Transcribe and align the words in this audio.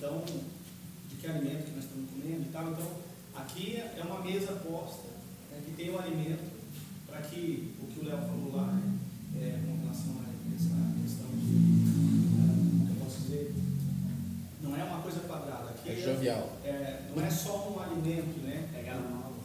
Então, 0.00 0.24
de 1.10 1.16
que 1.16 1.26
alimento 1.26 1.66
que 1.66 1.72
nós 1.76 1.84
estamos 1.84 2.08
comendo 2.08 2.40
e 2.48 2.50
tal. 2.50 2.70
Então, 2.72 2.90
aqui 3.34 3.76
é 3.76 4.02
uma 4.02 4.20
mesa 4.22 4.52
posta, 4.52 5.08
né, 5.52 5.60
que 5.62 5.72
tem 5.76 5.90
o 5.90 5.98
alimento, 5.98 6.42
para 7.06 7.20
que 7.20 7.74
o 7.82 7.86
que 7.86 8.00
o 8.00 8.04
Léo 8.08 8.16
falou 8.16 8.56
lá, 8.56 8.72
né, 8.72 8.98
é, 9.36 9.60
com 9.60 9.76
relação 9.82 10.16
a 10.24 10.56
essa 10.56 10.72
questão 11.02 11.26
de, 11.36 11.52
uh, 11.52 12.88
eu 12.88 13.04
posso 13.04 13.20
dizer, 13.24 13.54
não 14.62 14.74
é 14.74 14.84
uma 14.84 15.02
coisa 15.02 15.20
quadrada. 15.20 15.68
Aqui 15.68 15.90
É 15.90 15.96
jovial. 16.00 16.56
é, 16.64 17.02
não 17.14 17.22
é 17.22 17.30
só 17.30 17.68
um 17.68 17.78
alimento, 17.80 18.40
né? 18.40 18.68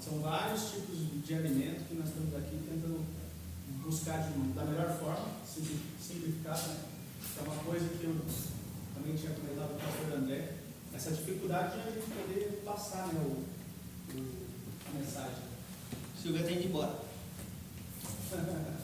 São 0.01 0.19
vários 0.19 0.71
tipos 0.71 0.95
de 1.25 1.33
alimento 1.33 1.83
que 1.89 1.95
nós 1.95 2.07
estamos 2.07 2.33
aqui 2.35 2.55
tentando 2.69 3.03
buscar 3.83 4.19
de, 4.23 4.39
da 4.53 4.63
melhor 4.63 4.97
forma, 4.99 5.27
simpli- 5.45 5.81
simplificar, 5.99 6.55
né? 6.67 6.77
É 7.39 7.41
uma 7.41 7.55
coisa 7.63 7.89
que 7.89 8.03
eu 8.05 8.15
também 9.05 9.15
tinha 9.17 9.31
comentado 9.33 9.70
com 9.70 9.75
o 9.75 9.80
pastor 9.80 10.17
André, 10.17 10.49
essa 10.95 11.11
dificuldade 11.11 11.73
de 11.73 11.80
a 11.88 11.91
gente 11.91 12.07
poder 12.07 12.61
passar 12.66 13.07
né, 13.07 13.21
o, 13.23 13.43
o- 14.17 14.23
a 14.89 14.99
mensagem. 14.99 15.45
Silvia 16.20 16.43
tem 16.43 16.57
de 16.57 16.63
ir 16.63 16.67
embora. 16.67 16.95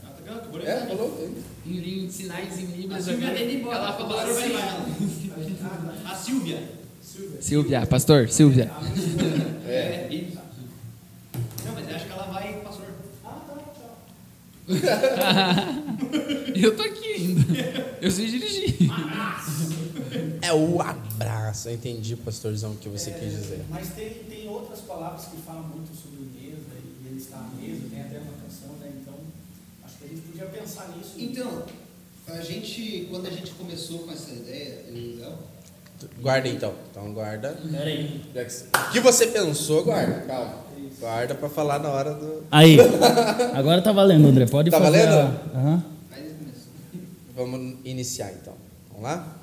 Ah, 0.03 0.13
tá 0.13 0.21
vendo? 0.23 0.37
Acabou 0.37 0.59
de 0.59 0.67
É, 0.67 0.85
falou. 0.85 1.11
tem. 1.17 1.73
Em 1.73 1.79
língua 1.79 2.07
de 2.07 2.13
sinais 2.13 2.59
em 2.59 2.65
Libras. 2.65 3.07
A 3.07 3.11
Silvia 3.11 3.33
tem 3.33 3.47
de 3.47 3.53
ir 3.55 3.59
embora. 3.59 3.77
Ela 3.77 3.93
falou 3.93 4.17
vai 4.17 4.29
assim. 4.31 4.45
embora. 4.45 4.65
A 6.05 6.11
ah, 6.11 6.15
Silvia. 6.15 6.69
Silvia. 7.01 7.41
Silvia, 7.41 7.85
pastor, 7.87 8.29
Silvia. 8.29 8.71
A 8.71 8.81
minha 8.81 8.95
esposa. 8.95 9.59
É, 9.67 10.07
isso. 10.13 10.37
Não, 11.65 11.73
mas 11.73 11.89
eu 11.89 11.95
acho 11.95 12.05
que 12.05 12.11
ela 12.11 12.23
vai, 12.31 12.53
pastor. 12.61 12.85
Ah, 13.25 13.41
tá, 13.47 13.55
tchau. 13.73 13.97
Eu 16.55 16.75
tô 16.77 16.83
aqui 16.83 17.13
ainda. 17.13 17.97
Eu 18.01 18.11
sei 18.11 18.27
dirigir. 18.27 18.75
É 20.51 20.53
o 20.53 20.81
abraço. 20.81 21.69
Eu 21.69 21.75
entendi, 21.75 22.15
pastorzão, 22.17 22.71
o 22.71 22.75
que 22.75 22.89
você 22.89 23.09
É, 23.11 23.13
quis 23.13 23.31
dizer. 23.31 23.63
Mas 23.69 23.89
tem, 23.89 24.09
tem 24.29 24.49
outras 24.49 24.81
palavras 24.81 25.25
que 25.25 25.37
falam 25.37 25.63
muito 25.63 25.95
sobre 25.95 26.19
mesa, 26.19 26.57
e 27.03 27.07
ele 27.07 27.17
está 27.17 27.37
à 27.37 27.43
mesa, 27.55 27.81
tem 27.89 28.01
até 28.01 28.17
uma 28.19 28.33
canção, 28.33 28.75
né? 28.81 28.91
Então, 29.01 29.13
acho 29.85 29.97
que 29.97 30.03
a 30.03 30.07
gente 30.09 30.21
podia 30.21 30.45
pensar 30.47 30.89
nisso. 30.89 31.13
Então, 31.17 31.63
a 32.27 32.41
gente, 32.41 33.07
quando 33.09 33.27
a 33.27 33.29
gente 33.29 33.51
começou 33.51 33.99
com 33.99 34.11
essa 34.11 34.29
ideia, 34.31 34.83
eu 34.89 34.95
e 34.97 35.15
o 35.15 35.19
Léo, 35.21 35.37
Guarda 36.19 36.47
então. 36.49 36.73
Então 36.89 37.13
guarda. 37.13 37.49
Pera 37.71 37.83
aí. 37.85 38.21
O 38.89 38.91
que 38.91 38.99
você 38.99 39.27
pensou, 39.27 39.83
guarda. 39.83 40.21
Calma. 40.25 40.55
Guarda 40.99 41.35
pra 41.35 41.47
falar 41.47 41.77
na 41.79 41.89
hora 41.89 42.13
do. 42.15 42.43
Aí. 42.51 42.75
Agora 43.53 43.83
tá 43.83 43.91
valendo, 43.91 44.27
André. 44.27 44.47
Pode 44.47 44.71
Tá 44.71 44.79
fazer. 44.81 45.05
valendo? 45.07 45.37
a- 45.53 45.83
começo. 46.39 46.67
Vamos 47.35 47.75
iniciar 47.85 48.31
então. 48.33 48.55
Vamos 48.89 49.03
lá? 49.03 49.37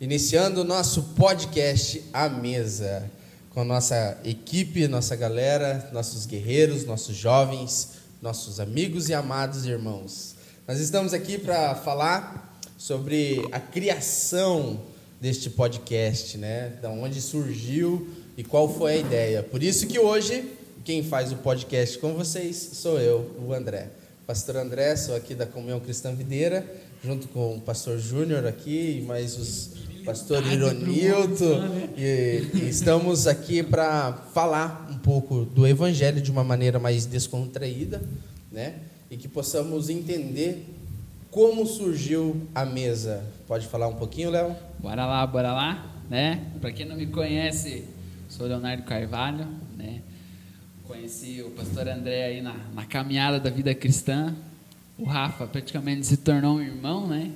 Iniciando 0.00 0.62
o 0.62 0.64
nosso 0.64 1.02
podcast 1.14 2.02
à 2.12 2.28
mesa 2.28 3.08
com 3.50 3.60
a 3.60 3.64
nossa 3.64 4.18
equipe, 4.24 4.88
nossa 4.88 5.14
galera, 5.14 5.88
nossos 5.92 6.26
guerreiros, 6.26 6.84
nossos 6.84 7.16
jovens, 7.16 7.90
nossos 8.20 8.58
amigos 8.58 9.08
e 9.08 9.14
amados 9.14 9.64
irmãos. 9.64 10.34
Nós 10.66 10.80
estamos 10.80 11.14
aqui 11.14 11.38
para 11.38 11.76
falar 11.76 12.58
sobre 12.76 13.46
a 13.52 13.60
criação 13.60 14.80
deste 15.20 15.48
podcast, 15.48 16.38
né? 16.38 16.72
Da 16.82 16.90
onde 16.90 17.20
surgiu 17.20 18.08
e 18.36 18.42
qual 18.42 18.68
foi 18.68 18.94
a 18.94 18.96
ideia. 18.96 19.42
Por 19.44 19.62
isso 19.62 19.86
que 19.86 20.00
hoje 20.00 20.44
quem 20.84 21.04
faz 21.04 21.30
o 21.30 21.36
podcast 21.36 21.98
com 21.98 22.14
vocês 22.14 22.56
sou 22.56 22.98
eu, 22.98 23.30
o 23.46 23.52
André. 23.52 23.90
Pastor 24.26 24.56
André, 24.56 24.96
sou 24.96 25.14
aqui 25.14 25.36
da 25.36 25.46
Comunhão 25.46 25.78
Cristã 25.78 26.12
Videira, 26.12 26.66
junto 27.04 27.28
com 27.28 27.56
o 27.56 27.60
pastor 27.60 27.98
Júnior 27.98 28.46
aqui 28.46 29.00
e 29.00 29.02
mais 29.02 29.36
os 29.36 29.74
pastor 30.04 30.44
Ironilto. 30.46 31.44
E, 31.96 32.48
e 32.54 32.68
estamos 32.68 33.26
aqui 33.26 33.62
para 33.62 34.12
falar 34.32 34.88
um 34.90 34.98
pouco 34.98 35.44
do 35.44 35.66
evangelho 35.66 36.20
de 36.20 36.30
uma 36.30 36.42
maneira 36.42 36.78
mais 36.78 37.06
descontraída, 37.06 38.02
né? 38.50 38.74
E 39.10 39.16
que 39.16 39.28
possamos 39.28 39.90
entender 39.90 40.66
como 41.30 41.66
surgiu 41.66 42.48
a 42.54 42.64
mesa. 42.64 43.22
Pode 43.46 43.66
falar 43.66 43.88
um 43.88 43.96
pouquinho, 43.96 44.30
Léo? 44.30 44.56
Bora 44.78 45.04
lá, 45.04 45.26
bora 45.26 45.52
lá, 45.52 45.86
né? 46.08 46.42
Pra 46.60 46.72
quem 46.72 46.86
não 46.86 46.96
me 46.96 47.06
conhece, 47.06 47.84
sou 48.28 48.46
Leonardo 48.46 48.82
Carvalho, 48.84 49.46
né? 49.76 50.00
Conheci 50.86 51.42
o 51.42 51.50
pastor 51.50 51.88
André 51.88 52.24
aí 52.24 52.42
na, 52.42 52.54
na 52.74 52.84
caminhada 52.84 53.40
da 53.40 53.50
vida 53.50 53.74
cristã. 53.74 54.34
O 54.98 55.04
Rafa 55.04 55.46
praticamente 55.46 56.06
se 56.06 56.16
tornou 56.16 56.56
um 56.56 56.60
irmão, 56.62 57.06
né? 57.06 57.30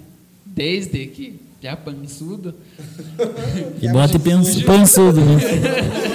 Desde 0.47 1.07
que 1.07 1.41
já 1.61 1.75
pançudo. 1.77 2.55
E 3.83 3.89
bota 3.89 4.15
e 4.17 4.19
pensa- 4.21 4.65
pançudo, 4.65 5.21
né? 5.21 5.41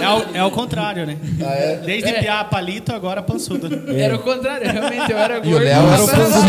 É 0.01 0.09
o, 0.09 0.37
é 0.37 0.43
o 0.45 0.51
contrário, 0.51 1.05
né? 1.05 1.17
Ah, 1.41 1.53
é? 1.53 1.75
Desde 1.85 2.09
É. 2.09 2.21
piá 2.21 2.43
palito, 2.45 2.93
agora 2.93 3.21
pançudo. 3.21 3.67
Era 3.93 4.15
o 4.15 4.19
contrário, 4.19 4.71
realmente 4.71 5.11
eu 5.11 5.17
era 5.17 5.39
gordo. 5.39 5.49
E 5.49 5.53
o 5.53 5.59
Léo 5.59 5.81
era 5.89 6.01
o 6.01 6.05
Rafa 6.05 6.39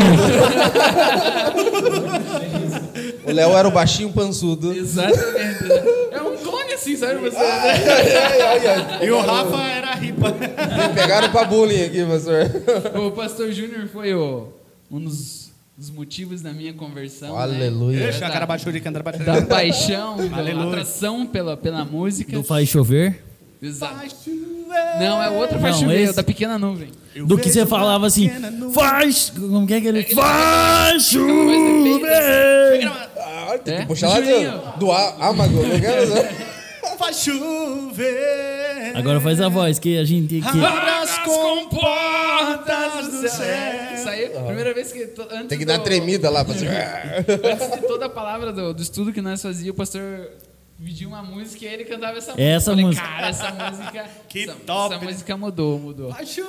O 3.27 3.33
Léo 3.33 3.57
era 3.57 3.69
o 3.69 3.71
baixinho 3.73 4.13
pançudo. 4.13 4.73
Exatamente. 4.73 5.25
É 6.13 6.23
um 6.23 6.37
clone 6.37 6.73
assim, 6.75 6.97
sabe 6.97 7.17
você? 7.17 7.37
Ai, 7.37 7.89
ai, 7.89 8.43
ai, 8.43 8.67
ai. 8.67 9.07
E 9.07 9.11
o 9.11 9.21
Rafa 9.21 9.61
era 9.63 9.89
a 9.89 9.95
ripa. 9.95 10.31
Me 10.31 10.95
pegaram 10.95 11.31
pra 11.31 11.45
bullying 11.45 11.83
aqui, 11.85 12.05
pastor. 12.05 12.99
O 13.01 13.11
pastor 13.11 13.51
Júnior 13.53 13.89
foi 13.93 14.15
o, 14.15 14.49
um 14.97 15.01
dos, 15.01 15.51
dos 15.77 15.91
motivos 15.91 16.41
da 16.43 16.53
minha 16.53 16.73
conversão. 16.73 17.37
Aleluia. 17.37 17.99
Né? 17.99 18.03
Deixa 18.11 18.27
a 18.27 18.31
cara 18.31 18.47
baixura 18.47 18.73
de 18.73 18.81
cantar 18.81 19.03
da 19.03 19.43
paixão, 19.43 20.17
da 20.29 20.63
atração 20.69 21.27
pela, 21.27 21.57
pela 21.57 21.85
música. 21.85 22.33
Do 22.33 22.45
faz 22.45 22.69
chover. 22.69 23.23
Exato. 23.61 23.95
Não, 25.01 25.23
é 25.23 25.31
outra 25.31 25.57
Não, 25.57 25.63
faz 25.63 25.77
chover, 25.77 26.01
esse- 26.03 26.17
da 26.17 26.23
pequena 26.23 26.59
nuvem. 26.59 26.89
Do 27.27 27.39
que 27.39 27.49
você 27.51 27.65
falava 27.65 28.07
assim, 28.07 28.29
faz. 28.73 29.31
Como 29.31 29.67
que 29.67 29.75
é 29.75 29.81
que 29.81 29.87
ele. 29.89 30.03
Faz 30.15 31.05
chover! 31.05 32.87
Ah, 33.17 33.59
tem 33.65 33.77
que 33.77 33.83
É? 33.83 33.87
puxar 33.87 34.09
lá 34.09 34.21
do, 34.21 34.79
do 34.79 34.93
âmago. 34.93 35.63
não 35.67 35.81
quero- 35.81 36.45
Faz 36.99 37.23
chover. 37.23 38.93
Agora 38.97 39.21
faz 39.21 39.41
a 39.41 39.49
voz 39.49 39.79
que 39.79 39.97
a 39.99 40.05
gente. 40.05 40.41
Que... 40.41 40.59
Comportas 41.25 43.09
do 43.09 43.27
Isso 43.27 43.37
céu. 43.37 44.09
aí, 44.13 44.29
primeira 44.31 44.73
vez 44.75 44.93
que. 44.93 45.03
Antes 45.31 45.49
Tem 45.49 45.59
que 45.59 45.65
dar 45.65 45.79
do- 45.79 45.85
tremida 45.85 46.31
lá. 46.31 46.45
Pra... 46.45 46.55
Antes 46.55 47.71
de 47.81 47.87
toda 47.87 48.07
a 48.07 48.11
palavra 48.11 48.53
do, 48.53 48.73
do 48.75 48.83
estudo 48.83 49.13
que 49.13 49.21
nós 49.21 49.41
fazíamos, 49.43 49.75
o 49.75 49.77
pastor 49.77 50.31
pediu 50.83 51.09
uma 51.09 51.23
música 51.23 51.65
e 51.65 51.69
ele 51.69 51.85
cantava 51.85 52.19
essa 52.19 52.33
música. 52.33 52.43
Essa 52.43 52.71
Eu 52.71 52.75
falei, 52.75 52.85
música. 52.87 53.07
Cara, 53.07 53.29
essa 53.29 53.51
música. 53.53 54.05
Que 54.29 54.45
essa, 54.45 54.55
top, 54.67 54.95
Essa 54.95 55.05
né? 55.05 55.11
música 55.13 55.37
mudou, 55.37 55.79
mudou. 55.79 56.13
Faz 56.13 56.29
chover. 56.29 56.45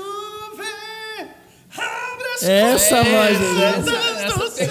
Abra 1.78 2.34
as 2.36 2.44
Essa 2.44 3.04
voz 3.04 3.42
aí. 3.42 3.54
né? 3.56 3.74
Essa, 4.26 4.66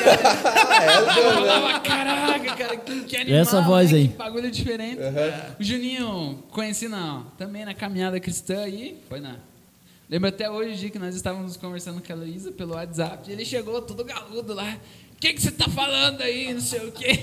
caraca, 1.81 2.57
cara, 2.57 2.77
que, 2.79 3.01
que 3.05 3.17
animal, 3.17 3.41
Essa 3.41 3.61
voz 3.61 3.93
né? 3.93 3.99
aí. 3.99 4.09
Que 4.09 4.17
bagulho 4.17 4.51
diferente. 4.51 4.99
O 5.59 5.63
Juninho, 5.63 6.43
conheci 6.51 6.89
na, 6.89 7.23
também 7.39 7.65
na 7.65 7.75
caminhada 7.75 8.19
cristã 8.21 8.63
aí, 8.63 8.99
foi 9.09 9.21
na... 9.21 9.37
Lembro 10.15 10.29
até 10.29 10.49
hoje 10.49 10.91
que 10.91 10.99
nós 11.01 11.17
estávamos 11.17 11.57
conversando 11.57 12.01
com 12.01 12.13
a 12.13 12.15
Luísa 12.15 12.53
pelo 12.53 12.75
WhatsApp, 12.75 13.29
e 13.29 13.33
ele 13.33 13.45
chegou 13.45 13.83
todo 13.83 14.05
galudo 14.05 14.55
lá, 14.55 14.79
o 15.13 15.17
que, 15.17 15.33
que 15.33 15.43
você 15.43 15.51
tá 15.51 15.69
falando 15.69 16.21
aí, 16.21 16.55
não 16.55 16.61
sei 16.61 16.87
o 16.87 16.93
quê. 16.93 17.19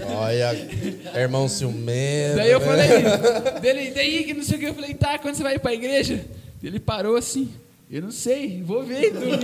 Olha, 0.00 1.20
irmão 1.20 1.46
ciumento. 1.46 2.36
Daí 2.36 2.52
eu 2.52 2.60
né? 2.60 2.64
falei, 2.64 3.60
dele, 3.60 3.90
daí 3.90 4.24
que 4.24 4.32
não 4.32 4.42
sei 4.42 4.56
o 4.56 4.60
que, 4.60 4.64
eu 4.64 4.72
falei, 4.72 4.94
tá, 4.94 5.18
quando 5.18 5.34
você 5.34 5.42
vai 5.42 5.58
pra 5.58 5.74
igreja? 5.74 6.24
Ele 6.62 6.80
parou 6.80 7.16
assim, 7.16 7.52
eu 7.90 8.00
não 8.00 8.10
sei, 8.10 8.62
vou 8.62 8.82
ver 8.82 9.12
domingo. 9.12 9.36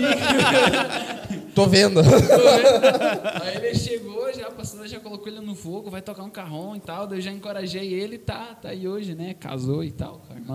Tô 1.54 1.66
vendo. 1.66 2.00
Aí 2.00 3.56
ele 3.56 3.74
chegou, 3.74 4.32
já 4.32 4.46
a 4.46 4.50
pastora 4.50 4.88
já 4.88 4.98
colocou 4.98 5.28
ele 5.28 5.40
no 5.40 5.54
fogo, 5.54 5.90
vai 5.90 6.00
tocar 6.00 6.22
um 6.22 6.30
carrão 6.30 6.74
e 6.74 6.80
tal. 6.80 7.06
Daí 7.06 7.18
eu 7.18 7.22
já 7.22 7.32
encorajei 7.32 7.92
ele, 7.92 8.16
tá, 8.16 8.54
tá 8.54 8.70
aí 8.70 8.88
hoje, 8.88 9.14
né? 9.14 9.34
Casou 9.38 9.84
e 9.84 9.90
tal. 9.90 10.22
Com 10.46 10.54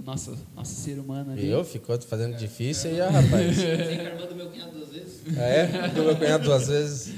a 0.00 0.02
irmã 0.02 0.04
do 0.04 0.04
nosso, 0.04 0.38
nosso 0.56 0.74
ser 0.74 0.98
humano 0.98 1.32
ali. 1.32 1.48
Eu 1.48 1.64
ficou 1.64 2.00
fazendo 2.02 2.36
difícil 2.36 2.90
aí, 2.90 3.00
ó, 3.00 3.08
rapaz. 3.10 3.58
Encarnou 3.58 4.26
do 4.28 4.34
meu 4.34 4.46
cunhado 4.50 4.72
duas 4.72 4.88
vezes. 4.90 5.20
Ah, 5.36 5.42
é? 5.42 5.88
Do 5.88 6.02
meu 6.02 6.16
cunhado 6.16 6.44
duas 6.44 6.66
vezes. 6.68 7.14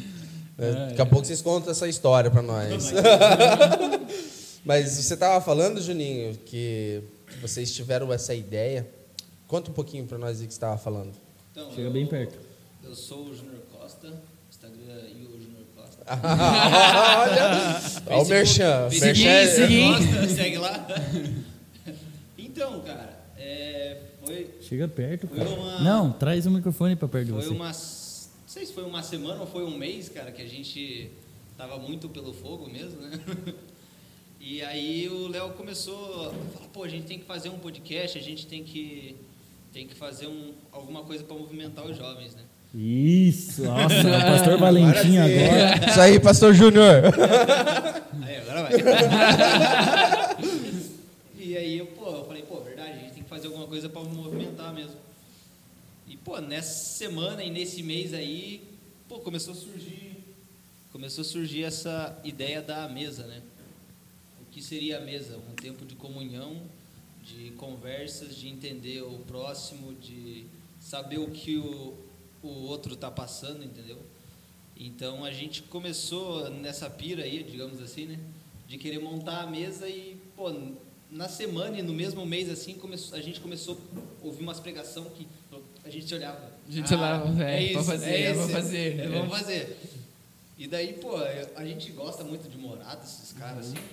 É, 0.59 0.73
Daqui 0.89 1.01
a 1.03 1.07
pouco 1.07 1.25
vocês 1.27 1.41
contam 1.43 1.71
essa 1.71 1.89
história 1.89 2.31
pra 2.31 2.43
nós. 2.43 2.93
Mas 4.65 4.91
você 4.93 5.17
tava 5.17 5.41
falando, 5.45 5.81
Juninho, 5.81 6.37
que 6.47 7.03
vocês 7.41 7.73
tiveram 7.75 8.13
essa 8.13 8.35
ideia. 8.35 8.89
Conta 9.49 9.71
um 9.71 9.75
pouquinho 9.75 10.07
pra 10.07 10.19
nós 10.19 10.41
aí 10.41 10.47
que 10.47 10.55
você 10.55 10.61
tava 10.61 10.79
falando. 10.79 11.13
Então, 11.51 11.69
Chega 11.71 11.83
eu- 11.89 11.93
bem 11.93 12.07
perto. 12.07 12.39
Eu 12.85 12.95
sou 12.95 13.25
o 13.27 13.35
Júnior 13.35 13.61
Costa, 13.73 14.09
Instagram 14.51 15.03
e 15.09 15.25
o 15.27 15.33
Júnior 15.41 15.65
Costa. 15.75 16.03
Olha, 16.09 17.81
Olha 18.07 18.23
o 18.23 18.29
merchan. 18.29 18.89
Merchan 18.91 19.29
é- 19.29 19.47
segue 20.29 20.59
lá. 20.59 20.87
Então, 22.65 22.81
cara, 22.81 23.19
é, 23.37 23.97
foi, 24.25 24.51
Chega 24.61 24.87
perto, 24.89 25.27
Foi 25.27 25.39
cara. 25.39 25.51
uma- 25.51 25.81
Não, 25.81 26.13
traz 26.13 26.47
o 26.47 26.51
microfone 26.51 26.95
pra 26.97 27.09
perto 27.09 27.27
de 27.27 27.33
foi 27.33 27.43
você. 27.43 27.49
uma. 27.51 27.67
Não 27.67 27.75
sei 28.47 28.67
se 28.67 28.73
foi 28.73 28.85
uma 28.85 29.03
semana 29.03 29.41
ou 29.41 29.47
foi 29.47 29.65
um 29.65 29.77
mês, 29.77 30.09
cara, 30.09 30.31
que 30.31 30.43
a 30.43 30.47
gente 30.49 31.11
tava 31.57 31.79
muito 31.79 32.09
pelo 32.09 32.33
fogo 32.33 32.69
mesmo, 32.69 33.01
né? 33.01 33.19
E 34.45 34.61
aí 34.61 35.09
o 35.09 35.29
Léo 35.29 35.51
começou 35.51 35.95
a 36.27 36.31
falar, 36.53 36.67
pô, 36.73 36.83
a 36.83 36.89
gente 36.89 37.05
tem 37.07 37.17
que 37.17 37.25
fazer 37.25 37.49
um 37.49 37.59
podcast, 37.59 38.19
a 38.19 38.21
gente 38.21 38.45
tem 38.49 38.65
que, 38.65 39.15
tem 39.73 39.87
que 39.87 39.95
fazer 39.95 40.27
um, 40.27 40.51
alguma 40.73 41.05
coisa 41.05 41.23
para 41.23 41.37
movimentar 41.37 41.85
os 41.87 41.97
jovens, 41.97 42.35
né? 42.35 42.43
Isso, 42.75 43.63
nossa, 43.65 43.95
o 44.01 44.21
pastor 44.21 44.59
Valentim 44.59 45.17
agora. 45.19 45.89
Isso 45.89 46.01
aí, 46.01 46.19
pastor 46.19 46.53
Júnior. 46.55 47.03
Aí, 48.25 48.37
agora 48.39 48.63
vai. 48.65 50.22
E 51.53 51.57
aí, 51.57 51.79
eu, 51.79 51.87
pô, 51.87 52.09
eu 52.09 52.25
falei, 52.25 52.43
pô, 52.43 52.61
verdade, 52.61 52.93
a 52.93 52.97
gente 52.97 53.13
tem 53.13 53.23
que 53.23 53.29
fazer 53.29 53.49
alguma 53.49 53.67
coisa 53.67 53.87
para 53.87 54.03
movimentar 54.03 54.73
mesmo. 54.73 54.97
E, 56.07 56.17
pô, 56.17 56.41
nessa 56.41 56.97
semana 56.97 57.45
e 57.45 57.51
nesse 57.51 57.83
mês 57.83 58.15
aí, 58.15 58.67
pô, 59.07 59.21
começou 59.21 59.53
a 59.53 59.57
surgir, 59.57 60.17
começou 60.91 61.21
a 61.21 61.25
surgir 61.27 61.65
essa 61.65 62.19
ideia 62.25 62.63
da 62.63 62.89
mesa, 62.89 63.27
né? 63.27 63.43
O 64.41 64.51
que 64.51 64.63
seria 64.63 64.97
a 64.97 65.01
mesa? 65.03 65.37
Um 65.37 65.55
tempo 65.55 65.85
de 65.85 65.95
comunhão, 65.95 66.63
de 67.23 67.51
conversas, 67.53 68.35
de 68.35 68.49
entender 68.49 69.03
o 69.03 69.19
próximo, 69.19 69.93
de 69.95 70.47
saber 70.81 71.19
o 71.19 71.31
que 71.31 71.59
o, 71.59 71.95
o 72.43 72.49
outro 72.49 72.95
está 72.95 73.11
passando, 73.11 73.63
entendeu? 73.63 73.99
Então 74.75 75.23
a 75.23 75.31
gente 75.31 75.63
começou 75.65 76.49
nessa 76.49 76.89
pira 76.89 77.25
aí, 77.25 77.43
digamos 77.43 77.79
assim, 77.83 78.07
né? 78.07 78.19
De 78.67 78.79
querer 78.79 79.01
montar 79.01 79.43
a 79.43 79.47
mesa 79.47 79.87
e, 79.87 80.17
pô, 80.35 80.51
na 81.13 81.29
semana 81.29 81.79
e 81.79 81.83
no 81.83 81.93
mesmo 81.93 82.25
mês 82.25 82.49
assim, 82.49 82.75
a 83.13 83.21
gente 83.21 83.39
começou 83.39 83.79
a 84.23 84.27
ouvir 84.27 84.43
umas 84.43 84.59
pregação 84.59 85.05
que 85.05 85.29
a 85.85 85.91
gente 85.91 86.09
se 86.09 86.15
olhava. 86.15 86.51
A 86.67 86.73
gente 86.73 86.89
se 86.89 86.95
olhava, 86.95 87.45
é, 87.45 87.63
isso, 87.63 87.73
vamos 87.75 87.87
fazer, 87.87 88.11
é 88.11 88.33
vamos 88.33 88.45
esse, 88.45 88.53
fazer. 88.53 89.01
é, 89.01 89.09
vamos 89.09 89.39
fazer. 89.39 89.79
E 90.57 90.67
daí, 90.67 90.95
pô, 90.95 91.17
a 91.57 91.65
gente 91.67 91.93
gosta 91.93 92.25
muito 92.25 92.49
de 92.49 92.57
morar 92.57 92.95
desses 92.95 93.33
caras, 93.33 93.67
assim. 93.67 93.85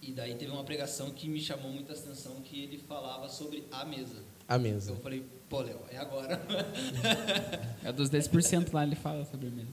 E 0.00 0.12
daí 0.12 0.34
teve 0.34 0.50
uma 0.50 0.64
pregação 0.64 1.10
que 1.10 1.28
me 1.28 1.40
chamou 1.40 1.70
muita 1.70 1.92
atenção, 1.92 2.36
que 2.42 2.62
ele 2.62 2.78
falava 2.78 3.28
sobre 3.28 3.64
a 3.70 3.84
mesa. 3.84 4.22
A 4.46 4.56
mesa. 4.58 4.92
Eu 4.92 4.96
falei, 4.96 5.22
pô, 5.50 5.60
Léo, 5.60 5.80
é 5.90 5.98
agora. 5.98 6.40
É 7.84 7.92
dos 7.92 8.08
10% 8.08 8.72
lá, 8.72 8.82
ele 8.82 8.96
fala 8.96 9.24
sobre 9.26 9.50
mesa. 9.50 9.68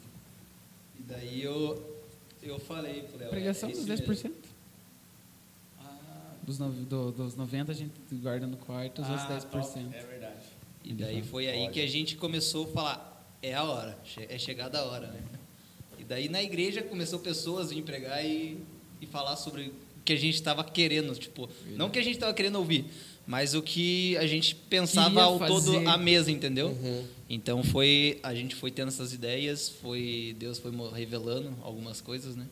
E 0.99 1.03
daí 1.03 1.41
eu, 1.41 2.01
eu 2.43 2.59
falei 2.59 3.03
pro 3.03 3.19
Léo. 3.19 3.29
Pregação 3.29 3.69
é 3.69 3.71
dos 3.71 3.87
esse 3.87 4.03
10%. 4.03 4.07
mesmo. 4.07 4.54
Dos, 6.45 6.59
no, 6.59 6.69
do, 6.71 7.11
dos 7.11 7.35
90% 7.35 7.69
a 7.69 7.73
gente 7.73 7.91
guarda 8.13 8.45
no 8.45 8.57
quarto, 8.57 9.01
os 9.01 9.09
outros 9.09 9.27
10%. 9.27 9.93
É 9.93 10.03
verdade. 10.03 10.35
E 10.83 10.93
daí 10.93 11.23
foi 11.23 11.47
aí 11.47 11.67
que 11.69 11.81
a 11.81 11.87
gente 11.87 12.15
começou 12.15 12.65
a 12.65 12.67
falar, 12.67 13.37
é 13.41 13.55
a 13.55 13.63
hora, 13.63 13.97
é 14.29 14.37
chegada 14.37 14.79
a 14.79 14.85
hora, 14.85 15.07
né? 15.07 15.19
E 15.97 16.03
daí 16.03 16.29
na 16.29 16.43
igreja 16.43 16.83
começou 16.83 17.17
pessoas 17.17 17.71
a 17.71 17.73
vir 17.73 17.81
pregar 17.81 18.23
e, 18.23 18.59
e 19.01 19.07
falar 19.07 19.35
sobre 19.37 19.63
o 19.63 19.73
que 20.05 20.13
a 20.13 20.17
gente 20.17 20.35
estava 20.35 20.63
querendo, 20.63 21.15
tipo, 21.15 21.49
não 21.75 21.87
o 21.87 21.89
que 21.89 21.97
a 21.97 22.03
gente 22.03 22.13
estava 22.15 22.31
querendo 22.31 22.57
ouvir, 22.57 22.85
mas 23.25 23.55
o 23.55 23.61
que 23.63 24.15
a 24.17 24.27
gente 24.27 24.53
pensava 24.53 25.09
Queria 25.09 25.23
ao 25.23 25.39
todo 25.39 25.89
a 25.89 25.97
mesa, 25.97 26.29
entendeu? 26.29 26.77
Então 27.27 27.63
foi, 27.63 28.19
a 28.21 28.35
gente 28.35 28.53
foi 28.53 28.69
tendo 28.69 28.89
essas 28.89 29.11
ideias, 29.11 29.69
foi 29.69 30.35
Deus 30.37 30.59
foi 30.59 30.71
revelando 30.93 31.51
algumas 31.63 32.01
coisas, 32.01 32.35
né? 32.35 32.45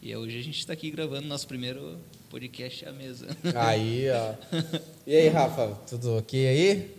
E 0.00 0.14
hoje 0.16 0.38
a 0.38 0.42
gente 0.42 0.58
está 0.58 0.72
aqui 0.72 0.90
gravando 0.90 1.26
nosso 1.26 1.46
primeiro 1.46 1.98
podcast 2.36 2.86
à 2.86 2.92
mesa. 2.92 3.26
Aí, 3.54 4.08
ó. 4.10 4.34
E 5.06 5.16
aí, 5.16 5.28
Rafa, 5.28 5.68
tudo 5.88 6.18
ok 6.18 6.46
aí? 6.46 6.94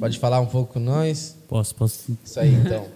Pode 0.00 0.18
falar 0.18 0.40
um 0.40 0.46
pouco 0.46 0.72
com 0.72 0.80
nós? 0.80 1.36
Posso, 1.46 1.74
posso. 1.74 2.16
Isso 2.24 2.40
aí, 2.40 2.54
então. 2.54 2.86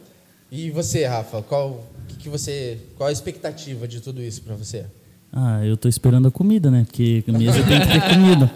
E 0.50 0.70
você, 0.70 1.04
Rafa, 1.04 1.42
qual, 1.42 1.84
que 2.08 2.16
que 2.16 2.28
você, 2.30 2.78
qual 2.96 3.10
a 3.10 3.12
expectativa 3.12 3.86
de 3.86 4.00
tudo 4.00 4.22
isso 4.22 4.40
pra 4.40 4.54
você? 4.54 4.86
Ah, 5.30 5.62
eu 5.62 5.76
tô 5.76 5.86
esperando 5.86 6.28
a 6.28 6.30
comida, 6.30 6.70
né? 6.70 6.84
Porque 6.86 7.22
a 7.28 7.32
mesa 7.32 7.62
tem 7.62 7.78
que 7.78 7.88
ter 7.88 8.08
comida. 8.08 8.50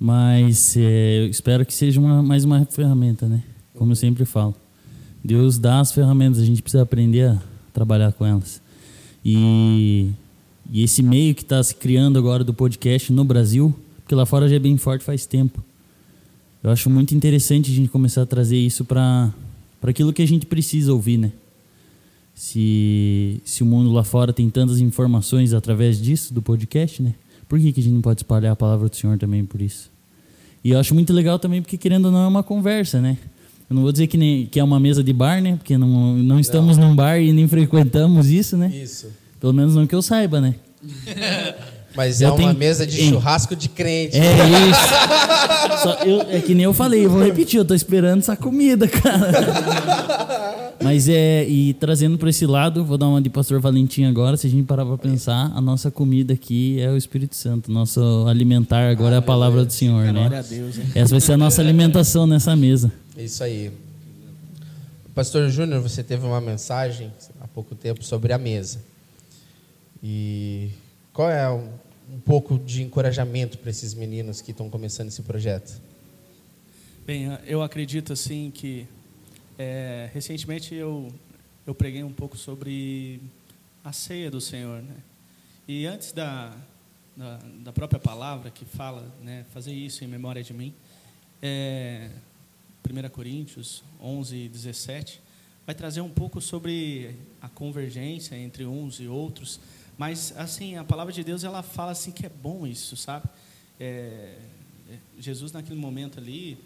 Mas 0.00 0.74
é, 0.78 1.18
eu 1.18 1.26
espero 1.26 1.66
que 1.66 1.74
seja 1.74 2.00
uma, 2.00 2.22
mais 2.22 2.42
uma 2.42 2.64
ferramenta, 2.64 3.28
né? 3.28 3.42
Como 3.74 3.92
eu 3.92 3.96
sempre 3.96 4.24
falo. 4.24 4.54
Deus 5.22 5.58
dá 5.58 5.78
as 5.78 5.92
ferramentas, 5.92 6.40
a 6.40 6.44
gente 6.46 6.62
precisa 6.62 6.82
aprender 6.82 7.28
a 7.28 7.42
trabalhar 7.70 8.14
com 8.14 8.24
elas. 8.24 8.62
E, 9.22 10.10
e 10.72 10.82
esse 10.82 11.02
meio 11.02 11.34
que 11.34 11.42
está 11.42 11.62
se 11.62 11.74
criando 11.74 12.18
agora 12.18 12.42
do 12.42 12.54
podcast 12.54 13.12
no 13.12 13.22
Brasil, 13.24 13.74
porque 13.98 14.14
lá 14.14 14.24
fora 14.24 14.48
já 14.48 14.56
é 14.56 14.58
bem 14.58 14.78
forte 14.78 15.04
faz 15.04 15.26
tempo. 15.26 15.62
Eu 16.64 16.70
acho 16.70 16.88
muito 16.88 17.14
interessante 17.14 17.70
a 17.70 17.74
gente 17.74 17.90
começar 17.90 18.22
a 18.22 18.26
trazer 18.26 18.56
isso 18.56 18.82
para 18.82 19.30
aquilo 19.82 20.14
que 20.14 20.22
a 20.22 20.26
gente 20.26 20.46
precisa 20.46 20.90
ouvir, 20.94 21.18
né? 21.18 21.30
Se, 22.34 23.38
se 23.44 23.62
o 23.62 23.66
mundo 23.66 23.92
lá 23.92 24.02
fora 24.02 24.32
tem 24.32 24.48
tantas 24.48 24.80
informações 24.80 25.52
através 25.52 26.00
disso, 26.00 26.32
do 26.32 26.40
podcast, 26.40 27.02
né? 27.02 27.14
Por 27.46 27.60
que, 27.60 27.70
que 27.70 27.80
a 27.80 27.82
gente 27.82 27.92
não 27.92 28.00
pode 28.00 28.20
espalhar 28.20 28.52
a 28.52 28.56
palavra 28.56 28.88
do 28.88 28.96
Senhor 28.96 29.18
também 29.18 29.44
por 29.44 29.60
isso? 29.60 29.90
E 30.64 30.70
eu 30.70 30.78
acho 30.78 30.94
muito 30.94 31.12
legal 31.12 31.38
também 31.38 31.60
porque, 31.60 31.76
querendo 31.76 32.06
ou 32.06 32.12
não, 32.12 32.24
é 32.24 32.28
uma 32.28 32.42
conversa, 32.42 32.98
né? 32.98 33.18
Eu 33.68 33.74
não 33.74 33.82
vou 33.82 33.92
dizer 33.92 34.06
que, 34.06 34.16
nem, 34.16 34.46
que 34.46 34.58
é 34.58 34.64
uma 34.64 34.80
mesa 34.80 35.04
de 35.04 35.12
bar, 35.12 35.42
né? 35.42 35.56
Porque 35.56 35.76
não, 35.76 36.16
não 36.16 36.40
estamos 36.40 36.78
num 36.78 36.96
bar 36.96 37.18
e 37.20 37.30
nem 37.30 37.46
frequentamos 37.46 38.30
isso, 38.30 38.56
né? 38.56 38.68
Isso. 38.74 39.20
Pelo 39.42 39.52
menos 39.52 39.74
não 39.74 39.86
que 39.88 39.94
eu 39.94 40.00
saiba, 40.00 40.40
né? 40.40 40.54
Mas 41.96 42.20
Eu 42.22 42.28
é 42.28 42.30
uma 42.30 42.36
tenho- 42.38 42.54
mesa 42.54 42.86
de 42.86 42.96
churrasco 43.10 43.54
de 43.56 43.68
crente. 43.68 44.16
É 44.16 44.20
isso. 44.70 45.82
Só 45.82 45.94
eu- 46.04 46.22
é 46.30 46.40
que 46.40 46.54
nem 46.54 46.64
eu 46.64 46.72
falei, 46.72 47.04
eu 47.04 47.10
vou 47.10 47.22
repetir, 47.22 47.58
eu 47.58 47.64
tô 47.64 47.74
esperando 47.74 48.20
essa 48.20 48.34
comida, 48.36 48.86
cara. 48.88 50.72
Mas 50.82 51.08
é, 51.08 51.44
e 51.46 51.74
trazendo 51.74 52.16
para 52.18 52.30
esse 52.30 52.46
lado, 52.46 52.84
vou 52.84 52.96
dar 52.96 53.08
uma 53.08 53.20
de 53.20 53.28
Pastor 53.28 53.60
Valentim 53.60 54.04
agora, 54.04 54.36
se 54.36 54.46
a 54.46 54.50
gente 54.50 54.64
parar 54.64 54.86
para 54.86 54.96
pensar, 54.96 55.50
a 55.54 55.60
nossa 55.60 55.90
comida 55.90 56.32
aqui 56.32 56.80
é 56.80 56.88
o 56.88 56.96
Espírito 56.96 57.34
Santo, 57.36 57.70
nosso 57.70 58.00
alimentar 58.28 58.88
agora 58.90 59.16
é 59.16 59.18
a 59.18 59.22
palavra 59.22 59.64
do 59.64 59.72
Senhor, 59.72 60.04
né? 60.06 60.12
Glória 60.12 60.38
a 60.38 60.42
Deus, 60.42 60.78
hein? 60.78 60.84
Essa 60.94 61.10
vai 61.10 61.20
ser 61.20 61.32
a 61.32 61.36
nossa 61.36 61.60
alimentação 61.60 62.26
nessa 62.28 62.54
mesa. 62.56 62.90
Isso 63.18 63.42
aí. 63.44 63.70
Pastor 65.14 65.48
Júnior, 65.50 65.80
você 65.82 66.02
teve 66.02 66.24
uma 66.24 66.40
mensagem 66.40 67.12
há 67.40 67.46
pouco 67.48 67.74
tempo 67.74 68.02
sobre 68.04 68.32
a 68.32 68.38
mesa. 68.38 68.78
E 70.02 70.70
qual 71.12 71.30
é 71.30 71.48
um, 71.50 71.70
pouco 72.24 72.58
de 72.58 72.82
encorajamento 72.82 73.58
para 73.58 73.70
esses 73.70 73.94
meninos 73.94 74.40
que 74.40 74.50
estão 74.50 74.68
começando 74.68 75.08
esse 75.08 75.22
projeto? 75.22 75.80
Bem, 77.06 77.26
eu 77.46 77.62
acredito 77.62 78.12
assim 78.12 78.50
que 78.50 78.86
é, 79.58 80.10
recentemente 80.12 80.74
eu 80.74 81.12
eu 81.64 81.74
preguei 81.74 82.02
um 82.02 82.12
pouco 82.12 82.36
sobre 82.36 83.20
a 83.84 83.92
ceia 83.92 84.30
do 84.30 84.40
Senhor, 84.40 84.82
né? 84.82 84.96
E 85.68 85.86
antes 85.86 86.12
da 86.12 86.52
da, 87.16 87.38
da 87.62 87.72
própria 87.72 88.00
palavra 88.00 88.50
que 88.50 88.64
fala, 88.64 89.12
né, 89.22 89.44
fazer 89.52 89.72
isso 89.72 90.02
em 90.04 90.06
memória 90.06 90.42
de 90.42 90.52
mim, 90.52 90.74
é, 91.40 92.08
1 92.88 93.08
Coríntios 93.10 93.82
11, 94.00 94.48
17, 94.48 95.20
vai 95.66 95.74
trazer 95.74 96.00
um 96.00 96.10
pouco 96.10 96.40
sobre 96.40 97.14
a 97.40 97.48
convergência 97.48 98.36
entre 98.36 98.64
uns 98.64 98.98
e 99.00 99.06
outros, 99.06 99.60
mas 99.98 100.32
assim 100.36 100.76
a 100.76 100.84
palavra 100.84 101.12
de 101.12 101.22
Deus 101.22 101.44
ela 101.44 101.62
fala 101.62 101.92
assim 101.92 102.10
que 102.10 102.26
é 102.26 102.28
bom 102.28 102.66
isso, 102.66 102.96
sabe? 102.96 103.26
É, 103.78 104.38
é, 104.90 104.98
Jesus 105.18 105.52
naquele 105.52 105.78
momento 105.78 106.18
ali 106.18 106.58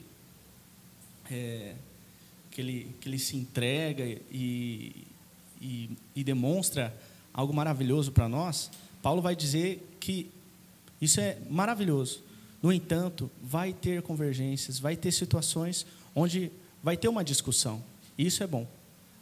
é, 1.30 1.74
que, 2.50 2.60
ele, 2.60 2.94
que 3.00 3.08
ele 3.08 3.18
se 3.18 3.36
entrega 3.36 4.04
e, 4.04 5.06
e, 5.60 5.90
e 6.14 6.24
demonstra 6.24 6.94
algo 7.32 7.52
maravilhoso 7.52 8.12
para 8.12 8.28
nós, 8.28 8.70
Paulo 9.02 9.20
vai 9.20 9.36
dizer 9.36 9.86
que 10.00 10.30
isso 11.00 11.20
é 11.20 11.38
maravilhoso. 11.50 12.24
No 12.62 12.72
entanto, 12.72 13.30
vai 13.42 13.72
ter 13.72 14.02
convergências, 14.02 14.78
vai 14.78 14.96
ter 14.96 15.12
situações 15.12 15.86
onde 16.14 16.50
vai 16.82 16.96
ter 16.96 17.08
uma 17.08 17.22
discussão. 17.22 17.84
Isso 18.16 18.42
é 18.42 18.46
bom. 18.46 18.66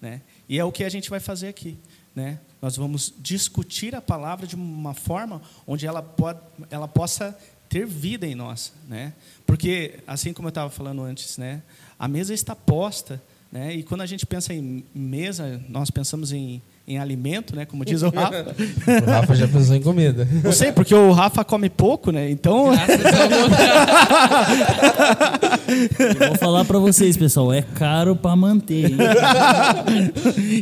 Né? 0.01 0.23
E 0.49 0.59
é 0.59 0.65
o 0.65 0.71
que 0.71 0.85
a 0.85 0.89
gente 0.89 1.11
vai 1.11 1.19
fazer 1.19 1.49
aqui. 1.49 1.77
Né? 2.15 2.39
Nós 2.63 2.77
vamos 2.77 3.13
discutir 3.19 3.95
a 3.95 4.01
palavra 4.01 4.47
de 4.47 4.55
uma 4.55 4.95
forma 4.95 5.43
onde 5.67 5.87
ela, 5.87 6.03
pode, 6.03 6.39
ela 6.71 6.87
possa 6.87 7.37
ter 7.69 7.87
vida 7.87 8.27
em 8.27 8.35
nós. 8.35 8.73
Né? 8.89 9.13
Porque, 9.47 10.01
assim 10.07 10.33
como 10.33 10.49
eu 10.49 10.51
estava 10.51 10.71
falando 10.71 11.03
antes, 11.03 11.39
né? 11.39 11.63
a 11.99 12.07
mesa 12.07 12.33
está 12.33 12.55
posta. 12.55 13.23
Né? 13.51 13.75
E 13.75 13.83
quando 13.83 14.03
a 14.03 14.07
gente 14.07 14.25
pensa 14.27 14.55
em 14.55 14.85
mesa, 14.95 15.63
nós 15.69 15.91
pensamos 15.91 16.33
em, 16.33 16.63
em 16.87 16.99
alimento, 16.99 17.57
né? 17.57 17.65
como 17.65 17.83
diz 17.83 18.03
o 18.03 18.11
Rafa. 18.11 18.55
O 19.07 19.11
Rafa 19.11 19.35
já 19.35 19.49
pensou 19.49 19.75
em 19.75 19.81
comida. 19.81 20.29
Não 20.43 20.53
sei, 20.53 20.71
porque 20.71 20.95
o 20.95 21.13
Rafa 21.13 21.43
come 21.43 21.71
pouco, 21.71 22.11
né? 22.11 22.31
Então. 22.31 22.73
Eu 26.21 26.29
vou 26.29 26.39
falar 26.39 26.65
para 26.67 26.79
vocês, 26.79 27.17
pessoal, 27.17 27.53
é 27.53 27.63
caro 27.63 28.15
para 28.15 28.37
manter. 28.37 28.91
hein? 28.91 28.97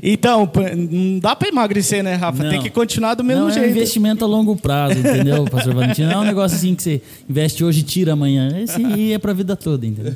então, 0.03 0.49
não 0.89 1.19
dá 1.19 1.35
para 1.35 1.49
emagrecer, 1.49 2.05
né, 2.05 2.15
Rafa? 2.15 2.45
Não. 2.45 2.51
Tem 2.51 2.63
que 2.63 2.71
continuar 2.71 3.15
do 3.15 3.25
mesmo 3.25 3.43
não 3.43 3.49
é 3.49 3.51
um 3.51 3.55
jeito. 3.55 3.71
investimento 3.71 4.25
a 4.25 4.29
longo 4.29 4.55
prazo, 4.57 4.99
entendeu, 4.99 5.45
pastor 5.45 5.75
Valentim? 5.75 6.03
Não 6.03 6.13
é 6.13 6.19
um 6.19 6.25
negócio 6.25 6.57
assim 6.57 6.75
que 6.75 6.83
você 6.83 7.03
investe 7.29 7.65
hoje 7.65 7.81
e 7.81 7.83
tira 7.83 8.13
amanhã. 8.13 8.61
Esse 8.63 8.85
aí 8.85 9.13
é 9.13 9.19
para 9.19 9.33
a 9.33 9.35
vida 9.35 9.57
toda, 9.57 9.85
entendeu? 9.85 10.15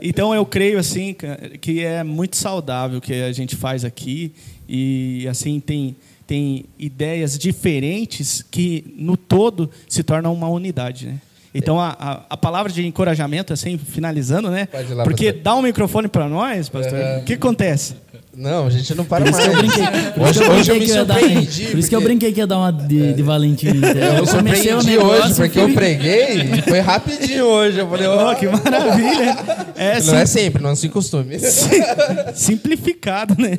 Então 0.00 0.34
eu 0.34 0.46
creio 0.46 0.78
assim 0.78 1.14
que 1.60 1.84
é 1.84 2.02
muito 2.02 2.36
saudável 2.36 2.98
o 2.98 3.00
que 3.00 3.12
a 3.12 3.32
gente 3.32 3.56
faz 3.56 3.84
aqui 3.84 4.32
e 4.68 5.26
assim 5.28 5.60
tem 5.60 5.96
tem 6.26 6.66
ideias 6.78 7.38
diferentes 7.38 8.44
que 8.50 8.94
no 8.98 9.16
todo 9.16 9.70
se 9.88 10.02
tornam 10.02 10.30
uma 10.34 10.46
unidade, 10.48 11.06
né? 11.06 11.20
Então 11.54 11.80
a, 11.80 11.96
a, 11.98 12.24
a 12.30 12.36
palavra 12.36 12.70
de 12.70 12.86
encorajamento, 12.86 13.52
assim, 13.52 13.78
finalizando, 13.78 14.50
né? 14.50 14.68
Lá, 14.90 15.02
Porque 15.04 15.26
pastor. 15.32 15.42
dá 15.42 15.54
um 15.54 15.62
microfone 15.62 16.06
para 16.06 16.28
nós, 16.28 16.68
pastor. 16.68 16.98
É. 16.98 17.18
O 17.18 17.24
que 17.24 17.32
acontece? 17.32 17.96
Não, 18.38 18.66
a 18.66 18.70
gente 18.70 18.94
não 18.94 19.04
para 19.04 19.28
mais. 19.30 19.44
eu 19.46 19.56
brinquei. 19.56 19.82
Hoje, 19.82 20.42
eu 20.42 20.50
hoje 20.52 20.70
eu 20.70 20.76
brinquei 20.76 20.78
me 20.78 20.86
que 20.86 20.92
ia 20.92 21.04
dar- 21.04 21.18
surpreendi. 21.18 21.66
Por 21.66 21.78
isso 21.78 21.88
que 21.88 21.96
eu 21.96 22.00
brinquei 22.00 22.32
que 22.32 22.38
ia 22.40 22.46
dar 22.46 22.58
uma 22.58 22.72
de, 22.72 23.12
de 23.14 23.22
Valentim. 23.22 23.66
Eu 23.66 24.18
Eu 24.18 24.26
surpreendi 24.26 24.96
hoje, 24.96 25.34
porque 25.34 25.58
eu 25.58 25.74
preguei 25.74 26.42
e 26.42 26.62
foi 26.62 26.78
rapidinho 26.78 27.44
hoje. 27.46 27.78
Eu 27.78 27.88
falei, 27.90 28.06
ó, 28.06 28.30
Oh, 28.32 28.36
que 28.36 28.46
maravilha! 28.46 29.36
É, 29.78 30.00
não 30.02 30.16
é 30.16 30.26
sempre, 30.26 30.60
não 30.60 30.74
se 30.74 30.88
costume. 30.88 31.36
simplificado, 32.34 33.34
né? 33.40 33.56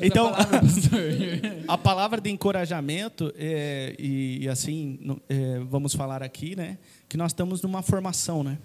Então, 0.00 0.30
Palavra, 0.32 0.60
pastor. 0.60 1.00
a 1.68 1.78
palavra 1.78 2.20
de 2.20 2.30
encorajamento, 2.30 3.32
é, 3.38 3.94
e, 3.98 4.38
e 4.42 4.48
assim, 4.48 4.98
é, 5.28 5.60
vamos 5.70 5.94
falar 5.94 6.22
aqui, 6.22 6.56
né? 6.56 6.78
Que 7.10 7.16
nós 7.18 7.32
estamos 7.32 7.60
numa 7.62 7.82
formação, 7.82 8.42
né? 8.42 8.56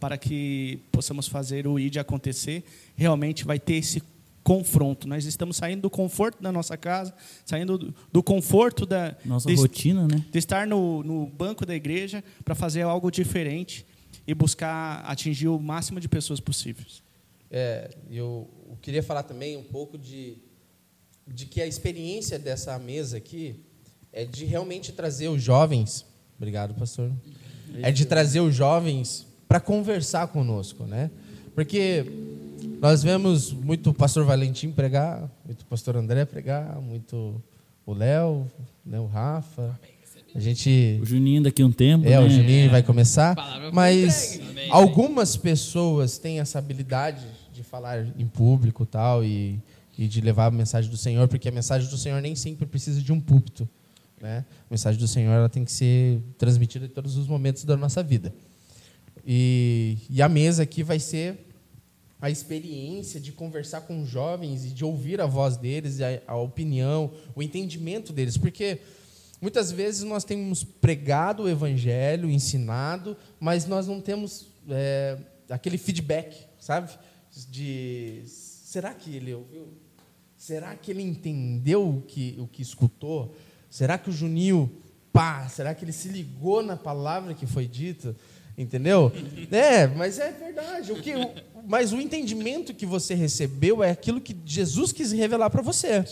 Para 0.00 0.16
que 0.18 0.80
possamos 0.90 1.28
fazer 1.28 1.68
o 1.68 1.78
ID 1.78 1.98
acontecer, 1.98 2.64
realmente 2.96 3.44
vai 3.44 3.58
ter 3.60 3.74
esse 3.74 4.02
confronto. 4.42 5.06
Nós 5.06 5.24
estamos 5.24 5.56
saindo 5.56 5.82
do 5.82 5.90
conforto 5.90 6.42
da 6.42 6.50
nossa 6.50 6.76
casa, 6.76 7.14
saindo 7.44 7.78
do, 7.78 7.94
do 8.12 8.22
conforto 8.22 8.84
da, 8.84 9.16
Nossa 9.24 9.48
de, 9.48 9.54
rotina, 9.54 10.06
né? 10.08 10.24
de 10.30 10.38
estar 10.38 10.66
no, 10.66 11.02
no 11.02 11.26
banco 11.26 11.64
da 11.64 11.74
igreja 11.74 12.22
para 12.44 12.54
fazer 12.54 12.82
algo 12.82 13.10
diferente 13.10 13.86
e 14.26 14.34
buscar 14.34 15.00
atingir 15.04 15.48
o 15.48 15.58
máximo 15.58 16.00
de 16.00 16.08
pessoas 16.08 16.40
possíveis. 16.40 17.02
É, 17.50 17.90
eu, 18.10 18.48
eu 18.68 18.76
queria 18.80 19.02
falar 19.02 19.22
também 19.22 19.56
um 19.56 19.62
pouco 19.62 19.98
de, 19.98 20.38
de 21.26 21.46
que 21.46 21.60
a 21.60 21.66
experiência 21.66 22.38
dessa 22.38 22.78
mesa 22.78 23.18
aqui 23.18 23.56
é 24.12 24.24
de 24.24 24.44
realmente 24.44 24.92
trazer 24.92 25.28
os 25.28 25.42
jovens. 25.42 26.04
Obrigado, 26.36 26.74
pastor. 26.74 27.12
É 27.82 27.90
de 27.90 28.04
trazer 28.04 28.40
os 28.40 28.54
jovens 28.54 29.26
para 29.48 29.60
conversar 29.60 30.28
conosco, 30.28 30.84
né? 30.84 31.10
Porque 31.54 32.06
nós 32.80 33.02
vemos 33.02 33.52
muito 33.52 33.90
o 33.90 33.94
pastor 33.94 34.24
Valentim 34.24 34.70
pregar, 34.70 35.30
muito 35.44 35.62
o 35.62 35.66
pastor 35.66 35.96
André 35.96 36.24
pregar, 36.24 36.80
muito 36.80 37.42
o 37.86 37.92
Léo, 37.92 38.46
né, 38.84 38.98
o 39.00 39.06
Rafa. 39.06 39.78
A 40.34 40.40
gente 40.40 40.98
O 41.02 41.04
Juninho 41.04 41.42
daqui 41.42 41.62
a 41.62 41.66
um 41.66 41.72
tempo. 41.72 42.06
é, 42.06 42.10
né? 42.10 42.20
o 42.20 42.28
Juninho 42.28 42.70
vai 42.70 42.82
começar. 42.82 43.34
Palavra 43.34 43.64
foi 43.64 43.72
Mas 43.72 44.36
entregue. 44.36 44.70
Algumas 44.70 45.36
pessoas 45.36 46.16
têm 46.16 46.40
essa 46.40 46.58
habilidade 46.58 47.26
de 47.52 47.62
falar 47.62 48.06
em 48.18 48.26
público 48.26 48.86
tal, 48.86 49.22
e, 49.22 49.60
e 49.98 50.08
de 50.08 50.20
levar 50.20 50.46
a 50.46 50.50
mensagem 50.50 50.90
do 50.90 50.96
Senhor, 50.96 51.28
porque 51.28 51.48
a 51.48 51.52
mensagem 51.52 51.88
do 51.88 51.98
Senhor 51.98 52.20
nem 52.22 52.34
sempre 52.34 52.64
precisa 52.64 53.02
de 53.02 53.12
um 53.12 53.20
púlpito. 53.20 53.68
Né? 54.20 54.44
A 54.48 54.66
mensagem 54.70 54.98
do 54.98 55.06
Senhor 55.06 55.32
ela 55.32 55.48
tem 55.48 55.64
que 55.64 55.72
ser 55.72 56.20
transmitida 56.38 56.86
em 56.86 56.88
todos 56.88 57.16
os 57.16 57.26
momentos 57.26 57.64
da 57.64 57.76
nossa 57.76 58.02
vida. 58.02 58.32
E, 59.26 59.98
e 60.08 60.22
a 60.22 60.28
mesa 60.28 60.62
aqui 60.62 60.82
vai 60.82 60.98
ser 60.98 61.51
a 62.22 62.30
experiência 62.30 63.20
de 63.20 63.32
conversar 63.32 63.80
com 63.80 64.06
jovens 64.06 64.64
e 64.64 64.68
de 64.68 64.84
ouvir 64.84 65.20
a 65.20 65.26
voz 65.26 65.56
deles, 65.56 66.00
a, 66.00 66.06
a 66.28 66.36
opinião, 66.36 67.12
o 67.34 67.42
entendimento 67.42 68.12
deles, 68.12 68.36
porque 68.36 68.78
muitas 69.40 69.72
vezes 69.72 70.04
nós 70.04 70.22
temos 70.22 70.62
pregado 70.62 71.42
o 71.42 71.48
evangelho, 71.48 72.30
ensinado, 72.30 73.16
mas 73.40 73.66
nós 73.66 73.88
não 73.88 74.00
temos 74.00 74.46
é, 74.68 75.18
aquele 75.50 75.76
feedback, 75.76 76.46
sabe? 76.60 76.96
De 77.50 78.22
será 78.24 78.94
que 78.94 79.16
ele 79.16 79.34
ouviu? 79.34 79.66
Será 80.36 80.76
que 80.76 80.92
ele 80.92 81.02
entendeu 81.02 81.88
o 81.88 82.02
que, 82.02 82.36
o 82.38 82.46
que 82.46 82.62
escutou? 82.62 83.34
Será 83.68 83.98
que 83.98 84.10
o 84.10 84.12
Juninho, 84.12 84.70
pá, 85.12 85.48
será 85.48 85.74
que 85.74 85.84
ele 85.84 85.92
se 85.92 86.06
ligou 86.08 86.62
na 86.62 86.76
palavra 86.76 87.34
que 87.34 87.46
foi 87.46 87.66
dita? 87.66 88.14
Entendeu? 88.56 89.10
É, 89.50 89.86
mas 89.86 90.18
é 90.18 90.30
verdade. 90.30 90.92
O 90.92 90.96
que, 90.96 91.14
o- 91.14 91.30
mas 91.66 91.92
o 91.92 92.00
entendimento 92.00 92.74
que 92.74 92.84
você 92.84 93.14
recebeu 93.14 93.82
é 93.82 93.90
aquilo 93.90 94.20
que 94.20 94.36
Jesus 94.44 94.92
quis 94.92 95.10
revelar 95.12 95.48
para 95.50 95.62
você. 95.62 96.04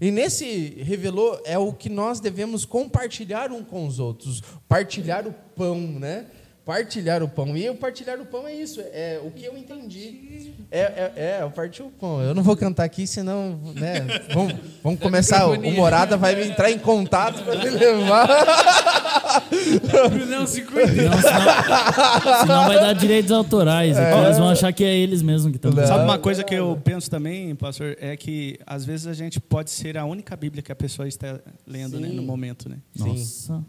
E 0.00 0.10
nesse 0.10 0.74
revelou 0.82 1.40
é 1.44 1.58
o 1.58 1.72
que 1.72 1.88
nós 1.88 2.20
devemos 2.20 2.64
compartilhar 2.64 3.52
um 3.52 3.62
com 3.62 3.86
os 3.86 3.98
outros, 3.98 4.42
partilhar 4.68 5.26
o 5.26 5.32
pão, 5.54 5.78
né? 5.78 6.26
Partilhar 6.70 7.20
o 7.20 7.28
pão. 7.28 7.56
E 7.56 7.68
o 7.68 7.74
partilhar 7.74 8.20
o 8.20 8.24
pão 8.24 8.46
é 8.46 8.54
isso, 8.54 8.80
é 8.80 9.20
o 9.24 9.32
que 9.32 9.44
eu 9.44 9.56
entendi. 9.58 10.52
É, 10.70 10.78
é, 10.80 11.12
é 11.16 11.38
eu 11.42 11.50
parti 11.50 11.82
o 11.82 11.90
pão. 11.90 12.22
Eu 12.22 12.32
não 12.32 12.44
vou 12.44 12.56
cantar 12.56 12.84
aqui, 12.84 13.08
senão, 13.08 13.58
né? 13.74 14.06
Vamos, 14.32 14.54
vamos 14.80 15.00
começar. 15.00 15.48
O 15.48 15.72
Morada 15.72 16.16
vai 16.16 16.40
entrar 16.40 16.70
em 16.70 16.78
contato 16.78 17.42
para 17.42 17.56
me 17.56 17.70
levar. 17.70 18.28
Não 20.28 20.46
se 20.46 20.62
cuida. 20.62 20.86
Não, 20.86 21.20
senão, 21.20 22.40
senão 22.40 22.66
vai 22.68 22.78
dar 22.78 22.92
direitos 22.92 23.32
autorais. 23.32 23.98
aqui 23.98 24.18
Eles 24.24 24.38
vão 24.38 24.48
achar 24.48 24.72
que 24.72 24.84
é 24.84 24.94
eles 24.96 25.22
mesmos 25.22 25.50
que 25.50 25.56
estão. 25.56 25.72
Sabe 25.72 26.04
uma 26.04 26.20
coisa 26.20 26.44
que 26.44 26.54
eu 26.54 26.80
penso 26.84 27.10
também, 27.10 27.52
pastor, 27.56 27.96
é 28.00 28.16
que 28.16 28.60
às 28.64 28.84
vezes 28.84 29.08
a 29.08 29.12
gente 29.12 29.40
pode 29.40 29.70
ser 29.70 29.98
a 29.98 30.04
única 30.04 30.36
Bíblia 30.36 30.62
que 30.62 30.70
a 30.70 30.76
pessoa 30.76 31.08
está 31.08 31.40
lendo 31.66 31.98
né, 31.98 32.08
Sim. 32.08 32.14
no 32.14 32.22
momento, 32.22 32.68
né? 32.68 32.76
Nossa. 32.96 33.60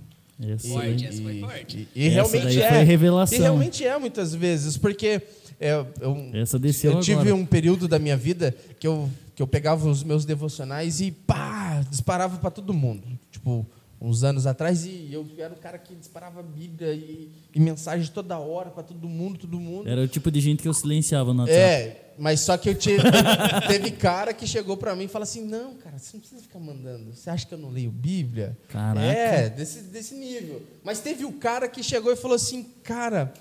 Essa 0.50 0.68
E- 0.68 0.72
Forte, 0.72 1.06
essa 1.06 1.22
foi 1.22 1.40
forte. 1.40 1.88
E, 1.96 2.04
e 2.04 2.08
Essa 2.08 2.14
realmente 2.16 2.44
daí 2.46 2.62
é. 2.62 2.70
foi 2.70 2.84
revelação. 2.84 3.38
E 3.38 3.42
realmente 3.42 3.86
é 3.86 3.98
muitas 4.00 4.34
vezes, 4.34 4.78
porque 4.78 5.22
é, 5.60 5.86
eu, 6.00 6.30
Essa 6.34 6.58
desceu 6.58 6.94
eu 6.94 7.00
tive 7.02 7.22
agora. 7.22 7.36
um 7.36 7.46
período 7.46 7.88
da 7.88 8.00
minha 8.00 8.18
vida 8.18 8.56
que 8.80 8.88
eu, 8.88 9.10
que 9.36 9.42
eu 9.44 9.48
pegava 9.48 9.88
os 9.88 10.04
meus 10.04 10.26
devocionais 10.26 11.00
e 11.02 11.12
pá, 11.12 11.84
disparava 11.90 12.38
para 12.38 12.50
todo 12.50 12.74
mundo. 12.74 13.04
Tipo, 13.32 13.66
uns 14.02 14.24
anos 14.24 14.48
atrás, 14.48 14.84
e 14.84 15.10
eu 15.12 15.24
era 15.38 15.54
o 15.54 15.58
cara 15.58 15.78
que 15.78 15.94
disparava 15.94 16.40
a 16.40 16.44
Bíblia 16.44 16.92
e, 16.92 17.30
e 17.54 17.60
mensagem 17.60 18.10
toda 18.12 18.40
hora 18.40 18.72
para 18.72 18.82
todo 18.82 19.08
mundo, 19.08 19.38
todo 19.38 19.60
mundo. 19.60 19.88
Era 19.88 20.02
o 20.02 20.08
tipo 20.08 20.32
de 20.32 20.42
gente 20.42 20.64
que 20.64 20.68
eu 20.68 20.74
silenciava 20.74 21.32
no 21.36 21.42
WhatsApp. 21.42 21.60
É, 21.60 22.01
mas 22.18 22.42
só 22.42 22.58
que 22.58 22.70
eu 22.70 22.76
te, 22.76 22.98
teve 23.68 23.92
cara 23.92 24.34
que 24.34 24.46
chegou 24.46 24.78
pra 24.78 24.96
mim 24.96 25.06
e 25.06 25.08
falou 25.08 25.24
assim: 25.24 25.46
não, 25.46 25.76
cara, 25.76 25.98
você 25.98 26.12
não 26.14 26.20
precisa 26.20 26.42
ficar 26.42 26.60
mandando. 26.60 27.16
Você 27.16 27.30
acha 27.30 27.46
que 27.46 27.54
eu 27.54 27.58
não 27.58 27.70
leio 27.70 27.92
Bíblia? 27.92 28.58
Caraca. 28.68 29.06
É, 29.06 29.50
desse, 29.50 29.82
desse 29.82 30.16
nível. 30.16 30.62
Mas 30.84 31.00
teve 31.00 31.26
o 31.26 31.34
cara 31.34 31.68
que 31.68 31.84
chegou 31.84 32.12
e 32.12 32.16
falou 32.16 32.36
assim: 32.36 32.64
cara, 32.84 33.34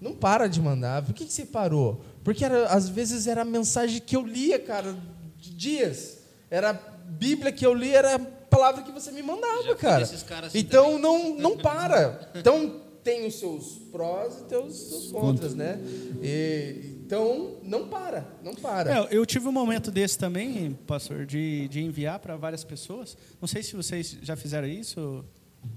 não 0.00 0.14
para 0.14 0.46
de 0.46 0.60
mandar. 0.60 1.02
Por 1.02 1.14
que, 1.14 1.24
que 1.24 1.32
você 1.32 1.44
parou? 1.44 2.04
Porque 2.22 2.44
era, 2.44 2.66
às 2.68 2.88
vezes 2.88 3.26
era 3.26 3.42
a 3.42 3.44
mensagem 3.44 4.00
que 4.00 4.14
eu 4.14 4.24
lia, 4.24 4.58
cara, 4.58 4.96
de 5.36 5.50
dias. 5.50 6.18
Era 6.50 6.70
a 6.70 6.72
Bíblia 6.74 7.50
que 7.50 7.64
eu 7.64 7.74
lia, 7.74 7.98
era 7.98 8.14
a 8.16 8.18
palavra 8.18 8.82
que 8.82 8.92
você 8.92 9.10
me 9.10 9.22
mandava, 9.22 9.74
cara. 9.74 10.04
assim 10.04 10.58
então 10.58 10.98
não, 10.98 11.34
não 11.36 11.56
para. 11.58 12.30
Então 12.34 12.82
tem 13.02 13.26
os 13.26 13.38
seus 13.38 13.78
prós 13.90 14.40
e 14.40 14.44
tem 14.44 14.58
os 14.58 14.74
seus 14.74 15.10
contras, 15.10 15.54
né? 15.54 15.78
E, 16.22 16.97
então 17.08 17.56
não 17.62 17.88
para, 17.88 18.26
não 18.44 18.54
para. 18.54 18.92
É, 18.94 19.08
eu 19.10 19.24
tive 19.24 19.48
um 19.48 19.52
momento 19.52 19.90
desse 19.90 20.18
também, 20.18 20.72
pastor, 20.86 21.24
de, 21.24 21.66
de 21.68 21.80
enviar 21.82 22.18
para 22.18 22.36
várias 22.36 22.62
pessoas. 22.64 23.16
Não 23.40 23.48
sei 23.48 23.62
se 23.62 23.74
vocês 23.74 24.18
já 24.22 24.36
fizeram 24.36 24.68
isso, 24.68 25.24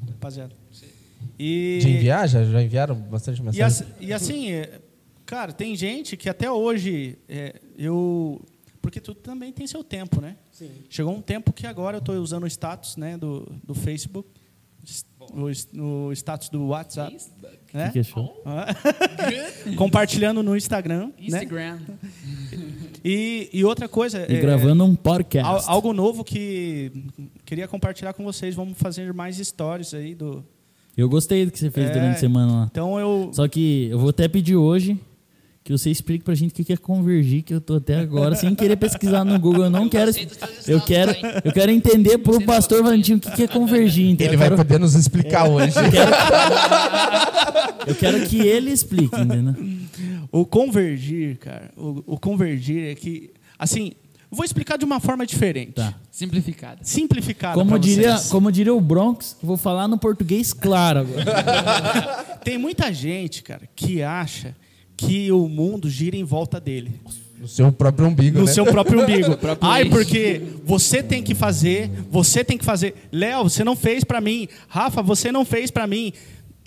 rapaziada. 0.10 0.54
E, 1.40 1.80
De 1.82 1.90
enviar? 1.90 2.28
Já, 2.28 2.44
já 2.44 2.62
enviaram 2.62 2.96
bastante 2.96 3.40
E, 3.40 3.44
mensagem? 3.44 3.64
ass- 3.66 3.86
e 4.00 4.12
assim, 4.12 4.52
é, 4.52 4.82
cara, 5.26 5.54
tem 5.54 5.74
gente 5.74 6.18
que 6.18 6.28
até 6.28 6.52
hoje 6.52 7.18
é, 7.30 7.56
eu. 7.78 8.42
Porque 8.82 9.00
tudo 9.00 9.20
também 9.22 9.54
tem 9.54 9.66
seu 9.68 9.84
tempo, 9.84 10.20
né? 10.20 10.36
Sim. 10.52 10.70
Chegou 10.90 11.16
um 11.16 11.22
tempo 11.22 11.54
que 11.54 11.66
agora 11.66 11.96
eu 11.98 12.00
estou 12.00 12.16
usando 12.16 12.44
o 12.44 12.48
status 12.48 12.98
né, 12.98 13.16
do, 13.18 13.48
do 13.64 13.74
Facebook, 13.76 14.28
o, 15.34 15.50
s- 15.50 15.68
no 15.74 16.12
status 16.14 16.50
do 16.50 16.68
WhatsApp. 16.68 17.18
Né? 17.74 17.90
Que 17.92 18.00
é 18.00 18.04
show. 18.04 18.44
Compartilhando 19.78 20.44
no 20.44 20.56
Instagram. 20.56 21.08
Né? 21.08 21.12
Instagram. 21.20 21.80
E, 23.04 23.50
e 23.54 23.64
outra 23.66 23.88
coisa. 23.88 24.26
E 24.32 24.36
é, 24.36 24.40
gravando 24.42 24.84
um 24.86 24.96
podcast. 24.96 25.50
al- 25.50 25.76
algo 25.76 25.94
novo 25.94 26.24
que 26.24 26.92
queria 27.46 27.68
compartilhar 27.68 28.14
com 28.14 28.24
vocês. 28.24 28.54
Vamos 28.56 28.78
fazer 28.78 29.14
mais 29.14 29.38
stories 29.38 29.94
aí 29.94 30.14
do. 30.16 30.44
Eu 30.98 31.08
gostei 31.08 31.46
do 31.46 31.52
que 31.52 31.58
você 31.60 31.72
fez 31.72 31.90
É. 31.90 31.94
durante 31.94 32.16
a 32.18 32.20
semana 32.20 32.52
lá. 32.52 32.68
Então 32.70 33.00
eu. 33.00 33.30
Só 33.34 33.48
que 33.48 33.88
eu 33.90 33.98
vou 34.00 34.10
até 34.10 34.28
pedir 34.28 34.56
hoje 34.56 35.00
que 35.64 35.72
você 35.72 35.92
explique 35.92 36.24
pra 36.24 36.34
gente 36.34 36.60
o 36.60 36.66
que 36.66 36.74
é 36.74 36.78
convergir, 36.78 37.44
que 37.44 37.54
eu 37.54 37.62
tô 37.62 37.76
até 37.76 37.96
agora 38.00 38.36
sem 38.36 38.56
querer 38.56 38.76
pesquisar 38.78 39.24
no 39.24 39.40
Google. 39.40 39.66
Eu 39.66 39.70
não 39.70 39.84
Eu 39.84 39.90
quero. 39.90 40.12
Eu 40.68 40.82
quero, 40.82 41.12
eu 41.46 41.52
quero 41.52 41.72
entender 41.72 42.18
pro 42.18 42.32
Aceito 42.34 42.48
pastor 42.48 42.84
Valentim 42.84 43.14
o 43.14 43.20
que 43.20 43.44
é 43.44 43.48
convergir. 43.48 44.10
Então 44.10 44.26
Ele 44.26 44.36
eu 44.36 44.40
vai 44.40 44.48
quero, 44.50 44.58
poder 44.58 44.80
nos 44.80 44.96
explicar 44.96 45.48
hoje. 45.48 45.74
eu 47.88 47.96
quero 47.96 48.28
que 48.28 48.40
ele 48.40 48.72
explique, 48.72 49.16
entendeu? 49.20 49.56
O 50.32 50.46
convergir, 50.46 51.38
cara, 51.38 51.72
o, 51.76 52.04
o 52.14 52.18
convergir 52.20 52.92
é 52.92 52.96
que, 52.96 53.32
assim, 53.60 53.92
vou 54.30 54.46
explicar 54.46 54.78
de 54.78 54.86
uma 54.86 55.00
forma 55.00 55.26
diferente, 55.26 55.74
Tá. 55.74 55.94
Simplificada. 56.10 56.80
simplificada. 56.84 57.54
Como 57.56 57.72
pra 57.72 57.78
diria, 57.80 58.18
vocês. 58.18 58.30
como 58.30 58.52
diria 58.52 58.74
o 58.74 58.80
Bronx, 58.82 59.36
eu 59.42 59.48
vou 59.48 59.58
falar 59.58 59.88
no 59.88 59.98
português 59.98 60.54
claro 60.54 61.00
agora. 61.02 62.24
Tem 62.44 62.58
muita 62.58 62.92
gente, 62.94 63.44
cara, 63.44 63.68
que 63.76 64.02
acha 64.02 64.56
que 65.06 65.32
o 65.32 65.48
mundo 65.48 65.90
gira 65.90 66.16
em 66.16 66.24
volta 66.24 66.60
dele. 66.60 66.92
No 67.40 67.48
seu 67.48 67.72
próprio 67.72 68.08
umbigo, 68.08 68.38
no 68.38 68.46
né? 68.46 68.52
seu 68.52 68.64
próprio 68.66 69.02
umbigo. 69.02 69.36
próprio 69.36 69.70
Ai, 69.70 69.82
eixo. 69.82 69.92
porque 69.92 70.42
você 70.64 71.02
tem 71.02 71.24
que 71.24 71.34
fazer, 71.34 71.90
você 72.10 72.44
tem 72.44 72.56
que 72.58 72.64
fazer. 72.64 72.94
Léo, 73.12 73.44
você 73.44 73.64
não 73.64 73.76
fez 73.76 74.04
para 74.04 74.22
mim. 74.22 74.48
Rafa, 74.68 75.02
você 75.02 75.32
não 75.32 75.44
fez 75.44 75.72
para 75.72 75.88
mim. 75.88 76.14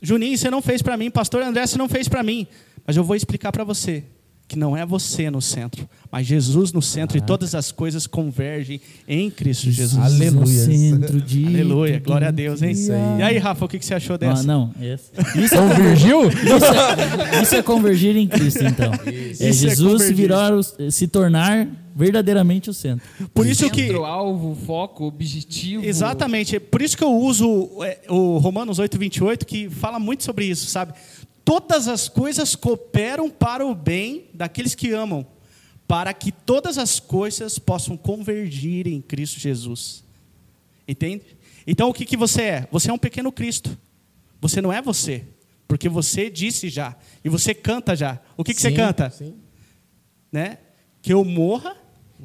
Juninho, 0.03 0.37
você 0.37 0.51
não 0.51 0.61
fez 0.61 0.83
para 0.83 0.97
mim. 0.97 1.11
Pastor 1.11 1.43
André, 1.43 1.65
você 1.65 1.79
não 1.79 1.89
fez 1.89 2.09
para 2.09 2.25
mim. 2.25 2.47
Mas 2.85 2.97
eu 2.97 3.05
vou 3.05 3.15
explicar 3.15 3.53
para 3.53 3.63
você 3.63 4.03
que 4.47 4.59
não 4.59 4.77
é 4.77 4.85
você 4.85 5.31
no 5.31 5.41
centro, 5.41 5.89
mas 6.13 6.27
Jesus 6.27 6.71
no 6.71 6.83
centro 6.83 7.17
e 7.17 7.21
todas 7.21 7.55
as 7.55 7.73
coisas 7.73 8.07
convergem 8.07 8.79
em 9.09 9.31
Cristo 9.31 9.71
Jesus. 9.71 9.97
Aleluia. 9.99 10.45
é 10.45 10.65
centro 10.67 11.21
de 11.21 11.47
Aleluia, 11.47 11.99
glória 11.99 12.29
a 12.29 12.31
Deus, 12.31 12.61
hein? 12.63 12.75
que 12.75 12.91
há. 12.93 13.17
E 13.19 13.23
aí, 13.23 13.39
Rafa, 13.39 13.65
o 13.65 13.69
que 13.69 13.79
que 13.79 13.85
você 13.87 13.95
achou 13.95 14.15
Ah, 14.15 14.19
dessa? 14.19 14.43
não, 14.43 14.73
essa. 14.81 15.11
Isso, 15.41 15.55
São 15.55 15.69
Virgil? 15.71 16.29
isso 16.29 16.65
é, 17.37 17.43
isso 17.43 17.55
é 17.57 17.63
convergir 17.63 18.17
em 18.17 18.29
Cristo, 18.29 18.63
então. 18.65 18.93
É 19.07 19.11
Isso 19.11 19.43
é 19.43 19.53
Jesus 19.71 20.03
se, 20.03 20.09
convergir. 20.13 20.15
virar, 20.15 20.53
se 20.91 21.09
tornar 21.09 21.67
verdadeiramente 21.97 22.69
o 22.69 22.75
centro. 22.75 23.07
Por 23.33 23.47
isso 23.47 23.69
que 23.71 23.83
Centro, 23.87 24.05
alvo, 24.05 24.57
foco, 24.67 25.05
objetivo. 25.07 25.85
Exatamente. 25.85 26.59
Por 26.61 26.83
isso 26.83 26.97
que 26.97 27.05
eu 27.05 27.13
uso 27.17 27.71
é, 27.83 28.01
o 28.09 28.39
Romanos 28.39 28.79
8, 28.79 28.99
28, 28.99 29.47
que 29.47 29.71
fala 29.71 29.99
muito 29.99 30.23
sobre 30.25 30.45
isso, 30.45 30.67
sabe? 30.67 30.93
Todas 31.45 31.89
as 31.89 32.09
coisas 32.09 32.55
cooperam 32.57 33.29
para 33.29 33.67
o 33.67 33.75
bem 33.75 34.27
daqueles 34.33 34.75
que 34.75 34.93
amam, 34.93 35.27
para 35.87 36.15
que 36.15 36.33
todas 36.33 36.79
as 36.79 36.99
coisas 36.99 37.59
possam 37.59 37.97
convergir 37.97 38.87
em 38.87 39.01
Cristo 39.03 39.39
Jesus. 39.39 40.03
Entende? 40.89 41.37
Então 41.67 41.89
o 41.91 41.95
que, 41.95 42.05
que 42.07 42.17
você 42.17 42.43
é? 42.43 42.69
Você 42.73 42.91
é 42.91 42.93
um 42.93 42.99
pequeno 42.99 43.31
Cristo. 43.31 43.77
Você 44.41 44.61
não 44.61 44.73
é 44.73 44.81
você. 44.81 45.25
Porque 45.69 45.89
você 45.89 46.31
disse 46.31 46.69
já. 46.69 46.97
E 47.25 47.29
você 47.29 47.55
canta 47.55 47.95
já. 47.97 48.21
O 48.37 48.45
que, 48.45 48.55
que 48.55 48.61
você 48.61 48.71
Sim, 48.71 48.77
canta? 48.77 49.11
Sim. 49.11 49.35
né? 50.33 50.59
Que 51.03 51.13
eu 51.13 51.25
morra 51.25 51.77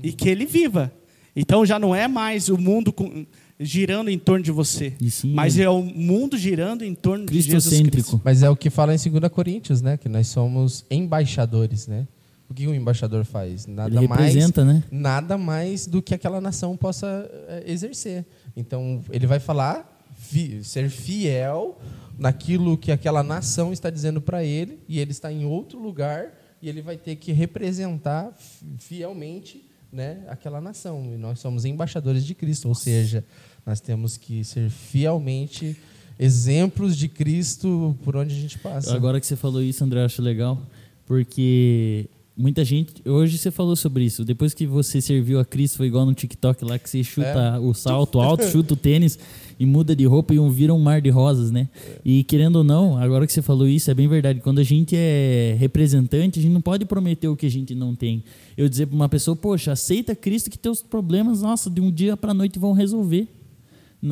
e 0.02 0.14
que 0.14 0.30
ele 0.30 0.46
viva. 0.46 0.92
Então 1.36 1.66
já 1.66 1.78
não 1.80 1.94
é 1.96 2.08
mais 2.08 2.50
o 2.50 2.58
mundo 2.58 2.92
com- 2.92 3.26
girando 3.60 4.10
em 4.10 4.18
torno 4.18 4.44
de 4.44 4.52
você, 4.52 4.94
sim, 5.10 5.34
mas 5.34 5.58
é 5.60 5.70
o 5.70 5.82
mundo 5.84 6.38
girando 6.38 6.84
em 6.84 6.96
torno 6.96 7.26
de 7.26 7.42
Jesus. 7.42 7.82
Cristo. 7.90 8.22
Mas 8.24 8.42
é 8.42 8.50
o 8.50 8.56
que 8.56 8.70
fala 8.70 8.94
em 8.96 8.98
2 8.98 9.32
Coríntios, 9.32 9.82
né? 9.82 9.98
Que 9.98 10.08
nós 10.08 10.28
somos 10.28 10.86
embaixadores, 10.90 11.86
né? 11.88 12.08
O 12.50 12.54
que 12.54 12.66
um 12.68 12.74
embaixador 12.74 13.26
faz? 13.26 13.68
Nada 13.68 13.96
Ele 13.96 14.08
mais, 14.08 14.22
representa, 14.34 14.66
né? 14.66 14.84
nada 14.90 15.38
mais 15.38 15.86
do 15.86 16.02
que 16.02 16.16
aquela 16.16 16.42
nação 16.42 16.76
possa 16.76 17.30
eh, 17.48 17.64
exercer. 17.68 18.26
Então, 18.56 19.04
ele 19.12 19.28
vai 19.28 19.40
falar, 19.40 20.02
fi- 20.18 20.64
ser 20.64 20.90
fiel 20.90 21.78
naquilo 22.18 22.76
que 22.76 22.92
aquela 22.92 23.22
nação 23.22 23.72
está 23.72 23.90
dizendo 23.92 24.20
para 24.20 24.44
ele, 24.44 24.80
e 24.88 25.00
ele 25.00 25.12
está 25.12 25.32
em 25.32 25.46
outro 25.46 25.78
lugar, 25.80 26.34
e 26.62 26.68
ele 26.68 26.82
vai 26.82 26.98
ter 26.98 27.18
que 27.18 27.32
representar 27.32 28.34
fi- 28.36 28.66
fielmente 28.80 29.69
né, 29.92 30.24
aquela 30.28 30.62
nação. 30.62 31.12
E 31.14 31.18
nós 31.18 31.40
somos 31.40 31.66
embaixadores 31.66 32.26
de 32.26 32.34
Cristo, 32.34 32.68
ou 32.68 32.76
seja, 32.76 33.24
nós 33.66 33.80
temos 33.80 34.18
que 34.18 34.44
ser 34.44 34.70
fielmente 34.70 35.78
exemplos 36.18 36.98
de 36.98 37.08
Cristo 37.08 37.98
por 38.04 38.16
onde 38.16 38.36
a 38.36 38.38
gente 38.40 38.60
passa. 38.60 38.96
Agora 38.96 39.20
que 39.20 39.26
você 39.26 39.36
falou 39.36 39.62
isso, 39.62 39.84
André, 39.84 40.02
eu 40.02 40.06
acho 40.06 40.22
legal, 40.22 40.62
porque 41.06 42.10
muita 42.40 42.64
gente. 42.64 42.94
Hoje 43.06 43.38
você 43.38 43.52
falou 43.52 43.76
sobre 43.76 44.06
isso. 44.06 44.24
Depois 44.24 44.54
que 44.54 44.66
você 44.66 45.02
serviu 45.02 45.40
a 45.40 45.46
Cristo, 45.46 45.76
foi 45.76 45.88
igual 45.88 46.06
no 46.06 46.14
TikTok 46.14 46.64
lá 46.64 46.80
que 46.80 46.90
você 46.90 47.04
chuta 47.04 47.60
o 47.60 47.74
salto 47.74 48.22
alto, 48.22 48.46
chuta 48.48 48.76
o 48.76 48.78
tênis 48.78 49.20
e 49.60 49.66
muda 49.66 49.94
de 49.94 50.06
roupa 50.06 50.34
e 50.34 50.40
um 50.40 50.50
vira 50.50 50.74
um 50.74 50.80
mar 50.80 51.02
de 51.02 51.10
rosas, 51.10 51.52
né? 51.52 51.68
E 52.04 52.24
querendo 52.24 52.56
ou 52.56 52.64
não, 52.64 52.98
agora 52.98 53.28
que 53.28 53.34
você 53.34 53.42
falou 53.42 53.68
isso, 53.68 53.92
é 53.92 53.94
bem 53.94 54.08
verdade. 54.08 54.40
Quando 54.40 54.60
a 54.60 54.64
gente 54.64 54.96
é 54.96 55.58
representante, 55.60 56.40
a 56.40 56.42
gente 56.42 56.54
não 56.54 56.62
pode 56.62 56.86
prometer 56.86 57.28
o 57.28 57.36
que 57.36 57.46
a 57.46 57.52
gente 57.52 57.76
não 57.76 57.94
tem. 57.94 58.24
Eu 58.56 58.70
dizer 58.70 58.88
para 58.88 58.96
uma 58.96 59.10
pessoa, 59.10 59.36
poxa, 59.36 59.74
aceita 59.74 60.16
Cristo 60.16 60.50
que 60.50 60.58
teus 60.58 60.82
problemas, 60.82 61.42
nossa, 61.42 61.70
de 61.70 61.82
um 61.82 61.92
dia 61.92 62.16
para 62.16 62.34
noite 62.34 62.58
vão 62.58 62.72
resolver. 62.72 63.28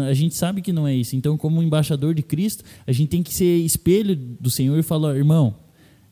A 0.05 0.13
gente 0.13 0.35
sabe 0.35 0.61
que 0.61 0.73
não 0.73 0.85
é 0.85 0.93
isso. 0.93 1.15
Então, 1.15 1.37
como 1.37 1.63
embaixador 1.63 2.13
de 2.13 2.21
Cristo, 2.21 2.61
a 2.85 2.91
gente 2.91 3.07
tem 3.07 3.23
que 3.23 3.33
ser 3.33 3.57
espelho 3.59 4.17
do 4.17 4.51
Senhor 4.51 4.77
e 4.77 4.83
falar, 4.83 5.15
irmão, 5.15 5.55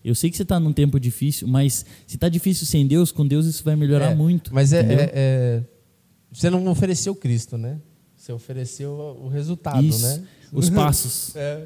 eu 0.08 0.16
sei 0.16 0.30
que 0.30 0.38
você 0.38 0.44
está 0.44 0.60
num 0.60 0.72
tempo 0.72 1.00
difícil, 1.00 1.48
mas 1.48 1.86
se 2.06 2.16
está 2.16 2.30
difícil 2.30 2.66
sem 2.66 2.86
Deus, 2.88 3.12
com 3.12 3.26
Deus 3.28 3.46
isso 3.46 3.64
vai 3.64 3.76
melhorar 3.76 4.12
É, 4.12 4.16
muito. 4.16 4.54
Mas 4.54 4.72
é, 4.74 4.80
é- 4.82 5.12
é- 5.14 5.64
você 6.32 6.50
não 6.50 6.66
ofereceu 6.68 7.16
Cristo, 7.16 7.58
né? 7.58 7.80
Você 8.16 8.32
ofereceu 8.32 8.92
o 9.22 9.28
resultado, 9.28 9.84
Isso, 9.84 10.02
né? 10.06 10.24
os 10.52 10.70
passos. 10.72 11.36
É, 11.36 11.66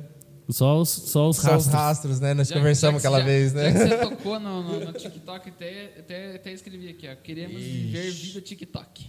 Só 0.49 0.81
os, 0.81 0.89
só 0.89 1.29
os 1.29 1.37
só 1.37 1.41
os 1.41 1.65
rastros. 1.67 1.73
rastros, 1.73 2.19
né? 2.19 2.33
Nós 2.33 2.47
Já- 2.47 2.55
conversamos 2.55 3.01
já 3.03 3.09
que- 3.09 3.15
aquela 3.15 3.19
já- 3.19 3.25
vez, 3.25 3.51
Já 3.51 3.57
né? 3.59 3.71
que 3.71 3.77
você 3.79 3.97
tocou 4.09 4.39
no, 4.39 4.63
no- 4.63 4.79
no 4.85 4.93
TikTok, 4.93 5.49
até, 5.49 5.93
até, 5.99 6.35
até 6.35 6.53
escrevi 6.53 6.89
aqui, 6.89 7.07
ó. 7.07 7.15
Queremos 7.15 7.61
viver 7.61 8.11
vida 8.11 8.41
TikTok. 8.41 9.05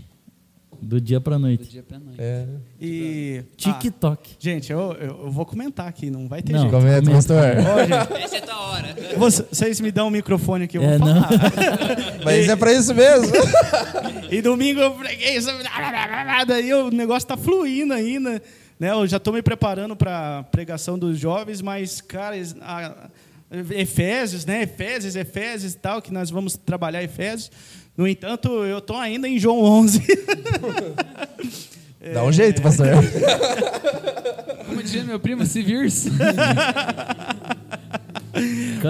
Do 0.83 1.01
dia 1.01 1.21
para 1.21 1.37
Do 1.37 1.43
noite. 1.43 1.69
dia 1.71 1.83
pra 1.83 1.99
noite. 1.99 2.17
É. 2.19 2.47
E 2.81 3.43
ah, 3.43 3.45
TikTok. 3.57 4.37
gente, 4.39 4.73
eu, 4.73 4.93
eu, 4.95 5.31
vou 5.31 5.45
comentar 5.45 5.87
aqui, 5.87 6.11
não 6.11 6.27
vai 6.29 6.43
ter 6.43 6.53
Não. 6.53 6.61
jeito. 6.63 6.73
Comenta, 6.73 7.11
pastor. 7.11 7.37
Essa 8.19 8.37
é 8.37 8.41
tua 8.41 8.61
hora. 8.61 8.97
você- 9.17 9.43
vocês 9.51 9.81
me 9.81 9.91
dão 9.93 10.09
um 10.09 10.11
microfone 10.11 10.65
aqui, 10.65 10.79
eu 10.79 10.83
vou 10.83 10.91
É, 10.91 10.99
falar. 10.99 11.29
Mas 12.25 12.49
é 12.49 12.57
pra 12.57 12.73
isso 12.73 12.95
mesmo. 12.95 13.29
E 14.31 14.41
domingo 14.41 14.81
eu 14.81 14.93
preguei 14.93 15.41
sobre. 15.41 15.65
Daí 16.47 16.73
o 16.75 16.91
negócio 16.91 17.29
tá 17.29 17.37
fluindo 17.37 17.93
ainda. 17.93 18.43
Né? 18.79 18.91
Eu 18.93 19.07
já 19.07 19.19
estou 19.19 19.33
me 19.35 19.43
preparando 19.43 19.95
para 19.95 20.39
a 20.39 20.43
pregação 20.45 20.99
dos 20.99 21.19
jovens, 21.19 21.61
mas, 21.61 22.01
cara, 22.01 22.35
a- 22.63 23.11
Efésios, 23.73 24.47
né? 24.47 24.63
Efésios, 24.63 25.17
Efésios 25.17 25.75
e 25.75 25.77
tal, 25.77 26.01
que 26.01 26.13
nós 26.13 26.31
vamos 26.31 26.57
trabalhar 26.57 27.03
Efésios. 27.03 27.51
No 28.01 28.09
entanto, 28.09 28.49
eu 28.65 28.79
estou 28.79 28.97
ainda 28.97 29.29
em 29.29 29.39
João 29.39 29.61
11. 29.61 30.01
Dá 32.15 32.25
um 32.25 32.33
jeito, 32.33 32.63
pastor. 32.63 32.87
Como 34.65 34.83
dizia 34.83 35.05
meu 35.05 35.21
primo, 35.21 35.45
se 35.45 35.61
virs. 35.61 36.07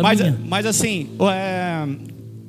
mas, 0.01 0.21
mas 0.47 0.65
assim, 0.65 1.11
é, 1.29 1.89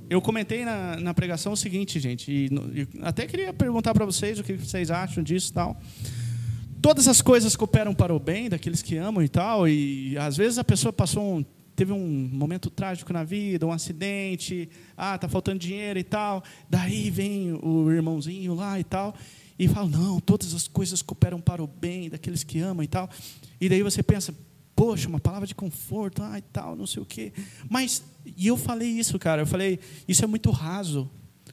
eu 0.08 0.22
comentei 0.22 0.64
na, 0.64 0.98
na 0.98 1.16
pregação 1.16 1.54
o 1.54 1.58
seguinte, 1.58 2.00
gente, 2.00 2.32
e, 2.32 2.46
e 2.76 2.88
até 3.02 3.26
queria 3.26 3.52
perguntar 3.52 3.96
para 3.96 4.06
vocês 4.06 4.38
o 4.38 4.44
que 4.44 4.54
vocês 4.54 4.92
acham 4.92 5.24
disso 5.24 5.50
e 5.50 5.54
tal. 5.54 5.82
Todas 6.80 7.08
as 7.08 7.24
coisas 7.24 7.56
cooperam 7.56 7.92
para 7.92 8.14
o 8.14 8.20
bem 8.20 8.50
daqueles 8.50 8.84
que 8.84 8.98
amam 8.98 9.24
e 9.24 9.30
tal, 9.30 9.68
e 9.68 10.16
às 10.20 10.38
vezes 10.38 10.60
a 10.60 10.64
pessoa 10.64 10.94
passou 10.94 11.38
um, 11.38 11.46
teve 11.76 11.92
um 11.92 12.30
momento 12.32 12.70
trágico 12.70 13.12
na 13.14 13.24
vida, 13.24 13.66
um 13.66 13.72
acidente, 13.72 14.70
ah, 14.96 15.18
tá 15.18 15.28
faltando 15.28 15.60
dinheiro 15.60 16.00
e 16.00 16.04
tal. 16.04 16.44
Daí 16.70 17.10
vem 17.10 17.54
o 17.54 17.92
irmãozinho 17.92 18.54
lá 18.54 18.80
e 18.80 18.84
tal 18.84 19.16
e 19.58 19.68
fala: 19.68 19.90
"Não, 19.90 20.20
todas 20.20 20.54
as 20.54 20.68
coisas 20.68 21.02
cooperam 21.02 21.40
para 21.40 21.64
o 21.64 21.68
bem 21.68 22.10
daqueles 22.10 22.44
que 22.44 22.60
amam 22.60 22.84
e 22.84 22.88
tal". 22.88 23.10
E 23.60 23.70
daí 23.70 23.84
você 23.84 24.04
pensa: 24.04 24.34
"Poxa, 24.76 25.08
uma 25.08 25.20
palavra 25.20 25.48
de 25.48 25.56
conforto, 25.56 26.22
ah, 26.24 26.38
e 26.38 26.42
tal, 26.42 26.76
não 26.76 26.88
sei 26.88 27.02
o 27.02 27.06
quê". 27.06 27.32
Mas 27.70 28.04
e 28.38 28.48
eu 28.48 28.58
falei 28.58 28.90
isso, 28.90 29.18
cara, 29.18 29.42
eu 29.44 29.48
falei: 29.48 29.80
"Isso 30.08 30.24
é 30.24 30.28
muito 30.28 30.50
raso". 30.52 31.10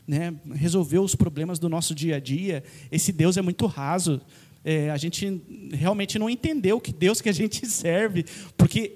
Né, 0.06 0.34
resolver 0.54 1.00
os 1.00 1.14
problemas 1.14 1.58
do 1.58 1.68
nosso 1.68 1.94
dia 1.94 2.16
a 2.16 2.20
dia. 2.20 2.64
Esse 2.90 3.12
Deus 3.12 3.36
é 3.36 3.42
muito 3.42 3.66
raso. 3.66 4.22
É, 4.64 4.88
a 4.88 4.96
gente 4.96 5.42
realmente 5.70 6.18
não 6.18 6.30
entendeu 6.30 6.80
que 6.80 6.94
Deus 6.94 7.20
que 7.20 7.28
a 7.28 7.32
gente 7.32 7.64
serve, 7.68 8.24
porque 8.56 8.94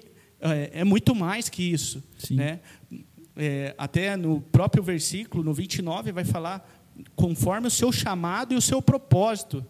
é, 0.51 0.81
é 0.81 0.83
muito 0.83 1.15
mais 1.15 1.49
que 1.49 1.63
isso. 1.63 2.03
Sim. 2.17 2.35
Né? 2.35 2.59
É, 3.35 3.73
até 3.77 4.15
no 4.15 4.41
próprio 4.41 4.83
versículo, 4.83 5.43
no 5.43 5.53
29, 5.53 6.11
vai 6.11 6.23
falar 6.25 6.69
conforme 7.15 7.67
o 7.67 7.71
seu 7.71 7.91
chamado 7.91 8.53
e 8.53 8.57
o 8.57 8.61
seu 8.61 8.81
propósito, 8.81 9.65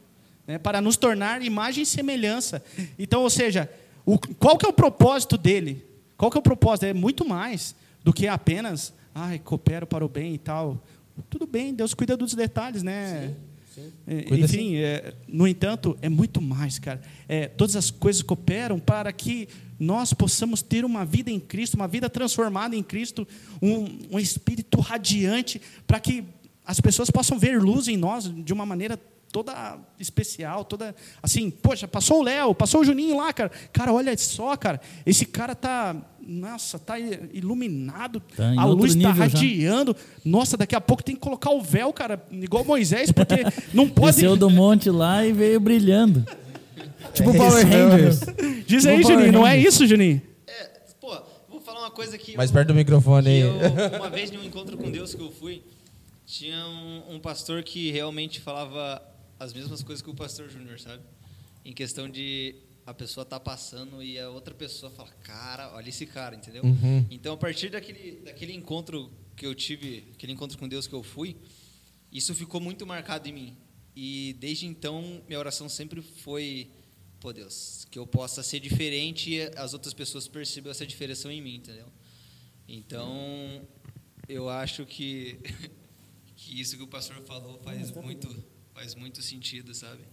né? 0.46 0.58
para 0.58 0.82
nos 0.82 0.98
tornar 0.98 1.42
imagem 1.42 1.84
e 1.84 1.86
semelhança. 1.86 2.64
Então, 2.98 3.22
ou 3.22 3.30
seja, 3.30 3.70
o, 4.06 4.18
qual 4.18 4.58
que 4.58 4.66
é 4.66 4.70
o 4.70 4.74
propósito 4.74 5.38
dele? 5.38 5.86
Qual 6.18 6.30
que 6.30 6.38
é 6.38 6.40
o 6.40 6.44
propósito? 6.44 6.86
É 6.86 6.94
muito 6.94 7.28
mais 7.28 7.76
do 8.04 8.12
que 8.12 8.28
apenas, 8.28 8.94
ai, 9.16 9.40
coopero 9.40 9.88
para 9.88 10.04
o 10.04 10.10
bem 10.10 10.34
e 10.34 10.38
tal. 10.38 10.84
Tudo 11.30 11.46
bem, 11.46 11.74
Deus 11.74 11.94
cuida 11.94 12.18
dos 12.18 12.34
detalhes, 12.34 12.84
né? 12.84 13.34
É, 14.08 14.36
Enfim, 14.36 14.78
é, 14.78 15.14
no 15.28 15.48
entanto, 15.48 15.98
é 16.02 16.10
muito 16.10 16.42
mais, 16.42 16.80
cara. 16.80 17.02
É, 17.28 17.48
todas 17.48 17.76
as 17.76 17.90
coisas 17.90 18.22
cooperam 18.22 18.80
para 18.80 19.12
que 19.12 19.48
nós 19.80 20.14
possamos 20.14 20.62
ter 20.62 20.86
uma 20.86 21.06
vida 21.06 21.30
em 21.30 21.40
Cristo, 21.40 21.76
uma 21.76 21.88
vida 21.88 22.10
transformada 22.10 22.76
em 22.76 22.84
Cristo, 22.84 23.28
um, 23.62 24.16
um 24.16 24.20
espírito 24.20 24.80
radiante, 24.80 25.62
para 25.88 26.00
que 26.00 26.24
as 26.66 26.80
pessoas 26.80 27.10
possam 27.10 27.38
ver 27.38 27.62
luz 27.62 27.88
em 27.88 27.98
nós 27.98 28.32
de 28.34 28.54
uma 28.54 28.66
maneira 28.66 28.98
toda 29.34 29.80
especial, 30.00 30.64
toda 30.64 30.96
assim, 31.22 31.50
poxa, 31.50 31.88
passou 31.88 32.20
o 32.20 32.24
Léo, 32.24 32.54
passou 32.54 32.82
o 32.82 32.86
Juninho 32.86 33.18
lá, 33.18 33.34
cara. 33.34 33.50
Cara, 33.74 33.92
olha 33.92 34.16
só, 34.16 34.56
cara, 34.56 34.80
esse 35.06 35.26
cara 35.26 35.56
tá, 35.56 35.96
nossa, 36.28 36.78
tá 36.80 36.96
iluminado, 37.00 38.20
Tá 38.36 38.54
em 38.54 38.58
a 38.58 38.66
luz 38.66 38.96
está 38.96 39.10
nível 39.10 39.30
já. 39.30 39.38
radiando. 39.38 39.96
Nossa, 40.24 40.56
daqui 40.58 40.76
a 40.76 40.82
pouco 40.82 41.04
tem 41.04 41.16
que 41.16 41.22
colocar 41.22 41.52
o 41.52 41.62
véu, 41.62 41.92
cara, 41.94 42.24
igual 42.32 42.64
Moisés, 42.64 43.12
porque 43.12 43.36
não 43.74 43.88
pode. 43.90 44.16
Desceu 44.16 44.36
do 44.38 44.50
monte 44.50 44.90
lá 44.90 45.26
e 45.26 45.34
veio 45.34 45.60
brilhando. 45.60 46.26
Tipo 47.14 47.32
É 47.32 47.38
Power 47.38 47.68
mesmo. 47.68 47.90
Rangers. 47.92 48.20
Diz 48.66 48.86
aí, 48.86 48.98
Tipo 48.98 49.08
Power 49.08 49.18
Juninho, 49.20 49.32
não 49.34 49.46
é 49.48 49.56
Rangers. 49.56 49.74
isso, 49.76 49.86
Juninho? 49.88 50.22
É, 50.48 50.72
pô, 51.00 51.16
vou 51.50 51.60
falar 51.62 51.82
uma 51.82 51.92
coisa 51.92 52.18
que. 52.18 52.36
Mais 52.38 52.50
eu- 52.50 52.54
perto 52.54 52.68
do 52.70 52.76
microfone 52.76 53.28
aí. 53.30 53.40
eu, 53.42 53.54
uma 54.00 54.10
vez 54.10 54.32
num 54.32 54.44
encontro 54.44 54.78
com 54.78 54.90
Deus 54.90 55.14
que 55.14 55.22
eu 55.22 55.32
fui, 55.32 55.62
Tinha 56.26 56.66
um, 56.66 57.16
um 57.16 57.20
pastor 57.20 57.62
que 57.64 57.92
realmente 57.92 58.40
falava 58.40 59.02
as 59.40 59.54
mesmas 59.54 59.84
coisas 59.84 60.02
que 60.02 60.10
o 60.10 60.14
pastor 60.16 60.50
Júnior, 60.50 60.80
sabe? 60.80 61.02
Em 61.66 61.74
questão 61.74 62.10
de 62.10 62.56
a 62.86 62.94
pessoa 62.94 63.26
tá 63.26 63.40
passando 63.40 64.04
e 64.04 64.20
a 64.20 64.30
outra 64.30 64.54
pessoa 64.54 64.92
fala, 64.92 65.10
cara, 65.24 65.74
olha 65.74 65.90
esse 65.90 66.06
cara, 66.06 66.36
entendeu? 66.36 66.64
Uhum. 66.64 67.06
Então, 67.10 67.34
a 67.34 67.38
partir 67.38 67.70
daquele, 67.70 68.20
daquele 68.22 68.54
encontro 68.54 69.12
que 69.36 69.46
eu 69.46 69.56
tive, 69.56 70.12
aquele 70.14 70.34
encontro 70.34 70.58
com 70.58 70.68
Deus 70.68 70.86
que 70.86 70.94
eu 70.94 71.02
fui, 71.02 71.38
isso 72.12 72.36
ficou 72.36 72.60
muito 72.60 72.86
marcado 72.86 73.28
em 73.28 73.32
mim. 73.32 73.58
E 73.96 74.36
desde 74.40 74.66
então, 74.66 75.24
minha 75.28 75.40
oração 75.40 75.70
sempre 75.70 76.02
foi, 76.02 76.70
pô 77.20 77.32
Deus, 77.32 77.88
que 77.90 77.98
eu 77.98 78.06
possa 78.06 78.44
ser 78.44 78.60
diferente 78.60 79.32
e 79.32 79.42
as 79.58 79.74
outras 79.74 79.94
pessoas 79.94 80.28
percebam 80.28 80.72
essa 80.72 80.86
diferença 80.86 81.32
em 81.32 81.42
mim, 81.42 81.56
entendeu? 81.56 81.88
Então, 82.68 83.66
eu 84.28 84.50
acho 84.50 84.86
que, 84.86 85.40
que 86.36 86.60
isso 86.60 86.76
que 86.76 86.84
o 86.84 86.88
pastor 86.88 87.22
falou 87.24 87.60
faz 87.64 87.92
muito, 87.92 88.44
faz 88.74 88.94
muito 88.96 89.22
sentido, 89.22 89.74
sabe? 89.74 90.04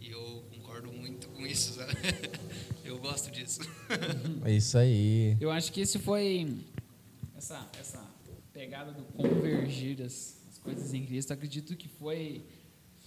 E 0.00 0.10
eu 0.10 0.44
concordo 0.76 0.92
muito 0.92 1.28
com 1.28 1.46
isso, 1.46 1.74
sabe? 1.74 1.92
Eu 2.84 2.98
gosto 2.98 3.30
disso. 3.30 3.60
É 4.44 4.52
isso 4.52 4.76
aí. 4.78 5.36
Eu 5.40 5.50
acho 5.50 5.72
que 5.72 5.80
esse 5.80 5.98
foi 5.98 6.48
essa, 7.36 7.66
essa 7.80 8.00
pegada 8.52 8.92
do 8.92 9.02
convergir 9.02 9.96
das, 9.96 10.36
das 10.46 10.58
coisas 10.62 10.94
em 10.94 11.04
Cristo. 11.04 11.32
Acredito 11.32 11.74
que 11.74 11.88
foi, 11.88 12.42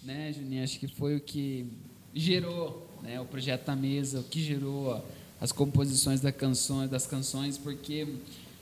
né, 0.04 0.34
Juninho? 0.34 0.64
Acho 0.64 0.80
que 0.80 0.88
foi 0.88 1.16
o 1.16 1.22
que 1.22 1.68
gerou 2.14 2.90
né, 3.04 3.22
o 3.22 3.26
projeto 3.26 3.68
da 3.68 3.76
mesa, 3.76 4.20
o 4.20 4.24
que 4.24 4.42
gerou 4.44 5.04
as 5.40 5.52
composições 5.52 6.20
das 6.20 6.36
canções, 6.36 6.90
das 6.90 7.08
canções, 7.08 7.58
porque 7.58 8.08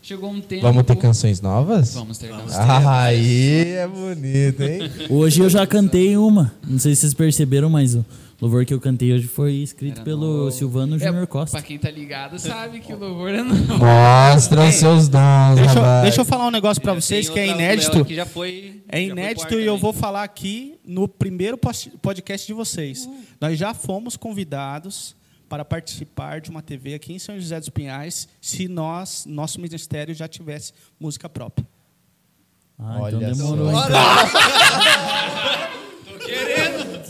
chegou 0.02 0.30
um 0.30 0.40
tempo. 0.40 0.62
Vamos 0.62 0.84
ter 0.84 0.98
canções 0.98 1.42
novas? 1.42 1.96
Vamos 1.96 2.18
ter 2.20 2.30
canções. 2.30 2.54
Ah, 2.54 3.04
aí 3.04 3.72
é 3.72 3.88
bonito, 3.88 4.62
hein? 4.62 4.82
Hoje 5.10 5.42
eu 5.42 5.50
já 5.50 5.66
cantei 5.66 6.16
uma. 6.16 6.54
Não 6.68 6.78
sei 6.78 6.94
se 6.94 7.02
vocês 7.02 7.14
perceberam, 7.16 7.70
mas 7.70 7.98
louvor 8.40 8.66
que 8.66 8.74
eu 8.74 8.80
cantei 8.80 9.14
hoje 9.14 9.28
foi 9.28 9.54
escrito 9.56 9.96
Era 9.98 10.04
pelo 10.04 10.46
no- 10.46 10.52
Silvano 10.52 10.96
É, 10.96 11.00
Júnior 11.00 11.28
Costa. 11.28 11.58
Pra 11.58 11.66
quem 11.66 11.78
tá 11.78 11.90
ligado, 11.90 12.38
sabe 12.38 12.80
que 12.80 12.94
o 12.94 12.98
louvor 12.98 13.30
é 13.30 13.42
novo. 13.44 13.78
Mostra 13.78 14.66
os 14.66 14.76
seus 14.76 15.08
dons, 15.08 15.56
Deixa, 15.56 15.72
eu- 15.72 15.76
rapaz. 15.76 16.04
deixa 16.04 16.22
eu 16.22 16.26
falar 16.26 16.48
um 16.48 16.52
negócio 16.52 16.82
para 16.82 16.94
vocês 16.94 17.30
que 17.30 17.40
é 17.40 17.48
inédito. 17.48 18.06
Que 18.06 18.16
já 18.16 18.26
foi, 18.26 18.82
É 18.88 19.00
já 19.00 19.04
foi 19.06 19.12
inédito 19.12 19.54
e 19.56 19.66
eu 19.66 19.74
também. 19.74 19.82
vou 19.82 19.94
falar 19.94 20.24
aqui 20.24 20.76
no 20.86 21.08
primeiro 21.08 21.58
podcast 22.02 22.46
de 22.46 22.54
vocês. 22.54 23.10
Nós 23.42 23.58
já 23.58 23.74
fomos 23.74 24.16
convidados 24.16 25.16
para 25.50 25.64
participar 25.64 26.42
de 26.42 26.50
uma 26.50 26.62
TV 26.62 26.94
aqui 26.94 27.14
em 27.14 27.20
São 27.20 27.40
José 27.40 27.58
dos 27.60 27.70
Pinhais, 27.70 28.28
se 28.42 28.68
nós, 28.68 29.26
nosso 29.26 29.62
ministério 29.62 30.14
já 30.14 30.28
tivesse 30.28 30.74
música 31.00 31.30
própria. 31.30 31.66
Ah, 32.78 32.98
Olha 33.00 33.16
então 33.16 33.36
só. 33.36 33.44
demorou. 33.56 33.72
então. 33.80 33.88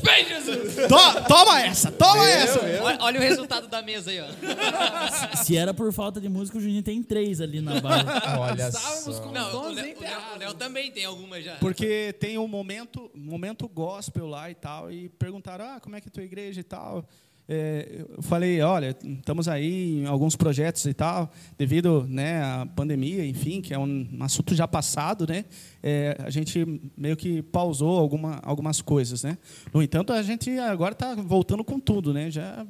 Vem, 0.04 0.26
Jesus! 0.28 0.76
To- 0.88 1.24
toma 1.28 1.62
essa, 1.64 1.92
toma 1.92 2.28
essa! 2.30 2.60
Olha, 2.82 2.98
olha 3.02 3.20
o 3.20 3.24
resultado 3.24 3.68
da 3.68 3.82
mesa 3.82 4.12
aí, 4.12 4.20
ó. 4.22 5.36
Se 5.44 5.58
era 5.58 5.74
por 5.74 5.92
falta 5.92 6.22
de 6.22 6.30
música, 6.30 6.58
o 6.58 6.62
Juninho 6.62 6.84
tem 6.84 7.02
três 7.02 7.42
ali 7.42 7.60
na 7.62 7.80
barra. 7.82 8.40
Olha 8.40 8.68
Estávamos 8.68 9.16
só. 9.16 9.22
com 9.24 9.32
Não, 9.32 9.50
o 9.50 9.62
Léo, 9.64 9.72
o 9.72 9.74
Léo- 9.76 9.88
enterrados. 9.88 10.36
o 10.36 10.40
Léo 10.40 10.54
também 10.54 10.92
tem 10.92 11.06
alguma 11.06 11.42
já. 11.42 11.56
Porque 11.56 12.14
tem 12.20 12.38
um 12.38 12.48
momento, 12.48 13.10
um 13.16 13.20
momento 13.20 13.68
gospel 13.68 14.28
lá 14.28 14.50
e 14.52 14.56
tal, 14.56 14.92
e 14.92 15.10
perguntaram, 15.10 15.66
ah, 15.66 15.80
como 15.80 15.96
é 15.96 16.02
que 16.02 16.08
é 16.08 16.10
a 16.10 16.14
tua 16.14 16.24
igreja 16.24 16.60
e 16.60 16.64
tal. 16.64 17.06
É, 17.50 18.04
eu 18.16 18.22
falei, 18.22 18.62
olha, 18.62 18.94
estamos 19.04 19.48
aí 19.48 20.00
em 20.02 20.06
alguns 20.06 20.36
projetos 20.36 20.86
e 20.86 20.94
tal, 20.94 21.32
devido 21.58 22.06
né, 22.10 22.42
à 22.44 22.66
pandemia, 22.76 23.26
enfim, 23.26 23.62
que 23.62 23.74
é 23.74 23.80
um 23.80 24.06
assunto 24.20 24.54
já 24.54 24.68
passado, 24.68 25.26
né? 25.26 25.46
é, 25.82 26.18
a 26.20 26.30
gente 26.30 26.82
meio 26.98 27.16
que 27.16 27.42
pausou 27.42 27.98
alguma, 27.98 28.40
algumas 28.44 28.82
coisas, 28.82 29.24
né? 29.24 29.38
No 29.74 29.82
entanto, 29.82 30.12
a 30.12 30.22
gente 30.22 30.50
agora 30.60 30.92
está 30.92 31.16
voltando 31.16 31.64
com 31.64 31.80
tudo, 31.80 32.14
né? 32.14 32.30
Já 32.30 32.66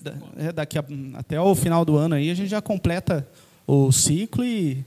da- 0.00 0.14
é, 0.36 0.52
daqui 0.52 0.78
a- 0.78 0.84
até 1.14 1.40
o 1.40 1.52
final 1.54 1.84
do 1.84 1.96
ano 1.96 2.14
aí 2.14 2.30
a 2.30 2.34
gente 2.34 2.48
já 2.48 2.62
completa 2.62 3.28
o 3.66 3.90
ciclo 3.90 4.44
e 4.44 4.84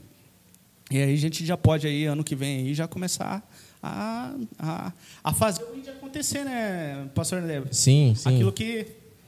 e 0.90 0.98
aí 0.98 1.12
a 1.14 1.16
gente 1.16 1.44
já 1.44 1.56
pode 1.56 1.86
aí, 1.86 2.04
ano 2.04 2.22
que 2.22 2.34
vem, 2.36 2.60
aí, 2.66 2.74
já 2.74 2.86
começar 2.86 3.46
a, 3.82 4.34
a, 4.58 4.92
a 5.24 5.32
fazer 5.32 5.62
o 5.64 5.74
vídeo 5.74 5.92
acontecer, 5.92 6.44
né, 6.44 7.08
pastor 7.14 7.38
André? 7.40 7.62
Sim, 7.72 8.14
sim. 8.16 8.28
Aquilo 8.34 8.52
que 8.52 8.86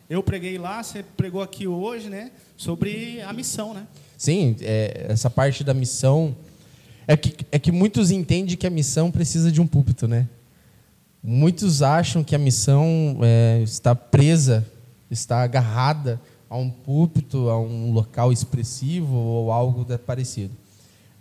eu 0.09 0.23
preguei 0.23 0.59
lá, 0.59 0.83
você 0.83 1.03
pregou 1.03 1.43
aqui 1.43 1.67
hoje, 1.67 2.09
né? 2.09 2.31
Sobre 2.57 3.21
a 3.23 3.33
missão, 3.33 3.75
né? 3.75 3.87
Sim, 4.17 4.57
é, 4.61 5.07
essa 5.09 5.29
parte 5.29 5.65
da 5.65 5.75
missão. 5.75 6.35
É 7.09 7.17
que, 7.17 7.47
é 7.53 7.59
que 7.59 7.71
muitos 7.71 8.11
entendem 8.11 8.57
que 8.57 8.67
a 8.67 8.71
missão 8.71 9.11
precisa 9.11 9.51
de 9.53 9.61
um 9.61 9.67
púlpito, 9.67 10.09
né? 10.09 10.29
Muitos 11.23 11.83
acham 11.83 12.23
que 12.23 12.35
a 12.35 12.39
missão 12.39 13.19
é, 13.23 13.61
está 13.63 13.95
presa, 13.95 14.67
está 15.11 15.43
agarrada 15.43 16.21
a 16.49 16.57
um 16.57 16.71
púlpito, 16.71 17.49
a 17.49 17.61
um 17.61 17.93
local 17.93 18.33
expressivo 18.33 19.15
ou 19.15 19.53
algo 19.53 19.85
parecido. 19.99 20.53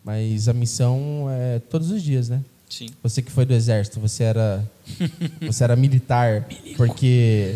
Mas 0.04 0.48
a 0.48 0.54
missão 0.54 1.28
é 1.30 1.60
todos 1.60 1.90
os 1.90 2.04
dias, 2.04 2.30
né? 2.30 2.44
Sim. 2.70 2.88
Você 3.04 3.22
que 3.22 3.32
foi 3.32 3.46
do 3.46 3.54
exército, 3.54 4.00
você 4.00 4.24
era 4.24 4.64
você 5.42 5.64
era 5.64 5.76
militar 5.76 6.48
porque 6.76 7.54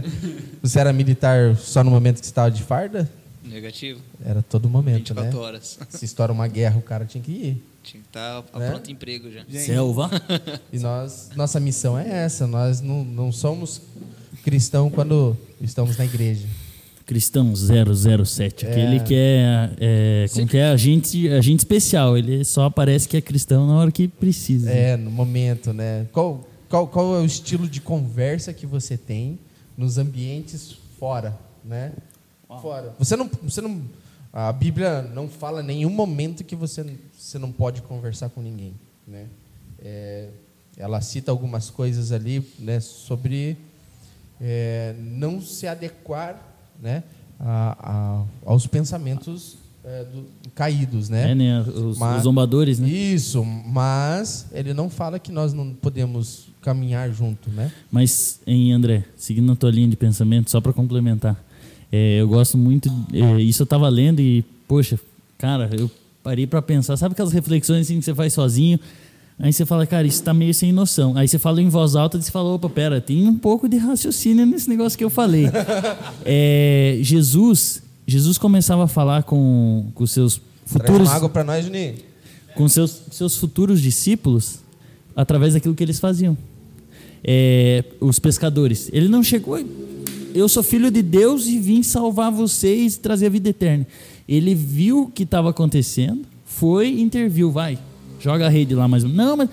você 0.62 0.78
era 0.78 0.92
militar 0.92 1.56
só 1.56 1.82
no 1.82 1.90
momento 1.90 2.20
que 2.20 2.26
você 2.26 2.30
estava 2.30 2.50
de 2.50 2.62
farda? 2.62 3.10
Negativo. 3.44 4.00
Era 4.24 4.42
todo 4.42 4.68
momento, 4.68 4.98
24 5.14 5.32
né? 5.32 5.36
horas. 5.36 5.78
Se 5.88 6.04
estoura 6.04 6.32
uma 6.32 6.46
guerra, 6.46 6.78
o 6.78 6.82
cara 6.82 7.04
tinha 7.04 7.22
que 7.22 7.32
ir. 7.32 7.64
Tinha 7.82 8.00
que 8.00 8.08
estar 8.08 8.44
a 8.52 8.58
Né? 8.58 8.70
pronto 8.70 8.90
emprego 8.90 9.30
já. 9.30 9.44
Selva. 9.50 10.08
E 10.72 10.78
nós, 10.78 11.30
nossa 11.34 11.58
missão 11.58 11.98
é 11.98 12.08
essa. 12.08 12.46
Nós 12.46 12.80
não, 12.80 13.04
não 13.04 13.32
somos 13.32 13.82
cristão 14.44 14.88
quando 14.88 15.36
estamos 15.60 15.96
na 15.96 16.04
igreja. 16.04 16.46
Cristão 17.04 17.52
007. 17.54 18.66
Aquele 18.66 19.00
que 19.00 19.14
é, 19.14 19.70
é, 19.78 20.26
como 20.32 20.46
que 20.46 20.56
é 20.56 20.66
agente, 20.66 21.28
agente 21.28 21.60
especial. 21.60 22.16
Ele 22.16 22.44
só 22.44 22.64
aparece 22.64 23.08
que 23.08 23.16
é 23.16 23.20
cristão 23.20 23.66
na 23.66 23.76
hora 23.76 23.90
que 23.90 24.08
precisa. 24.08 24.70
É, 24.70 24.96
no 24.96 25.10
momento, 25.10 25.72
né? 25.72 26.06
Qual, 26.12 26.46
qual, 26.68 26.86
qual 26.86 27.16
é 27.16 27.20
o 27.20 27.24
estilo 27.24 27.68
de 27.68 27.80
conversa 27.80 28.52
que 28.52 28.66
você 28.66 28.96
tem 28.96 29.38
nos 29.76 29.98
ambientes 29.98 30.76
fora, 30.98 31.38
né? 31.64 31.92
Fora. 32.60 32.94
Você 32.98 33.16
não, 33.16 33.30
você 33.42 33.60
não, 33.60 33.82
a 34.32 34.52
Bíblia 34.52 35.02
não 35.02 35.28
fala 35.28 35.62
em 35.62 35.66
nenhum 35.66 35.90
momento 35.90 36.44
que 36.44 36.54
você, 36.54 36.84
você 37.16 37.38
não 37.38 37.50
pode 37.50 37.82
conversar 37.82 38.28
com 38.28 38.40
ninguém, 38.40 38.74
né? 39.06 39.26
É, 39.82 40.28
ela 40.76 41.00
cita 41.00 41.30
algumas 41.30 41.70
coisas 41.70 42.12
ali, 42.12 42.46
né, 42.58 42.80
sobre 42.80 43.56
é, 44.40 44.94
não 44.98 45.40
se 45.40 45.66
adequar, 45.66 46.51
né, 46.82 47.02
a, 47.40 47.76
a- 47.80 48.24
aos 48.50 48.66
pensamentos 48.66 49.56
é, 49.84 50.04
do- 50.04 50.26
caídos, 50.54 51.08
né? 51.08 51.30
É, 51.30 51.34
né? 51.34 51.60
Os, 51.62 51.98
Mas- 51.98 52.18
os 52.18 52.22
zombadores, 52.24 52.78
né? 52.78 52.88
Isso, 52.88 53.44
mas 53.44 54.46
ele 54.52 54.74
não 54.74 54.90
fala 54.90 55.18
que 55.18 55.32
nós 55.32 55.52
não 55.52 55.72
podemos 55.72 56.48
caminhar 56.60 57.10
junto, 57.10 57.50
né? 57.50 57.72
Mas, 57.90 58.40
em 58.46 58.72
André, 58.72 59.04
seguindo 59.16 59.50
a 59.52 59.56
tua 59.56 59.70
linha 59.70 59.88
de 59.88 59.96
pensamento, 59.96 60.50
só 60.50 60.60
para 60.60 60.72
complementar, 60.72 61.42
é, 61.90 62.20
eu 62.20 62.28
gosto 62.28 62.56
muito. 62.58 62.88
é, 63.12 63.40
isso 63.40 63.62
eu 63.62 63.66
tava 63.66 63.88
lendo 63.88 64.20
e, 64.20 64.42
poxa, 64.68 64.98
cara, 65.38 65.68
eu 65.76 65.90
parei 66.22 66.46
para 66.46 66.62
pensar. 66.62 66.96
Sabe 66.96 67.12
aquelas 67.14 67.32
reflexões 67.32 67.86
assim 67.86 67.98
que 67.98 68.04
você 68.04 68.14
faz 68.14 68.32
sozinho? 68.32 68.78
Aí 69.42 69.52
você 69.52 69.66
fala, 69.66 69.84
cara, 69.84 70.06
isso 70.06 70.22
tá 70.22 70.32
meio 70.32 70.54
sem 70.54 70.70
noção. 70.70 71.16
Aí 71.16 71.26
você 71.26 71.36
fala 71.36 71.60
em 71.60 71.68
voz 71.68 71.96
alta 71.96 72.16
e 72.16 72.22
você 72.22 72.30
fala, 72.30 72.50
opa, 72.50 72.70
pera, 72.70 73.00
tem 73.00 73.26
um 73.26 73.36
pouco 73.36 73.68
de 73.68 73.76
raciocínio 73.76 74.46
nesse 74.46 74.68
negócio 74.68 74.96
que 74.96 75.02
eu 75.02 75.10
falei. 75.10 75.46
É, 76.24 76.98
Jesus, 77.02 77.82
Jesus 78.06 78.38
começava 78.38 78.84
a 78.84 78.86
falar 78.86 79.24
com, 79.24 79.90
com 79.94 80.06
seus 80.06 80.34
Traz 80.36 80.86
futuros 80.86 81.08
uma 81.08 81.16
água 81.16 81.28
para 81.28 81.42
nós, 81.42 81.64
Juninho. 81.64 81.96
com 82.54 82.68
seus, 82.68 83.02
seus 83.10 83.36
futuros 83.36 83.80
discípulos 83.80 84.60
através 85.16 85.54
daquilo 85.54 85.74
que 85.74 85.82
eles 85.82 85.98
faziam. 85.98 86.38
É, 87.24 87.84
os 88.00 88.20
pescadores. 88.20 88.88
Ele 88.92 89.08
não 89.08 89.24
chegou. 89.24 89.58
Eu 90.32 90.48
sou 90.48 90.62
filho 90.62 90.88
de 90.88 91.02
Deus 91.02 91.46
e 91.46 91.58
vim 91.58 91.82
salvar 91.82 92.30
vocês 92.30 92.94
e 92.94 93.00
trazer 93.00 93.26
a 93.26 93.30
vida 93.30 93.48
eterna. 93.48 93.86
Ele 94.28 94.54
viu 94.54 95.02
o 95.02 95.10
que 95.10 95.24
estava 95.24 95.50
acontecendo, 95.50 96.22
foi 96.44 97.00
interviu. 97.00 97.50
Vai, 97.50 97.78
joga 98.22 98.46
a 98.46 98.48
rede 98.48 98.74
lá 98.74 98.86
mais 98.86 99.04
um. 99.04 99.08
Não, 99.08 99.36
mas. 99.36 99.50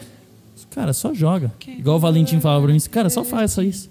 Cara, 0.70 0.94
só 0.94 1.14
joga. 1.14 1.52
Igual 1.68 1.98
o 1.98 2.00
Valentim 2.00 2.40
falava 2.40 2.66
pra 2.66 2.74
mim, 2.74 2.80
cara, 2.92 3.10
só 3.10 3.24
faz 3.24 3.52
só 3.52 3.62
isso. 3.62 3.90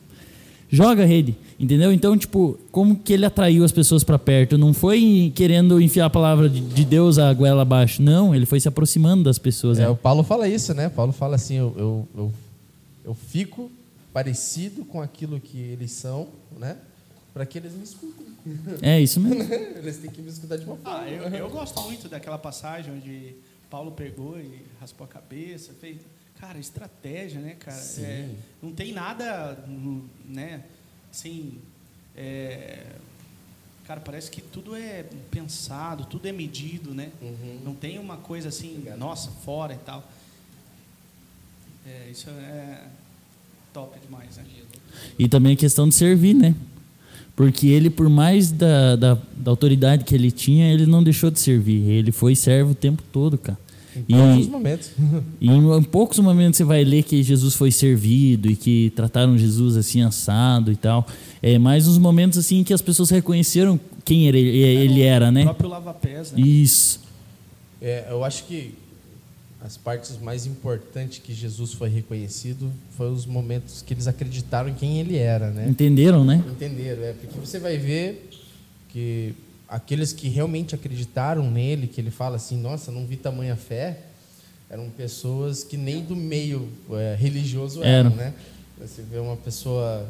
Joga 0.70 1.02
a 1.02 1.06
rede, 1.06 1.34
entendeu? 1.58 1.90
Então, 1.92 2.16
tipo, 2.16 2.58
como 2.70 2.94
que 2.94 3.14
ele 3.14 3.24
atraiu 3.24 3.64
as 3.64 3.72
pessoas 3.72 4.04
para 4.04 4.18
perto? 4.18 4.58
Não 4.58 4.74
foi 4.74 5.32
querendo 5.34 5.80
enfiar 5.80 6.06
a 6.06 6.10
palavra 6.10 6.48
de 6.48 6.60
de 6.60 6.84
Deus 6.84 7.18
a 7.18 7.32
goela 7.32 7.62
abaixo. 7.62 8.02
Não, 8.02 8.34
ele 8.34 8.44
foi 8.44 8.60
se 8.60 8.68
aproximando 8.68 9.24
das 9.24 9.38
pessoas. 9.38 9.78
É, 9.78 9.82
né? 9.82 9.88
o 9.88 9.96
Paulo 9.96 10.22
fala 10.22 10.46
isso, 10.46 10.74
né? 10.74 10.88
Paulo 10.88 11.12
fala 11.12 11.36
assim: 11.36 11.54
eu, 11.54 11.74
eu, 11.76 12.08
eu, 12.14 12.32
eu 13.06 13.14
fico 13.14 13.70
parecido 14.12 14.84
com 14.84 15.00
aquilo 15.00 15.40
que 15.40 15.58
eles 15.58 15.90
são, 15.90 16.28
né? 16.58 16.76
Para 17.32 17.46
que 17.46 17.58
eles 17.58 17.72
me 17.72 17.84
escutem. 17.84 18.26
É 18.82 19.00
isso 19.00 19.18
mesmo. 19.20 19.42
eles 19.76 19.96
têm 19.96 20.10
que 20.10 20.20
me 20.20 20.28
escutar 20.28 20.56
de 20.56 20.64
uma 20.64 20.76
forma. 20.76 21.00
Ah, 21.00 21.10
eu, 21.10 21.22
eu 21.28 21.48
gosto 21.48 21.80
muito 21.82 22.08
daquela 22.08 22.38
passagem 22.38 22.92
onde 22.92 23.34
Paulo 23.70 23.92
pegou 23.92 24.38
e 24.40 24.62
raspou 24.80 25.04
a 25.04 25.08
cabeça, 25.08 25.72
fez. 25.80 25.98
Cara, 26.40 26.58
estratégia, 26.58 27.40
né, 27.40 27.56
cara? 27.58 27.76
Sim. 27.76 28.04
É, 28.04 28.30
não 28.62 28.72
tem 28.72 28.92
nada, 28.92 29.64
hum, 29.68 30.04
né? 30.24 30.64
Assim, 31.10 31.58
é, 32.16 32.94
cara, 33.84 34.00
parece 34.00 34.30
que 34.30 34.40
tudo 34.40 34.76
é 34.76 35.04
pensado, 35.30 36.04
tudo 36.04 36.28
é 36.28 36.32
medido, 36.32 36.94
né? 36.94 37.10
Uhum. 37.20 37.60
Não 37.64 37.74
tem 37.74 37.98
uma 37.98 38.16
coisa 38.18 38.50
assim, 38.50 38.76
Obrigado. 38.76 38.98
nossa, 38.98 39.30
fora 39.30 39.74
e 39.74 39.78
tal. 39.78 40.08
É, 41.86 42.08
isso 42.10 42.30
é 42.30 42.86
top 43.72 43.98
demais, 43.98 44.36
né? 44.36 44.44
E 45.18 45.28
também 45.28 45.54
a 45.54 45.56
questão 45.56 45.88
de 45.88 45.94
servir, 45.94 46.34
né? 46.34 46.54
Porque 47.38 47.68
ele, 47.68 47.88
por 47.88 48.08
mais 48.10 48.50
da, 48.50 48.96
da, 48.96 49.18
da 49.36 49.52
autoridade 49.52 50.02
que 50.02 50.12
ele 50.12 50.28
tinha, 50.28 50.72
ele 50.72 50.86
não 50.86 51.04
deixou 51.04 51.30
de 51.30 51.38
servir. 51.38 51.88
Ele 51.88 52.10
foi 52.10 52.34
servo 52.34 52.72
o 52.72 52.74
tempo 52.74 53.00
todo, 53.12 53.38
cara. 53.38 53.56
Em 53.96 54.02
todos 54.16 54.38
os 54.38 54.46
E, 54.46 54.50
momentos. 54.50 54.90
e 55.40 55.48
em 55.48 55.82
poucos 55.84 56.18
momentos 56.18 56.56
você 56.56 56.64
vai 56.64 56.82
ler 56.82 57.04
que 57.04 57.22
Jesus 57.22 57.54
foi 57.54 57.70
servido 57.70 58.50
e 58.50 58.56
que 58.56 58.92
trataram 58.96 59.38
Jesus 59.38 59.76
assim 59.76 60.02
assado 60.02 60.72
e 60.72 60.74
tal. 60.74 61.06
É 61.40 61.60
mais 61.60 61.86
uns 61.86 61.96
momentos 61.96 62.36
assim 62.40 62.64
que 62.64 62.74
as 62.74 62.82
pessoas 62.82 63.08
reconheceram 63.08 63.78
quem 64.04 64.26
ele, 64.26 64.40
ele 64.40 65.02
era, 65.02 65.28
O 65.28 65.30
né? 65.30 65.44
próprio 65.44 65.70
lava-pés, 65.70 66.32
né? 66.32 66.40
Isso. 66.40 66.98
É, 67.80 68.08
eu 68.10 68.24
acho 68.24 68.46
que 68.46 68.74
as 69.60 69.76
partes 69.76 70.18
mais 70.18 70.46
importantes 70.46 71.18
que 71.18 71.34
Jesus 71.34 71.72
foi 71.72 71.88
reconhecido 71.88 72.72
foram 72.96 73.12
os 73.12 73.26
momentos 73.26 73.82
que 73.82 73.92
eles 73.92 74.06
acreditaram 74.06 74.68
em 74.68 74.74
quem 74.74 75.00
ele 75.00 75.16
era, 75.16 75.50
né? 75.50 75.68
Entenderam, 75.68 76.24
né? 76.24 76.44
Entenderam, 76.48 77.02
é 77.02 77.12
porque 77.12 77.38
você 77.38 77.58
vai 77.58 77.76
ver 77.76 78.30
que 78.88 79.34
aqueles 79.68 80.12
que 80.12 80.28
realmente 80.28 80.74
acreditaram 80.74 81.50
nele, 81.50 81.88
que 81.88 82.00
ele 82.00 82.10
fala 82.10 82.36
assim, 82.36 82.56
nossa, 82.56 82.92
não 82.92 83.04
vi 83.04 83.16
tamanha 83.16 83.56
fé, 83.56 83.98
eram 84.70 84.88
pessoas 84.90 85.64
que 85.64 85.76
nem 85.76 86.04
do 86.04 86.14
meio 86.14 86.68
é, 86.92 87.16
religioso 87.18 87.82
eram, 87.82 88.10
Eram. 88.10 88.16
né? 88.16 88.34
Você 88.80 89.02
vê 89.02 89.18
uma 89.18 89.36
pessoa 89.36 90.08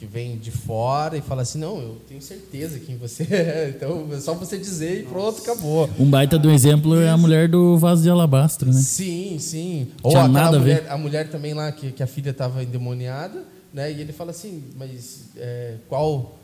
que 0.00 0.06
vem 0.06 0.38
de 0.38 0.50
fora 0.50 1.18
e 1.18 1.20
fala 1.20 1.42
assim, 1.42 1.58
não, 1.58 1.78
eu 1.78 1.98
tenho 2.08 2.22
certeza 2.22 2.78
quem 2.80 2.96
você 2.96 3.22
é, 3.30 3.74
então 3.76 4.08
é 4.10 4.18
só 4.18 4.32
você 4.32 4.56
dizer 4.56 5.00
e 5.00 5.02
pronto, 5.02 5.42
acabou. 5.42 5.90
Um 5.98 6.08
baita 6.08 6.38
do 6.38 6.50
exemplo 6.50 6.98
é 6.98 7.10
a 7.10 7.18
mulher 7.18 7.46
do 7.48 7.76
vaso 7.76 8.02
de 8.02 8.08
alabastro, 8.08 8.72
né? 8.72 8.80
Sim, 8.80 9.36
sim. 9.38 9.88
Ou 10.02 10.12
Tinha 10.12 10.26
nada 10.26 10.56
a 10.56 10.58
ver. 10.58 10.76
mulher, 10.76 10.86
a 10.88 10.96
mulher 10.96 11.28
também 11.28 11.52
lá 11.52 11.70
que, 11.70 11.92
que 11.92 12.02
a 12.02 12.06
filha 12.06 12.30
estava 12.30 12.62
endemoniada, 12.64 13.44
né? 13.74 13.92
E 13.92 14.00
ele 14.00 14.10
fala 14.14 14.30
assim, 14.30 14.64
mas 14.74 15.24
é, 15.36 15.74
qual 15.86 16.34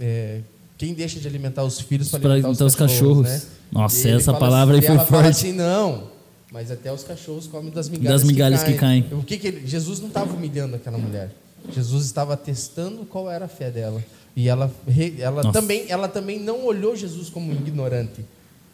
é, 0.00 0.38
quem 0.78 0.94
deixa 0.94 1.18
de 1.18 1.26
alimentar 1.26 1.64
os 1.64 1.80
filhos 1.80 2.10
para 2.10 2.20
Pra 2.20 2.32
alimentar, 2.34 2.64
os 2.64 2.76
cachorros, 2.76 3.28
né? 3.28 3.42
Nossa, 3.72 4.08
E 4.08 4.12
essa 4.12 4.32
palavra 4.32 4.78
assim, 4.78 4.86
aí 4.86 4.94
e 4.94 4.98
foi 4.98 5.06
forte. 5.06 5.28
assim, 5.30 5.52
não, 5.52 6.04
mas 6.52 6.70
até 6.70 6.92
os 6.92 7.02
cachorros 7.02 7.48
comem 7.48 7.72
das 7.72 7.88
migalhas, 7.88 8.20
Das 8.22 8.30
migalhas 8.30 8.62
que 8.62 8.74
caem. 8.74 9.04
O 9.10 9.24
que 9.24 9.36
que 9.36 9.48
ele, 9.48 9.66
Jesus 9.66 9.98
não 9.98 10.06
estava 10.06 10.32
humilhando 10.32 10.76
aquela 10.76 10.96
mulher. 10.96 11.30
Jesus 11.72 12.04
estava 12.06 12.36
testando 12.36 13.04
qual 13.04 13.30
era 13.30 13.44
a 13.44 13.48
fé 13.48 13.70
dela. 13.70 14.02
E 14.34 14.48
ela, 14.48 14.72
ela, 15.18 15.42
Nossa. 15.42 15.60
também, 15.60 15.84
ela 15.88 16.08
também 16.08 16.38
não 16.38 16.64
olhou 16.64 16.94
Jesus 16.96 17.28
como 17.28 17.50
um 17.52 17.54
ignorante. 17.54 18.24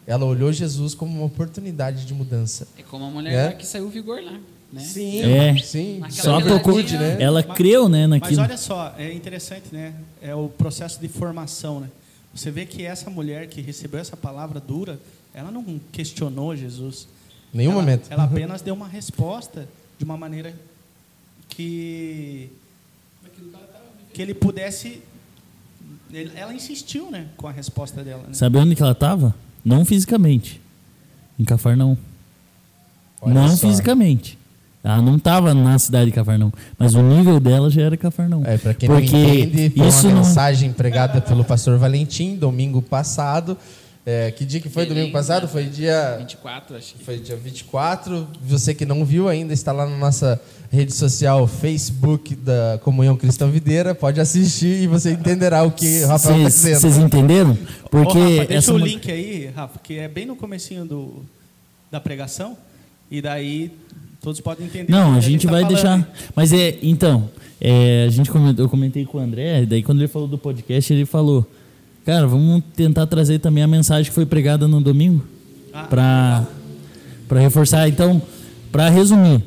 Ela 0.05 0.23
olhou 0.25 0.53
Jesus 0.53 0.93
como 0.95 1.13
uma 1.17 1.25
oportunidade 1.25 2.05
de 2.05 2.13
mudança. 2.13 2.67
É 2.77 2.83
como 2.83 3.05
a 3.05 3.09
mulher 3.09 3.51
É? 3.51 3.53
que 3.53 3.65
saiu 3.65 3.85
o 3.85 3.89
vigor 3.89 4.21
lá. 4.23 4.39
Né? 4.71 4.81
Sim, 4.81 5.21
É. 5.21 5.57
sim. 5.57 5.99
Naquela 5.99 6.21
Só 6.21 6.41
tocou, 6.41 6.81
né? 6.81 7.17
Ela 7.19 7.43
Mas- 7.45 7.57
creu, 7.57 7.89
né, 7.89 8.05
Mas 8.07 8.21
naquilo. 8.21 8.41
olha 8.41 8.57
só, 8.57 8.93
é 8.97 9.11
interessante, 9.13 9.65
né? 9.71 9.93
É 10.21 10.35
o 10.35 10.49
processo 10.49 10.99
de 10.99 11.07
formação, 11.07 11.79
né? 11.79 11.89
Você 12.33 12.51
vê 12.51 12.65
que 12.65 12.83
essa 12.83 13.09
mulher 13.09 13.47
que 13.47 13.61
recebeu 13.61 13.99
essa 13.99 14.15
palavra 14.15 14.59
dura, 14.59 14.99
ela 15.33 15.51
não 15.51 15.79
questionou 15.91 16.55
Jesus. 16.55 17.07
Nenhum 17.53 17.71
ela, 17.71 17.81
momento. 17.81 18.07
Ela 18.11 18.23
apenas 18.25 18.61
deu 18.61 18.73
uma 18.73 18.87
resposta 18.87 19.67
de 19.97 20.03
uma 20.05 20.17
maneira 20.17 20.53
que 21.49 22.49
que 24.17 24.21
ele 24.23 24.33
pudesse. 24.33 24.99
ele- 26.11 26.31
ela 26.35 26.51
insistiu, 26.51 27.11
né, 27.11 27.25
com 27.37 27.47
a 27.47 27.51
resposta 27.51 28.03
dela. 28.03 28.23
Né? 28.23 28.33
Sabe 28.33 28.57
onde 28.57 28.73
que 28.75 28.81
ela 28.81 28.93
estava? 28.93 29.35
Não 29.63 29.85
fisicamente. 29.85 30.59
Em 31.39 31.43
Cafarnaum. 31.45 31.95
Olha 33.21 33.33
não 33.35 33.49
só. 33.49 33.67
fisicamente. 33.67 34.35
Ela 34.83 35.01
não 35.03 35.17
estava 35.17 35.53
na 35.53 35.77
cidade 35.77 36.05
de 36.07 36.11
Cafarnaum. 36.13 36.51
Mas 36.79 36.95
o 36.95 37.01
nível 37.03 37.39
dela 37.39 37.69
já 37.69 37.83
era 37.83 37.95
Cafarnaum. 37.97 38.43
É, 38.43 38.57
para 38.57 38.73
quem 38.73 38.89
Porque 38.89 39.11
não 39.11 39.35
entende, 39.35 39.69
foi 39.77 39.87
isso 39.87 40.07
uma 40.07 40.15
não- 40.15 40.23
mensagem 40.23 40.73
pregada 40.73 41.21
pelo 41.21 41.43
pastor 41.43 41.77
Valentim 41.77 42.35
domingo 42.37 42.81
passado. 42.81 43.55
É, 44.09 44.31
que 44.31 44.45
dia 44.45 44.61
que 44.61 44.69
foi 44.69 44.85
Belém, 44.85 44.99
domingo 44.99 45.11
passado? 45.11 45.43
né? 45.43 45.49
Foi 45.49 45.65
dia 45.65 46.15
24, 46.19 46.77
acho 46.77 46.93
que. 46.93 47.03
Foi 47.03 47.19
dia 47.19 47.35
24. 47.35 48.25
Você 48.41 48.73
que 48.73 48.85
não 48.85 49.03
viu 49.03 49.27
ainda, 49.27 49.53
está 49.53 49.73
lá 49.73 49.85
na 49.85 49.97
nossa 49.97 50.41
rede 50.71 50.93
social 50.93 51.45
Facebook 51.45 52.33
da 52.33 52.79
Comunhão 52.83 53.17
Cristã 53.17 53.49
Videira. 53.49 53.93
Pode 53.93 54.21
assistir 54.21 54.81
e 54.81 54.87
você 54.87 55.11
entenderá 55.11 55.61
o 55.63 55.71
que 55.71 56.05
o 56.05 56.07
Rafael 56.07 56.37
está 56.37 56.47
dizendo. 56.47 56.79
Vocês 56.79 56.97
entenderam? 56.97 57.57
Porque 57.91 58.17
Ô, 58.17 58.21
Rafa, 58.21 58.45
deixa 58.45 58.53
essa 58.53 58.73
o 58.73 58.77
link 58.77 59.11
aí, 59.11 59.47
Rafa, 59.53 59.77
que 59.79 59.99
é 59.99 60.07
bem 60.07 60.25
no 60.25 60.37
comecinho 60.37 60.85
do, 60.85 61.25
da 61.91 61.99
pregação. 61.99 62.55
E 63.11 63.21
daí 63.21 63.73
todos 64.21 64.39
podem 64.39 64.67
entender. 64.67 64.89
o 64.89 64.95
Não, 64.95 65.15
a 65.15 65.19
gente 65.19 65.45
tá 65.47 65.51
vai 65.51 65.63
falando 65.63 65.75
deixar. 65.75 66.13
Mas 66.33 66.53
é, 66.53 66.77
então, 66.81 67.29
é, 67.59 68.05
a 68.07 68.09
gente 68.09 68.31
comentou, 68.31 68.63
eu 68.63 68.69
comentei 68.69 69.05
com 69.05 69.17
o 69.17 69.21
André, 69.21 69.65
daí 69.65 69.83
quando 69.83 69.99
ele 69.99 70.07
falou 70.07 70.29
do 70.29 70.37
podcast, 70.37 70.93
ele 70.93 71.05
falou: 71.05 71.45
Cara, 72.07 72.25
vamos 72.25 72.63
tentar 72.73 73.05
trazer 73.05 73.39
também 73.39 73.61
a 73.61 73.67
mensagem 73.67 74.05
que 74.05 74.15
foi 74.15 74.25
pregada 74.25 74.65
no 74.65 74.79
domingo 74.79 75.25
Ah, 75.73 75.83
para 75.83 76.45
para 77.27 77.41
reforçar. 77.41 77.85
Então, 77.89 78.21
para 78.71 78.87
resumir, 78.87 79.43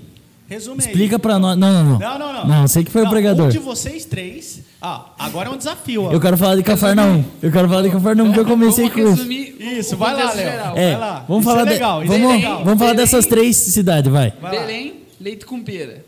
Resume 0.47 0.79
explica 0.81 1.19
para 1.19 1.39
nós. 1.39 1.57
Não, 1.57 1.73
não, 1.73 1.85
não. 1.85 1.99
Não, 1.99 2.19
não, 2.19 2.33
não. 2.35 2.47
Não, 2.47 2.69
sei 2.69 2.85
que 2.85 2.91
foi 2.91 3.03
o 3.03 3.09
pregador. 3.09 3.47
Um 3.47 3.49
de 3.49 3.59
vocês 3.59 4.05
três. 4.05 4.61
Ah, 4.83 5.07
agora 5.19 5.49
é 5.49 5.53
um 5.53 5.57
desafio. 5.57 6.03
ó. 6.05 6.13
Eu 6.13 6.21
quero 6.21 6.37
falar 6.37 6.57
de 6.57 6.63
Cafarnaum. 6.63 7.25
Eu 7.41 7.51
quero 7.51 7.67
falar 7.67 7.81
de 7.81 7.89
Cafarnaum 7.91 8.27
porque 8.27 8.41
eu 8.41 8.45
comecei 8.45 8.91
Vamos 8.91 9.21
com 9.21 9.31
isso. 9.33 9.63
Isso, 9.63 9.97
vai 9.97 10.13
lá, 10.15 10.31
Léo. 10.35 10.49
É, 10.77 10.91
Vai 10.91 11.01
lá. 11.01 11.25
vamos 11.27 11.43
Isso 11.47 11.51
falar 11.51 11.63
é 11.63 11.65
de- 11.65 11.71
legal, 11.71 12.05
isso 12.05 12.13
é 12.13 12.19
vamos, 12.19 12.37
legal. 12.37 12.65
vamos 12.65 12.79
falar 12.79 12.91
Belém. 12.91 12.97
dessas 12.97 13.25
três 13.27 13.57
cidades, 13.57 14.13
vai. 14.13 14.35
Vai. 14.39 14.51
Belém, 14.51 14.95
leite 15.19 15.47
com 15.47 15.63
pera. 15.63 16.05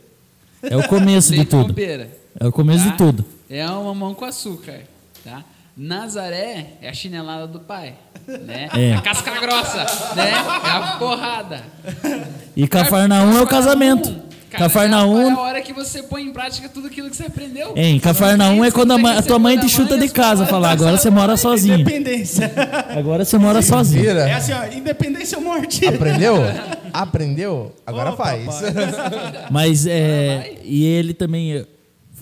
É 0.62 0.76
o 0.76 0.86
começo 0.86 1.30
de 1.30 1.36
leite 1.38 1.50
com 1.50 1.62
tudo. 1.62 1.72
pera. 1.74 2.10
É 2.38 2.46
o 2.46 2.52
começo 2.52 2.84
tá? 2.84 2.90
de 2.90 2.98
tudo. 2.98 3.24
É 3.48 3.66
uma 3.66 3.94
mão 3.94 4.12
com 4.12 4.26
açúcar, 4.26 4.80
tá? 5.24 5.42
Nazaré 5.76 6.66
é 6.82 6.88
a 6.88 6.92
chinelada 6.92 7.46
do 7.46 7.60
pai, 7.60 7.94
né? 8.26 8.68
É. 8.76 8.94
A 8.94 9.00
casca 9.00 9.30
grossa, 9.40 10.14
né? 10.14 10.30
É 10.30 10.70
a 10.70 10.96
porrada. 10.98 11.62
E 12.54 12.68
Cafarnaum 12.68 13.38
é 13.38 13.40
o 13.40 13.46
casamento. 13.46 14.32
Cara, 14.50 14.64
Cafarnaum 14.64 15.30
É 15.30 15.32
a 15.32 15.40
hora 15.40 15.62
que 15.62 15.72
você 15.72 16.02
põe 16.02 16.24
em 16.24 16.30
prática 16.30 16.68
tudo 16.68 16.88
aquilo 16.88 17.08
que 17.08 17.16
você 17.16 17.24
aprendeu. 17.24 17.72
É, 17.74 17.88
em 17.88 17.98
Cafarnaum 17.98 18.62
é 18.62 18.70
quando 18.70 18.92
a, 18.92 19.18
a 19.18 19.22
tua 19.22 19.38
mãe 19.38 19.58
te 19.58 19.66
chuta 19.66 19.96
de 19.96 20.10
casa, 20.10 20.44
falar 20.44 20.72
agora 20.72 20.98
você 20.98 21.08
mora 21.08 21.38
sozinho. 21.38 21.80
Independência. 21.80 22.52
Agora 22.94 23.24
você 23.24 23.38
mora 23.38 23.62
sozinho. 23.62 24.10
É 24.10 24.34
assim, 24.34 24.52
ó, 24.52 24.66
independência 24.66 25.38
ou 25.38 25.44
morte. 25.44 25.86
Aprendeu? 25.86 26.36
Aprendeu? 26.92 27.74
Agora 27.86 28.12
Ô, 28.12 28.16
faz. 28.16 28.44
papai. 28.44 29.46
Mas 29.50 29.86
é, 29.86 30.56
e 30.62 30.84
ele 30.84 31.14
também 31.14 31.54
é, 31.54 31.64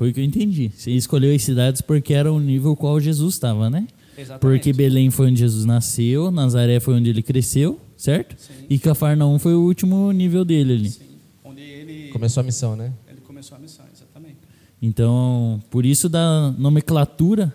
foi 0.00 0.08
o 0.08 0.14
que 0.14 0.20
eu 0.20 0.24
entendi. 0.24 0.70
Você 0.74 0.92
escolheu 0.92 1.34
as 1.34 1.42
cidades 1.42 1.82
porque 1.82 2.14
era 2.14 2.32
o 2.32 2.40
nível 2.40 2.74
qual 2.74 2.98
Jesus 2.98 3.34
estava, 3.34 3.68
né? 3.68 3.86
Exatamente. 4.16 4.40
Porque 4.40 4.72
Belém 4.72 5.10
foi 5.10 5.26
onde 5.26 5.40
Jesus 5.40 5.66
nasceu, 5.66 6.30
Nazaré 6.30 6.80
foi 6.80 6.94
onde 6.94 7.10
ele 7.10 7.22
cresceu, 7.22 7.78
certo? 7.98 8.34
E 8.70 8.78
Cafarnaum 8.78 9.38
foi 9.38 9.52
o 9.52 9.60
último 9.60 10.10
nível 10.10 10.42
dele 10.42 10.72
ali. 10.72 10.88
Sim, 10.88 11.02
onde 11.44 11.60
ele, 11.60 12.08
Começou 12.08 12.40
a 12.40 12.44
missão, 12.44 12.74
né? 12.74 12.94
ele 13.10 13.20
começou 13.20 13.58
a 13.58 13.60
missão, 13.60 13.84
exatamente. 13.94 14.38
Então, 14.80 15.62
por 15.70 15.84
isso 15.84 16.08
da 16.08 16.50
nomenclatura 16.56 17.52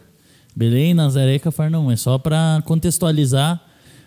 Belém, 0.56 0.94
Nazaré 0.94 1.34
e 1.34 1.40
Cafarnaum. 1.40 1.90
É 1.90 1.96
só 1.96 2.20
para 2.20 2.62
contextualizar, 2.64 3.60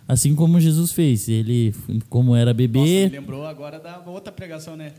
assim 0.06 0.36
como 0.36 0.60
Jesus 0.60 0.92
fez. 0.92 1.28
Ele, 1.28 1.74
como 2.08 2.36
era 2.36 2.52
Nossa, 2.52 2.62
me 2.62 2.68
bebê, 2.68 3.08
lembrou 3.08 3.44
agora 3.44 3.80
da 3.80 3.98
outra 4.06 4.30
pregação, 4.32 4.76
né? 4.76 4.92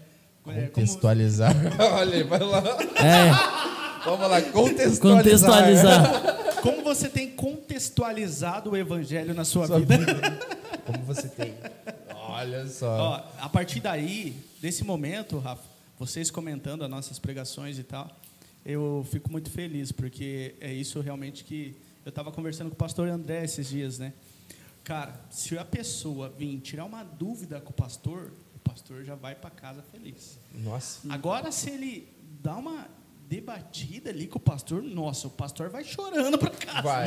É, 0.47 0.51
como- 0.53 0.67
Contextualizar. 0.67 1.55
Olha 1.93 2.15
aí, 2.15 2.23
vai 2.23 2.39
lá. 2.39 2.63
é, 2.97 4.05
Vamos 4.05 4.29
lá, 4.29 4.41
contextualizar. 4.41 5.17
contextualizar. 5.17 6.39
Como 6.61 6.83
você 6.83 7.07
tem 7.07 7.29
contextualizado 7.31 8.71
o 8.71 8.77
evangelho 8.77 9.33
na 9.33 9.45
sua, 9.45 9.67
Sua 9.67 9.79
vida? 9.79 9.97
vida. 9.97 10.39
Como 10.85 10.99
você 11.03 11.27
tem. 11.29 11.53
Olha 12.15 12.67
só. 12.67 12.87
Ó, 13.39 13.43
a 13.43 13.47
partir 13.49 13.79
daí, 13.79 14.35
desse 14.61 14.83
momento, 14.83 15.37
Rafa, 15.39 15.63
vocês 15.97 16.29
comentando 16.31 16.83
as 16.83 16.89
nossas 16.89 17.17
pregações 17.19 17.77
e 17.79 17.83
tal, 17.83 18.09
eu 18.65 19.05
fico 19.09 19.31
muito 19.31 19.49
feliz, 19.49 19.91
porque 19.91 20.55
é 20.59 20.71
isso 20.73 20.99
realmente 21.01 21.43
que 21.43 21.75
eu 22.05 22.09
estava 22.09 22.31
conversando 22.31 22.69
com 22.69 22.75
o 22.75 22.77
pastor 22.77 23.07
André 23.07 23.43
esses 23.43 23.67
dias, 23.69 23.97
né? 23.99 24.11
Cara, 24.83 25.13
se 25.29 25.57
a 25.57 25.63
pessoa 25.65 26.29
vir 26.37 26.57
tirar 26.59 26.85
uma 26.85 27.03
dúvida 27.03 27.59
com 27.61 27.69
o 27.69 27.73
pastor, 27.73 28.31
pastor 28.69 29.03
já 29.03 29.15
vai 29.15 29.35
para 29.35 29.49
casa 29.49 29.81
feliz. 29.81 30.39
Nossa. 30.53 31.11
Agora, 31.11 31.51
se 31.51 31.69
ele 31.69 32.13
dá 32.41 32.55
uma 32.55 32.87
debatida 33.29 34.09
ali 34.09 34.25
com 34.25 34.39
o 34.39 34.41
pastor, 34.41 34.81
nossa, 34.81 35.27
o 35.27 35.29
pastor 35.29 35.69
vai 35.69 35.83
chorando 35.83 36.35
pra 36.35 36.49
casa. 36.49 36.81
Vai. 36.81 37.05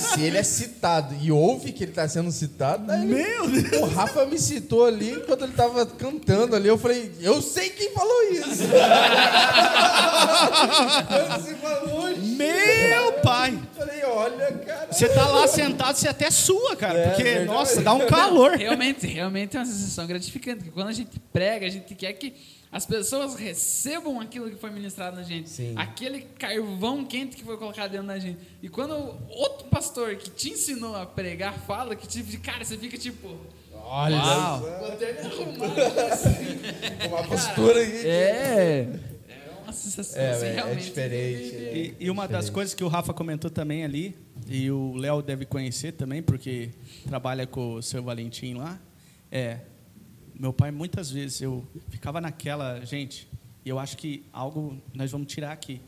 Se 0.00 0.22
ele 0.22 0.38
é 0.38 0.42
citado 0.42 1.14
e 1.20 1.30
ouve 1.30 1.70
que 1.70 1.84
ele 1.84 1.92
está 1.92 2.08
sendo 2.08 2.32
citado, 2.32 2.86
daí 2.86 3.02
ele- 3.02 3.14
Meu 3.14 3.46
Deus! 3.50 3.82
o 3.82 3.84
Rafa 3.94 4.24
me 4.24 4.38
citou 4.38 4.86
ali 4.86 5.10
enquanto 5.10 5.42
ele 5.42 5.50
estava 5.52 5.84
cantando 5.84 6.56
ali. 6.56 6.66
Eu 6.66 6.78
falei, 6.78 7.12
eu 7.20 7.42
sei 7.42 7.68
quem 7.68 7.92
falou 7.92 8.22
isso. 8.32 8.62
Quando 11.08 11.42
você 11.42 11.54
falou, 11.56 12.16
Meu 12.16 13.12
pai! 13.22 13.52
eu 13.54 13.60
falei, 13.86 14.02
olha, 14.04 14.52
cara. 14.52 14.88
Você 14.92 15.08
tá 15.08 15.26
lá 15.26 15.46
sentado, 15.46 15.94
você 15.96 16.08
até 16.08 16.30
sua, 16.30 16.74
cara. 16.76 16.98
É, 16.98 17.08
porque, 17.08 17.22
verdade. 17.22 17.46
nossa, 17.46 17.82
dá 17.82 17.92
um 17.92 18.06
calor. 18.06 18.52
Realmente, 18.52 19.06
realmente 19.06 19.56
é 19.56 19.60
uma 19.60 19.66
sensação 19.66 20.06
gratificante. 20.06 20.56
Porque 20.58 20.70
quando 20.70 20.88
a 20.88 20.92
gente 20.92 21.18
prega, 21.32 21.66
a 21.66 21.70
gente 21.70 21.94
quer 21.94 22.12
que 22.14 22.32
as 22.74 22.84
pessoas 22.84 23.36
recebam 23.36 24.20
aquilo 24.20 24.50
que 24.50 24.56
foi 24.56 24.68
ministrado 24.68 25.14
na 25.16 25.22
gente. 25.22 25.48
Sim. 25.48 25.74
Aquele 25.76 26.22
carvão 26.22 27.04
quente 27.04 27.36
que 27.36 27.44
foi 27.44 27.56
colocado 27.56 27.92
dentro 27.92 28.08
da 28.08 28.18
gente. 28.18 28.40
E 28.60 28.68
quando 28.68 28.94
outro 29.28 29.68
pastor 29.70 30.16
que 30.16 30.28
te 30.28 30.50
ensinou 30.50 30.96
a 30.96 31.06
pregar 31.06 31.56
fala, 31.60 31.94
que 31.94 32.04
tipo, 32.08 32.28
de 32.28 32.38
cara, 32.38 32.64
você 32.64 32.76
fica 32.76 32.98
tipo. 32.98 33.38
Olha, 33.72 34.16
Uau. 34.16 34.58
Vou 34.58 34.88
até 34.88 35.12
me 35.12 35.18
arrumar. 35.20 35.66
assim. 36.12 37.08
uma 37.08 37.22
postura 37.22 37.78
aí. 37.78 38.06
É. 38.08 38.88
É 39.28 39.62
uma 39.62 39.72
sensação 39.72 40.20
É, 40.20 40.30
assim, 40.32 40.46
é 40.46 40.52
realmente. 40.54 40.84
diferente, 40.84 41.52
né? 41.54 41.76
E, 41.76 41.94
e 42.00 42.10
uma 42.10 42.26
das 42.26 42.50
coisas 42.50 42.74
que 42.74 42.82
o 42.82 42.88
Rafa 42.88 43.14
comentou 43.14 43.52
também 43.52 43.84
ali, 43.84 44.16
e 44.48 44.68
o 44.68 44.96
Léo 44.96 45.22
deve 45.22 45.46
conhecer 45.46 45.92
também, 45.92 46.20
porque 46.20 46.70
trabalha 47.06 47.46
com 47.46 47.74
o 47.74 47.82
seu 47.82 48.02
Valentim 48.02 48.54
lá, 48.54 48.80
é. 49.30 49.60
Meu 50.38 50.52
pai, 50.52 50.70
muitas 50.70 51.10
vezes, 51.10 51.40
eu 51.40 51.66
ficava 51.90 52.20
naquela, 52.20 52.84
gente, 52.84 53.28
e 53.64 53.68
eu 53.68 53.78
acho 53.78 53.96
que 53.96 54.24
algo 54.32 54.76
nós 54.92 55.10
vamos 55.10 55.26
tirar 55.32 55.52
aqui. 55.52 55.80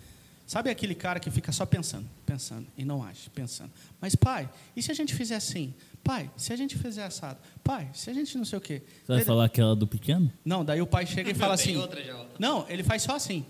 Sabe 0.47 0.71
aquele 0.71 0.95
cara 0.95 1.19
que 1.19 1.29
fica 1.31 1.51
só 1.51 1.67
pensando, 1.67 2.07
pensando, 2.25 2.67
e 2.79 2.85
não 2.85 3.03
age, 3.03 3.29
pensando. 3.35 3.71
Mas, 4.01 4.15
pai, 4.15 4.49
e 4.77 4.83
se 4.83 4.93
a 4.93 4.95
gente 4.95 5.13
fizer 5.15 5.35
assim? 5.35 5.75
Pai, 6.05 6.31
se 6.37 6.53
a 6.53 6.57
gente 6.57 6.79
fizer 6.79 7.03
assado? 7.05 7.39
Pai, 7.65 7.89
se 7.93 8.09
a 8.09 8.15
gente 8.15 8.39
não 8.39 8.45
sei 8.45 8.57
o 8.59 8.61
quê? 8.61 8.81
Você 9.01 9.07
vai 9.09 9.17
Daí- 9.17 9.27
falar 9.27 9.45
aquela 9.47 9.75
do 9.75 9.89
pequeno? 9.89 10.33
Não, 10.45 10.65
daí 10.65 10.81
o 10.81 10.87
pai 10.87 11.05
chega 11.05 11.31
e 11.33 11.35
fala 11.35 11.55
assim. 11.55 11.77
outra 11.77 12.01
já, 12.05 12.17
ó. 12.17 12.27
Não, 12.39 12.65
ele 12.69 12.85
faz 12.85 13.03
só 13.03 13.17
assim. 13.17 13.45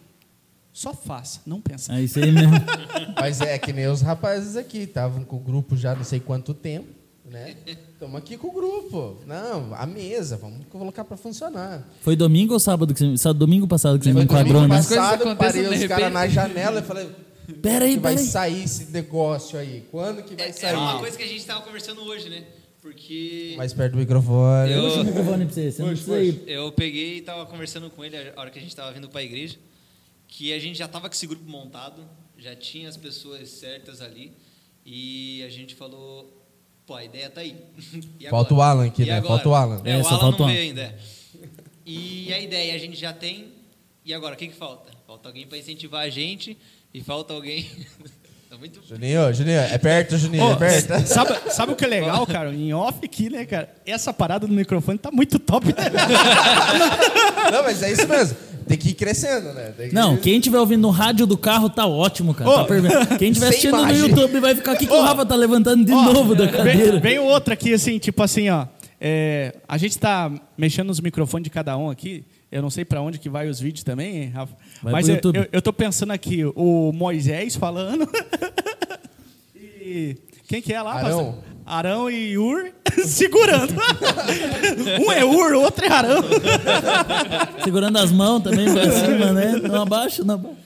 Só 0.73 0.95
faça, 0.95 1.41
não 1.47 1.61
pensa. 1.61 1.95
É 1.95 2.03
isso 2.03 2.19
aí 2.19 2.31
mesmo. 2.31 2.53
Mas 3.21 3.43
é 3.43 3.59
que 3.59 3.73
nem 3.75 3.87
os 3.89 4.01
rapazes 4.01 4.57
aqui, 4.57 4.79
estavam 4.79 5.23
com 5.25 5.37
o 5.37 5.41
grupo 5.41 5.77
já 5.77 5.95
não 5.95 6.05
sei 6.05 6.19
quanto 6.21 6.55
tempo, 6.55 6.89
né? 7.31 7.57
Estamos 7.67 8.17
aqui 8.17 8.37
com 8.37 8.49
o 8.49 8.53
grupo. 8.53 9.19
Não, 9.27 9.75
a 9.75 9.87
mesa, 9.87 10.37
vamos 10.37 10.67
colocar 10.69 11.05
para 11.05 11.17
funcionar. 11.17 11.87
Foi 12.03 12.15
domingo 12.17 12.55
ou 12.55 12.61
sábado? 12.61 12.93
Que 12.95 13.01
você, 13.01 13.17
sábado, 13.17 13.39
domingo 13.39 13.67
passado 13.67 13.99
que 13.99 14.05
você 14.05 14.11
me 14.11 14.15
Foi 14.17 14.25
enquadrou, 14.25 14.63
domingo 14.63 14.75
né? 14.75 14.79
Passado, 14.83 15.37
parei 15.37 15.67
os 15.67 15.85
caras 15.87 16.13
na 16.13 16.29
janela 16.29 16.81
e 16.81 16.83
falei, 16.83 17.11
Pera 17.63 17.85
aí, 17.85 17.95
que 17.95 18.01
vai 18.01 18.15
pera 18.15 18.25
aí. 18.25 18.31
sair 18.31 18.65
esse 18.65 18.91
negócio 18.91 19.59
aí? 19.59 19.85
Quando 19.91 20.23
que 20.23 20.35
vai 20.35 20.49
É 20.49 20.53
sair? 20.53 20.75
uma 20.77 20.99
coisa 20.99 21.17
que 21.17 21.23
a 21.23 21.29
gente 21.29 21.45
tava 21.45 21.63
conversando 21.63 22.03
hoje, 22.03 22.29
né? 22.29 22.45
Porque 22.83 23.55
Mais 23.57 23.73
perto 23.73 23.93
do 23.93 23.99
microfone. 23.99 24.71
Eu- 24.73 24.83
Puxa 24.85 25.01
o 25.01 25.05
microfone 25.05 25.45
pra 25.45 25.55
você, 25.55 25.73
você 25.73 25.83
não 25.83 25.89
precisa 25.91 26.21
ir. 26.23 26.43
eu 26.47 26.71
peguei 26.73 27.19
e 27.19 27.21
tava 27.23 27.45
conversando 27.47 27.91
com 27.91 28.05
ele 28.05 28.17
a 28.17 28.41
hora 28.41 28.51
que 28.51 28.59
a 28.59 28.63
gente 28.63 28.75
tava 28.77 28.93
vindo 28.93 29.09
pra 29.09 29.23
igreja, 29.23 29.57
que 30.29 30.53
a 30.53 30.59
gente 30.59 30.79
já 30.79 30.87
tava 30.87 31.09
com 31.09 31.15
esse 31.15 31.27
grupo 31.27 31.49
montado, 31.49 32.03
já 32.39 32.55
tinha 32.55 32.89
as 32.89 32.97
pessoas 32.97 33.49
certas 33.49 34.01
ali, 34.01 34.33
e 34.85 35.43
a 35.45 35.49
gente 35.49 35.75
falou, 35.75 36.36
pô, 36.87 36.95
a 36.95 37.05
ideia 37.05 37.29
tá 37.31 37.41
aí. 37.41 37.57
E 38.21 38.29
Falta 38.29 38.55
o 38.55 38.63
Alan 38.63 38.87
aqui, 38.87 39.03
E 39.03 39.07
né? 39.07 39.17
agora? 39.17 39.29
Falta 39.35 39.49
o 39.49 39.55
Alan. 39.55 39.83
É, 39.85 39.91
É, 39.91 39.97
o 39.97 40.01
Alan 40.01 40.09
falta 40.09 40.25
o 40.27 40.31
não 40.31 40.45
Alan. 40.45 40.47
veio 40.55 40.61
ainda. 40.69 40.95
E 41.85 42.33
a 42.33 42.41
ideia 42.41 42.75
a 42.75 42.79
gente 42.79 42.97
já 42.97 43.13
tem, 43.13 43.49
e 44.05 44.13
agora, 44.15 44.35
o 44.35 44.39
que 44.39 44.49
que 44.49 44.55
falta? 44.57 44.91
Falta 45.07 45.29
alguém 45.29 45.47
para 45.47 45.57
incentivar 45.59 46.03
a 46.05 46.11
gente, 46.11 46.57
e 46.93 47.01
falta 47.03 47.33
alguém... 47.33 47.65
tá 48.51 48.57
muito... 48.59 48.81
Juninho, 48.87 49.33
Juninho, 49.33 49.59
é 49.59 49.79
perto, 49.79 50.17
Juninho, 50.19 50.45
Ô, 50.45 50.53
é 50.53 50.57
perto. 50.57 50.89
sabe, 51.07 51.51
sabe 51.53 51.73
o 51.73 51.77
que 51.77 51.85
é 51.85 51.89
legal, 51.89 52.27
cara? 52.27 52.53
Em 52.53 52.73
off 52.75 52.99
aqui, 53.05 53.31
né, 53.31 53.45
cara? 53.47 53.73
Essa 53.87 54.13
parada 54.13 54.47
do 54.49 54.53
microfone 54.53 54.99
tá 54.99 55.11
muito 55.13 55.39
top. 55.39 55.67
Não, 57.53 57.63
mas 57.63 57.83
é 57.83 57.93
isso 57.93 58.09
mesmo. 58.09 58.37
Tem 58.67 58.77
que 58.77 58.89
ir 58.89 58.95
crescendo, 58.95 59.53
né? 59.53 59.73
Que- 59.77 59.95
Não, 59.95 60.17
quem 60.17 60.37
estiver 60.39 60.59
ouvindo 60.59 60.83
no 60.83 60.91
rádio 60.91 61.27
do 61.27 61.39
carro 61.39 61.71
tá 61.71 61.87
ótimo, 61.87 62.35
cara. 62.35 62.51
Ô, 62.51 62.65
tá. 62.65 63.17
Quem 63.17 63.31
estiver 63.31 63.49
assistindo 63.51 63.77
no 63.77 63.83
imagem. 63.83 64.09
YouTube 64.09 64.41
vai 64.41 64.55
ficar 64.55 64.73
aqui 64.73 64.87
que 64.87 64.93
o 64.93 64.97
Ô, 64.99 65.03
Rafa 65.03 65.25
tá 65.25 65.37
levantando 65.37 65.85
de 65.85 65.93
Ó, 65.93 66.13
novo 66.13 66.35
da 66.35 66.49
cadeira. 66.49 66.93
Vem, 66.93 67.01
vem 67.01 67.19
outra 67.19 67.55
aqui, 67.55 67.73
assim, 67.73 67.99
tipo 67.99 68.23
assim, 68.23 68.49
ó. 68.49 68.67
É, 69.01 69.55
a 69.69 69.77
gente 69.79 69.99
tá 69.99 70.33
mexendo 70.57 70.89
nos 70.89 71.01
microfones 71.01 71.45
de 71.45 71.51
cada 71.51 71.77
um 71.77 71.91
aqui. 71.91 72.25
Eu 72.51 72.63
não 72.63 72.71
sei 72.71 72.85
pra 72.85 73.01
onde 73.01 73.19
que 73.19 73.29
vai 73.29 73.49
os 73.49 73.61
vídeos 73.61 73.85
também, 73.85 74.23
hein, 74.23 74.31
Rafa. 74.35 74.57
Vai 74.83 74.93
Mas 74.93 75.09
eu, 75.09 75.17
eu, 75.35 75.47
eu 75.53 75.63
tô 75.63 75.73
pensando 75.73 76.13
aqui, 76.13 76.45
o 76.45 76.93
Moisés 76.93 77.55
falando. 77.57 78.09
e 79.55 80.17
quem 80.49 80.63
que 80.63 80.73
é 80.73 80.81
lá? 80.83 80.95
Arão. 80.95 81.33
pastor? 81.35 81.56
Arão 81.67 82.09
e 82.09 82.39
Ur 82.39 82.73
segurando. 83.05 83.75
um 85.05 85.13
é 85.13 85.25
Ur, 85.25 85.55
o 85.55 85.63
outro 85.63 85.85
é 85.85 85.89
Arão. 85.89 86.23
Segurando 87.65 87.99
as 87.99 88.13
mãos 88.13 88.43
também 88.43 88.73
pra 88.73 88.91
cima, 88.91 89.33
né? 89.33 89.53
Não 89.57 89.83
abaixo, 89.83 90.25
não 90.25 90.35
abaixo. 90.37 90.57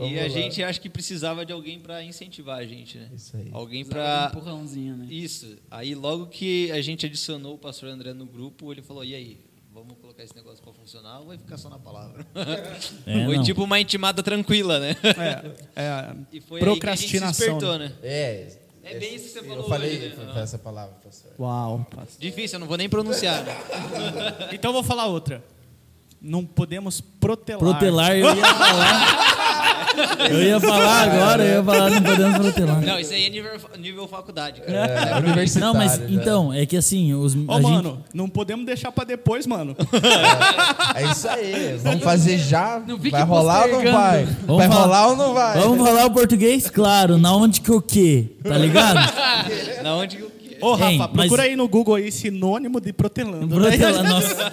E 0.00 0.18
a 0.18 0.28
gente 0.28 0.62
acha 0.62 0.78
que 0.80 0.88
precisava 0.88 1.44
de 1.44 1.52
alguém 1.52 1.78
para 1.80 2.02
incentivar 2.04 2.58
a 2.58 2.64
gente, 2.64 2.96
né? 2.96 3.08
Isso 3.14 3.36
aí. 3.36 3.48
Alguém 3.52 3.82
de 3.82 3.88
um 3.88 3.92
para 3.92 4.30
empurrãozinho, 4.32 4.96
né? 4.96 5.06
Isso. 5.10 5.56
Aí 5.70 5.94
logo 5.94 6.26
que 6.26 6.70
a 6.70 6.80
gente 6.80 7.04
adicionou 7.04 7.54
o 7.54 7.58
pastor 7.58 7.88
André 7.88 8.12
no 8.14 8.24
grupo, 8.24 8.72
ele 8.72 8.80
falou: 8.80 9.04
"E 9.04 9.12
aí, 9.14 9.40
vamos 9.74 9.94
colocar 10.00 10.22
esse 10.22 10.36
negócio 10.36 10.62
para 10.62 10.72
funcionar 10.72 11.18
ou 11.18 11.26
vai 11.26 11.36
ficar 11.36 11.56
só 11.56 11.68
na 11.68 11.80
palavra?" 11.80 12.24
É, 13.06 13.24
foi 13.26 13.36
não. 13.38 13.42
tipo 13.42 13.64
uma 13.64 13.80
intimada 13.80 14.22
tranquila, 14.22 14.78
né? 14.78 14.96
É, 15.02 15.82
é, 15.82 16.14
E 16.32 16.40
foi 16.40 16.60
aí 16.60 16.64
que 16.78 16.86
a 16.86 16.94
gente 16.94 17.08
se 17.08 17.18
procrastinação. 17.18 17.46
despertou, 17.58 17.78
né? 17.78 17.92
É. 18.00 18.67
É 18.90 18.98
bem 18.98 19.14
isso 19.14 19.26
que 19.26 19.30
você 19.32 19.42
falou 19.42 19.64
Eu 19.64 19.68
falei 19.68 19.96
hoje, 19.96 20.16
né? 20.16 20.32
foi 20.32 20.42
essa 20.42 20.58
palavra, 20.58 20.94
professor. 21.00 21.30
Uau. 21.38 21.86
pastor. 21.90 22.18
Difícil, 22.18 22.56
eu 22.56 22.60
não 22.60 22.66
vou 22.66 22.76
nem 22.76 22.88
pronunciar. 22.88 23.44
Então 24.52 24.70
eu 24.70 24.72
vou 24.74 24.82
falar 24.82 25.06
outra. 25.06 25.44
Não 26.20 26.44
podemos 26.44 27.00
protelar. 27.00 27.60
Protelar, 27.60 28.16
eu 28.16 28.34
ia 28.34 28.54
falar. 28.54 29.34
Eu 30.30 30.42
ia 30.42 30.60
falar 30.60 31.02
agora, 31.02 31.44
eu 31.44 31.56
ia 31.58 31.64
falar, 31.64 31.90
não 31.90 32.02
podemos 32.02 32.38
protelar. 32.38 32.80
Não, 32.80 32.98
isso 32.98 33.12
aí 33.12 33.26
é 33.26 33.30
nível, 33.30 33.50
nível 33.78 34.08
faculdade, 34.08 34.60
cara. 34.60 34.72
É, 34.78 35.18
universitário. 35.18 35.66
Não, 35.66 35.74
mas 35.74 35.96
já. 35.96 36.04
então, 36.10 36.52
é 36.52 36.64
que 36.66 36.76
assim, 36.76 37.14
os. 37.14 37.34
Ô, 37.34 37.52
a 37.52 37.54
gente- 37.60 37.70
mano, 37.70 38.04
não 38.12 38.28
podemos 38.28 38.64
deixar 38.66 38.92
pra 38.92 39.04
depois, 39.04 39.46
mano. 39.46 39.76
É 40.94 41.10
isso 41.10 41.28
aí. 41.28 41.78
Vamos 41.82 42.02
fazer 42.02 42.38
já. 42.38 42.78
Vai 43.10 43.22
rolar 43.22 43.66
ou 43.66 43.82
não 43.84 43.92
vai? 43.92 44.24
Vamos 44.46 44.56
vai 44.56 44.68
falar- 44.68 44.84
rolar 44.84 45.08
ou 45.08 45.16
não 45.16 45.34
vai? 45.34 45.58
Vamos 45.58 45.86
falar 45.86 46.06
o 46.06 46.10
português? 46.10 46.68
Claro, 46.70 47.18
na 47.18 47.34
onde 47.34 47.60
que 47.60 47.70
o 47.72 47.80
quê? 47.80 48.26
Tá 48.42 48.56
ligado? 48.56 48.98
Na 49.82 49.94
onde 49.96 50.16
que 50.16 50.22
eu 50.22 50.38
Ô, 50.60 50.72
Rafa, 50.72 50.90
Hein, 50.90 50.98
mas- 50.98 51.10
procura 51.12 51.42
aí 51.44 51.54
no 51.54 51.68
Google 51.68 51.94
aí 51.94 52.10
sinônimo 52.10 52.80
de 52.80 52.92
protelando. 52.92 53.46
Protelar, 53.46 54.02
nossa. 54.08 54.52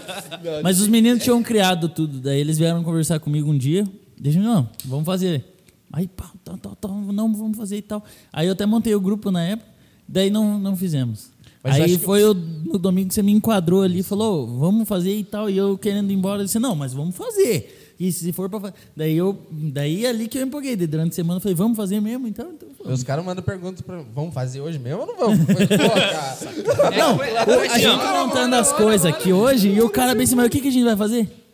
Mas 0.61 0.79
os 0.79 0.88
meninos 0.88 1.23
tinham 1.23 1.41
criado 1.41 1.89
tudo. 1.89 2.19
Daí 2.19 2.39
eles 2.39 2.59
vieram 2.59 2.83
conversar 2.83 3.19
comigo 3.19 3.49
um 3.51 3.57
dia. 3.57 3.83
Deixa 4.19 4.39
não, 4.39 4.69
vamos 4.86 5.06
fazer. 5.06 5.43
Aí, 5.91 6.08
pá, 6.08 6.32
tal, 6.43 6.58
tal, 6.58 6.75
tal, 6.75 6.91
não, 6.91 7.34
vamos 7.34 7.58
fazer 7.58 7.78
e 7.78 7.82
tal. 7.82 8.04
Aí 8.32 8.47
eu 8.47 8.54
até 8.54 8.65
montei 8.65 8.93
o 8.95 8.99
grupo 8.99 9.32
na 9.32 9.43
época, 9.43 9.69
daí 10.08 10.30
não, 10.30 10.60
não 10.60 10.75
fizemos. 10.75 11.30
Mas 11.63 11.78
eu 11.78 11.84
Aí 11.84 11.97
foi 11.97 12.23
o, 12.23 12.34
no 12.34 12.78
domingo 12.78 13.08
que 13.08 13.15
você 13.15 13.23
me 13.23 13.32
enquadrou 13.32 13.82
ali 13.82 13.99
e 13.99 14.04
falou, 14.04 14.45
vamos 14.45 14.88
fazer 14.88 15.15
e 15.15 15.23
tal. 15.23 15.49
E 15.49 15.58
eu 15.58 15.75
querendo 15.78 16.12
ir 16.12 16.13
embora, 16.13 16.41
eu 16.41 16.45
disse, 16.45 16.60
não, 16.60 16.75
mas 16.75 16.93
vamos 16.93 17.15
fazer. 17.15 17.95
E 17.99 18.12
se 18.12 18.32
for 18.34 18.47
pra 18.49 18.60
fazer. 18.60 18.73
Daí 18.95 19.15
eu. 19.17 19.36
Daí 19.49 20.06
é 20.06 20.10
ali 20.10 20.28
que 20.28 20.38
eu 20.38 20.43
empolguei. 20.43 20.75
Daí 20.75 20.86
durante 20.86 21.13
a 21.13 21.15
semana 21.15 21.38
eu 21.38 21.41
falei, 21.41 21.56
vamos 21.56 21.75
fazer 21.75 21.99
mesmo? 21.99 22.28
Então, 22.28 22.51
então. 22.51 22.93
Os 22.93 23.01
caras 23.01 23.25
mandam 23.25 23.43
perguntas 23.43 23.82
pra 23.82 24.04
vamos 24.13 24.32
fazer 24.32 24.62
hoje 24.62 24.78
mesmo 24.78 25.01
ou 25.01 25.08
não 25.08 25.17
vamos? 25.17 25.39
Pô, 25.39 25.56
cara. 25.56 26.97
Não, 26.97 27.17
foi 27.17 27.67
a 27.67 27.78
gente 27.80 27.88
ó. 27.88 28.25
montando 28.25 28.56
as 28.56 28.71
coisas 28.71 29.06
aqui 29.06 29.34
hoje 29.34 29.69
e 29.69 29.82
o 29.82 29.89
cara 29.89 30.13
bem 30.13 30.25
assim, 30.25 30.36
mas 30.36 30.45
o 30.45 30.49
que, 30.49 30.60
que 30.60 30.67
a 30.67 30.71
gente 30.71 30.86
vai 30.86 30.95
fazer? 30.95 31.44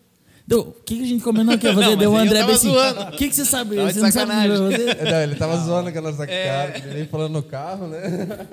O 0.59 0.73
que, 0.83 0.97
que 0.97 1.03
a 1.03 1.05
gente 1.05 1.23
combinou 1.23 1.57
que 1.57 1.65
ia 1.65 1.73
fazer? 1.73 1.85
Não, 1.91 1.97
Deu 1.97 2.11
o 2.11 2.17
André 2.17 2.39
tava 2.39 2.45
bem 2.47 2.55
assim, 2.55 2.69
zoando. 2.71 3.01
o 3.01 3.11
que, 3.11 3.29
que 3.29 3.35
você 3.35 3.45
sabe? 3.45 3.75
Tava 3.75 3.93
você 3.93 3.99
não 3.99 4.11
sabe 4.11 4.31
que 4.31 4.57
fazer? 4.57 5.11
Não, 5.11 5.21
ele 5.21 5.35
tava 5.35 5.57
zoando 5.57 5.91
com 5.91 5.97
a 5.97 6.01
nossa 6.01 6.23
É. 6.25 6.45
cara, 6.45 6.71
que 6.81 6.87
nem 6.87 7.05
falando 7.07 7.33
no 7.33 7.43
carro, 7.43 7.87
né? 7.87 8.01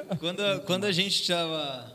Quando, 0.20 0.60
quando 0.64 0.84
a 0.84 0.92
gente 0.92 1.26
tava, 1.26 1.92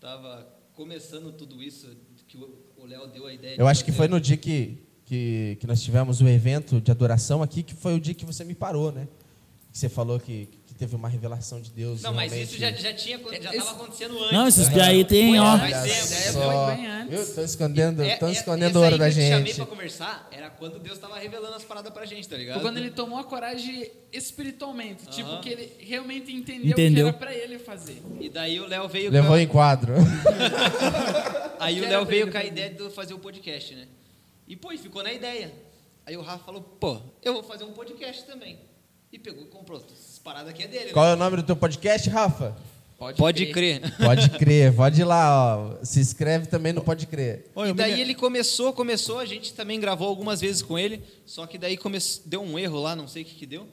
tava 0.00 0.46
começando 0.74 1.32
tudo 1.32 1.62
isso, 1.62 1.88
que 2.28 2.36
o 2.36 2.86
Léo 2.86 3.06
deu 3.08 3.26
a 3.26 3.32
ideia. 3.32 3.56
Eu 3.58 3.66
acho 3.66 3.84
que 3.84 3.90
fazer- 3.90 3.98
foi 3.98 4.08
no 4.08 4.20
dia 4.20 4.36
que, 4.36 4.78
que, 5.04 5.56
que 5.60 5.66
nós 5.66 5.82
tivemos 5.82 6.20
o 6.20 6.28
evento 6.28 6.80
de 6.80 6.90
adoração 6.90 7.42
aqui, 7.42 7.62
que 7.62 7.74
foi 7.74 7.94
o 7.94 8.00
dia 8.00 8.14
que 8.14 8.24
você 8.24 8.44
me 8.44 8.54
parou, 8.54 8.92
né? 8.92 9.08
Que 9.72 9.78
você 9.78 9.88
falou 9.88 10.18
que, 10.18 10.46
que 10.46 10.58
teve 10.80 10.96
uma 10.96 11.08
revelação 11.10 11.60
de 11.60 11.70
Deus. 11.70 12.00
Não, 12.00 12.14
mas 12.14 12.32
isso 12.32 12.56
já, 12.56 12.72
já 12.72 12.94
tinha 12.94 13.18
já 13.42 13.52
estava 13.52 13.72
acontecendo 13.72 14.18
antes. 14.18 14.32
Não, 14.32 14.48
esses 14.48 14.66
né? 14.68 14.74
piá 14.74 14.86
aí 14.86 15.04
tem, 15.04 15.38
ó. 15.38 15.44
antes. 15.52 16.34
Viu? 17.10 17.34
Tô 17.34 17.42
escondendo, 17.42 18.02
É- 18.02 18.16
tô 18.16 18.26
é- 18.28 18.32
escondendo 18.32 18.80
ouro 18.80 18.96
da 18.96 19.10
que 19.10 19.18
eu 19.18 19.22
te 19.22 19.28
chamei 19.28 19.46
gente. 19.48 19.56
pra 19.56 19.66
conversar 19.66 20.28
era 20.32 20.48
quando 20.48 20.78
Deus 20.78 20.96
tava 20.98 21.18
revelando 21.18 21.54
as 21.54 21.64
paradas 21.64 21.92
pra 21.92 22.06
gente, 22.06 22.26
tá 22.26 22.34
ligado? 22.36 22.54
Foi 22.54 22.62
quando 22.62 22.78
ele 22.78 22.90
tomou 22.90 23.18
a 23.18 23.24
coragem 23.24 23.90
espiritualmente. 24.10 25.06
Tipo, 25.08 25.28
Aham. 25.28 25.40
que 25.42 25.48
ele 25.50 25.70
realmente 25.80 26.32
entendeu, 26.34 26.70
Entendeu. 26.70 27.08
o 27.08 27.12
que 27.12 27.16
era 27.24 27.26
pra 27.26 27.34
ele 27.34 27.58
fazer. 27.58 28.02
E 28.18 28.30
daí 28.30 28.58
o 28.58 28.66
Léo 28.66 28.88
veio 28.88 29.10
Levou 29.10 29.30
com 29.32 29.34
a- 29.34 29.42
em 29.42 29.46
quadro. 29.48 29.92
Aí 31.60 31.78
o 31.80 31.84
Léo 31.88 32.06
veio 32.06 32.30
com 32.32 32.38
a 32.38 32.44
ideia 32.44 32.70
de 32.70 32.88
fazer 32.90 33.12
o 33.12 33.18
podcast, 33.18 33.74
né? 33.74 33.86
E 34.48 34.56
pô, 34.56 34.72
e 34.72 34.78
ficou 34.78 35.02
na 35.02 35.12
ideia. 35.12 35.52
Aí 36.06 36.16
o 36.16 36.22
Rafa 36.22 36.42
falou, 36.44 36.62
pô, 36.62 36.98
eu 37.22 37.34
vou 37.34 37.42
fazer 37.42 37.64
um 37.64 37.72
podcast 37.72 38.24
também. 38.24 38.58
E 39.12 39.18
pegou 39.18 39.42
e 39.44 39.46
comprou. 39.46 39.84
Essas 40.20 40.22
paradas 40.22 40.50
aqui 40.50 40.64
é 40.64 40.68
dele. 40.68 40.92
Qual 40.92 41.06
né? 41.06 41.12
é 41.12 41.14
o 41.14 41.16
nome 41.16 41.36
do 41.38 41.42
teu 41.42 41.56
podcast, 41.56 42.08
Rafa? 42.10 42.54
Pode 43.16 43.46
crer. 43.46 43.80
Pode 43.96 44.28
crer, 44.30 44.76
pode 44.76 45.00
ir 45.00 45.04
lá, 45.04 45.56
ó. 45.56 45.82
Se 45.82 45.98
inscreve 46.00 46.46
também 46.46 46.74
no 46.74 46.82
Pode 46.82 47.06
Crer. 47.06 47.46
Ô, 47.54 47.64
E 47.64 47.68
me 47.68 47.72
daí 47.72 47.94
le- 47.94 48.00
ele 48.02 48.14
começou, 48.14 48.74
começou, 48.74 49.18
a 49.18 49.24
gente 49.24 49.54
também 49.54 49.80
gravou 49.80 50.06
algumas 50.06 50.38
vezes 50.42 50.60
com 50.60 50.78
ele, 50.78 51.02
só 51.24 51.46
que 51.46 51.56
daí 51.56 51.78
come... 51.78 51.96
deu 52.26 52.42
um 52.42 52.58
erro 52.58 52.78
lá, 52.78 52.94
não 52.94 53.08
sei 53.08 53.22
o 53.22 53.24
que 53.24 53.34
que 53.36 53.46
deu. 53.46 53.66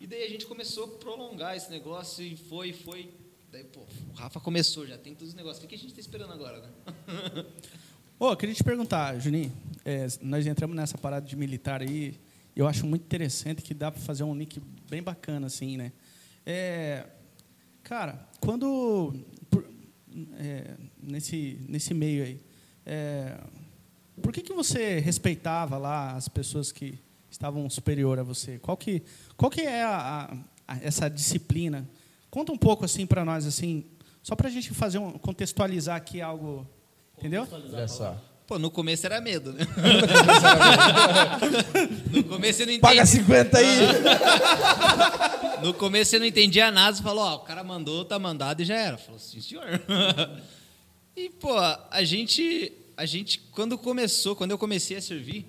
E 0.00 0.06
daí 0.06 0.22
a 0.24 0.28
gente 0.30 0.46
começou 0.46 0.84
a 0.84 0.88
prolongar 0.88 1.54
esse 1.54 1.70
negócio 1.70 2.24
e 2.24 2.34
foi, 2.34 2.72
foi. 2.72 3.10
Daí, 3.52 3.64
pô, 3.64 3.80
o 3.80 4.14
Rafa 4.14 4.40
começou, 4.40 4.86
já 4.86 4.96
tem 4.96 5.12
todos 5.12 5.28
os 5.28 5.34
negócios. 5.34 5.62
O 5.62 5.68
que 5.68 5.74
a 5.74 5.78
gente 5.78 5.92
tá 5.92 6.00
esperando 6.00 6.32
agora, 6.32 6.62
né? 6.62 7.44
Ô, 8.18 8.30
eu 8.30 8.36
queria 8.38 8.54
te 8.54 8.64
perguntar, 8.64 9.18
Juninho, 9.18 9.52
é, 9.84 10.06
nós 10.22 10.46
entramos 10.46 10.74
nessa 10.74 10.96
parada 10.96 11.26
de 11.26 11.36
militar 11.36 11.82
aí, 11.82 12.14
eu 12.60 12.66
acho 12.68 12.86
muito 12.86 13.02
interessante 13.02 13.62
que 13.62 13.72
dá 13.74 13.90
para 13.90 14.00
fazer 14.00 14.22
um 14.24 14.34
link 14.34 14.60
bem 14.88 15.02
bacana, 15.02 15.46
assim, 15.46 15.76
né? 15.76 15.92
É, 16.44 17.06
cara, 17.82 18.28
quando, 18.40 19.14
por- 19.48 19.64
é, 20.38 20.74
nesse, 21.02 21.58
nesse 21.68 21.94
meio 21.94 22.24
aí, 22.24 22.40
é, 22.84 23.38
por 24.22 24.32
que, 24.32 24.42
que 24.42 24.52
você 24.52 24.98
respeitava 24.98 25.78
lá 25.78 26.12
as 26.12 26.28
pessoas 26.28 26.70
que 26.72 26.98
estavam 27.30 27.68
superior 27.70 28.18
a 28.18 28.22
você? 28.22 28.58
Qual 28.58 28.76
que, 28.76 29.02
qual 29.36 29.50
que 29.50 29.62
é 29.62 29.82
a, 29.82 30.30
a- 30.66 30.78
essa 30.82 31.08
disciplina? 31.08 31.88
Conta 32.30 32.52
um 32.52 32.58
pouco 32.58 32.84
assim 32.84 33.06
para 33.06 33.24
nós, 33.24 33.46
assim, 33.46 33.84
só 34.22 34.36
para 34.36 34.48
a 34.48 34.50
gente 34.50 34.72
fazer 34.74 34.98
um, 34.98 35.12
contextualizar 35.12 35.96
aqui 35.96 36.20
algo, 36.20 36.66
entendeu? 37.18 37.46
Pô, 38.50 38.58
no 38.58 38.68
começo 38.68 39.06
era 39.06 39.20
medo, 39.20 39.52
né? 39.52 39.64
no 42.12 42.24
começo 42.24 42.58
você 42.58 42.66
não 42.66 42.80
Paga 42.80 43.02
entendia. 43.02 43.22
50 43.22 43.58
aí! 43.58 43.78
No 45.62 45.72
começo 45.74 46.10
você 46.10 46.18
não 46.18 46.26
entendia 46.26 46.70
nada, 46.70 46.96
você 46.96 47.02
falou, 47.02 47.22
ó, 47.22 47.36
o 47.36 47.40
cara 47.40 47.62
mandou, 47.62 48.04
tá 48.04 48.18
mandado 48.18 48.62
e 48.62 48.64
já 48.64 48.74
era. 48.74 48.98
Falou, 48.98 49.20
sim, 49.20 49.40
senhor. 49.40 49.62
e, 51.14 51.28
pô, 51.28 51.54
a 51.54 52.02
gente, 52.02 52.72
a 52.96 53.06
gente, 53.06 53.38
quando 53.52 53.78
começou, 53.78 54.34
quando 54.34 54.50
eu 54.50 54.58
comecei 54.58 54.96
a 54.96 55.02
servir, 55.02 55.46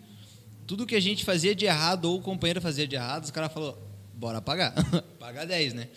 tudo 0.68 0.86
que 0.86 0.96
a 0.96 1.00
gente 1.00 1.26
fazia 1.26 1.56
de 1.56 1.66
errado 1.66 2.06
ou 2.06 2.20
o 2.20 2.22
companheiro 2.22 2.62
fazia 2.62 2.86
de 2.86 2.96
errado, 2.96 3.24
os 3.24 3.32
caras 3.32 3.52
falou, 3.52 3.82
bora 4.14 4.40
pagar. 4.42 4.76
Paga 5.18 5.44
10, 5.46 5.74
né? 5.74 5.88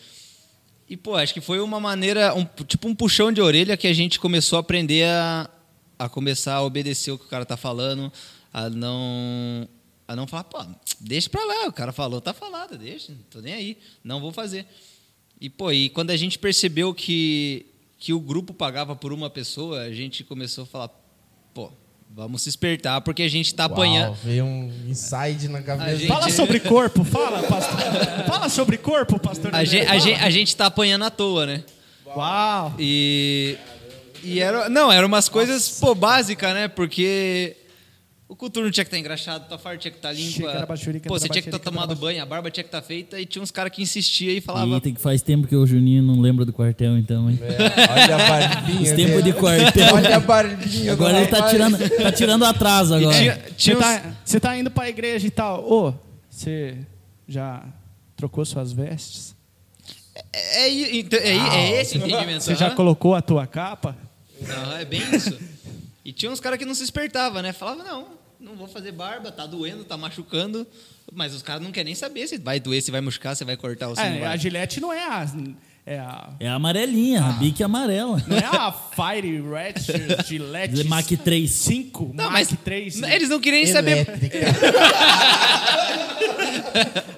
E, 0.89 0.97
pô, 0.97 1.17
acho 1.17 1.35
que 1.35 1.43
foi 1.43 1.61
uma 1.61 1.81
maneira, 1.81 2.35
um, 2.35 2.45
tipo 2.45 2.89
um 2.89 2.95
puxão 2.95 3.31
de 3.31 3.43
orelha 3.43 3.77
que 3.77 3.89
a 3.89 3.93
gente 3.93 4.19
começou 4.19 4.57
a 4.57 4.61
aprender 4.61 5.07
a, 5.07 5.51
a 5.99 6.09
começar 6.09 6.55
a 6.55 6.63
obedecer 6.63 7.11
o 7.13 7.19
que 7.19 7.25
o 7.25 7.29
cara 7.29 7.45
tá 7.47 7.57
falando, 7.57 8.13
a 8.53 8.69
não 8.71 9.69
a 10.07 10.15
não 10.15 10.27
falar, 10.27 10.45
pô, 10.45 10.59
deixa 11.01 11.31
pra 11.31 11.43
lá, 11.45 11.67
o 11.67 11.73
cara 11.73 11.91
falou, 11.93 12.21
tá 12.21 12.35
falado, 12.35 12.77
deixa, 12.77 13.13
não 13.13 13.19
tô 13.31 13.41
nem 13.41 13.55
aí, 13.55 13.79
não 14.03 14.21
vou 14.21 14.33
fazer. 14.33 14.67
E, 15.41 15.49
pô, 15.49 15.73
e 15.73 15.89
quando 15.89 16.11
a 16.11 16.17
gente 16.17 16.39
percebeu 16.39 16.93
que, 16.95 17.65
que 17.99 18.13
o 18.13 18.21
grupo 18.21 18.53
pagava 18.53 18.95
por 18.95 19.13
uma 19.15 19.31
pessoa, 19.31 19.81
a 19.83 19.93
gente 19.93 20.23
começou 20.23 20.65
a 20.65 20.67
falar, 20.67 20.91
pô, 21.55 21.73
vamos 22.11 22.43
se 22.43 22.51
espertar, 22.51 23.01
porque 23.01 23.23
a 23.23 23.29
gente 23.29 23.55
tá 23.55 23.65
apanhando. 23.65 24.09
Uau, 24.13 24.19
veio 24.23 24.45
um 24.45 24.71
inside 24.89 25.49
na 25.49 25.63
cabeça. 25.63 25.97
gente- 25.97 26.07
Fala 26.09 26.29
sobre 26.31 26.61
corpo, 26.61 27.03
fala, 27.03 27.43
pastor. 27.43 27.79
Fala 28.29 28.49
sobre 28.51 28.77
corpo, 28.79 29.19
pastor. 29.19 29.55
A 29.55 29.65
gente, 29.65 29.87
a, 29.87 29.99
gente, 29.99 30.21
a 30.21 30.31
gente 30.31 30.55
tá 30.55 30.67
apanhando 30.67 31.05
à 31.07 31.11
toa, 31.11 31.47
né? 31.47 31.65
Uau! 32.15 32.75
E, 32.79 33.57
e 34.25 34.41
era, 34.41 34.69
não, 34.69 34.91
eram 34.91 35.07
umas 35.09 35.29
coisas, 35.29 35.79
pô, 35.81 35.95
básicas, 35.95 36.53
né? 36.55 36.69
Porque 36.69 37.57
o 38.27 38.35
coturno 38.35 38.71
tinha 38.71 38.85
que 38.85 38.89
estar 38.89 38.99
engraxado, 38.99 39.47
tua 39.47 39.59
farda 39.59 39.79
tinha 39.79 39.93
que 39.93 39.99
estar 39.99 40.11
limpa. 40.13 40.31
Xicarabaxurica, 40.31 41.09
Pô, 41.09 41.19
você 41.19 41.29
tinha 41.29 41.43
que 41.43 41.49
estar 41.49 41.59
trabaxurica, 41.59 41.89
tomado 41.89 42.01
banho, 42.01 42.23
a 42.23 42.27
barba 42.27 42.51
tinha 42.51 42.65
que 42.65 42.69
estar 42.69 42.83
feita 42.83 43.21
e 43.21 43.27
tinha 43.27 43.43
uns 43.43 43.51
caras 43.51 43.71
que 43.71 43.83
insistiam 43.83 44.33
e 44.33 44.41
falavam. 44.41 44.77
E 44.77 44.81
tem 44.81 44.95
que 44.95 45.01
faz 45.01 45.23
tempo 45.23 45.47
que 45.47 45.55
o 45.55 45.67
Juninho 45.67 46.03
não 46.03 46.21
lembra 46.21 46.45
do 46.45 46.53
quartel, 46.53 46.97
então, 46.97 47.31
hein? 47.31 47.39
É, 47.43 47.93
olha 47.93 48.15
a 48.15 48.29
barbinha. 48.29 48.81
Os 48.83 48.91
tempos 48.93 49.23
de 49.25 49.33
quartel. 49.35 49.95
Olha 49.95 50.17
a 50.17 50.21
barbinha. 50.21 50.93
Agora 50.93 51.19
ele 51.19 51.27
tá 51.29 51.49
tirando, 51.49 51.79
tá 51.79 52.13
tirando 52.13 52.45
atraso 52.45 52.95
agora. 52.95 53.17
tinha, 53.17 53.35
Você 53.35 53.53
tinha 53.57 53.77
uns- 53.77 53.83
tá, 54.33 54.41
tá 54.41 54.57
indo 54.59 54.71
pra 54.71 54.89
igreja 54.89 55.27
e 55.27 55.31
tal. 55.31 55.63
Ô, 55.71 55.95
você 56.31 56.79
já 57.29 57.63
trocou 58.17 58.45
suas 58.45 58.73
vestes? 58.73 59.35
é, 60.33 60.69
é, 60.69 60.97
então, 60.97 61.19
é, 61.19 61.37
é 61.37 61.81
esse 61.81 61.99
o 61.99 62.07
entendimento. 62.07 62.43
Você 62.43 62.55
já 62.55 62.71
colocou 62.71 63.15
a 63.15 63.21
tua 63.23 63.47
capa? 63.47 63.97
É 64.81 64.85
bem 64.85 65.03
isso. 65.15 65.39
E 66.05 66.13
tinha 66.13 66.31
uns 66.31 66.41
caras 66.41 66.59
que 66.59 66.65
não 66.65 66.75
se 66.75 66.83
espertavam, 66.85 67.41
né? 67.43 67.53
Falava, 67.53 67.83
não, 67.83 68.09
não 68.39 68.55
vou 68.57 68.69
fazer 68.69 68.93
barba, 68.93 69.31
tá 69.33 69.47
doendo, 69.47 69.85
tá 69.85 69.97
machucando. 69.97 70.67
Mas 71.13 71.35
os 71.35 71.43
caras 71.43 71.63
não 71.63 71.71
querem 71.71 71.87
nem 71.87 71.95
saber 71.95 72.27
se 72.27 72.39
vai 72.39 72.59
doer, 72.61 72.83
se 72.83 72.91
vai 72.91 73.01
machucar, 73.01 73.37
se 73.37 73.45
vai 73.45 73.57
cortar 73.57 73.89
ou 73.89 73.97
se 73.97 74.03
não 74.03 74.09
É, 74.17 74.21
vai. 74.21 74.33
a 74.33 74.37
Gillette 74.37 74.81
não 74.81 74.93
é 74.93 75.03
a. 75.07 75.27
É 75.87 75.99
a 75.99 76.31
É 76.41 76.49
a 76.49 76.55
amarelinha, 76.55 77.23
a 77.23 77.33
bique 77.33 77.63
amarela. 77.63 78.23
não 78.27 78.37
é 78.39 78.45
a 78.45 78.73
Fire 78.73 79.41
Red 79.43 79.75
Gillette 80.27 80.83
Mac 80.89 81.07
3. 81.07 81.51
5, 81.51 82.13
Não, 82.15 82.25
Mac 82.25 82.33
mas 82.33 82.49
3. 82.65 83.03
eles 83.03 83.29
não 83.29 83.39
queriam 83.39 83.63
nem 83.65 83.73
saber. 83.73 84.07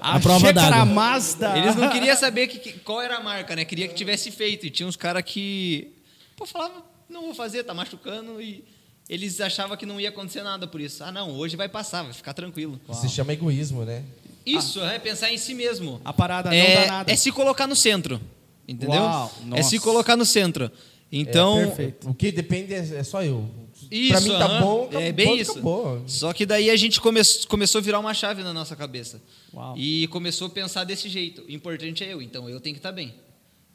A, 0.00 0.16
A 0.16 0.20
prova 0.20 0.52
d'água. 0.52 0.84
Mazda. 0.84 1.56
Eles 1.58 1.76
não 1.76 1.88
queriam 1.90 2.16
saber 2.16 2.46
que, 2.48 2.58
que- 2.58 2.72
qual 2.80 3.00
era 3.00 3.16
a 3.16 3.22
marca, 3.22 3.54
né? 3.56 3.64
Queria 3.64 3.88
que 3.88 3.94
tivesse 3.94 4.30
feito. 4.30 4.66
E 4.66 4.70
tinha 4.70 4.86
uns 4.88 4.96
caras 4.96 5.22
que, 5.24 5.92
pô, 6.36 6.44
falavam, 6.46 6.82
não 7.08 7.22
vou 7.22 7.34
fazer, 7.34 7.64
tá 7.64 7.72
machucando. 7.74 8.40
E 8.40 8.64
eles 9.08 9.40
achavam 9.40 9.76
que 9.76 9.86
não 9.86 10.00
ia 10.00 10.08
acontecer 10.08 10.42
nada 10.42 10.66
por 10.66 10.80
isso. 10.80 11.02
Ah, 11.04 11.12
não, 11.12 11.30
hoje 11.32 11.56
vai 11.56 11.68
passar, 11.68 12.02
vai 12.02 12.12
ficar 12.12 12.32
tranquilo. 12.34 12.80
Se 12.92 13.08
chama 13.08 13.32
egoísmo, 13.32 13.84
né? 13.84 14.04
Isso, 14.44 14.80
é 14.80 14.98
pensar 14.98 15.32
em 15.32 15.38
si 15.38 15.54
mesmo. 15.54 16.00
A 16.04 16.12
parada 16.12 16.50
não 16.50 16.56
é, 16.56 16.74
dá 16.74 16.86
nada. 16.92 17.12
é 17.12 17.16
se 17.16 17.32
colocar 17.32 17.66
no 17.66 17.74
centro. 17.74 18.20
Entendeu? 18.68 19.00
Uau, 19.02 19.32
é 19.54 19.62
se 19.62 19.78
colocar 19.78 20.16
no 20.16 20.24
centro. 20.24 20.70
Então, 21.10 21.60
É, 21.60 21.66
perfeito. 21.66 22.10
O 22.10 22.14
que 22.14 22.32
depende 22.32 22.74
é, 22.74 22.78
é 22.78 23.02
só 23.04 23.22
eu. 23.22 23.48
Isso, 23.90 24.12
pra 24.12 24.20
mim 24.20 24.30
tá 24.30 24.46
aham. 24.46 24.60
bom, 24.60 24.82
acabou, 24.84 25.00
é 25.00 25.12
bem 25.12 25.38
isso. 25.38 25.52
acabou. 25.52 26.02
Só 26.06 26.32
que 26.32 26.44
daí 26.44 26.70
a 26.70 26.76
gente 26.76 27.00
come 27.00 27.20
começou 27.46 27.78
a 27.78 27.82
virar 27.82 28.00
uma 28.00 28.12
chave 28.14 28.42
na 28.42 28.52
nossa 28.52 28.74
cabeça. 28.74 29.22
Uau. 29.54 29.76
E 29.76 30.08
começou 30.08 30.48
a 30.48 30.50
pensar 30.50 30.82
desse 30.84 31.08
jeito. 31.08 31.42
O 31.42 31.50
importante 31.50 32.02
é 32.02 32.12
eu, 32.12 32.20
então 32.20 32.48
eu 32.48 32.58
tenho 32.60 32.74
que 32.74 32.80
estar 32.80 32.90
bem. 32.92 33.14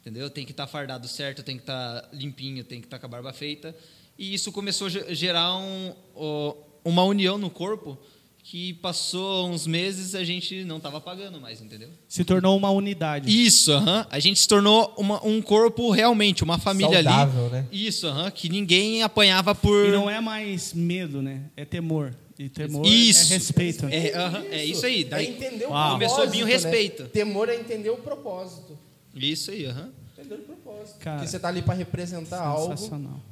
Entendeu? 0.02 0.24
Eu 0.24 0.30
tenho 0.30 0.44
que 0.46 0.52
estar 0.52 0.66
fardado 0.66 1.06
certo, 1.08 1.42
tenho 1.42 1.58
que 1.58 1.62
estar 1.62 2.08
limpinho, 2.12 2.58
eu 2.58 2.64
tenho 2.64 2.80
que 2.82 2.86
estar 2.86 2.98
com 2.98 3.06
a 3.06 3.08
barba 3.08 3.32
feita. 3.32 3.74
E 4.18 4.34
isso 4.34 4.50
começou 4.52 4.88
a 4.88 4.90
ge- 4.90 5.14
gerar 5.14 5.56
um, 5.56 5.94
ó, 6.14 6.54
uma 6.84 7.04
união 7.04 7.38
no 7.38 7.48
corpo 7.48 7.96
que 8.44 8.74
passou 8.74 9.48
uns 9.48 9.64
meses 9.68 10.16
a 10.16 10.24
gente 10.24 10.64
não 10.64 10.78
estava 10.78 11.00
pagando 11.00 11.40
mais, 11.40 11.60
entendeu? 11.62 11.88
Se 12.08 12.24
tornou 12.24 12.56
uma 12.56 12.70
unidade. 12.70 13.30
Isso, 13.30 13.70
aham. 13.70 14.04
A 14.10 14.18
gente 14.18 14.40
se 14.40 14.48
tornou 14.48 14.92
uma- 14.98 15.24
um 15.24 15.40
corpo 15.40 15.90
realmente, 15.92 16.42
uma 16.42 16.58
família 16.58 17.04
Saudável, 17.04 17.44
ali. 17.46 17.52
né? 17.52 17.66
Isso, 17.70 18.08
aham. 18.08 18.28
Que 18.32 18.48
ninguém 18.48 19.04
apanhava 19.04 19.54
por. 19.54 19.86
E 19.86 19.92
não 19.92 20.10
é 20.10 20.20
mais 20.20 20.74
medo, 20.74 21.22
né? 21.22 21.42
É 21.56 21.64
temor. 21.64 22.12
E 22.36 22.48
temor 22.48 22.84
Isso. 22.84 23.32
é 23.32 23.36
respeito. 23.36 23.86
né? 23.86 24.08
É, 24.08 24.16
aham, 24.18 24.44
é 24.50 24.64
isso 24.64 24.84
aí. 24.84 25.02
É 25.02 25.04
Daí, 25.04 25.28
entender 25.28 25.66
o 25.66 25.70
Uau. 25.70 25.92
Começou 25.92 26.22
a 26.22 26.26
vir 26.26 26.42
o 26.42 26.46
propósito, 26.46 26.64
né? 26.64 26.70
respeito. 26.72 27.04
Temor 27.10 27.48
é 27.48 27.54
entender 27.54 27.90
o 27.90 27.96
propósito. 27.98 28.71
Isso 29.14 29.50
aí, 29.50 29.66
aham. 29.66 29.90
Entender 30.18 30.34
o 30.34 30.38
propósito. 30.38 30.98
Cara, 31.00 31.16
Porque 31.18 31.30
você 31.30 31.38
tá 31.38 31.48
ali 31.48 31.62
para 31.62 31.74
representar 31.74 32.40
algo, 32.40 32.74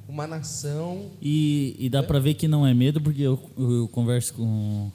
uma 0.08 0.26
nação. 0.26 1.10
E, 1.22 1.76
e 1.78 1.88
dá 1.88 2.02
pra 2.02 2.18
ver 2.18 2.34
que 2.34 2.48
não 2.48 2.66
é 2.66 2.72
medo, 2.74 3.00
porque 3.00 3.22
eu, 3.22 3.38
eu 3.56 3.88
converso 3.92 4.34
com, 4.34 4.90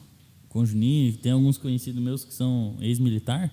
com 0.50 0.60
o 0.60 0.66
Juninho, 0.66 1.16
tem 1.18 1.32
alguns 1.32 1.58
conhecidos 1.58 2.02
meus 2.02 2.26
que 2.26 2.34
são 2.34 2.76
ex-militar, 2.82 3.52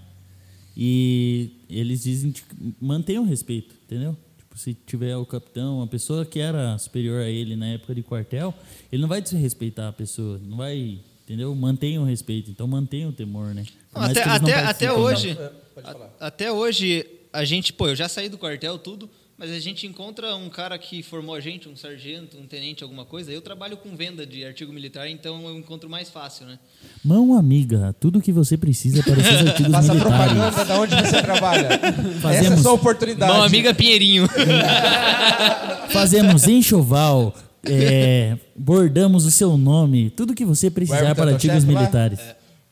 e 0.76 1.50
eles 1.68 2.02
dizem 2.02 2.32
que 2.32 2.42
mantenham 2.80 3.22
o 3.24 3.26
respeito, 3.26 3.74
entendeu? 3.84 4.16
Tipo, 4.38 4.58
se 4.58 4.74
tiver 4.74 5.16
o 5.16 5.26
capitão, 5.26 5.82
a 5.82 5.86
pessoa 5.86 6.24
que 6.24 6.38
era 6.40 6.76
superior 6.78 7.20
a 7.22 7.28
ele 7.28 7.54
na 7.56 7.66
época 7.68 7.94
de 7.94 8.02
quartel, 8.02 8.54
ele 8.90 9.02
não 9.02 9.08
vai 9.08 9.20
desrespeitar 9.20 9.88
a 9.88 9.92
pessoa, 9.92 10.40
não 10.42 10.56
vai, 10.56 10.98
entendeu? 11.24 11.54
Mantenha 11.54 12.00
o 12.00 12.04
respeito, 12.04 12.50
então 12.50 12.66
mantenha 12.66 13.08
o 13.08 13.12
temor, 13.12 13.54
né? 13.54 13.64
Até, 13.94 14.24
não 14.26 14.32
até, 14.34 14.54
até 14.54 14.62
participem. 14.86 14.90
hoje. 14.96 15.34
Pode 15.74 15.86
a- 15.88 15.92
falar. 15.92 16.16
até 16.18 16.50
hoje, 16.52 17.06
a 17.32 17.44
gente, 17.44 17.72
pô, 17.72 17.88
eu 17.88 17.96
já 17.96 18.08
saí 18.08 18.28
do 18.28 18.36
quartel, 18.36 18.78
tudo, 18.78 19.08
mas 19.38 19.50
a 19.50 19.58
gente 19.58 19.86
encontra 19.86 20.36
um 20.36 20.48
cara 20.48 20.78
que 20.78 21.02
formou 21.02 21.34
a 21.34 21.40
gente, 21.40 21.68
um 21.68 21.74
sargento, 21.74 22.36
um 22.38 22.46
tenente, 22.46 22.82
alguma 22.84 23.04
coisa. 23.04 23.32
Eu 23.32 23.40
trabalho 23.40 23.76
com 23.76 23.96
venda 23.96 24.24
de 24.24 24.44
artigo 24.44 24.72
militar, 24.72 25.08
então 25.08 25.42
eu 25.48 25.56
encontro 25.58 25.88
mais 25.88 26.10
fácil, 26.10 26.46
né? 26.46 26.58
Mão 27.04 27.34
amiga, 27.36 27.94
tudo 27.98 28.20
que 28.20 28.30
você 28.30 28.56
precisa 28.56 29.02
para 29.02 29.18
os 29.18 29.24
seus 29.26 29.40
artigos 29.48 29.72
Faça 29.72 29.94
militares. 29.94 30.32
propaganda 30.32 30.64
da 30.64 30.80
onde 30.80 30.94
você 30.94 31.22
trabalha. 31.22 31.66
Essa 31.66 31.86
é 31.86 31.88
a 31.88 32.20
Fazemos. 32.20 32.60
sua 32.60 32.72
oportunidade. 32.72 33.32
Meu 33.32 33.42
amigo 33.42 33.66
é 33.68 33.72
Pinheirinho. 33.72 34.28
Fazemos 35.90 36.46
enxoval, 36.46 37.34
é, 37.64 38.36
bordamos 38.54 39.24
o 39.26 39.30
seu 39.30 39.56
nome, 39.56 40.10
tudo 40.10 40.34
que 40.34 40.44
você 40.44 40.70
precisar 40.70 40.98
é 40.98 41.14
para 41.14 41.26
teu 41.26 41.34
artigos 41.34 41.64
militares. 41.64 42.20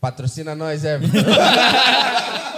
Patrocina 0.01 0.55
nós, 0.55 0.85
Everton. 0.85 1.19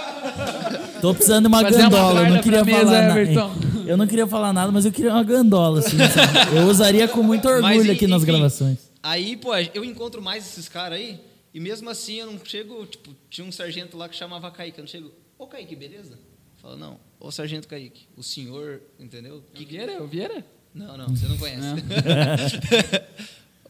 Tô 1.03 1.13
precisando 1.13 1.41
de 1.41 1.47
uma 1.49 1.59
Fazer 1.59 1.81
uma 1.81 1.89
gandola, 1.89 2.21
eu 2.21 2.33
não 2.33 2.41
queria 2.41 2.63
falar 2.63 2.77
mesa, 2.77 3.01
nada. 3.01 3.19
Everton. 3.19 3.53
Eu 3.85 3.97
não 3.97 4.07
queria 4.07 4.25
falar 4.25 4.53
nada, 4.53 4.71
mas 4.71 4.85
eu 4.85 4.91
queria 4.93 5.11
uma 5.11 5.23
gandola, 5.25 5.79
assim, 5.79 5.97
sabe? 5.97 6.55
Eu 6.55 6.67
usaria 6.67 7.05
com 7.05 7.21
muito 7.21 7.45
orgulho 7.45 7.61
Mas, 7.61 7.89
aqui 7.89 8.07
nas 8.07 8.23
enfim, 8.23 8.31
gravações. 8.31 8.77
Aí, 9.03 9.35
pô, 9.35 9.53
eu 9.73 9.83
encontro 9.83 10.21
mais 10.21 10.47
esses 10.47 10.69
caras 10.69 10.99
aí 10.99 11.19
E 11.53 11.59
mesmo 11.59 11.89
assim 11.89 12.13
eu 12.21 12.27
não 12.27 12.39
chego, 12.45 12.85
tipo, 12.85 13.13
tinha 13.29 13.45
um 13.45 13.51
sargento 13.51 13.97
lá 13.97 14.07
que 14.07 14.15
chamava 14.15 14.49
Kaique, 14.49 14.79
eu 14.79 14.83
não 14.83 14.87
chego, 14.89 15.11
ô 15.37 15.45
Kaique, 15.45 15.75
beleza? 15.75 16.17
Fala, 16.61 16.77
não, 16.77 16.97
ô 17.19 17.29
sargento 17.29 17.67
Kaique, 17.67 18.07
o 18.15 18.23
senhor, 18.23 18.79
entendeu? 18.97 19.43
Que 19.53 19.65
Vieira? 19.65 20.01
O 20.01 20.07
Vieira? 20.07 20.45
Não, 20.73 20.97
não, 20.97 21.09
você 21.09 21.27
não 21.27 21.37
conhece. 21.37 21.59
Não. 21.61 21.81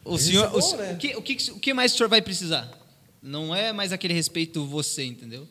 o 0.14 0.16
senhor, 0.16 0.44
é 0.44 0.48
bom, 0.50 0.58
o, 0.60 0.76
né? 0.76 0.92
o 0.92 0.96
que, 0.96 1.16
o, 1.16 1.22
que, 1.22 1.50
o 1.50 1.58
que 1.58 1.74
mais 1.74 1.92
o 1.92 1.96
senhor 1.96 2.08
vai 2.08 2.22
precisar? 2.22 2.70
Não 3.20 3.52
é 3.52 3.72
mais 3.72 3.92
aquele 3.92 4.14
respeito 4.14 4.64
você, 4.64 5.04
entendeu? 5.04 5.48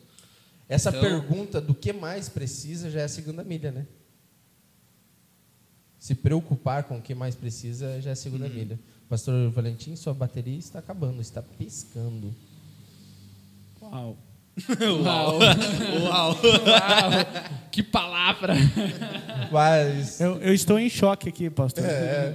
Essa 0.68 0.90
Então- 0.90 1.02
pergunta 1.02 1.60
do 1.62 1.74
que 1.74 1.92
mais 1.94 2.30
precisa 2.30 2.90
já 2.90 3.02
é 3.02 3.04
a 3.04 3.10
segunda 3.10 3.44
milha, 3.44 3.72
né? 3.72 3.86
Se 6.00 6.16
preocupar 6.16 6.84
com 6.84 6.98
o 6.98 7.02
que 7.02 7.16
mais 7.16 7.36
precisa 7.36 8.02
já 8.02 8.10
é 8.10 8.14
a 8.14 8.16
segunda 8.16 8.46
Uhum. 8.48 8.54
milha. 8.54 8.80
Pastor 9.08 9.50
Valentim, 9.52 9.96
sua 9.96 10.14
bateria 10.14 10.58
está 10.58 10.80
acabando, 10.80 11.22
está 11.22 11.42
piscando. 11.42 12.34
Uau. 13.82 14.18
Uau. 15.04 15.40
Uau! 15.40 16.38
Uau. 16.38 16.38
Que 17.72 17.82
palavra. 17.82 18.54
Mas 19.52 20.22
Eu, 20.22 20.40
eu 20.42 20.54
estou 20.54 20.78
em 20.78 20.88
choque 20.90 21.28
aqui, 21.30 21.50
pastor, 21.50 21.84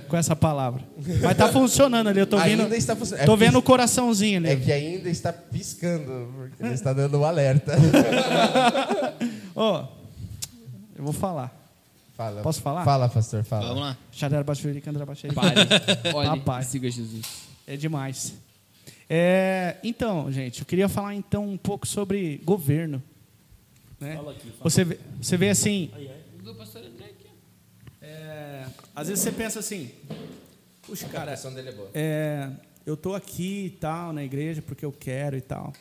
com 0.09 0.17
essa 0.17 0.35
palavra. 0.35 0.83
Mas 1.23 1.37
tá 1.37 1.49
funcionando 1.49 2.09
ali, 2.09 2.19
eu 2.19 2.27
tô 2.27 2.37
vendo. 2.39 2.63
ainda 2.63 2.77
está 2.77 2.97
funcionando. 2.97 3.25
Tô 3.25 3.35
É 3.35 3.37
vendo 3.37 3.59
o 3.59 3.63
coraçãozinho 3.63 4.39
ali. 4.39 4.49
É 4.49 4.57
que 4.57 4.73
ainda 4.73 5.09
está 5.09 5.33
piscando, 5.33 6.29
porque 6.37 6.61
ele 6.63 6.75
está 6.75 6.93
dando 6.93 7.19
um 7.21 7.25
alerta. 7.25 7.75
Ó, 9.55 9.85
eu 10.97 11.05
vou 11.05 11.13
falar. 11.13 11.55
Fala. 12.17 12.43
Posso 12.43 12.61
falar? 12.61 12.85
Fala, 12.85 13.09
pastor, 13.09 13.45
fala. 13.45 13.69
Vamos 13.69 13.83
lá. 13.83 13.97
Xadera 14.11 14.43
Baixuri, 14.43 14.81
Candra 14.81 15.07
Baixuri. 15.07 15.33
Pare. 15.33 15.55
Olhe 16.15 16.29
Papai. 16.41 16.63
e 16.63 16.65
siga 16.65 16.91
Jesus. 16.91 17.25
É 17.65 17.77
demais. 17.77 18.35
É, 19.09 19.77
então, 19.83 20.31
gente, 20.31 20.61
eu 20.61 20.67
queria 20.67 20.89
falar 20.89 21.15
então 21.15 21.49
um 21.49 21.57
pouco 21.57 21.87
sobre 21.87 22.39
governo. 22.45 23.03
Né? 23.99 24.17
Fala 24.17 24.33
aqui, 24.33 24.51
fala. 24.51 24.63
Você, 24.71 24.85
vê, 24.85 24.99
você 25.21 25.37
vê 25.37 25.49
assim, 25.49 25.91
Do 26.43 26.55
pastor 26.55 26.83
André 26.85 27.07
aqui. 27.07 27.29
é, 28.03 28.67
às 28.95 29.09
vezes 29.09 29.25
você 29.25 29.33
pensa 29.33 29.59
assim, 29.61 29.91
puxa, 30.83 31.07
A 31.07 31.09
cara, 31.09 31.27
pressão 31.33 31.53
dele 31.55 31.71
é 31.71 31.73
boa. 31.73 31.91
é, 31.95 32.51
eu 32.87 32.97
tô 32.97 33.15
aqui 33.15 33.67
e 33.67 33.71
tal 33.71 34.13
na 34.13 34.23
igreja 34.23 34.63
porque 34.63 34.85
eu 34.85 34.93
quero 34.93 35.37
e 35.37 35.41
tal. 35.41 35.73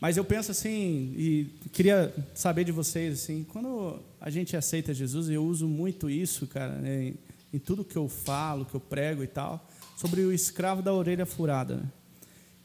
Mas 0.00 0.16
eu 0.16 0.24
penso 0.24 0.50
assim 0.50 1.14
e 1.16 1.44
queria 1.72 2.12
saber 2.34 2.64
de 2.64 2.72
vocês 2.72 3.22
assim, 3.22 3.44
quando 3.52 4.00
a 4.18 4.30
gente 4.30 4.56
aceita 4.56 4.94
Jesus, 4.94 5.28
eu 5.28 5.44
uso 5.44 5.68
muito 5.68 6.08
isso, 6.08 6.46
cara, 6.46 6.72
né, 6.76 7.08
em, 7.08 7.14
em 7.52 7.58
tudo 7.58 7.84
que 7.84 7.96
eu 7.96 8.08
falo, 8.08 8.64
que 8.64 8.74
eu 8.74 8.80
prego 8.80 9.22
e 9.22 9.26
tal, 9.26 9.68
sobre 9.98 10.22
o 10.22 10.32
escravo 10.32 10.80
da 10.80 10.92
orelha 10.94 11.26
furada, 11.26 11.76
né? 11.76 11.82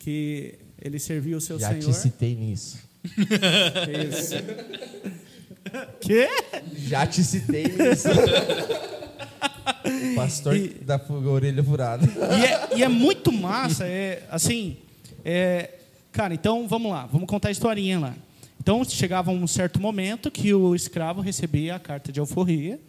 Que 0.06 0.54
ele 0.80 1.00
serviu 1.00 1.38
o 1.40 1.42
seu 1.42 1.58
Já 1.60 1.70
senhor. 1.70 1.84
te 1.86 1.94
citei 1.94 2.36
nisso. 2.36 2.78
Isso. 4.08 4.36
Quê? 6.00 6.28
Já 6.78 7.08
te 7.08 7.24
citei 7.24 7.64
nisso. 7.64 8.08
O 10.12 10.16
pastor 10.16 10.56
E- 10.56 10.68
da 10.82 11.02
orelha 11.28 11.64
furada. 11.64 12.06
E 12.06 12.46
é, 12.46 12.78
e 12.78 12.84
é 12.84 12.88
muito 12.88 13.32
massa, 13.32 13.86
é 13.86 14.24
assim, 14.30 14.78
é, 15.24 15.72
cara, 16.12 16.36
então 16.36 16.68
vamos 16.68 16.92
lá, 16.92 17.08
vamos 17.08 17.28
contar 17.28 17.48
a 17.48 17.52
historinha 17.52 18.00
lá. 18.00 18.16
Então 18.62 18.84
chegava 18.86 19.32
um 19.32 19.48
certo 19.48 19.82
momento 19.82 20.30
que 20.30 20.54
o 20.54 20.76
escravo 20.76 21.20
recebia 21.22 21.76
a 21.76 21.80
carta 21.80 22.12
de 22.12 22.20
alforria 22.20 22.80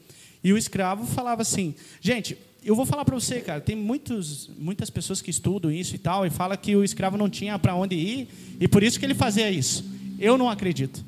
e 0.45 0.53
o 0.53 0.59
escravo 0.59 1.07
falava 1.07 1.41
assim, 1.43 1.75
gente, 2.01 2.37
eu 2.67 2.75
vou 2.75 2.85
falar 2.85 3.05
para 3.05 3.15
você, 3.15 3.41
cara, 3.41 3.61
tem 3.61 3.77
muitos, 3.77 4.49
muitas 4.59 4.91
pessoas 4.91 5.23
que 5.23 5.31
estudam 5.31 5.71
isso 5.71 5.95
e 5.95 5.99
tal 5.99 6.27
e 6.27 6.31
fala 6.31 6.57
que 6.57 6.75
o 6.77 6.83
escravo 6.85 7.17
não 7.17 7.31
tinha 7.31 7.59
para 7.59 7.75
onde 7.75 7.95
ir 7.95 8.29
e 8.61 8.67
por 8.69 8.83
isso 8.83 8.99
que 8.99 9.07
ele 9.07 9.15
fazia 9.15 9.51
isso. 9.51 9.85
Eu 10.19 10.37
não 10.37 10.49
acredito. 10.51 11.05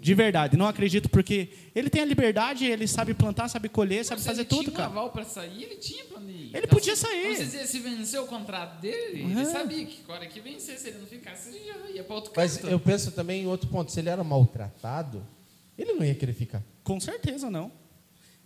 De 0.00 0.14
verdade, 0.14 0.56
não 0.56 0.66
acredito 0.66 1.08
porque 1.08 1.48
ele 1.76 1.88
tem 1.88 2.02
a 2.02 2.04
liberdade, 2.04 2.64
ele 2.66 2.88
sabe 2.88 3.14
plantar, 3.14 3.48
sabe 3.48 3.68
colher, 3.68 4.04
sabe 4.04 4.20
Se 4.20 4.26
fazer 4.26 4.40
ele 4.40 4.48
tudo, 4.48 4.62
tinha 4.62 4.72
um 4.72 4.76
cara. 4.76 4.88
aval 4.88 5.10
pra 5.10 5.24
sair, 5.24 5.62
ele 5.62 5.76
tinha 5.76 6.04
onde 6.16 6.32
ir. 6.32 6.50
Ele 6.56 6.66
podia 6.66 6.96
se- 6.96 7.02
sair. 7.02 7.36
Dizer, 7.36 7.66
se 7.68 7.78
venceu 7.78 8.24
o 8.24 8.26
contrato 8.26 8.80
dele, 8.80 9.22
Uhum. 9.22 9.30
ele 9.30 9.44
sabia 9.46 9.86
que 9.86 10.00
a 10.08 10.12
hora 10.12 10.26
que 10.26 10.40
vencesse, 10.40 10.82
se 10.82 10.88
ele 10.88 10.98
não 10.98 11.06
ficasse, 11.06 11.50
ele 11.50 11.60
já 11.66 11.90
ia 11.94 12.02
pra 12.02 12.16
outro 12.16 12.32
Mas 12.34 12.56
canto. 12.56 12.66
eu 12.68 12.80
penso 12.80 13.12
também 13.12 13.42
em 13.42 13.46
outro 13.46 13.68
ponto. 13.68 13.92
Se 13.92 14.00
ele 14.00 14.08
era 14.08 14.24
maltratado, 14.24 15.24
ele 15.78 15.92
não 15.92 16.04
ia 16.04 16.16
querer 16.16 16.32
ficar. 16.34 16.62
Com 16.82 16.98
certeza 16.98 17.48
não. 17.48 17.70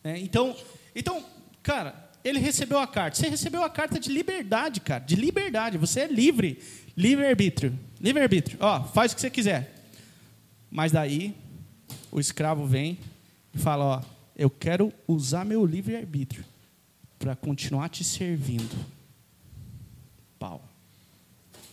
É, 0.05 0.19
então, 0.19 0.55
então, 0.95 1.25
cara, 1.63 2.06
ele 2.29 2.41
recebeu 2.41 2.79
a 2.79 2.87
carta. 2.87 3.17
Você 3.17 3.29
recebeu 3.29 3.63
a 3.63 3.71
carta 3.71 4.01
de 4.01 4.11
liberdade, 4.11 4.81
cara, 4.81 5.05
de 5.05 5.15
liberdade. 5.15 5.79
Você 5.79 6.01
é 6.01 6.09
livre, 6.09 6.61
livre 6.97 7.25
arbítrio, 7.25 7.79
livre 8.01 8.21
arbítrio. 8.21 8.59
Ó, 8.61 8.83
faz 8.83 9.13
o 9.13 9.15
que 9.15 9.21
você 9.21 9.31
quiser. 9.31 9.85
Mas 10.69 10.91
daí 10.91 11.37
o 12.11 12.19
escravo 12.19 12.67
vem 12.67 12.99
e 13.55 13.59
fala, 13.59 13.85
ó, 13.85 14.03
eu 14.35 14.51
quero 14.51 14.93
usar 15.07 15.45
meu 15.45 15.65
livre 15.65 15.97
arbítrio 15.97 16.45
para 17.17 17.37
continuar 17.37 17.89
te 17.91 18.03
servindo. 18.03 18.77
Pau. 20.39 20.69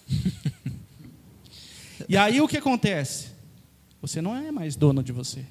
e 2.08 2.16
aí 2.16 2.40
o 2.40 2.48
que 2.48 2.58
acontece? 2.58 3.30
Você 4.02 4.22
não 4.22 4.36
é 4.36 4.52
mais 4.52 4.76
dono 4.76 5.02
de 5.02 5.12
você. 5.12 5.44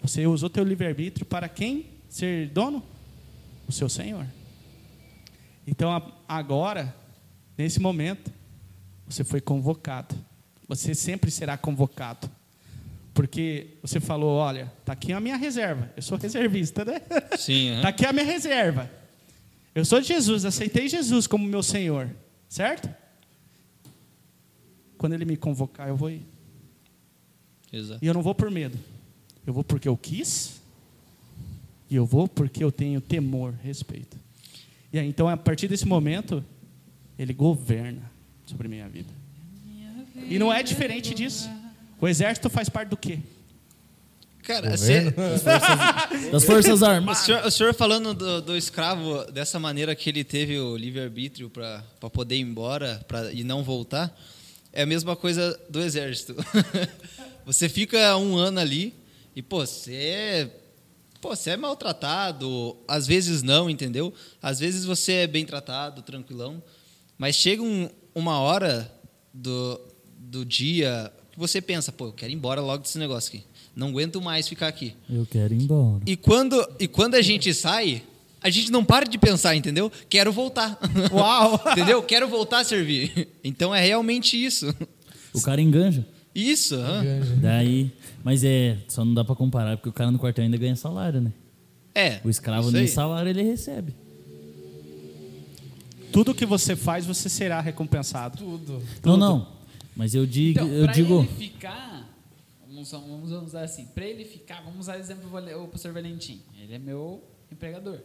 Você 0.00 0.26
usou 0.26 0.50
teu 0.50 0.64
livre-arbítrio 0.64 1.24
para 1.24 1.48
quem 1.48 1.86
ser 2.08 2.48
dono? 2.48 2.82
O 3.68 3.72
seu 3.72 3.88
Senhor. 3.88 4.26
Então, 5.66 6.12
agora, 6.28 6.94
nesse 7.56 7.80
momento, 7.80 8.32
você 9.06 9.24
foi 9.24 9.40
convocado. 9.40 10.14
Você 10.68 10.94
sempre 10.94 11.30
será 11.30 11.56
convocado. 11.56 12.30
Porque 13.14 13.76
você 13.82 14.00
falou, 14.00 14.36
olha, 14.38 14.72
tá 14.84 14.94
aqui 14.94 15.12
a 15.12 15.20
minha 15.20 15.36
reserva. 15.36 15.92
Eu 15.94 16.02
sou 16.02 16.16
reservista, 16.16 16.84
né? 16.84 17.00
Sim, 17.38 17.78
Tá 17.82 17.88
aqui 17.88 18.06
a 18.06 18.12
minha 18.12 18.24
reserva. 18.24 18.90
Eu 19.74 19.84
sou 19.84 20.00
de 20.00 20.08
Jesus, 20.08 20.44
aceitei 20.44 20.88
Jesus 20.88 21.26
como 21.26 21.46
meu 21.46 21.62
Senhor, 21.62 22.10
certo? 22.48 22.88
Quando 24.96 25.14
ele 25.14 25.24
me 25.24 25.36
convocar, 25.36 25.88
eu 25.88 25.96
vou 25.96 26.10
ir. 26.10 26.26
Exato. 27.72 28.02
E 28.02 28.06
eu 28.06 28.14
não 28.14 28.22
vou 28.22 28.34
por 28.34 28.50
medo. 28.50 28.78
Eu 29.46 29.52
vou 29.52 29.64
porque 29.64 29.88
eu 29.88 29.96
quis. 29.96 30.61
E 31.92 31.96
eu 31.96 32.06
vou 32.06 32.26
porque 32.26 32.64
eu 32.64 32.72
tenho 32.72 33.02
temor, 33.02 33.52
respeito. 33.62 34.16
E 34.90 34.98
aí, 34.98 35.06
então, 35.06 35.28
a 35.28 35.36
partir 35.36 35.68
desse 35.68 35.86
momento, 35.86 36.42
ele 37.18 37.34
governa 37.34 38.10
sobre 38.46 38.66
minha 38.66 38.88
vida. 38.88 39.10
E 40.26 40.38
não 40.38 40.50
é 40.50 40.62
diferente 40.62 41.14
disso. 41.14 41.50
O 42.00 42.08
exército 42.08 42.48
faz 42.48 42.70
parte 42.70 42.88
do 42.88 42.96
quê? 42.96 43.18
Cara, 44.42 44.74
você, 44.74 45.10
Das 46.32 46.44
Forças 46.44 46.80
o, 46.80 46.84
Armadas. 46.86 47.18
senhor, 47.18 47.44
o 47.44 47.50
senhor 47.50 47.74
falando 47.74 48.14
do, 48.14 48.40
do 48.40 48.56
escravo 48.56 49.30
dessa 49.30 49.60
maneira 49.60 49.94
que 49.94 50.08
ele 50.08 50.24
teve 50.24 50.58
o 50.58 50.74
livre-arbítrio 50.78 51.50
para 51.50 51.84
poder 52.10 52.36
ir 52.36 52.40
embora 52.40 53.04
pra, 53.06 53.30
e 53.34 53.44
não 53.44 53.62
voltar, 53.62 54.18
é 54.72 54.84
a 54.84 54.86
mesma 54.86 55.14
coisa 55.14 55.60
do 55.68 55.78
exército. 55.78 56.34
você 57.44 57.68
fica 57.68 58.16
um 58.16 58.38
ano 58.38 58.60
ali 58.60 58.94
e, 59.36 59.42
pô, 59.42 59.66
você 59.66 59.94
é, 59.94 60.61
pô, 61.22 61.34
você 61.34 61.50
é 61.50 61.56
maltratado, 61.56 62.76
às 62.86 63.06
vezes 63.06 63.42
não, 63.42 63.70
entendeu? 63.70 64.12
Às 64.42 64.58
vezes 64.60 64.84
você 64.84 65.12
é 65.12 65.26
bem 65.26 65.46
tratado, 65.46 66.02
tranquilão, 66.02 66.62
mas 67.16 67.36
chega 67.36 67.62
um- 67.62 67.88
uma 68.14 68.38
hora 68.40 68.92
do, 69.32 69.80
do 70.18 70.44
dia 70.44 71.10
que 71.30 71.38
você 71.38 71.62
pensa, 71.62 71.90
pô, 71.92 72.06
eu 72.08 72.12
quero 72.12 72.30
ir 72.32 72.34
embora 72.34 72.60
logo 72.60 72.82
desse 72.82 72.98
negócio 72.98 73.28
aqui. 73.34 73.44
Não 73.74 73.88
aguento 73.88 74.20
mais 74.20 74.46
ficar 74.46 74.68
aqui. 74.68 74.94
Eu 75.08 75.24
quero 75.24 75.54
ir 75.54 75.62
embora. 75.62 76.02
E 76.04 76.14
quando, 76.16 76.62
e 76.78 76.86
quando 76.86 77.14
a 77.14 77.22
gente 77.22 77.54
sai, 77.54 78.02
a 78.42 78.50
gente 78.50 78.70
não 78.70 78.84
para 78.84 79.06
de 79.06 79.16
pensar, 79.16 79.54
entendeu? 79.56 79.90
Quero 80.10 80.30
voltar. 80.30 80.78
Uau! 81.10 81.54
entendeu? 81.72 82.02
Quero 82.02 82.28
voltar 82.28 82.58
a 82.58 82.64
servir. 82.64 83.28
Então 83.42 83.74
é 83.74 83.80
realmente 83.80 84.36
isso. 84.42 84.74
O 85.32 85.40
cara 85.40 85.62
enganja. 85.62 86.06
Isso. 86.34 86.74
aham. 86.74 87.04
Daí. 87.40 87.90
Mas 88.24 88.44
é, 88.44 88.78
só 88.88 89.04
não 89.04 89.14
dá 89.14 89.24
pra 89.24 89.34
comparar, 89.34 89.76
porque 89.76 89.88
o 89.88 89.92
cara 89.92 90.10
no 90.10 90.18
quartel 90.18 90.44
ainda 90.44 90.56
ganha 90.56 90.76
salário, 90.76 91.20
né? 91.20 91.32
É. 91.94 92.20
O 92.24 92.30
escravo 92.30 92.70
nem 92.70 92.86
salário 92.86 93.28
ele 93.28 93.42
recebe. 93.42 93.94
Tudo 96.12 96.34
que 96.34 96.44
você 96.44 96.76
faz, 96.76 97.06
você 97.06 97.28
será 97.28 97.60
recompensado. 97.60 98.36
Tudo. 98.38 98.82
Não, 99.04 99.16
não. 99.16 99.48
Mas 99.96 100.14
eu 100.14 100.26
digo, 100.26 100.60
Então, 100.60 100.68
eu 100.68 100.84
pra 100.84 100.92
digo. 100.92 101.18
ele 101.20 101.28
ficar, 101.28 102.08
vamos, 102.66 102.90
vamos 102.90 103.32
usar 103.32 103.62
assim, 103.62 103.86
para 103.86 104.06
ele 104.06 104.24
ficar, 104.24 104.62
vamos 104.62 104.80
usar 104.80 104.96
o 104.96 105.00
exemplo 105.00 105.28
do 105.28 105.68
pastor 105.68 105.92
Valentim. 105.92 106.42
Ele 106.60 106.74
é 106.74 106.78
meu 106.78 107.22
empregador, 107.50 107.98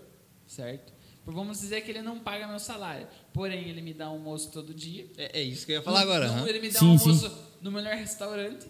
certo? 0.45 0.93
Vamos 1.25 1.59
dizer 1.59 1.81
que 1.81 1.91
ele 1.91 2.01
não 2.01 2.19
paga 2.19 2.47
meu 2.47 2.59
salário, 2.59 3.05
porém 3.33 3.67
ele 3.67 3.81
me 3.81 3.93
dá 3.93 4.05
almoço 4.05 4.49
todo 4.51 4.73
dia. 4.73 5.05
É, 5.17 5.41
é 5.41 5.43
isso 5.43 5.65
que 5.65 5.73
eu 5.73 5.77
ia 5.77 5.81
falar 5.81 6.01
agora. 6.01 6.27
Não, 6.27 6.35
aham. 6.39 6.47
ele 6.47 6.59
me 6.61 6.69
dá 6.69 6.79
Sim, 6.79 6.85
um 6.85 6.91
almoço 6.91 7.31
no 7.61 7.69
melhor 7.71 7.95
restaurante, 7.95 8.65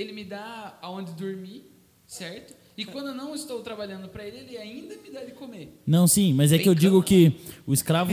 ele 0.00 0.12
me 0.12 0.24
dá 0.24 0.78
aonde 0.82 1.12
dormir, 1.12 1.64
certo? 2.06 2.54
E 2.76 2.84
quando 2.84 3.08
eu 3.08 3.14
não 3.14 3.34
estou 3.34 3.60
trabalhando 3.60 4.08
para 4.08 4.24
ele, 4.24 4.36
ele 4.38 4.56
ainda 4.56 4.94
me 5.02 5.10
dá 5.10 5.24
de 5.24 5.32
comer. 5.32 5.80
Não, 5.86 6.06
sim, 6.06 6.32
mas 6.32 6.52
é 6.52 6.58
que 6.58 6.68
eu 6.68 6.74
digo 6.74 7.02
que 7.02 7.32
o 7.66 7.72
escravo, 7.74 8.12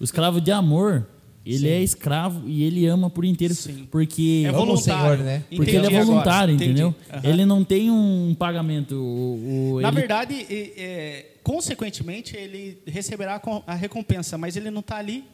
o 0.00 0.04
escravo 0.04 0.40
de 0.40 0.50
amor, 0.50 1.06
Ele 1.44 1.68
é 1.68 1.82
escravo 1.82 2.48
e 2.48 2.62
ele 2.62 2.86
ama 2.86 3.10
por 3.10 3.24
inteiro. 3.24 3.52
Sim. 3.52 3.84
Porque 3.90 4.44
É 4.46 4.52
voluntário. 4.52 5.16
Senhor, 5.16 5.18
né? 5.18 5.42
porque 5.56 5.70
ele 5.72 5.78
Entendi 5.78 5.94
é 5.94 5.98
agora, 5.98 6.04
voluntário, 6.04 6.54
entendi. 6.54 6.70
entendeu? 6.70 6.94
Aham. 7.12 7.20
Ele 7.28 7.44
não 7.44 7.64
tem 7.64 7.90
um 7.90 8.32
pagamento. 8.38 8.94
O, 8.94 9.74
o- 9.74 9.80
Na 9.80 9.88
ele- 9.88 9.96
verdade, 9.98 10.46
é, 10.48 11.26
consequentemente, 11.42 12.36
ele 12.36 12.78
receberá 12.86 13.40
a 13.66 13.74
recompensa, 13.74 14.38
mas 14.38 14.56
ele 14.56 14.70
não 14.70 14.80
está 14.80 14.98
ali 14.98 15.24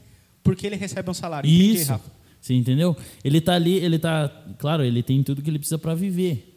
porque 0.42 0.66
ele 0.66 0.76
recebe 0.76 1.10
um 1.10 1.14
salário. 1.14 1.46
Entendi, 1.48 1.74
Isso. 1.74 1.92
Rafa? 1.92 2.10
Você 2.40 2.54
entendeu? 2.54 2.96
Ele 3.24 3.40
tá 3.40 3.54
ali, 3.54 3.74
ele 3.74 3.98
tá. 3.98 4.28
Claro, 4.58 4.84
ele 4.84 5.02
tem 5.02 5.22
tudo 5.22 5.42
que 5.42 5.50
ele 5.50 5.58
precisa 5.58 5.78
para 5.78 5.94
viver. 5.94 6.48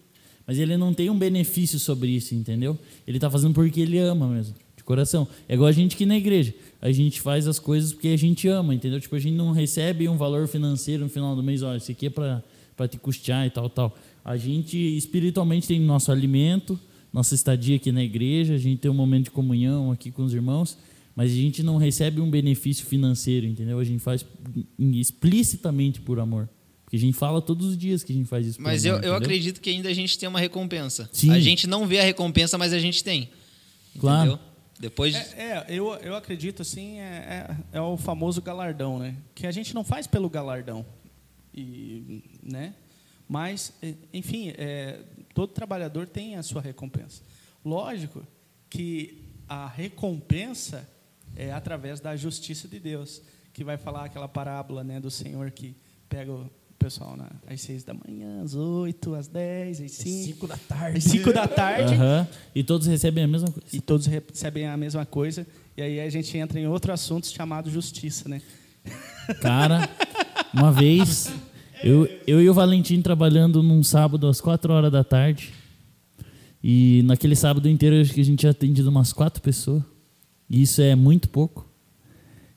Mas 0.45 0.57
ele 0.59 0.75
não 0.77 0.93
tem 0.93 1.09
um 1.09 1.17
benefício 1.17 1.79
sobre 1.79 2.09
isso, 2.09 2.35
entendeu? 2.35 2.77
Ele 3.07 3.19
tá 3.19 3.29
fazendo 3.29 3.53
porque 3.53 3.79
ele 3.81 3.97
ama 3.99 4.27
mesmo, 4.27 4.55
de 4.75 4.83
coração. 4.83 5.27
É 5.47 5.53
igual 5.53 5.67
a 5.67 5.71
gente 5.71 5.95
que 5.95 6.05
na 6.05 6.17
igreja. 6.17 6.53
A 6.81 6.91
gente 6.91 7.21
faz 7.21 7.47
as 7.47 7.59
coisas 7.59 7.93
porque 7.93 8.09
a 8.09 8.17
gente 8.17 8.47
ama, 8.47 8.73
entendeu? 8.73 8.99
Tipo, 8.99 9.15
a 9.15 9.19
gente 9.19 9.35
não 9.35 9.51
recebe 9.51 10.09
um 10.09 10.17
valor 10.17 10.47
financeiro 10.47 11.03
no 11.03 11.09
final 11.09 11.35
do 11.35 11.43
mês, 11.43 11.61
olha, 11.61 11.77
isso 11.77 11.91
aqui 11.91 12.07
é 12.07 12.09
para 12.09 12.87
te 12.87 12.97
custear 12.97 13.45
e 13.45 13.49
tal, 13.49 13.69
tal. 13.69 13.95
A 14.25 14.35
gente 14.35 14.77
espiritualmente 14.77 15.67
tem 15.67 15.79
nosso 15.79 16.11
alimento, 16.11 16.79
nossa 17.13 17.35
estadia 17.35 17.75
aqui 17.75 17.91
na 17.91 18.03
igreja, 18.03 18.55
a 18.55 18.57
gente 18.57 18.79
tem 18.79 18.89
um 18.89 18.95
momento 18.95 19.25
de 19.25 19.31
comunhão 19.31 19.91
aqui 19.91 20.11
com 20.11 20.23
os 20.23 20.33
irmãos, 20.33 20.77
mas 21.15 21.31
a 21.31 21.35
gente 21.35 21.61
não 21.61 21.77
recebe 21.77 22.21
um 22.21 22.29
benefício 22.29 22.85
financeiro, 22.85 23.45
entendeu? 23.45 23.79
A 23.79 23.83
gente 23.83 23.99
faz 23.99 24.25
explicitamente 24.79 26.01
por 26.01 26.19
amor. 26.19 26.49
Porque 26.83 26.97
a 26.97 26.99
gente 26.99 27.17
fala 27.17 27.41
todos 27.41 27.67
os 27.67 27.77
dias 27.77 28.03
que 28.03 28.11
a 28.11 28.15
gente 28.15 28.27
faz 28.27 28.45
isso 28.45 28.57
por 28.57 28.63
Mas 28.63 28.83
eu, 28.83 28.95
amor, 28.95 29.05
eu 29.05 29.11
entendeu? 29.11 29.25
acredito 29.25 29.61
que 29.61 29.69
ainda 29.69 29.89
a 29.89 29.93
gente 29.93 30.17
tem 30.17 30.27
uma 30.27 30.39
recompensa. 30.39 31.09
Sim. 31.13 31.31
A 31.31 31.39
gente 31.39 31.67
não 31.67 31.87
vê 31.87 31.99
a 31.99 32.03
recompensa, 32.03 32.57
mas 32.57 32.73
a 32.73 32.79
gente 32.79 33.03
tem. 33.03 33.29
Claro. 33.97 34.31
Entendeu? 34.31 34.51
Depois. 34.79 35.15
É, 35.15 35.35
é, 35.37 35.65
eu, 35.69 35.93
eu 35.95 36.15
acredito 36.15 36.63
assim, 36.63 36.99
é, 36.99 37.55
é, 37.71 37.77
é 37.77 37.81
o 37.81 37.95
famoso 37.97 38.41
galardão, 38.41 38.97
né? 38.97 39.15
Que 39.35 39.45
a 39.45 39.51
gente 39.51 39.75
não 39.75 39.83
faz 39.83 40.07
pelo 40.07 40.29
galardão. 40.29 40.85
E, 41.53 42.23
né? 42.41 42.73
Mas, 43.29 43.71
enfim, 44.11 44.53
é, 44.57 44.99
todo 45.33 45.53
trabalhador 45.53 46.07
tem 46.07 46.35
a 46.35 46.43
sua 46.43 46.61
recompensa. 46.61 47.21
Lógico 47.63 48.25
que 48.69 49.23
a 49.47 49.67
recompensa 49.67 50.89
é 51.41 51.51
através 51.51 51.99
da 51.99 52.15
justiça 52.15 52.67
de 52.67 52.79
Deus, 52.79 53.21
que 53.51 53.63
vai 53.63 53.77
falar 53.77 54.05
aquela 54.05 54.27
parábola 54.27 54.83
né, 54.83 54.99
do 54.99 55.09
Senhor 55.09 55.49
que 55.49 55.75
pega 56.07 56.31
o 56.31 56.49
pessoal 56.77 57.17
na, 57.17 57.29
às 57.47 57.61
seis 57.61 57.83
da 57.83 57.93
manhã, 57.93 58.43
às 58.43 58.53
oito, 58.53 59.15
às 59.15 59.27
dez, 59.27 59.81
às 59.81 59.91
cinco, 59.91 60.25
Cinco 60.25 60.47
da 60.47 60.57
tarde. 60.57 60.97
às 60.97 61.03
cinco 61.03 61.33
da 61.33 61.47
tarde. 61.47 61.93
Aham. 61.95 62.27
E 62.53 62.63
todos 62.63 62.85
recebem 62.85 63.23
a 63.23 63.27
mesma 63.27 63.51
coisa. 63.51 63.67
E 63.75 63.81
todos 63.81 64.05
recebem 64.05 64.67
a 64.67 64.77
mesma 64.77 65.05
coisa. 65.05 65.45
E 65.75 65.81
aí 65.81 65.99
a 65.99 66.09
gente 66.09 66.37
entra 66.37 66.59
em 66.59 66.67
outro 66.67 66.93
assunto 66.93 67.27
chamado 67.27 67.69
justiça, 67.71 68.29
né? 68.29 68.41
Cara, 69.41 69.89
uma 70.53 70.71
vez, 70.71 71.31
eu, 71.83 72.07
eu 72.27 72.41
e 72.41 72.49
o 72.49 72.53
Valentim 72.53 73.01
trabalhando 73.01 73.63
num 73.63 73.83
sábado 73.83 74.27
às 74.27 74.39
4 74.39 74.71
horas 74.71 74.91
da 74.91 75.03
tarde. 75.03 75.53
E 76.63 77.01
naquele 77.05 77.35
sábado 77.35 77.67
inteiro 77.67 77.99
acho 77.99 78.13
que 78.13 78.21
a 78.21 78.25
gente 78.25 78.39
tinha 78.39 78.51
atendido 78.51 78.89
umas 78.89 79.11
quatro 79.11 79.41
pessoas. 79.41 79.83
Isso 80.51 80.81
é 80.81 80.95
muito 80.95 81.29
pouco. 81.29 81.65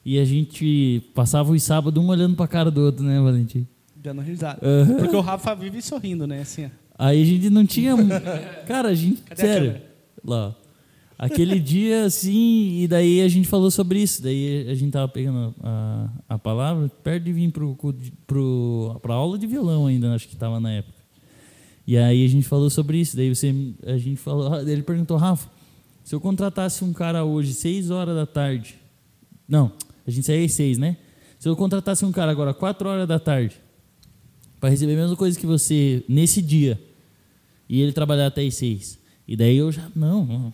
E 0.05 0.19
a 0.19 0.25
gente 0.25 1.01
passava 1.15 1.53
os 1.53 1.63
sábados 1.63 2.03
um 2.03 2.09
olhando 2.09 2.35
pra 2.35 2.49
cara 2.49 2.71
do 2.71 2.81
outro, 2.81 3.05
né, 3.05 3.21
Valentim? 3.21 3.67
Dando 3.95 4.21
risada. 4.21 4.59
Aham. 4.67 4.97
Porque 4.97 5.17
o 5.17 5.21
Rafa 5.21 5.55
vive 5.55 5.81
sorrindo, 5.81 6.27
né? 6.27 6.41
Assim, 6.41 6.67
ó. 6.67 6.69
Aí 6.99 7.23
a 7.23 7.25
gente 7.25 7.49
não 7.49 7.65
tinha. 7.65 7.95
Cara, 8.67 8.89
a 8.89 8.95
gente. 8.95 9.23
Cadê 9.23 9.43
a 9.43 9.47
sério. 9.47 9.67
câmera? 9.73 9.95
Lá. 10.25 10.57
Aquele 11.17 11.61
dia, 11.61 12.05
assim, 12.05 12.83
e 12.83 12.89
daí 12.89 13.23
a 13.23 13.29
gente 13.29 13.47
falou 13.47 13.71
sobre 13.71 14.03
isso. 14.03 14.21
Daí 14.23 14.69
a 14.69 14.75
gente 14.75 14.91
tava 14.91 15.09
pegando 15.09 15.55
a, 15.63 16.11
a 16.29 16.39
palavra, 16.39 16.91
perto 17.03 17.25
de 17.25 17.33
vir 17.33 17.53
pro, 17.53 17.79
pro, 18.27 18.99
pra 19.01 19.15
aula 19.15 19.39
de 19.39 19.47
violão 19.47 19.87
ainda, 19.87 20.13
acho 20.13 20.29
que 20.29 20.37
tava 20.37 20.59
na 20.59 20.73
época. 20.73 20.99
E 21.87 21.97
aí 21.97 22.25
a 22.25 22.29
gente 22.29 22.47
falou 22.47 22.69
sobre 22.69 22.99
isso. 22.99 23.17
Daí 23.17 23.33
você, 23.33 23.55
a 23.87 23.97
gente 23.97 24.17
falou, 24.17 24.61
ele 24.61 24.83
perguntou, 24.83 25.17
Rafa, 25.17 25.49
se 26.05 26.15
eu 26.15 26.21
contratasse 26.21 26.85
um 26.85 26.93
cara 26.93 27.25
hoje, 27.25 27.55
6 27.55 27.91
horas 27.91 28.15
da 28.15 28.27
tarde. 28.27 28.77
Não, 29.49 29.73
a 30.07 30.11
gente 30.11 30.27
saía 30.27 30.45
às 30.45 30.53
6, 30.53 30.79
né? 30.79 30.99
Se 31.39 31.49
eu 31.49 31.57
contratasse 31.57 32.05
um 32.05 32.13
cara 32.13 32.31
agora, 32.31 32.55
4 32.55 32.89
horas 32.89 33.09
da 33.09 33.19
tarde, 33.19 33.57
para 34.61 34.71
receber 34.71 34.93
a 34.93 34.97
mesma 34.97 35.17
coisa 35.17 35.39
que 35.39 35.47
você 35.47 36.05
nesse 36.09 36.41
dia, 36.41 36.81
e 37.69 37.81
ele 37.81 37.93
trabalhar 37.93 38.27
até 38.27 38.43
às 38.43 38.55
6. 38.55 38.99
E 39.27 39.37
daí 39.37 39.57
eu 39.57 39.73
já. 39.73 39.89
Não, 39.97 40.53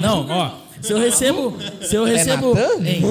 não, 0.00 0.26
ó. 0.28 0.58
Se 0.80 0.92
eu 0.92 0.98
recebo. 0.98 1.56
Se 1.82 1.94
eu 1.94 2.04
recebo. 2.04 2.54
Hein? 2.84 3.02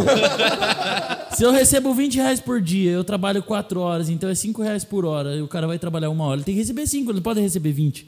Se 1.32 1.44
eu 1.44 1.52
recebo 1.52 1.94
20 1.94 2.16
reais 2.16 2.40
por 2.40 2.60
dia, 2.60 2.92
eu 2.92 3.04
trabalho 3.04 3.44
4 3.44 3.80
horas, 3.80 4.10
então 4.10 4.30
é 4.30 4.36
5 4.36 4.62
reais 4.64 4.84
por 4.84 5.06
hora, 5.06 5.36
e 5.36 5.42
o 5.42 5.48
cara 5.48 5.68
vai 5.68 5.78
trabalhar 5.78 6.10
uma 6.10 6.26
hora. 6.26 6.38
Ele 6.38 6.44
tem 6.46 6.56
que 6.56 6.62
receber 6.62 6.88
5, 6.88 7.12
ele 7.12 7.18
não 7.18 7.24
pode 7.24 7.40
receber 7.40 7.72
20. 7.72 8.08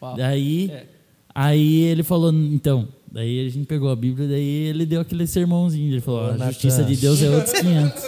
Uau. 0.00 0.16
Daí, 0.16 0.70
É. 0.70 0.86
aí 1.34 1.80
ele 1.82 2.02
falou, 2.02 2.32
então, 2.32 2.88
daí 3.10 3.46
a 3.46 3.48
gente 3.48 3.66
pegou 3.66 3.90
a 3.90 3.96
Bíblia, 3.96 4.28
daí 4.28 4.44
ele 4.68 4.84
deu 4.86 5.00
aquele 5.00 5.26
sermãozinho, 5.26 5.92
ele 5.92 6.00
falou, 6.00 6.30
a 6.32 6.50
justiça 6.50 6.82
de 6.84 6.96
Deus 6.96 7.22
é 7.22 7.30
outros 7.30 7.52
500. 7.52 8.02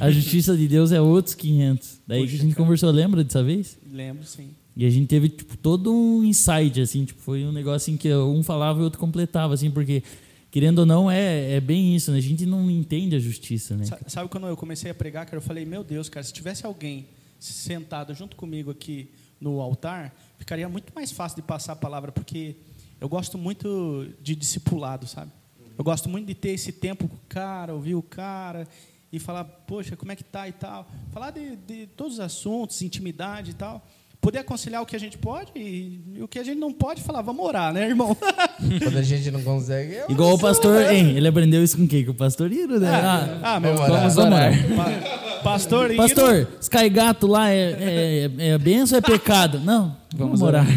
A 0.00 0.10
justiça 0.10 0.56
de 0.56 0.68
Deus 0.68 0.92
é 0.92 1.00
outros 1.00 1.34
500. 1.34 2.00
Daí 2.06 2.26
que 2.26 2.34
a 2.34 2.38
gente 2.38 2.54
conversou, 2.54 2.90
lembra 2.90 3.22
dessa 3.24 3.42
vez? 3.42 3.78
Lembro, 3.92 4.24
sim. 4.26 4.50
E 4.76 4.86
a 4.86 4.90
gente 4.90 5.08
teve 5.08 5.28
tipo, 5.28 5.56
todo 5.56 5.92
um 5.92 6.24
insight, 6.24 6.80
assim, 6.80 7.04
tipo, 7.04 7.20
foi 7.20 7.44
um 7.44 7.52
negócio 7.52 7.76
assim 7.76 7.96
que 7.96 8.12
um 8.14 8.42
falava 8.42 8.78
e 8.78 8.82
o 8.82 8.84
outro 8.84 8.98
completava, 9.00 9.52
assim, 9.52 9.70
porque, 9.70 10.02
querendo 10.50 10.78
ou 10.80 10.86
não, 10.86 11.10
é, 11.10 11.54
é 11.54 11.60
bem 11.60 11.94
isso, 11.94 12.10
né? 12.12 12.18
A 12.18 12.22
gente 12.22 12.46
não 12.46 12.70
entende 12.70 13.14
a 13.16 13.18
justiça, 13.18 13.76
né? 13.76 13.84
Sa- 13.84 13.98
Sabe 14.06 14.28
quando 14.30 14.46
eu 14.46 14.56
comecei 14.56 14.90
a 14.90 14.94
pregar, 14.94 15.26
cara, 15.26 15.36
eu 15.36 15.42
falei, 15.42 15.66
meu 15.66 15.82
Deus, 15.84 16.08
cara, 16.08 16.24
se 16.24 16.32
tivesse 16.32 16.64
alguém 16.64 17.04
sentado 17.38 18.14
junto 18.14 18.36
comigo 18.36 18.70
aqui 18.70 19.08
no 19.40 19.60
altar, 19.60 20.14
ficaria 20.38 20.68
muito 20.68 20.92
mais 20.94 21.10
fácil 21.10 21.36
de 21.36 21.42
passar 21.42 21.72
a 21.72 21.76
palavra, 21.76 22.12
porque 22.12 22.54
eu 23.00 23.08
gosto 23.08 23.38
muito 23.38 24.06
de 24.20 24.34
discipulado, 24.36 25.06
sabe? 25.06 25.30
Eu 25.78 25.84
gosto 25.84 26.08
muito 26.08 26.26
de 26.26 26.34
ter 26.34 26.50
esse 26.50 26.72
tempo 26.72 27.08
com 27.08 27.16
o 27.16 27.20
cara, 27.28 27.72
ouvir 27.74 27.94
o 27.94 28.02
cara 28.02 28.66
e 29.12 29.18
falar, 29.18 29.44
poxa, 29.44 29.96
como 29.96 30.12
é 30.12 30.16
que 30.16 30.22
tá 30.24 30.46
e 30.46 30.52
tal. 30.52 30.86
Falar 31.10 31.30
de, 31.30 31.56
de 31.56 31.86
todos 31.96 32.14
os 32.14 32.20
assuntos, 32.20 32.82
intimidade 32.82 33.52
e 33.52 33.54
tal. 33.54 33.84
Poder 34.20 34.40
aconselhar 34.40 34.82
o 34.82 34.86
que 34.86 34.94
a 34.94 34.98
gente 35.00 35.16
pode 35.16 35.50
e, 35.56 35.98
e 36.16 36.22
o 36.22 36.28
que 36.28 36.38
a 36.38 36.44
gente 36.44 36.58
não 36.58 36.70
pode, 36.74 37.00
falar, 37.00 37.22
vamos 37.22 37.42
orar, 37.42 37.72
né, 37.72 37.88
irmão? 37.88 38.14
Quando 38.84 38.98
a 38.98 39.02
gente 39.02 39.30
não 39.30 39.42
consegue. 39.42 39.94
é 39.94 40.04
Igual 40.10 40.34
o 40.34 40.38
pastor, 40.38 40.74
né? 40.82 40.94
hein? 40.94 41.16
Ele 41.16 41.26
aprendeu 41.26 41.64
isso 41.64 41.78
com 41.78 41.88
quem? 41.88 42.04
Com 42.04 42.10
o 42.10 42.14
pastor 42.14 42.52
Iro, 42.52 42.78
né? 42.78 42.90
Ah, 42.90 43.54
ah, 43.54 43.60
meu 43.60 43.74
vamos 43.74 43.88
vamos 43.96 44.16
orar. 44.18 44.52
orar. 44.52 44.76
Pa- 44.76 45.40
Pastor, 45.42 45.90
Iro- 45.90 45.96
Pastor, 45.96 46.48
Sky 46.60 46.90
Gato 46.90 47.26
lá 47.26 47.48
é, 47.50 48.28
é, 48.38 48.48
é 48.50 48.58
benção 48.58 48.98
ou 48.98 49.02
é 49.02 49.18
pecado? 49.18 49.58
Não, 49.60 49.96
vamos, 50.14 50.40
Vamos 50.40 50.42
orar. 50.42 50.66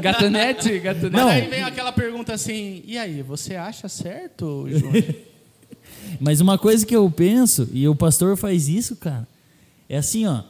Gatonete, 0.00 0.78
gatonete. 0.78 1.12
Mas 1.12 1.22
Não. 1.22 1.28
aí 1.28 1.48
vem 1.48 1.62
aquela 1.62 1.92
pergunta 1.92 2.32
assim, 2.34 2.82
e 2.86 2.98
aí, 2.98 3.22
você 3.22 3.56
acha 3.56 3.88
certo, 3.88 4.66
João? 4.68 4.92
Mas 6.20 6.40
uma 6.40 6.58
coisa 6.58 6.84
que 6.84 6.94
eu 6.94 7.10
penso, 7.10 7.68
e 7.72 7.88
o 7.88 7.94
pastor 7.94 8.36
faz 8.36 8.68
isso, 8.68 8.96
cara, 8.96 9.26
é 9.88 9.96
assim, 9.96 10.26
ó. 10.26 10.42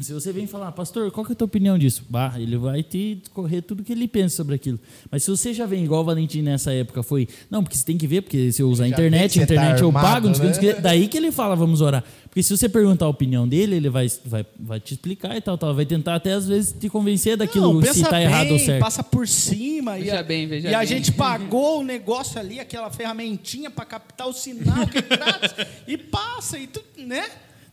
Se 0.00 0.14
você 0.14 0.32
vem 0.32 0.46
falar, 0.46 0.72
pastor, 0.72 1.10
qual 1.10 1.26
que 1.26 1.32
é 1.32 1.34
a 1.34 1.36
tua 1.36 1.44
opinião 1.44 1.76
disso? 1.76 2.04
Bah, 2.08 2.34
ele 2.38 2.56
vai 2.56 2.82
te 2.82 3.20
correr 3.34 3.60
tudo 3.60 3.82
que 3.82 3.92
ele 3.92 4.08
pensa 4.08 4.34
sobre 4.34 4.54
aquilo. 4.54 4.80
Mas 5.10 5.24
se 5.24 5.30
você 5.30 5.52
já 5.52 5.66
vem 5.66 5.84
igual 5.84 6.00
o 6.00 6.04
Valentim 6.04 6.40
nessa 6.40 6.72
época, 6.72 7.02
foi, 7.02 7.28
não, 7.50 7.62
porque 7.62 7.76
você 7.76 7.84
tem 7.84 7.98
que 7.98 8.06
ver, 8.06 8.22
porque 8.22 8.50
se 8.50 8.62
eu 8.62 8.70
usar 8.70 8.84
a 8.84 8.88
internet, 8.88 9.38
a 9.38 9.42
você 9.42 9.46
tá 9.46 9.54
internet 9.54 9.82
eu 9.82 9.88
armado, 9.88 10.32
pago, 10.32 10.62
né? 10.62 10.72
daí 10.80 11.06
que 11.06 11.18
ele 11.18 11.30
fala, 11.30 11.54
vamos 11.54 11.82
orar. 11.82 12.02
Porque 12.34 12.42
se 12.42 12.56
você 12.56 12.68
perguntar 12.68 13.04
a 13.04 13.08
opinião 13.08 13.46
dele, 13.46 13.76
ele 13.76 13.88
vai, 13.88 14.08
vai, 14.24 14.44
vai 14.58 14.80
te 14.80 14.92
explicar 14.94 15.36
e 15.36 15.40
tal, 15.40 15.56
tal. 15.56 15.72
Vai 15.72 15.86
tentar 15.86 16.16
até 16.16 16.32
às 16.32 16.48
vezes 16.48 16.74
te 16.76 16.88
convencer 16.88 17.36
daquilo, 17.36 17.72
Não, 17.72 17.80
se 17.80 17.86
pensa 17.86 18.10
tá 18.10 18.16
bem, 18.16 18.24
errado 18.24 18.50
ou 18.50 18.58
certo. 18.58 18.80
passa 18.80 19.04
por 19.04 19.28
cima. 19.28 19.96
e 20.00 20.02
Veja 20.02 20.18
a, 20.18 20.22
bem, 20.24 20.48
veja 20.48 20.68
E 20.68 20.74
a 20.74 20.78
bem. 20.80 20.86
gente 20.88 21.12
pagou 21.12 21.78
o 21.78 21.84
negócio 21.84 22.40
ali, 22.40 22.58
aquela 22.58 22.90
ferramentinha 22.90 23.70
para 23.70 23.84
captar 23.84 24.26
o 24.26 24.32
sinal 24.32 24.84
que 24.88 25.00
grátis, 25.00 25.54
e 25.86 25.96
passa, 25.96 26.58
e 26.58 26.66
tu, 26.66 26.82
né? 26.96 27.24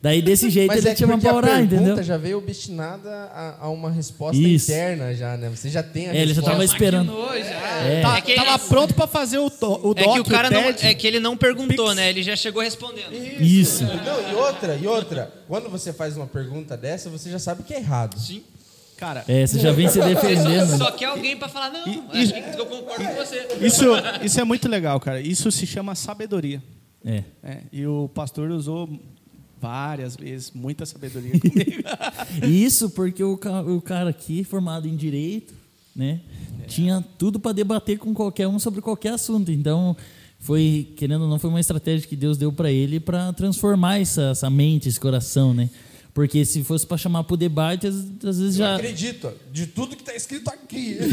Daí 0.02 0.20
desse 0.20 0.50
jeito 0.50 0.68
Mas 0.68 0.80
ele 0.80 0.90
é 0.90 0.94
te 0.96 1.00
chama 1.02 1.16
pra 1.20 1.36
orar, 1.36 1.52
pergunta 1.58 1.76
entendeu? 1.76 2.04
já 2.04 2.18
veio 2.18 2.40
obstinada 2.40 3.08
a, 3.10 3.58
a 3.66 3.70
uma 3.70 3.92
resposta 3.92 4.36
Isso. 4.42 4.72
interna 4.72 5.14
já, 5.14 5.38
né? 5.38 5.48
Você 5.50 5.70
já 5.70 5.84
tem 5.84 6.08
a 6.10 6.14
É, 6.16 6.18
ele 6.24 6.34
já 6.34 6.42
resposta. 6.42 6.52
tava 6.52 6.66
esperando. 6.66 7.14
Já. 7.38 7.82
É. 7.86 8.02
Tá- 8.02 8.18
É 8.18 8.22
que- 8.22 8.34
tava 8.36 8.58
pronto 8.68 8.94
para 8.96 9.06
fazer 9.06 9.38
o, 9.38 9.48
do, 9.50 9.90
o 9.90 9.92
É 9.96 10.04
doc, 10.04 10.14
que 10.16 10.20
o 10.22 10.26
cara 10.26 10.50
não, 10.50 10.64
TED. 10.74 10.88
é 10.88 10.94
que 10.96 11.06
ele 11.06 11.20
não 11.20 11.38
perguntou, 11.38 11.86
Pix. 11.86 11.96
né? 11.96 12.10
Ele 12.10 12.24
já 12.24 12.36
chegou 12.36 12.64
respondendo. 12.64 13.14
Isso. 13.40 13.84
Não, 13.84 14.32
e 14.32 14.36
outra, 14.36 14.76
e 14.76 14.88
outra. 14.88 15.32
Quando 15.48 15.70
você 15.70 15.94
faz 15.94 16.18
uma 16.18 16.26
pergunta 16.26 16.76
dessa, 16.76 17.08
você 17.08 17.30
já 17.30 17.38
sabe 17.38 17.62
que 17.62 17.72
é 17.74 17.78
errado. 17.78 18.18
Sim. 18.20 18.42
Cara, 18.98 19.24
É, 19.28 19.46
você 19.46 19.60
já 19.60 19.72
vem 19.72 19.88
se 19.88 20.00
defendendo. 20.02 20.78
Só 20.78 20.92
quer 20.92 21.06
alguém 21.06 21.38
pra 21.38 21.48
falar, 21.48 21.70
não, 21.70 21.88
E- 21.88 22.04
acho 22.24 22.34
que 22.34 22.60
eu 22.60 22.66
concordo 22.66 23.04
com 23.06 23.14
você. 23.16 23.48
isso, 23.62 23.86
isso 24.24 24.40
é 24.40 24.44
muito 24.44 24.68
legal, 24.68 25.00
cara. 25.00 25.22
Isso 25.22 25.52
se 25.52 25.68
chama 25.68 25.94
sabedoria. 25.94 26.62
É. 27.06 27.24
É, 27.44 27.58
e 27.72 27.86
o 27.86 28.10
pastor 28.14 28.50
usou 28.52 28.88
várias 29.62 30.16
vezes 30.16 30.52
muita 30.52 30.86
sabedoria 30.86 31.40
comigo. 31.40 31.84
Isso 32.44 32.90
porque 32.90 33.24
o, 33.24 33.40
o 33.68 33.82
cara 33.82 34.10
aqui, 34.10 34.44
formado 34.44 34.88
em 34.88 34.96
direito, 34.96 35.54
né, 35.96 36.20
tinha 36.68 37.06
tudo 37.18 37.40
para 37.40 37.52
debater 37.52 38.00
com 38.00 38.14
qualquer 38.14 38.48
um 38.48 38.58
sobre 38.58 38.82
qualquer 38.82 39.14
assunto. 39.14 39.52
Então, 39.52 39.96
foi, 40.40 40.92
querendo 40.96 41.24
ou 41.24 41.30
não, 41.30 41.38
foi 41.38 41.50
uma 41.50 41.60
estratégia 41.60 42.08
que 42.08 42.16
Deus 42.16 42.38
deu 42.38 42.52
para 42.52 42.72
ele 42.72 43.00
para 43.00 43.32
transformar 43.34 44.00
essa, 44.00 44.32
essa 44.32 44.50
mente, 44.50 44.90
esse 44.90 45.00
coração, 45.00 45.54
né? 45.54 45.70
Porque 46.14 46.44
se 46.44 46.64
fosse 46.64 46.86
para 46.86 46.98
chamar 46.98 47.24
para 47.24 47.34
o 47.34 47.38
debate, 47.38 47.88
às, 47.88 47.96
às 47.96 48.40
vezes 48.40 48.60
Eu 48.60 48.66
já. 48.66 48.76
acredito 48.76 49.32
de 49.52 49.66
tudo 49.68 49.96
que 49.96 50.02
está 50.02 50.14
escrito 50.16 50.50
aqui. 50.50 50.98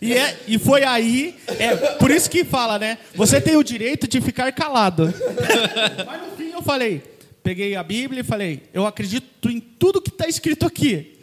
E, 0.00 0.14
é, 0.14 0.36
e 0.48 0.58
foi 0.58 0.82
aí, 0.82 1.36
é, 1.46 1.76
por 1.94 2.10
isso 2.10 2.28
que 2.28 2.44
fala, 2.44 2.76
né? 2.76 2.98
Você 3.14 3.40
tem 3.40 3.56
o 3.56 3.62
direito 3.62 4.08
de 4.08 4.20
ficar 4.20 4.50
calado. 4.50 5.14
Mas 6.04 6.22
no 6.22 6.36
fim 6.36 6.50
eu 6.50 6.60
falei, 6.60 7.00
peguei 7.40 7.76
a 7.76 7.84
Bíblia 7.84 8.22
e 8.22 8.24
falei, 8.24 8.64
eu 8.74 8.84
acredito 8.84 9.48
em 9.48 9.60
tudo 9.60 10.02
que 10.02 10.10
está 10.10 10.26
escrito 10.26 10.66
aqui. 10.66 11.18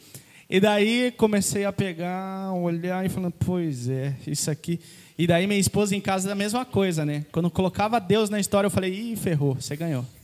E 0.49 0.61
daí 0.61 1.13
comecei 1.17 1.65
a 1.65 1.73
pegar, 1.73 2.53
olhar 2.53 3.05
e 3.05 3.09
falando, 3.09 3.33
pois 3.45 3.89
é, 3.89 4.15
isso 4.25 4.49
aqui. 4.49 4.79
E 5.19 5.27
daí 5.27 5.45
minha 5.45 5.59
esposa 5.59 5.93
em 5.93 5.99
casa 5.99 6.29
da 6.29 6.33
mesma 6.33 6.63
coisa, 6.63 7.05
né? 7.05 7.25
Quando 7.29 7.51
colocava 7.51 7.99
Deus 7.99 8.29
na 8.29 8.39
história, 8.39 8.67
eu 8.67 8.71
falei, 8.71 8.93
ih, 8.93 9.17
ferrou, 9.17 9.55
você 9.55 9.75
ganhou. 9.75 10.05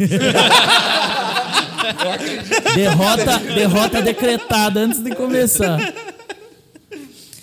Derrota, 2.74 3.40
derrota 3.40 4.02
decretada 4.02 4.80
antes 4.80 5.04
de 5.04 5.14
começar. 5.14 5.78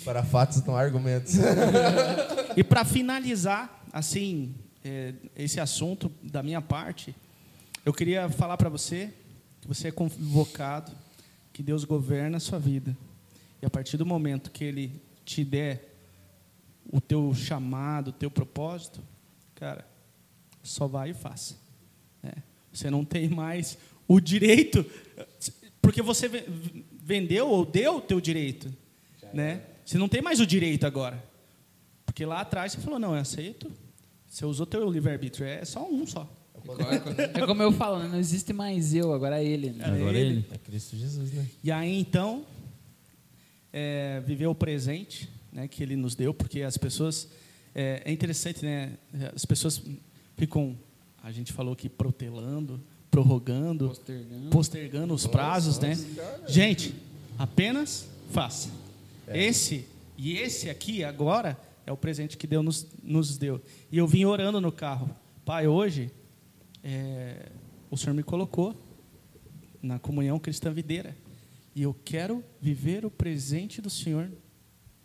Para 0.03 0.23
fatos 0.23 0.63
não 0.65 0.75
há 0.75 0.81
argumentos. 0.81 1.35
E 2.57 2.63
para 2.63 2.83
finalizar, 2.83 3.83
assim, 3.91 4.53
é, 4.83 5.13
esse 5.35 5.59
assunto 5.59 6.11
da 6.21 6.43
minha 6.43 6.61
parte, 6.61 7.15
eu 7.85 7.93
queria 7.93 8.29
falar 8.29 8.57
para 8.57 8.69
você 8.69 9.11
que 9.61 9.67
você 9.67 9.87
é 9.89 9.91
convocado, 9.91 10.91
que 11.51 11.61
Deus 11.63 11.83
governa 11.83 12.37
a 12.37 12.39
sua 12.39 12.59
vida. 12.59 12.95
E 13.61 13.65
a 13.65 13.69
partir 13.69 13.97
do 13.97 14.05
momento 14.05 14.51
que 14.51 14.63
Ele 14.63 15.01
te 15.25 15.43
der 15.43 15.92
o 16.93 17.01
teu 17.01 17.33
chamado, 17.33 18.09
o 18.09 18.13
teu 18.13 18.29
propósito, 18.29 19.01
cara, 19.55 19.83
só 20.61 20.85
vai 20.87 21.09
e 21.09 21.13
faça. 21.13 21.55
né? 22.21 22.31
Você 22.71 22.89
não 22.89 23.03
tem 23.03 23.27
mais 23.27 23.77
o 24.07 24.19
direito, 24.21 24.85
porque 25.81 26.01
você 26.03 26.27
ve- 26.27 26.45
vendeu 27.01 27.49
ou 27.49 27.65
deu 27.65 27.97
o 27.97 28.01
teu 28.01 28.21
direito, 28.21 28.71
né? 29.33 29.63
Você 29.83 29.97
não 29.97 30.07
tem 30.07 30.21
mais 30.21 30.39
o 30.39 30.45
direito 30.45 30.85
agora. 30.85 31.21
Porque 32.05 32.23
lá 32.25 32.41
atrás 32.41 32.71
você 32.73 32.79
falou, 32.79 32.99
não, 32.99 33.15
eu 33.15 33.21
aceito. 33.21 33.69
Você 34.29 34.45
usou 34.45 34.65
teu 34.67 34.87
livre-arbítrio. 34.89 35.45
É 35.47 35.65
só 35.65 35.83
um 35.89 36.05
só. 36.05 36.29
É 37.35 37.45
como 37.45 37.61
eu 37.63 37.71
falo, 37.71 37.99
né? 37.99 38.07
não 38.07 38.19
existe 38.19 38.53
mais 38.53 38.93
eu, 38.93 39.11
agora 39.13 39.41
é 39.41 39.45
ele. 39.45 39.71
Né? 39.71 39.83
Agora 39.85 40.17
ele. 40.17 40.45
É 40.51 40.57
Cristo 40.59 40.95
Jesus, 40.95 41.31
né? 41.33 41.45
E 41.63 41.71
aí, 41.71 41.99
então, 41.99 42.45
é, 43.71 44.21
viver 44.25 44.47
o 44.47 44.55
presente 44.55 45.27
né, 45.53 45.67
que 45.67 45.83
ele 45.83 45.95
nos 45.95 46.15
deu, 46.15 46.33
porque 46.33 46.61
as 46.61 46.77
pessoas. 46.77 47.29
É, 47.75 48.03
é 48.05 48.11
interessante, 48.11 48.63
né? 48.63 48.97
As 49.33 49.45
pessoas 49.45 49.81
ficam, 50.35 50.77
a 51.23 51.31
gente 51.31 51.51
falou 51.53 51.73
aqui, 51.73 51.89
protelando, 51.89 52.79
prorrogando, 53.09 53.87
Postergando. 53.87 54.49
postergando 54.49 55.13
os 55.13 55.25
prazos, 55.25 55.79
né? 55.79 55.93
Gente, 56.47 56.93
apenas 57.37 58.07
faça. 58.31 58.69
Esse 59.27 59.85
e 60.17 60.37
esse 60.37 60.69
aqui 60.69 61.03
agora 61.03 61.57
é 61.85 61.91
o 61.91 61.97
presente 61.97 62.37
que 62.37 62.45
Deus 62.45 62.63
nos, 62.63 62.87
nos 63.01 63.37
deu. 63.37 63.61
E 63.91 63.97
eu 63.97 64.07
vim 64.07 64.25
orando 64.25 64.59
no 64.61 64.71
carro, 64.71 65.09
Pai, 65.45 65.67
hoje 65.67 66.11
é, 66.83 67.49
o 67.89 67.97
Senhor 67.97 68.13
me 68.13 68.23
colocou 68.23 68.75
na 69.81 69.99
comunhão 69.99 70.39
cristã 70.39 70.71
videira 70.71 71.15
e 71.75 71.81
eu 71.81 71.93
quero 72.05 72.43
viver 72.61 73.05
o 73.05 73.11
presente 73.11 73.81
do 73.81 73.89
Senhor 73.89 74.29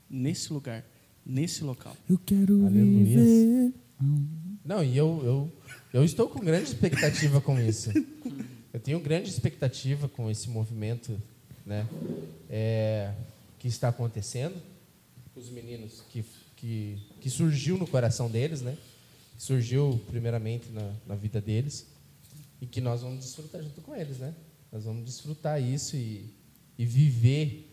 nesse 0.08 0.52
lugar, 0.52 0.84
nesse 1.24 1.62
local. 1.64 1.96
Eu 2.08 2.18
quero 2.18 2.66
Aleluia. 2.66 3.04
viver. 3.04 3.72
Não, 4.64 4.82
e 4.82 4.96
eu, 4.96 5.20
eu, 5.24 5.52
eu 5.92 6.04
estou 6.04 6.28
com 6.28 6.40
grande 6.40 6.68
expectativa 6.68 7.40
com 7.40 7.58
isso. 7.60 7.90
Eu 8.72 8.80
tenho 8.80 9.00
grande 9.00 9.28
expectativa 9.28 10.08
com 10.08 10.30
esse 10.30 10.48
movimento 10.50 11.20
né, 11.64 11.88
é, 12.48 13.12
que 13.58 13.66
está 13.66 13.88
acontecendo. 13.88 14.60
Os 15.34 15.50
meninos 15.50 16.02
que, 16.10 16.24
que, 16.56 16.98
que 17.20 17.30
surgiu 17.30 17.78
no 17.78 17.86
coração 17.86 18.30
deles, 18.30 18.60
né? 18.60 18.76
Que 19.36 19.42
surgiu 19.42 20.00
primeiramente 20.08 20.70
na, 20.70 20.92
na 21.06 21.14
vida 21.14 21.40
deles. 21.40 21.86
E 22.60 22.66
que 22.66 22.80
nós 22.80 23.02
vamos 23.02 23.20
desfrutar 23.20 23.62
junto 23.62 23.80
com 23.80 23.94
eles, 23.94 24.18
né? 24.18 24.34
Nós 24.70 24.84
vamos 24.84 25.04
desfrutar 25.04 25.62
isso 25.62 25.96
e, 25.96 26.26
e 26.78 26.84
viver 26.84 27.67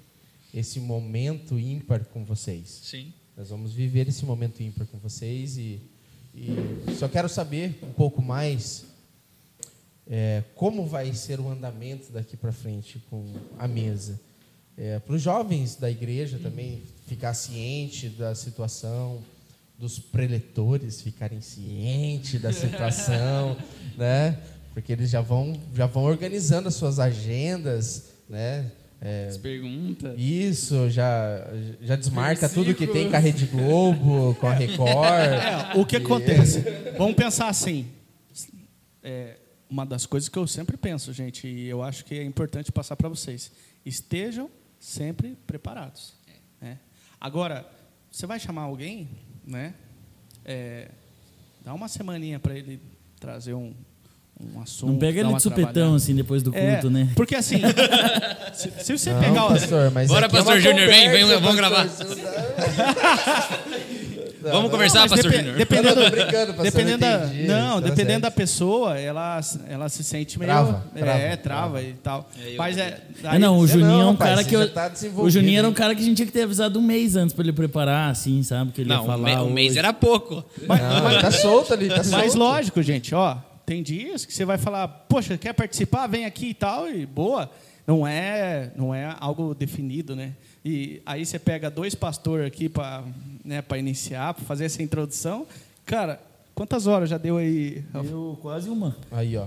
esse 0.55 0.79
momento 0.79 1.59
ímpar 1.59 2.05
com 2.05 2.23
vocês. 2.23 2.81
Sim. 2.83 3.13
Nós 3.35 3.49
vamos 3.49 3.73
viver 3.73 4.07
esse 4.07 4.23
momento 4.25 4.63
ímpar 4.63 4.87
com 4.87 4.97
vocês 4.97 5.57
e, 5.57 5.81
e 6.33 6.55
só 6.97 7.09
quero 7.09 7.27
saber 7.27 7.77
um 7.83 7.91
pouco 7.91 8.21
mais 8.21 8.85
é, 10.07 10.43
como 10.55 10.87
vai 10.87 11.13
ser 11.13 11.41
o 11.41 11.49
andamento 11.49 12.13
daqui 12.13 12.37
para 12.37 12.53
frente 12.53 12.99
com 13.09 13.25
a 13.59 13.67
mesa. 13.67 14.17
para 15.05 15.15
os 15.15 15.21
jovens 15.21 15.75
da 15.75 15.91
igreja 15.91 16.39
também 16.41 16.83
ficar 17.05 17.33
ciente 17.33 18.07
da 18.07 18.33
situação, 18.33 19.21
dos 19.77 19.99
preletores 19.99 21.01
ficarem 21.01 21.41
cientes 21.41 22.41
da 22.41 22.53
situação, 22.53 23.57
né? 23.97 24.39
Porque 24.73 24.93
eles 24.93 25.09
já 25.09 25.21
vão 25.21 25.59
já 25.73 25.85
vão 25.85 26.03
organizando 26.03 26.69
as 26.69 26.75
suas 26.75 26.99
agendas, 26.99 28.05
né? 28.29 28.71
É, 29.07 29.27
As 29.27 29.37
perguntas. 29.37 30.15
isso, 30.17 30.89
já, 30.89 31.47
já 31.79 31.95
desmarca 31.95 32.49
tudo 32.49 32.73
que 32.73 32.87
tem 32.87 33.07
com 33.07 33.15
a 33.15 33.19
Rede 33.19 33.45
Globo, 33.45 34.33
com 34.39 34.47
a 34.47 34.53
Record. 34.53 35.05
É, 35.07 35.79
o 35.79 35.85
que 35.85 35.97
acontece? 35.97 36.63
Vamos 36.97 37.13
pensar 37.15 37.47
assim. 37.47 37.87
É, 39.03 39.37
uma 39.69 39.85
das 39.85 40.07
coisas 40.07 40.27
que 40.27 40.39
eu 40.39 40.47
sempre 40.47 40.75
penso, 40.75 41.13
gente, 41.13 41.47
e 41.47 41.67
eu 41.67 41.83
acho 41.83 42.03
que 42.03 42.15
é 42.15 42.23
importante 42.23 42.71
passar 42.71 42.95
para 42.95 43.07
vocês. 43.07 43.51
Estejam 43.85 44.49
sempre 44.79 45.37
preparados. 45.45 46.15
né? 46.59 46.79
Agora, 47.21 47.63
você 48.09 48.25
vai 48.25 48.39
chamar 48.39 48.63
alguém, 48.63 49.07
né? 49.45 49.75
É, 50.43 50.89
dá 51.63 51.75
uma 51.75 51.87
semaninha 51.87 52.39
para 52.39 52.57
ele 52.57 52.81
trazer 53.19 53.53
um, 53.53 53.71
um 54.39 54.61
assunto. 54.61 54.91
Não 54.91 54.99
pega 54.99 55.21
ele 55.21 55.33
de 55.33 55.41
supetão 55.41 55.71
trabalhada. 55.71 55.95
assim 55.97 56.15
depois 56.15 56.43
do 56.43 56.55
É, 56.55 56.73
culto, 56.73 56.89
né? 56.89 57.07
Porque 57.15 57.35
assim, 57.35 57.61
se, 58.53 58.71
se 58.83 58.97
você 58.97 59.11
Não, 59.13 59.19
pegar 59.21 59.45
o, 59.45 59.47
pastor, 59.49 59.91
mas 59.91 60.07
Bora, 60.09 60.25
é 60.25 60.29
pastor 60.29 60.59
Júnior, 60.59 60.87
vem, 60.87 61.09
vem, 61.09 61.25
vamos 61.25 61.41
pastor, 61.41 61.55
gravar. 61.55 61.87
Não, 64.45 64.51
Vamos 64.51 64.63
não, 64.65 64.69
conversar, 64.69 64.99
mas 64.99 65.09
pastor 65.11 65.31
depe- 65.31 65.37
Júnior? 65.43 65.57
dependendo, 65.57 65.99
Eu 66.01 66.05
tô 66.05 66.11
brincando, 66.11 66.45
pastor, 66.53 66.63
dependendo 66.65 66.97
da, 66.99 67.25
entendi, 67.25 67.47
não, 67.47 67.81
dependendo 67.81 68.09
certo. 68.11 68.21
da 68.21 68.29
pessoa, 68.31 68.99
ela, 68.99 69.39
ela 69.67 69.89
se 69.89 70.03
sente 70.03 70.37
meio 70.37 70.51
Trava, 70.51 70.83
é, 70.95 70.99
trava, 70.99 71.17
trava, 71.19 71.37
trava. 71.39 71.81
e 71.81 71.93
tal. 71.93 72.29
É, 72.39 72.55
Mas 72.55 72.77
é, 72.77 72.81
É, 72.81 72.97
daí- 73.23 73.39
não, 73.39 73.57
o 73.57 73.65
Juninho 73.67 73.87
não, 73.89 74.01
é 74.01 74.05
um 74.05 74.15
cara 74.15 74.43
que 74.43 74.55
eu, 74.55 74.69
tá 74.71 74.91
o 75.17 75.29
Juninho 75.31 75.57
era 75.57 75.67
um 75.67 75.73
cara 75.73 75.95
que 75.95 76.01
a 76.03 76.05
gente 76.05 76.17
tinha 76.17 76.27
que 76.27 76.31
ter 76.31 76.43
avisado 76.43 76.77
um 76.77 76.83
mês 76.83 77.15
antes 77.15 77.33
para 77.33 77.43
ele 77.43 77.53
preparar, 77.53 78.11
assim, 78.11 78.43
sabe? 78.43 78.71
Que 78.71 78.81
ele 78.81 78.91
ia 78.91 78.97
Não, 78.97 79.03
um, 79.03 79.07
falar. 79.07 79.17
me- 79.17 79.35
um 79.37 79.49
mês 79.49 79.75
era 79.77 79.91
pouco. 79.91 80.45
Não, 80.61 81.21
tá 81.21 81.31
solto 81.31 81.73
ali, 81.73 81.87
tá 81.89 82.03
solto. 82.03 82.11
Mas 82.11 82.35
lógico, 82.35 82.83
gente, 82.83 83.15
ó, 83.15 83.37
tem 83.65 83.81
dias 83.81 84.25
que 84.25 84.33
você 84.33 84.45
vai 84.45 84.57
falar, 84.57 84.87
poxa, 84.87 85.37
quer 85.37 85.53
participar? 85.53 86.07
Vem 86.07 86.25
aqui 86.25 86.49
e 86.49 86.53
tal, 86.53 86.89
e 86.89 87.05
boa. 87.05 87.49
Não 87.87 88.05
é, 88.05 88.71
não 88.75 88.93
é 88.93 89.15
algo 89.19 89.53
definido, 89.53 90.15
né? 90.15 90.33
E 90.63 91.01
aí 91.05 91.23
você 91.25 91.37
pega 91.37 91.69
dois 91.69 91.93
pastores 91.93 92.47
aqui 92.47 92.67
para 92.67 93.03
né, 93.43 93.61
pra 93.61 93.77
iniciar, 93.77 94.33
para 94.33 94.43
fazer 94.43 94.65
essa 94.65 94.81
introdução. 94.81 95.45
Cara, 95.85 96.19
quantas 96.55 96.87
horas 96.87 97.07
já 97.07 97.19
deu 97.19 97.37
aí? 97.37 97.83
Deu 98.03 98.39
quase 98.41 98.67
uma. 98.69 98.95
Aí, 99.11 99.37
ó. 99.37 99.45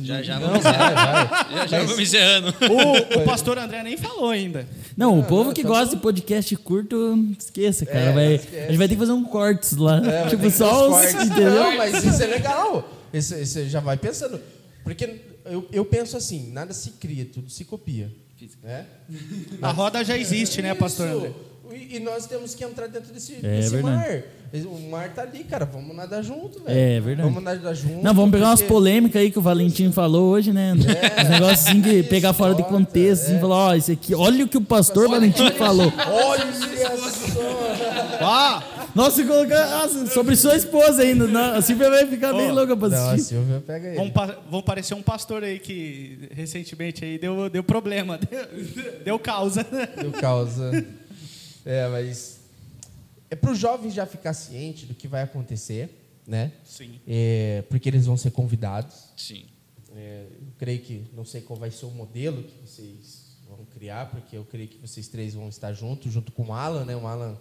Já 0.00 0.22
já 0.22 0.40
Não, 0.40 0.48
vamos, 0.48 0.62
vai, 0.62 0.94
vai. 0.94 1.28
já, 1.52 1.66
já 1.66 1.78
vamos 1.80 1.98
encerrando. 1.98 2.48
O, 2.48 3.20
o 3.20 3.24
pastor 3.24 3.58
André 3.58 3.82
nem 3.82 3.96
falou 3.96 4.30
ainda. 4.30 4.66
Não, 4.96 5.18
o 5.20 5.24
povo 5.24 5.52
que 5.52 5.62
gosta 5.62 5.94
de 5.94 6.02
podcast 6.02 6.56
curto, 6.56 7.18
esqueça, 7.38 7.84
cara. 7.84 7.98
É, 7.98 8.12
vai, 8.12 8.34
esquece. 8.34 8.58
A 8.58 8.68
gente 8.68 8.78
vai 8.78 8.88
ter 8.88 8.94
que 8.94 9.00
fazer 9.00 9.12
um 9.12 9.24
cortes 9.24 9.76
lá. 9.76 9.98
É, 9.98 10.28
tipo, 10.28 10.50
só 10.50 10.88
os. 10.88 10.94
cortes. 10.94 11.30
Entendeu? 11.30 11.54
Não, 11.54 11.76
mas 11.76 12.02
isso 12.02 12.22
é 12.22 12.26
legal. 12.26 12.88
Isso 13.16 13.68
já 13.68 13.80
vai 13.80 13.96
pensando. 13.96 14.40
Porque 14.84 15.20
eu, 15.44 15.66
eu 15.72 15.84
penso 15.84 16.16
assim, 16.16 16.52
nada 16.52 16.72
se 16.72 16.90
cria, 16.92 17.24
tudo 17.26 17.50
se 17.50 17.64
copia. 17.64 18.10
Né? 18.62 18.84
A 19.62 19.70
roda 19.72 20.04
já 20.04 20.16
existe, 20.16 20.60
né, 20.60 20.74
pastor 20.74 21.08
Isso. 21.08 21.16
André? 21.16 21.32
E, 21.72 21.96
e 21.96 22.00
nós 22.00 22.26
temos 22.26 22.54
que 22.54 22.62
entrar 22.64 22.86
dentro 22.86 23.12
desse, 23.12 23.34
É 23.42 23.60
desse 23.60 23.76
mar. 23.78 24.22
O 24.66 24.88
mar 24.88 25.12
tá 25.12 25.22
ali, 25.22 25.42
cara. 25.42 25.64
Vamos 25.64 25.94
nadar 25.94 26.22
junto, 26.22 26.62
velho. 26.62 26.78
É 26.78 27.00
verdade. 27.00 27.28
Vamos 27.28 27.42
nadar 27.42 27.74
junto. 27.74 28.02
Não, 28.02 28.14
vamos 28.14 28.30
pegar 28.30 28.46
umas 28.46 28.60
porque- 28.60 28.72
polêmicas 28.72 29.20
aí 29.20 29.30
que 29.30 29.38
o 29.38 29.42
Valentim 29.42 29.90
falou 29.90 30.30
hoje, 30.30 30.52
né? 30.52 30.72
Os 30.72 31.28
negócios 31.28 31.66
assim 31.66 31.82
que 31.82 32.04
pegar 32.04 32.32
fora 32.32 32.54
de 32.54 32.62
contexto, 32.62 33.24
assim, 33.24 33.36
é. 33.36 33.40
falar, 33.40 33.56
ó, 33.56 33.74
isso 33.74 33.90
aqui, 33.90 34.14
olha 34.14 34.44
o 34.44 34.48
que 34.48 34.56
o 34.56 34.60
pastor 34.60 35.08
Valentim 35.08 35.50
falou. 35.52 35.92
Olha 36.08 36.52
só! 36.52 38.18
Ah, 38.20 38.62
Nossa, 38.96 39.24
colocar 39.26 39.68
nossa, 39.70 40.06
sobre 40.06 40.34
sua 40.34 40.56
esposa 40.56 41.02
ainda. 41.02 41.26
Não, 41.26 41.54
a 41.54 41.60
Silvia 41.60 41.90
vai 41.90 42.06
ficar 42.06 42.32
bem 42.32 42.50
Ó, 42.50 42.54
louca 42.54 42.74
pra 42.76 42.88
Não, 42.88 42.96
a 42.96 43.12
assistir. 43.12 43.34
Silvia 43.34 43.62
pega 43.66 43.88
ele. 43.88 43.96
vão, 43.96 44.10
pa- 44.10 44.38
vão 44.50 44.62
parecer 44.62 44.94
um 44.94 45.02
pastor 45.02 45.44
aí 45.44 45.58
que 45.58 46.28
recentemente 46.32 47.04
aí 47.04 47.18
deu, 47.18 47.50
deu 47.50 47.62
problema, 47.62 48.16
deu, 48.18 49.04
deu 49.04 49.18
causa. 49.18 49.64
Deu 50.00 50.10
causa. 50.12 50.70
É, 51.64 51.86
mas 51.88 52.40
é 53.30 53.36
para 53.36 53.50
os 53.52 53.58
jovens 53.58 53.92
já 53.92 54.06
ficar 54.06 54.32
ciente 54.32 54.86
do 54.86 54.94
que 54.94 55.06
vai 55.06 55.22
acontecer, 55.22 55.90
né? 56.26 56.52
Sim. 56.64 56.98
É, 57.06 57.62
porque 57.68 57.88
eles 57.90 58.06
vão 58.06 58.16
ser 58.16 58.30
convidados. 58.30 58.94
Sim. 59.16 59.44
É, 59.94 60.24
eu 60.40 60.46
creio 60.58 60.80
que 60.80 61.04
não 61.14 61.24
sei 61.24 61.42
qual 61.42 61.58
vai 61.58 61.70
ser 61.70 61.84
o 61.86 61.90
modelo 61.90 62.42
que 62.42 62.54
vocês 62.66 63.36
vão 63.48 63.58
criar, 63.74 64.06
porque 64.10 64.36
eu 64.36 64.44
creio 64.44 64.68
que 64.68 64.78
vocês 64.78 65.06
três 65.08 65.34
vão 65.34 65.48
estar 65.50 65.72
juntos, 65.74 66.10
junto 66.12 66.32
com 66.32 66.44
o 66.44 66.52
Alan, 66.54 66.84
né? 66.86 66.96
O 66.96 67.06
Alan 67.06 67.36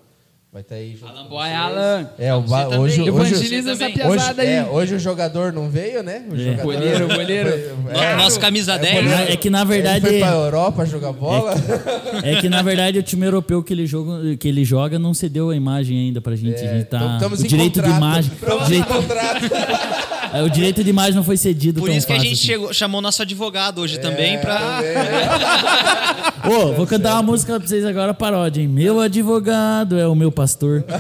vai 0.56 0.62
estar 0.62 0.76
aí 0.76 0.96
junto 0.98 1.12
Alan 1.12 1.28
Boy. 1.28 1.52
Alan. 1.54 2.10
É, 2.18 2.34
o 2.34 2.40
ba- 2.40 2.70
hoje, 2.70 3.02
hoje, 3.02 3.10
Evangeliza 3.10 3.72
essa 3.72 3.80
também. 3.80 3.94
piazada 3.94 4.42
hoje, 4.42 4.50
aí. 4.52 4.56
é, 4.56 4.64
hoje 4.72 4.96
o 4.96 5.00
jogador 5.00 5.52
não 5.52 5.70
veio, 5.70 6.02
né? 6.02 6.24
O 6.32 6.34
É. 6.34 6.38
jogador, 6.38 6.64
Goleiro, 6.64 7.08
goleiro. 7.10 7.50
É, 7.90 8.16
Nosso 8.16 8.40
camisa 8.40 8.76
é, 8.76 8.78
10. 8.80 9.04
goleiro. 9.04 9.34
É 9.34 9.36
que, 9.36 9.50
na 9.50 9.60
Ele 9.62 9.68
verdade- 9.68 10.08
foi 10.08 10.20
pra 10.20 10.30
Europa 10.32 10.86
jogar 10.86 11.12
bola. 11.12 11.54
É 12.24 12.40
que 12.40 12.48
na 12.48 12.62
verdade 12.62 12.98
o 12.98 13.04
time 13.04 13.26
europeu 13.26 13.62
que 13.62 13.74
ele 13.74 13.86
joga, 13.86 14.38
que 14.38 14.48
ele 14.48 14.64
joga 14.64 14.98
não 14.98 15.14
cedeu 15.14 15.50
a 15.50 15.56
imagem 15.58 15.98
ainda 16.00 16.22
pra 16.22 16.34
gente. 16.38 16.56
a 16.56 16.74
gente 16.74 16.86
tá, 16.86 16.98
Então, 17.00 17.14
estamos 17.16 17.40
o 17.42 17.46
em 17.46 17.48
direito 17.50 17.74
de 17.74 17.80
contrato. 17.82 17.98
imagem. 17.98 18.32
Estamos 18.34 18.62
o 18.62 18.64
em 18.64 18.68
direito, 18.68 18.88
contrato. 18.88 20.05
É, 20.40 20.44
o 20.44 20.50
direito 20.50 20.84
de 20.84 20.90
imagem 20.90 21.16
não 21.16 21.24
foi 21.24 21.38
cedido 21.38 21.80
Por 21.80 21.88
tão 21.88 21.96
isso 21.98 22.06
que 22.08 22.14
a 22.14 22.20
gente 22.20 22.34
assim. 22.34 22.46
chegou, 22.46 22.74
chamou 22.74 23.02
nosso 23.02 23.22
advogado 23.22 23.80
hoje 23.82 24.00
também 24.00 24.40
pra. 24.40 24.58
Também. 24.82 24.96
Ô, 26.56 26.74
vou 26.74 26.86
cantar 26.86 27.14
uma 27.14 27.24
música 27.24 27.60
pra 27.60 27.68
vocês 27.68 27.84
agora, 27.86 28.14
paródia, 28.14 28.62
hein? 28.62 28.68
Meu 28.68 29.00
advogado 29.00 29.98
é 29.98 30.08
o 30.08 30.14
meu 30.16 30.32
pastor. 30.32 30.86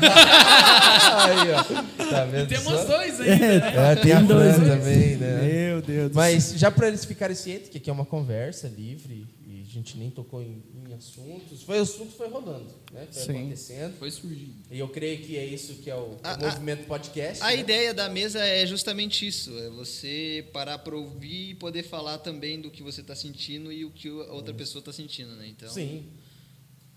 Aí, 1.16 1.52
ó. 1.54 1.64
Tá 2.06 2.26
vendo 2.26 2.48
Temos 2.48 2.64
só? 2.66 2.84
dois 2.86 3.20
ainda. 3.22 3.46
É, 3.66 3.96
tem 3.96 4.12
a 4.12 4.18
Tem 4.18 4.26
dois, 4.26 4.58
né? 4.58 4.76
também, 4.76 5.16
né? 5.18 5.42
Meu 5.42 5.82
Deus 5.82 6.12
do 6.12 6.16
Mas 6.16 6.54
já 6.56 6.70
para 6.72 6.88
eles 6.88 7.04
ficarem 7.06 7.36
cientes 7.36 7.70
que 7.70 7.78
aqui 7.78 7.90
é 7.90 7.94
uma 7.94 8.06
conversa 8.06 8.68
livre 8.76 9.14
e 9.14 9.35
gente 9.76 9.98
nem 9.98 10.10
tocou 10.10 10.42
em, 10.42 10.64
em 10.88 10.94
assuntos. 10.94 11.64
Foi 11.64 11.80
o 11.80 11.82
assunto 11.82 12.12
foi 12.14 12.28
rolando, 12.30 12.74
né? 12.92 13.08
Foi 13.12 13.22
Sim. 13.24 13.32
acontecendo. 13.40 13.98
Foi 13.98 14.10
surgindo. 14.12 14.56
E 14.72 14.80
eu 14.80 14.88
creio 14.90 15.20
que 15.22 15.38
é 15.38 15.46
isso 15.46 15.76
que 15.76 15.90
é 15.90 15.96
o, 15.96 16.00
o 16.14 16.20
A- 16.24 16.34
a- 16.34 16.38
movimento 16.38 16.86
podcast. 16.88 17.44
A 17.44 17.48
né? 17.48 17.58
ideia 17.58 17.94
da 17.94 18.10
mesa 18.10 18.40
é 18.40 18.66
justamente 18.66 19.28
isso: 19.28 19.58
é 19.60 19.70
você 19.70 20.48
parar 20.54 20.80
para 20.80 20.96
ouvir 20.96 21.52
e 21.52 21.56
poder 21.56 21.84
falar 21.84 22.18
também 22.20 22.60
do 22.60 22.72
que 22.72 22.82
você 22.82 23.02
está 23.02 23.16
sentindo 23.16 23.72
e 23.72 23.84
o 23.86 23.92
que 23.92 24.08
a 24.08 24.32
outra 24.34 24.54
pessoa 24.54 24.80
está 24.80 24.92
sentindo, 24.94 25.36
né? 25.36 25.48
Então, 25.48 25.70
Sim. 25.70 26.06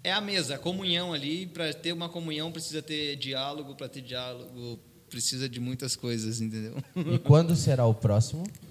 é 0.04 0.12
a 0.12 0.20
mesa, 0.20 0.54
a 0.54 0.58
comunhão 0.58 1.12
ali. 1.12 1.46
Para 1.46 1.72
ter 1.74 1.92
uma 1.92 2.08
comunhão 2.08 2.50
precisa 2.52 2.80
ter 2.82 3.16
diálogo, 3.16 3.74
para 3.74 3.88
ter 3.88 4.00
diálogo 4.02 4.78
precisa 5.10 5.48
de 5.48 5.58
muitas 5.58 5.96
coisas, 5.96 6.40
entendeu? 6.40 6.76
E 6.94 7.18
quando 7.18 7.56
será 7.56 7.86
o 7.86 7.94
próximo? 7.94 8.44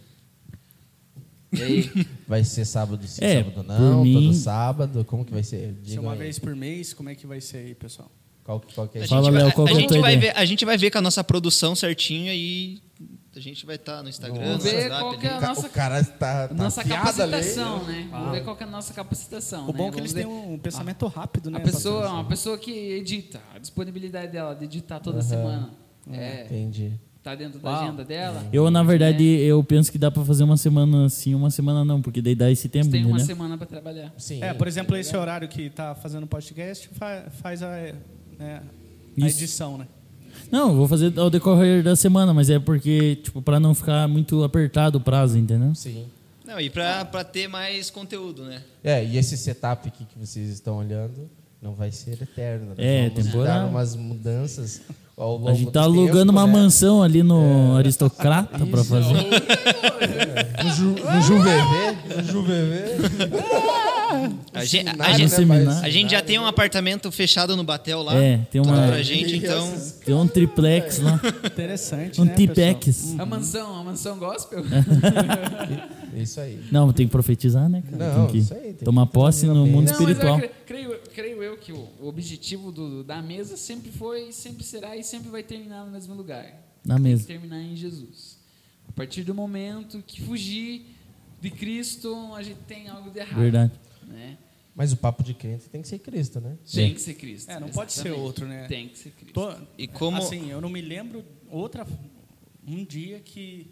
E 1.52 1.62
aí? 1.64 1.92
Vai 2.28 2.44
ser 2.44 2.66
sábado 2.66 3.08
sim, 3.08 3.24
É, 3.24 3.44
sábado 3.44 3.64
não, 3.64 4.04
mim- 4.04 4.14
todo 4.14 4.34
sábado? 4.34 5.06
Como 5.06 5.24
que 5.24 5.32
vai 5.34 5.44
ser? 5.44 5.76
Se 5.84 5.92
Digam 5.92 6.04
uma 6.04 6.14
aí. 6.14 6.20
vez 6.20 6.38
por 6.40 6.56
mês, 6.56 6.94
como 6.94 7.10
é 7.10 7.16
que 7.16 7.26
vai 7.26 7.40
ser 7.40 7.58
aí, 7.60 7.76
pessoal? 7.76 8.12
Qual, 8.44 8.62
qual 8.74 8.88
que 8.88 8.98
é 9.00 9.04
A 9.04 9.08
Fala, 9.08 9.24
gente, 9.24 9.34
Léo, 9.34 9.44
vai, 9.46 9.54
qual 9.54 9.68
a, 9.68 9.70
que 9.70 9.74
é 9.74 9.78
a 9.78 9.82
gente 9.82 10.00
vai 10.00 10.16
ideia? 10.16 10.34
ver, 10.34 10.40
a 10.40 10.46
gente 10.46 10.66
vai 10.66 10.78
ver 10.78 10.92
com 10.92 10.98
a 10.98 11.02
nossa 11.02 11.24
produção 11.24 11.76
certinho 11.76 12.32
e 12.34 12.82
a 13.36 13.40
gente 13.40 13.66
vai 13.66 13.76
estar 13.76 14.02
no 14.02 14.10
Instagram, 14.10 14.40
Vamos 14.42 14.64
no 14.64 14.72
ver 14.72 14.76
WhatsApp. 14.90 15.02
qual 15.02 15.18
que 15.20 15.28
é 15.28 15.30
a 15.34 15.42
nossa- 15.42 15.68
o 15.68 15.70
cara 15.70 16.04
tá, 16.04 16.48
tá 16.48 16.54
Nossa 16.54 16.82
afiado 16.82 17.22
ali. 17.24 17.32
capacitação, 17.32 17.84
né? 17.84 18.08
Vamos 18.10 18.32
ver 18.32 18.44
qual 18.44 18.56
que 18.56 18.64
é 18.64 18.68
a 18.68 18.70
nossa 18.70 18.94
capacitação. 18.94 19.70
O 19.70 19.74
bom 19.74 19.84
né? 19.84 19.90
é 19.90 19.92
que 19.92 20.00
eles 20.00 20.14
Vamos 20.14 20.28
têm 20.30 20.42
ver. 20.48 20.54
um 20.54 20.58
pensamento 20.60 21.08
rápido, 21.08 21.50
né? 21.52 21.58
A 21.58 21.62
pessoa, 21.62 22.10
uma 22.10 22.24
pessoa 22.26 22.58
que 22.58 22.72
edita, 22.72 23.42
a 23.54 23.60
disponibilidade 23.60 24.32
dela 24.32 24.54
de 24.56 24.64
editar 24.66 25.00
toda 25.02 25.22
semana. 25.22 25.72
É, 26.10 26.46
Entendi. 26.46 26.94
Tá 27.30 27.36
dentro 27.36 27.60
da 27.60 27.70
Uau. 27.70 27.84
agenda 27.84 28.06
dela. 28.06 28.46
Eu, 28.54 28.70
na 28.72 28.84
verdade, 28.84 29.24
eu 29.24 29.62
penso 29.64 29.92
que 29.92 29.98
dá 29.98 30.10
pra 30.10 30.24
fazer 30.24 30.44
uma 30.44 30.56
semana 30.58 31.10
sim, 31.10 31.36
uma 31.36 31.50
semana 31.50 31.84
não, 31.84 32.02
porque 32.02 32.22
daí 32.22 32.36
dá 32.36 32.50
esse 32.50 32.70
tempo, 32.70 32.86
Você 32.86 32.92
tem 32.92 33.02
uma 33.06 33.10
entendeu? 33.18 33.26
semana 33.26 33.58
para 33.58 33.68
trabalhar. 33.68 34.14
Sim. 34.18 34.42
É, 34.42 34.54
por 34.54 34.68
exemplo, 34.68 34.96
esse 34.96 35.16
horário 35.18 35.48
que 35.48 35.70
tá 35.70 35.94
fazendo 35.96 36.24
o 36.24 36.28
podcast 36.28 36.88
fa- 36.94 37.26
faz 37.42 37.62
a, 37.62 37.70
né, 38.40 38.62
a 39.22 39.26
edição, 39.26 39.78
né? 39.78 39.88
Não, 40.52 40.76
vou 40.76 40.88
fazer 40.88 41.18
ao 41.20 41.30
decorrer 41.30 41.84
da 41.84 41.96
semana, 41.96 42.34
mas 42.34 42.50
é 42.50 42.60
porque, 42.60 43.16
tipo, 43.18 43.42
pra 43.42 43.60
não 43.60 43.74
ficar 43.74 44.08
muito 44.08 44.44
apertado 44.44 44.98
o 45.00 45.02
prazo, 45.02 45.38
entendeu? 45.38 45.74
Sim. 45.76 46.06
Não, 46.46 46.60
e 46.62 46.70
para 46.70 47.04
ter 47.26 47.48
mais 47.50 47.90
conteúdo, 47.90 48.46
né? 48.46 48.62
É, 48.84 49.04
e 49.04 49.18
esse 49.18 49.36
setup 49.36 49.88
aqui 49.90 50.06
que 50.06 50.18
vocês 50.18 50.48
estão 50.50 50.78
olhando 50.78 51.30
não 51.62 51.74
vai 51.74 51.92
ser 51.92 52.22
eterno. 52.22 52.68
Nós 52.68 52.80
É, 52.80 53.10
vamos 53.10 53.26
temporário. 53.26 53.64
dar 53.64 53.68
umas 53.70 53.96
mudanças 53.98 54.82
A 55.20 55.54
gente 55.54 55.72
tá 55.72 55.80
do 55.82 55.86
alugando 55.88 56.28
tempo, 56.28 56.32
uma 56.34 56.46
né? 56.46 56.54
mansão 56.54 57.02
ali 57.02 57.24
no 57.24 57.76
Aristocrata 57.76 58.60
pra 58.68 58.82
Isso. 58.82 58.86
fazer. 58.86 59.14
No, 60.64 60.70
Ju, 60.72 60.86
no 60.90 61.22
JuVV. 61.22 61.98
No 62.18 62.24
JuVV. 62.24 62.78
A 64.54 64.64
gente, 64.64 64.88
a, 64.88 64.92
Seminário, 64.96 65.18
gente, 65.18 65.46
né, 65.46 65.82
a 65.84 65.90
gente 65.90 66.12
já 66.12 66.22
tem 66.22 66.38
um 66.40 66.46
apartamento 66.46 67.12
fechado 67.12 67.58
no 67.58 67.64
Batel 67.64 68.04
lá. 68.04 68.16
É, 68.16 68.38
tem 68.52 68.62
uma- 68.62 68.88
pra 68.88 69.02
gente, 69.02 69.38
então. 69.38 69.74
Tem 70.06 70.14
um 70.16 70.28
triplex 70.28 71.00
lá, 71.00 71.20
Interessante, 71.46 72.22
um 72.22 72.26
né, 72.26 72.34
pessoal? 72.34 72.48
tipex. 72.56 73.16
A 73.20 73.26
mansão, 73.26 73.76
a 73.80 73.84
mansão 73.84 74.18
gospel. 74.18 74.64
Isso 76.16 76.40
aí. 76.40 76.60
Não, 76.72 76.92
tem 76.94 77.06
que 77.08 77.12
profetizar, 77.12 77.68
né, 77.70 77.84
cara? 77.92 78.14
Não, 78.14 78.24
tem 78.24 78.32
que 78.32 78.38
isso 78.38 78.54
aí, 78.54 78.60
tem 78.62 78.74
que 78.76 78.86
tomar 78.86 79.06
fazer 79.06 79.12
posse 79.14 79.46
no 79.46 79.66
mundo 79.66 79.68
Não, 79.68 79.82
mas 79.82 79.92
eu 79.92 79.98
espiritual. 80.00 80.38
cre- 80.40 80.52
creio, 80.66 80.97
creio 81.18 81.42
eu 81.42 81.58
que 81.58 81.72
o, 81.74 81.90
objetivo 82.08 82.72
do- 82.72 83.04
da 83.04 83.22
mesa 83.24 83.58
sempre 83.58 83.92
foi, 83.92 84.32
sempre 84.32 84.64
será 84.64 84.96
e 84.96 85.04
sempre 85.04 85.30
vai 85.32 85.42
terminar 85.42 85.84
no 85.84 85.92
mesmo 85.92 86.14
lugar. 86.14 86.46
Na 86.86 86.94
Tem 86.96 87.04
que 87.04 87.10
mesa. 87.10 87.26
terminar 87.28 87.60
em 87.60 87.76
Jesus. 87.76 88.38
A 88.88 88.92
partir 88.92 89.24
do 89.24 89.34
momento 89.34 90.04
que 90.06 90.22
fugir 90.22 90.86
de 91.42 91.50
Cristo, 91.50 92.16
a 92.36 92.44
gente 92.44 92.60
tem 92.68 92.88
algo 92.88 93.10
de 93.10 93.20
errado. 93.20 93.40
Verdade. 93.42 93.72
Né? 94.08 94.38
Mas 94.76 94.94
o 94.94 94.98
papo 94.98 95.24
de 95.24 95.34
crente 95.34 95.68
tem 95.70 95.82
que 95.82 95.88
ser 95.88 95.98
Cristo, 95.98 96.40
né? 96.40 96.56
Tem 96.72 96.94
que 96.94 97.02
ser 97.02 97.16
Cristo. 97.16 97.50
É, 97.50 97.60
não 97.60 97.70
pode 97.70 97.92
ser 97.94 98.02
exatamente. 98.02 98.24
outro, 98.24 98.46
né? 98.48 98.68
Tem 98.68 98.88
que 98.88 98.98
ser 99.00 99.10
Cristo. 99.10 99.34
Tô- 99.34 99.54
E 99.76 99.88
como- 99.88 100.18
Assim, 100.18 100.52
eu 100.52 100.62
não 100.62 100.70
me 100.70 100.82
lembro 100.82 101.26
outra 101.50 101.86
um 102.66 102.86
dia 102.86 103.20
que 103.22 103.72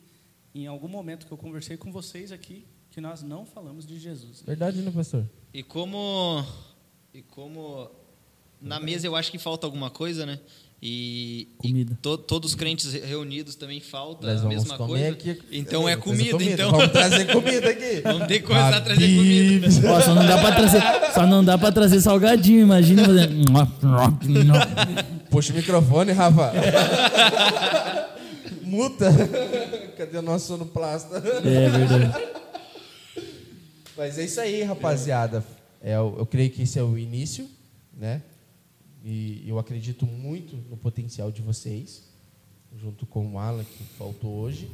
em 0.54 0.66
algum 0.66 0.88
momento 0.88 1.28
que 1.28 1.32
eu 1.32 1.38
conversei 1.38 1.78
com 1.78 1.92
vocês 1.92 2.32
aqui 2.32 2.66
que 2.90 3.00
nós 3.00 3.22
não 3.22 3.46
falamos 3.46 3.86
de 3.86 4.00
Jesus. 4.00 4.42
Verdade, 4.42 4.82
né, 4.82 4.90
pastor? 4.90 5.30
E 5.54 5.62
como. 5.62 6.44
E 7.16 7.22
como. 7.32 7.90
Na 8.62 8.78
mesa 8.78 9.08
eu 9.08 9.16
acho 9.16 9.32
que 9.32 9.38
falta 9.38 9.66
alguma 9.66 9.90
coisa, 9.90 10.26
né? 10.26 10.38
E, 10.82 11.48
e 11.64 11.70
Comida. 11.70 11.98
to- 12.02 12.18
todos 12.18 12.50
os 12.52 12.56
crentes 12.56 12.92
reunidos 12.92 13.56
também 13.56 13.80
falta 13.80 14.28
Nós 14.28 14.44
a 14.44 14.48
mesma 14.50 14.78
coisa. 14.78 15.10
aqui. 15.12 15.42
Então 15.50 15.88
é 15.88 15.96
Trazer 15.96 16.32
comida, 16.32 16.44
então. 16.52 16.72
Vamos 16.72 16.92
trazer 16.92 17.26
comida 17.32 17.70
aqui. 17.70 18.02
Vamos 18.04 18.28
ter 18.28 18.42
coisa 18.42 18.76
a 18.76 18.82
trazer 18.82 19.16
comida. 19.16 19.68
Ó, 19.90 20.02
só 20.02 20.14
não 20.14 20.26
dá 20.28 20.38
pra 20.38 20.52
trazer, 20.56 20.82
só 21.14 21.26
não 21.26 21.46
dá 21.46 21.58
pra 21.58 21.72
trazer 21.72 22.02
salgadinho, 22.02 22.60
imagina 22.64 23.06
fazer. 23.06 23.30
Puxa 25.32 25.54
o 25.54 25.56
microfone, 25.56 26.12
Rafa. 26.12 26.52
Muta. 28.62 29.10
Cadê 29.98 30.18
o 30.18 30.22
nosso 30.22 30.48
sonoplasta? 30.48 31.16
É 31.18 31.70
verdade. 31.70 32.26
Mas 33.98 34.20
é 34.20 34.26
isso 34.26 34.42
aí, 34.42 34.62
rapaziada. 34.64 35.42
É, 35.86 35.96
eu, 35.96 36.16
eu 36.18 36.26
creio 36.26 36.50
que 36.50 36.64
esse 36.64 36.80
é 36.80 36.84
o 36.84 36.98
início, 36.98 37.48
né? 37.94 38.24
E 39.04 39.44
eu 39.48 39.60
acredito 39.60 40.08
muito 40.08 40.56
no 40.68 40.76
potencial 40.76 41.32
de 41.32 41.44
vocês, 41.44 42.02
junto 42.76 43.06
com 43.06 43.34
o 43.34 43.38
Alan, 43.38 43.64
que 43.64 43.84
faltou 43.96 44.34
hoje. 44.34 44.68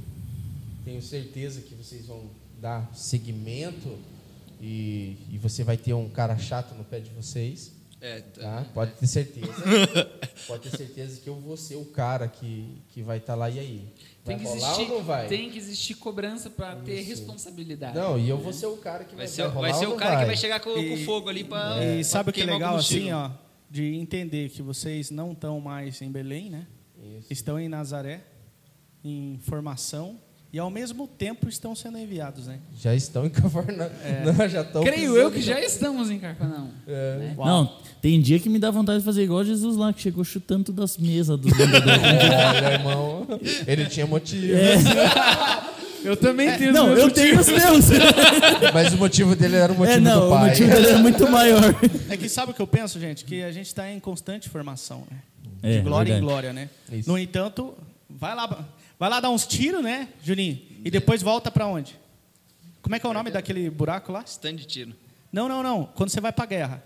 Tenho 0.86 1.02
certeza 1.02 1.60
que 1.60 1.76
vocês 1.76 2.06
vão 2.06 2.30
dar 2.62 2.90
seguimento 2.96 4.00
e, 4.62 5.18
e 5.30 5.38
você 5.38 5.66
vai 5.66 5.76
ter 5.76 5.94
um 5.94 6.08
cara 6.08 6.38
chato 6.38 6.74
no 6.76 6.86
pé 6.86 7.02
de 7.02 7.10
vocês. 7.10 7.74
É, 8.00 8.22
Tá? 8.22 8.66
Pode 8.74 8.94
ter 8.94 9.08
certeza. 9.08 9.52
Pode 10.48 10.70
ter 10.70 10.78
certeza 10.78 11.20
que 11.20 11.28
eu 11.28 11.36
vou 11.36 11.58
ser 11.58 11.76
o 11.76 11.84
cara 11.88 12.30
que, 12.30 12.82
que 12.88 13.04
vai 13.04 13.18
estar 13.18 13.36
lá. 13.36 13.50
E 13.50 13.60
aí? 13.60 13.94
Vai 14.24 14.36
Tem 14.36 14.46
que, 14.46 14.52
existir, 14.52 14.82
ou 14.84 14.98
não 15.00 15.04
vai? 15.04 15.28
tem 15.28 15.50
que 15.50 15.58
existir 15.58 15.94
cobrança 15.96 16.50
para 16.50 16.76
ter 16.76 17.02
responsabilidade. 17.02 17.96
Não, 17.98 18.20
e 18.20 18.30
eu 18.30 18.38
vou 18.38 18.54
ser 18.54 18.68
o 18.68 18.78
cara 18.78 19.04
que 19.04 19.16
vai, 19.16 19.26
Vai 19.26 19.28
ser, 19.28 19.48
vai 19.50 19.74
ser 19.74 19.88
o 19.88 19.96
cara 19.96 20.20
que 20.20 20.26
vai 20.28 20.38
chegar 20.38 20.60
com, 20.60 20.72
com 20.74 20.80
E- 20.80 21.06
fogo 21.06 21.28
ali 21.28 21.44
pra. 21.44 21.84
E 21.84 21.96
pra 21.96 22.04
sabe 22.04 22.30
o 22.30 22.34
que 22.34 22.42
é 22.42 22.46
legal 22.46 22.76
assim, 22.76 23.12
ó, 23.12 23.32
de 23.70 23.96
entender 23.96 24.50
que 24.50 24.62
vocês 24.62 25.10
não 25.10 25.32
estão 25.32 25.60
mais 25.60 26.00
em 26.04 26.12
Belém, 26.12 26.50
né? 26.52 26.68
Isso. 27.18 27.34
Estão 27.34 27.60
em 27.60 27.68
Nazaré, 27.68 28.22
em 29.04 29.40
formação 29.42 30.20
e 30.54 30.60
ao 30.60 30.70
mesmo 30.70 31.08
tempo 31.08 31.48
estão 31.48 31.74
sendo 31.74 31.98
enviados, 31.98 32.48
né? 32.48 32.60
Já 32.78 32.94
estão 32.94 33.26
em 33.26 33.30
Cafarnaum. 33.30 33.90
Não, 34.38 34.50
já 34.50 34.62
estão 34.62 34.84
Creio 34.84 35.16
eu 35.16 35.32
que 35.32 35.42
já 35.42 35.60
estamos 35.62 36.10
em 36.10 36.20
Carpanão. 36.20 36.70
É. 36.86 37.18
né? 37.18 37.36
Não, 37.38 37.78
tem 38.02 38.20
dia 38.20 38.38
que 38.40 38.50
me 38.50 38.60
dá 38.60 38.70
vontade 38.70 39.00
de 39.00 39.06
fazer 39.06 39.24
igual 39.24 39.44
Jesus 39.46 39.78
lá, 39.78 39.94
que 39.94 40.02
chegou 40.02 40.24
chutando 40.24 40.74
das 40.74 40.98
mesas 40.98 41.40
dos 41.40 41.52
vendedores. 41.56 42.02
É, 42.04 42.62
meu 42.62 42.72
irmão, 42.72 43.28
ele 43.66 43.86
tinha 43.86 44.06
motivo. 44.06 44.54
Eu 46.04 46.18
também 46.18 46.58
tenho 46.58 46.74
Não, 46.74 46.90
eu 46.98 47.12
tenho 47.12 47.40
os 47.40 47.48
meus. 47.48 47.86
Mas 48.74 48.92
o 48.94 48.98
motivo 48.98 49.36
dele 49.36 49.56
era 49.56 49.72
o 49.72 49.78
motivo 49.78 49.98
É, 49.98 50.00
não, 50.02 50.20
do 50.22 50.28
o 50.28 50.30
pai. 50.32 50.50
motivo 50.50 50.70
dele 50.72 50.88
é 50.88 50.98
muito 50.98 51.30
maior. 51.30 51.62
É 52.10 52.18
que 52.18 52.28
sabe 52.28 52.52
o 52.52 52.56
que 52.56 52.62
eu 52.62 52.66
penso, 52.68 53.00
gente? 53.00 53.24
Que 53.24 53.44
a 53.44 53.52
gente 53.52 53.68
está 53.68 53.90
em 53.90 54.00
constante 54.00 54.50
formação, 54.50 55.04
né? 55.12 55.18
É, 55.62 55.78
de 55.78 55.82
glória 55.82 56.14
verdade. 56.14 56.26
em 56.26 56.28
glória, 56.28 56.54
né? 56.54 56.70
Isso. 56.92 57.08
No 57.08 57.20
entanto, 57.20 57.76
vai 58.10 58.34
lá, 58.34 58.48
vai 59.02 59.10
lá 59.10 59.20
dar 59.20 59.32
uns 59.32 59.48
tiros, 59.48 59.82
né, 59.82 60.10
Juninho? 60.24 60.62
E 60.86 60.92
depois 60.92 61.24
volta 61.24 61.50
para 61.50 61.66
onde? 61.66 62.00
Como 62.84 62.96
é 62.96 63.00
que 63.00 63.08
é 63.08 63.10
o 63.10 63.14
nome 63.14 63.32
daquele 63.32 63.68
buraco 63.68 64.12
lá? 64.12 64.22
Stand 64.28 64.58
de 64.58 64.66
tiro. 64.66 64.94
Não, 65.34 65.50
não, 65.50 65.64
não. 65.64 65.90
Quando 65.96 66.12
você 66.12 66.22
vai 66.22 66.32
para 66.32 66.46
guerra. 66.46 66.84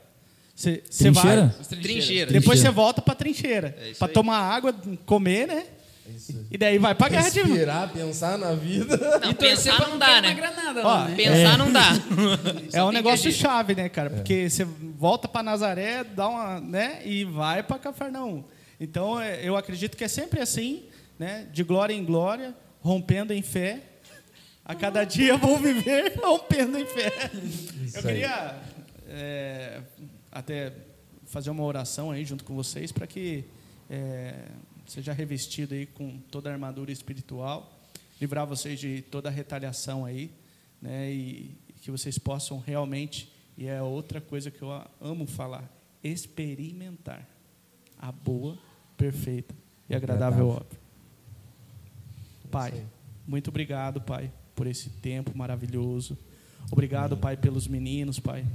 Você 0.55 0.82
você 0.89 1.11
vai, 1.11 1.24
Trincheira? 1.24 1.55
Trincheira. 1.82 2.32
depois 2.32 2.61
você 2.61 2.70
volta 2.70 3.01
pra 3.01 3.13
trincheira. 3.16 3.76
É 3.78 3.93
aí. 3.99 4.13
tomar 4.13 4.38
água, 4.38 4.74
comer, 5.05 5.45
né? 5.45 5.66
Isso. 6.16 6.45
E 6.49 6.57
daí 6.57 6.78
vai 6.78 6.95
pra 6.95 7.09
guerra 7.09 7.30
de 7.30 7.39
novo. 7.39 7.49
Respirar, 7.49 7.89
pensar 7.91 8.38
na 8.38 8.53
vida. 8.53 9.20
Não, 9.22 9.32
E 9.32 9.34
pensar 9.34 9.76
pra 9.76 9.86
não 9.86 9.91
não 9.91 9.99
dá, 9.99 10.22
né? 10.22 10.30
na 10.30 10.34
granada 10.34 10.88
Ó, 10.88 11.03
né? 11.03 11.16
Pensar 11.18 11.57
não 11.57 11.70
dá. 11.70 11.89
É 12.72 12.82
um 12.82 12.93
negócio 12.93 13.30
chave, 13.30 13.76
né, 13.76 13.89
cara? 13.89 14.09
Porque 14.09 14.49
você 14.49 14.63
volta 14.63 15.28
para 15.28 15.43
Nazaré, 15.43 16.05
dá 16.05 16.30
uma, 16.30 16.61
né, 16.61 17.01
e 17.03 17.26
vai 17.26 17.61
para 17.61 17.78
Cafarnaum. 17.78 18.41
Então, 18.80 19.20
é, 19.20 19.41
eu 19.43 19.57
acredito 19.57 19.97
que 19.97 20.03
é 20.05 20.07
sempre 20.07 20.39
assim, 20.39 20.84
né, 21.18 21.47
de 21.51 21.63
glória 21.63 21.93
em 21.93 22.03
glória, 22.03 22.55
rompendo 22.82 23.34
em 23.34 23.41
fé. 23.41 23.82
A 24.63 24.76
cada 24.76 25.03
dia 25.05 25.38
vou 25.38 25.57
viver 25.57 26.18
rompendo 26.22 26.78
em 26.78 26.86
fé. 26.86 27.32
Isso 27.84 27.97
Eu 27.97 28.01
queria 28.03 28.61
é, 29.07 29.82
até 30.32 30.74
fazer 31.26 31.49
uma 31.49 31.63
oração 31.63 32.11
aí 32.11 32.24
junto 32.26 32.43
com 32.43 32.55
vocês 32.55 32.91
para 32.91 33.07
que 33.07 33.45
é, 33.89 34.45
seja 34.88 35.13
revestido 35.13 35.74
aí 35.74 35.86
com 35.86 36.20
toda 36.32 36.49
a 36.49 36.53
armadura 36.53 36.91
espiritual, 36.91 37.80
livrar 38.20 38.45
vocês 38.45 38.80
de 38.80 39.01
toda 39.01 39.30
a 39.30 39.32
retaliação 39.32 40.05
aí, 40.05 40.32
né? 40.82 41.11
E, 41.11 41.55
que 41.86 41.91
vocês 41.91 42.18
possam 42.18 42.57
realmente, 42.57 43.32
e 43.55 43.68
é 43.68 43.80
outra 43.80 44.20
coisa 44.20 44.49
que 44.49 44.59
eu 44.59 44.72
amo 44.99 45.28
falar, 45.28 45.72
experimentar 46.03 47.30
a 47.99 48.11
boa, 48.11 48.57
perfeita 48.97 49.53
e 49.88 49.93
agradável 49.93 50.49
Agradável. 50.49 50.66
obra. 50.66 50.85
Pai, 52.56 52.88
muito 53.28 53.49
obrigado, 53.49 53.99
Pai, 53.99 54.32
por 54.56 54.66
esse 54.66 54.89
tempo 54.89 55.38
maravilhoso. 55.38 56.18
Obrigado, 56.72 57.18
Pai, 57.18 57.36
pelos 57.36 57.68
meninos, 57.68 58.18
Pai. 58.18 58.45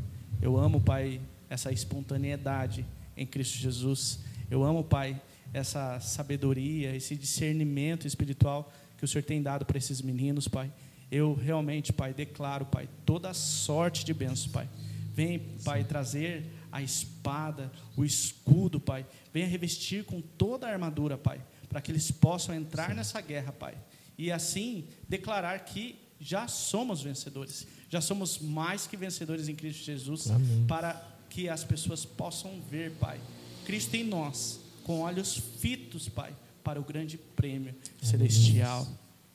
Eu 0.41 0.57
amo, 0.57 0.81
Pai, 0.81 1.21
essa 1.51 1.71
espontaneidade 1.71 2.87
em 3.15 3.27
Cristo 3.27 3.59
Jesus. 3.59 4.21
Eu 4.51 4.65
amo, 4.65 4.83
Pai, 4.83 5.21
essa 5.53 6.01
sabedoria, 6.01 6.97
esse 6.97 7.15
discernimento 7.15 8.07
espiritual 8.07 8.73
que 8.97 9.05
o 9.05 9.09
Senhor 9.09 9.23
tem 9.23 9.43
dado 9.43 9.67
para 9.67 9.77
esses 9.77 10.01
meninos, 10.01 10.49
Pai. 10.49 10.73
Eu 11.13 11.35
realmente, 11.35 11.93
Pai, 11.93 12.15
declaro, 12.15 12.65
Pai, 12.65 12.89
toda 13.05 13.35
sorte 13.35 14.03
de 14.03 14.15
bênçãos, 14.15 14.47
Pai. 14.47 14.67
Vem, 15.13 15.41
Pai, 15.63 15.85
trazer 15.85 16.47
a 16.73 16.81
espada, 16.81 17.71
o 17.95 18.03
escudo, 18.03 18.81
Pai. 18.81 19.05
Venha 19.31 19.47
revestir 19.47 20.07
com 20.07 20.23
toda 20.23 20.67
a 20.67 20.73
armadura, 20.73 21.19
Pai, 21.19 21.43
para 21.69 21.83
que 21.83 21.93
eles 21.93 22.11
possam 22.11 22.55
entrar 22.55 22.95
nessa 22.95 23.21
guerra, 23.21 23.53
Pai. 23.53 23.75
E 24.21 24.31
assim 24.31 24.85
declarar 25.09 25.59
que 25.61 25.97
já 26.21 26.47
somos 26.47 27.01
vencedores. 27.01 27.67
Já 27.89 28.03
somos 28.03 28.39
mais 28.39 28.87
que 28.87 28.95
vencedores 28.95 29.49
em 29.49 29.55
Cristo 29.55 29.83
Jesus, 29.83 30.31
Amém. 30.31 30.67
para 30.69 31.03
que 31.31 31.49
as 31.49 31.65
pessoas 31.65 32.05
possam 32.05 32.61
ver, 32.71 32.93
Pai, 33.01 33.19
Cristo 33.65 33.95
em 33.95 34.05
nós, 34.05 34.61
com 34.85 35.01
olhos 35.01 35.41
fitos, 35.59 36.07
Pai, 36.07 36.35
para 36.63 36.79
o 36.79 36.85
grande 36.85 37.17
prêmio 37.35 37.75
celestial. 38.03 38.87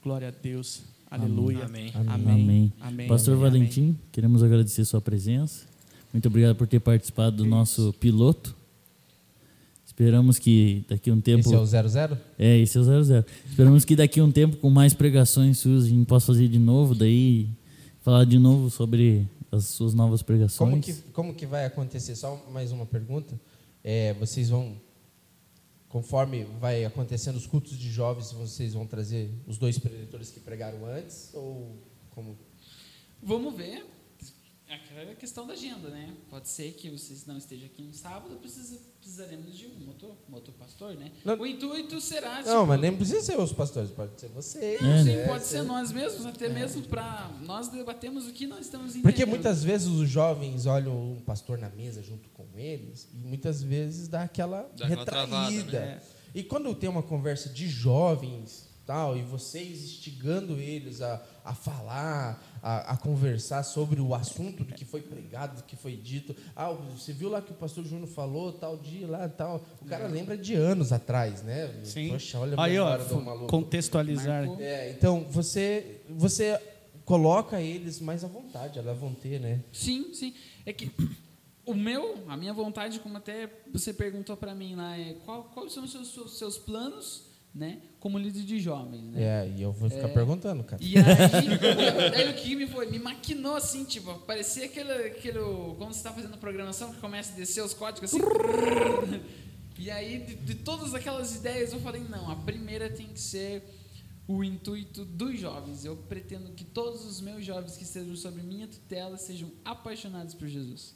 Glória 0.03 0.27
a 0.27 0.31
Deus. 0.31 0.83
Aleluia. 1.09 1.65
Amém. 1.65 1.91
Amém. 1.95 2.13
Amém. 2.13 2.73
Amém. 2.79 3.07
Pastor 3.07 3.33
Amém. 3.33 3.43
Valentim, 3.43 3.99
queremos 4.11 4.43
agradecer 4.43 4.85
sua 4.85 5.01
presença. 5.01 5.65
Muito 6.13 6.27
obrigado 6.27 6.55
por 6.55 6.67
ter 6.67 6.79
participado 6.79 7.37
do 7.37 7.43
Isso. 7.43 7.49
nosso 7.49 7.93
piloto. 7.93 8.55
Esperamos 9.95 10.37
que 10.37 10.85
daqui 10.89 11.09
a 11.09 11.13
um 11.13 11.21
tempo. 11.21 11.39
Esse 11.39 11.55
é 11.55 11.57
o 11.57 11.65
00? 11.65 12.17
É, 12.37 12.57
esse 12.57 12.77
é 12.77 12.81
o 12.81 12.83
00. 12.83 13.25
Esperamos 13.49 13.85
que 13.85 13.95
daqui 13.95 14.19
a 14.19 14.25
um 14.25 14.31
tempo, 14.31 14.57
com 14.57 14.69
mais 14.69 14.93
pregações 14.93 15.57
suas, 15.57 15.85
a 15.85 15.87
gente 15.87 16.05
possa 16.05 16.25
fazer 16.25 16.49
de 16.49 16.59
novo, 16.59 16.93
daí 16.93 17.47
falar 18.01 18.25
de 18.25 18.37
novo 18.37 18.69
sobre 18.69 19.25
as 19.49 19.67
suas 19.67 19.93
novas 19.93 20.21
pregações. 20.21 20.69
Como 20.69 20.81
que, 20.81 20.93
como 21.13 21.33
que 21.33 21.45
vai 21.45 21.63
acontecer? 21.63 22.13
Só 22.17 22.45
mais 22.51 22.73
uma 22.73 22.85
pergunta. 22.85 23.39
É, 23.81 24.13
vocês 24.15 24.49
vão, 24.49 24.75
conforme 25.87 26.45
vai 26.59 26.83
acontecendo 26.83 27.37
os 27.37 27.47
cultos 27.47 27.77
de 27.77 27.89
jovens, 27.89 28.33
vocês 28.33 28.73
vão 28.73 28.85
trazer 28.85 29.31
os 29.47 29.57
dois 29.57 29.79
preletores 29.79 30.29
que 30.29 30.41
pregaram 30.41 30.85
antes? 30.85 31.29
Ou 31.33 31.73
como? 32.09 32.37
Vamos 33.23 33.55
ver. 33.55 33.94
É 34.67 35.11
a 35.11 35.15
questão 35.15 35.45
da 35.45 35.53
agenda, 35.53 35.89
né? 35.89 36.11
Pode 36.29 36.49
ser 36.49 36.71
que 36.71 36.89
vocês 36.89 37.25
não 37.27 37.37
estejam 37.37 37.67
aqui 37.67 37.83
no 37.83 37.93
sábado, 37.93 38.35
precisa, 38.37 38.79
precisaremos 38.99 39.55
de 39.55 39.67
um 39.67 39.85
motor, 39.85 40.15
motor 40.27 40.53
pastor, 40.55 40.95
né? 40.95 41.11
Não- 41.23 41.37
O 41.39 41.45
intuito 41.45 42.01
será. 42.01 42.37
Não, 42.41 42.61
tipo, 42.61 42.65
mas 42.67 42.79
nem 42.81 42.95
precisa 42.95 43.21
ser 43.21 43.39
os 43.39 43.53
pastores, 43.53 43.91
pode 43.91 44.19
ser 44.19 44.27
vocês. 44.29 44.81
É, 44.81 45.03
Sim, 45.03 45.15
né? 45.17 45.27
pode 45.27 45.43
ser 45.45 45.61
nós 45.61 45.91
mesmos, 45.91 46.25
até 46.25 46.49
mesmo 46.49 46.81
para 46.83 47.29
nós 47.45 47.67
debatemos 47.67 48.25
o 48.27 48.33
que 48.33 48.47
nós 48.47 48.61
estamos 48.61 48.91
entendendo. 48.95 49.03
Porque 49.03 49.25
muitas 49.25 49.63
vezes 49.63 49.87
os 49.87 50.09
jovens 50.09 50.65
olham 50.65 51.11
um 51.13 51.19
pastor 51.21 51.59
na 51.59 51.69
mesa 51.69 52.01
junto 52.01 52.27
com 52.29 52.47
eles 52.57 53.07
e 53.13 53.17
muitas 53.17 53.61
vezes 53.61 54.07
dá 54.07 54.23
aquela 54.23 54.63
Dá 54.75 54.85
aquela 54.85 54.99
retraída. 55.01 55.63
travada, 55.69 55.79
né? 55.79 56.01
E 56.33 56.41
quando 56.43 56.73
tem 56.73 56.89
uma 56.89 57.03
conversa 57.03 57.49
de 57.49 57.67
jovens 57.69 58.65
tal 58.85 59.17
e 59.17 59.23
vocês 59.23 59.83
instigando 59.83 60.59
eles 60.59 61.01
a, 61.01 61.19
a 61.43 61.55
falar, 61.55 62.54
a, 62.65 62.93
a 62.93 62.97
conversar 62.97 63.61
sobre 63.61 64.01
o 64.01 64.15
assunto 64.15 64.63
do 64.63 64.73
que 64.73 64.83
foi 64.83 64.99
pregado, 64.99 65.57
do 65.57 65.63
que 65.63 65.75
foi 65.75 65.95
dito. 65.95 66.35
Ah, 66.55 66.71
você 66.71 67.13
viu 67.13 67.29
lá 67.29 67.39
que 67.39 67.51
o 67.51 67.53
pastor 67.53 67.85
Júnior 67.85 68.07
falou 68.07 68.51
tal 68.53 68.75
dia 68.75 69.05
lá 69.05 69.29
tal. 69.29 69.63
O 69.79 69.85
cara 69.85 70.07
lembra 70.07 70.35
de 70.35 70.55
anos 70.55 70.91
atrás, 70.91 71.43
né? 71.43 71.71
Sim. 71.83 72.09
Poxa, 72.09 72.39
olha 72.39 72.55
Aí, 72.57 72.79
ó, 72.79 72.85
memória 72.85 73.05
do 73.05 73.21
maluco. 73.21 73.47
contextualizar. 73.47 74.49
É, 74.59 74.89
então 74.89 75.27
você 75.29 76.01
você 76.09 76.59
coloca 77.05 77.61
eles 77.61 77.99
mais 78.01 78.23
à 78.23 78.27
vontade, 78.27 78.79
elas 78.79 78.97
vão 78.97 79.13
ter, 79.13 79.39
né? 79.39 79.61
Sim, 79.71 80.11
sim. 80.11 80.33
É 80.65 80.73
que 80.73 80.91
o 81.67 81.75
meu, 81.75 82.17
a 82.27 82.35
minha 82.35 82.51
vontade, 82.51 82.99
como 82.99 83.15
até 83.17 83.47
você 83.71 83.93
perguntou 83.93 84.35
para 84.35 84.55
mim 84.55 84.73
lá, 84.73 84.97
é 84.97 85.13
qual, 85.23 85.43
quais 85.53 85.71
são 85.71 85.83
os 85.83 85.91
seus, 85.91 86.11
seus, 86.11 86.37
seus 86.39 86.57
planos, 86.57 87.25
né, 87.55 87.79
como 88.01 88.17
líder 88.19 88.43
de 88.43 88.59
jovens, 88.59 89.01
né? 89.01 89.23
É, 89.23 89.49
e 89.55 89.61
eu 89.61 89.71
vou 89.71 89.89
ficar 89.89 90.09
É. 90.09 90.13
perguntando, 90.13 90.61
cara. 90.63 90.83
E 90.83 90.97
aí, 90.97 92.11
daí 92.11 92.29
o 92.29 92.33
que 92.35 92.53
me 92.55 92.67
foi, 92.67 92.85
me 92.91 92.99
maquinou 92.99 93.55
assim, 93.55 93.85
tipo, 93.85 94.13
parecia 94.19 94.65
aquele, 94.65 94.91
aquele 94.91 95.39
quando 95.77 95.93
você 95.93 95.99
está 95.99 96.11
fazendo 96.11 96.37
programação 96.37 96.93
que 96.93 96.99
começa 96.99 97.31
a 97.31 97.35
descer 97.35 97.63
os 97.63 97.73
códigos 97.73 98.13
assim. 98.13 98.19
E 99.77 99.91
aí, 99.91 100.19
de, 100.19 100.35
de 100.35 100.55
todas 100.55 100.93
aquelas 100.93 101.35
ideias, 101.35 101.73
eu 101.73 101.81
falei, 101.81 102.01
não, 102.09 102.31
a 102.31 102.35
primeira 102.37 102.89
tem 102.89 103.07
que 103.07 103.19
ser 103.19 103.61
o 104.25 104.41
intuito 104.41 105.03
dos 105.03 105.37
jovens. 105.37 105.83
Eu 105.83 105.97
pretendo 105.97 106.51
que 106.53 106.63
todos 106.63 107.03
os 107.05 107.19
meus 107.19 107.43
jovens 107.45 107.75
que 107.75 107.83
estejam 107.83 108.15
sob 108.15 108.41
minha 108.41 108.67
tutela 108.67 109.17
sejam 109.17 109.51
apaixonados 109.65 110.33
por 110.33 110.47
Jesus. 110.47 110.95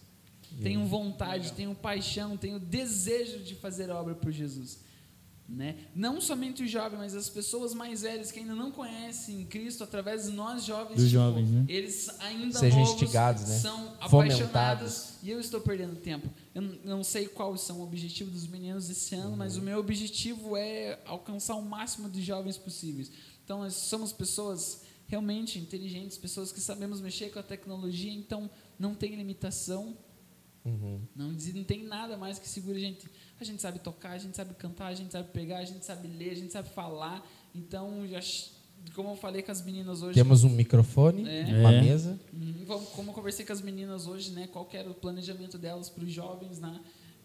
Tenham 0.64 0.88
vontade, 0.88 1.52
tenham 1.52 1.76
paixão, 1.76 2.38
tenham 2.38 2.58
desejo 2.58 3.40
de 3.40 3.54
fazer 3.54 3.90
obra 3.90 4.16
por 4.16 4.32
Jesus. 4.32 4.80
Né? 5.52 5.78
Não 5.96 6.22
somente 6.22 6.62
o 6.62 6.68
jovem, 6.68 7.00
mas 7.00 7.16
as 7.16 7.28
pessoas 7.28 7.74
mais 7.74 8.04
velhas 8.04 8.32
que 8.32 8.38
ainda 8.40 8.54
não 8.54 8.70
conhecem 8.70 9.46
Cristo, 9.46 9.84
através 9.84 10.26
de 10.26 10.32
nós 10.32 10.64
jovens, 10.64 10.96
Dos 10.98 11.06
tipo, 11.10 11.14
jovens, 11.24 11.50
né? 11.50 11.66
eles 11.68 12.08
ainda 12.20 12.60
Sejam 12.60 12.80
novos 12.80 12.94
instigados, 12.94 13.50
né? 13.50 13.58
são 13.58 13.94
apaixonados 14.00 15.14
e 15.24 15.30
eu 15.32 15.40
estou 15.40 15.60
perdendo 15.60 15.96
tempo. 15.96 16.30
Eu 16.54 16.62
não 16.62 17.04
sei 17.04 17.28
quais 17.28 17.62
são 17.62 17.80
o 17.80 17.84
objetivo 17.84 18.30
dos 18.30 18.48
meninos 18.48 18.90
esse 18.90 19.16
ano, 19.16 19.36
mas 19.36 19.56
Uhum. 19.56 19.62
o 19.62 19.66
meu 19.66 19.80
objetivo 19.80 20.56
é 20.56 21.00
alcançar 21.06 21.56
o 21.56 21.62
máximo 21.64 22.10
de 22.10 22.22
jovens 22.22 22.58
possíveis. 22.58 23.12
Então, 23.44 23.60
nós 23.60 23.74
somos 23.74 24.14
pessoas 24.14 24.84
realmente 25.08 25.58
inteligentes, 25.58 26.16
pessoas 26.18 26.52
que 26.52 26.60
sabemos 26.62 27.02
mexer 27.02 27.32
com 27.32 27.40
a 27.40 27.44
tecnologia, 27.44 28.14
então 28.14 28.48
não 28.78 28.94
tem 28.94 29.16
limitação, 29.16 29.98
Uhum. 30.66 31.02
não, 31.16 31.32
não 31.32 31.64
tem 31.64 31.84
nada 31.84 32.18
mais 32.18 32.38
que 32.38 32.48
segure 32.48 32.78
a 32.78 32.80
gente. 32.80 33.08
A 33.40 33.44
gente 33.44 33.62
sabe 33.62 33.80
tocar, 33.80 34.12
a 34.12 34.18
gente 34.18 34.36
sabe 34.36 34.54
cantar, 34.56 34.88
a 34.88 34.94
gente 34.94 35.12
sabe 35.12 35.30
pegar, 35.32 35.60
a 35.60 35.66
gente 35.66 35.86
sabe 35.86 36.08
ler, 36.08 36.32
a 36.32 36.36
gente 36.36 36.52
sabe 36.52 36.70
falar. 36.70 37.26
Então, 37.56 38.06
já, 38.08 38.20
como 38.94 39.10
eu 39.12 39.16
falei 39.16 39.42
com 39.42 39.52
as 39.52 39.62
meninas 39.64 40.02
hoje, 40.02 40.14
Temos 40.16 40.44
um 40.44 40.50
microfone, 40.50 41.28
É. 41.28 41.44
uma 41.60 41.74
É. 41.74 41.82
mesa. 41.82 42.20
Uhum, 42.34 42.66
como- 42.68 42.86
Como 42.88 43.10
eu 43.12 43.14
conversei 43.16 43.46
com 43.46 43.54
as 43.54 43.62
meninas 43.62 44.06
hoje, 44.08 44.32
né? 44.32 44.48
Qual 44.48 44.66
que 44.66 44.76
era 44.78 44.90
o 44.90 44.94
planejamento 44.94 45.58
delas 45.58 45.90
para 45.90 46.04
os 46.04 46.12
jovens, 46.12 46.60
né? 46.60 46.80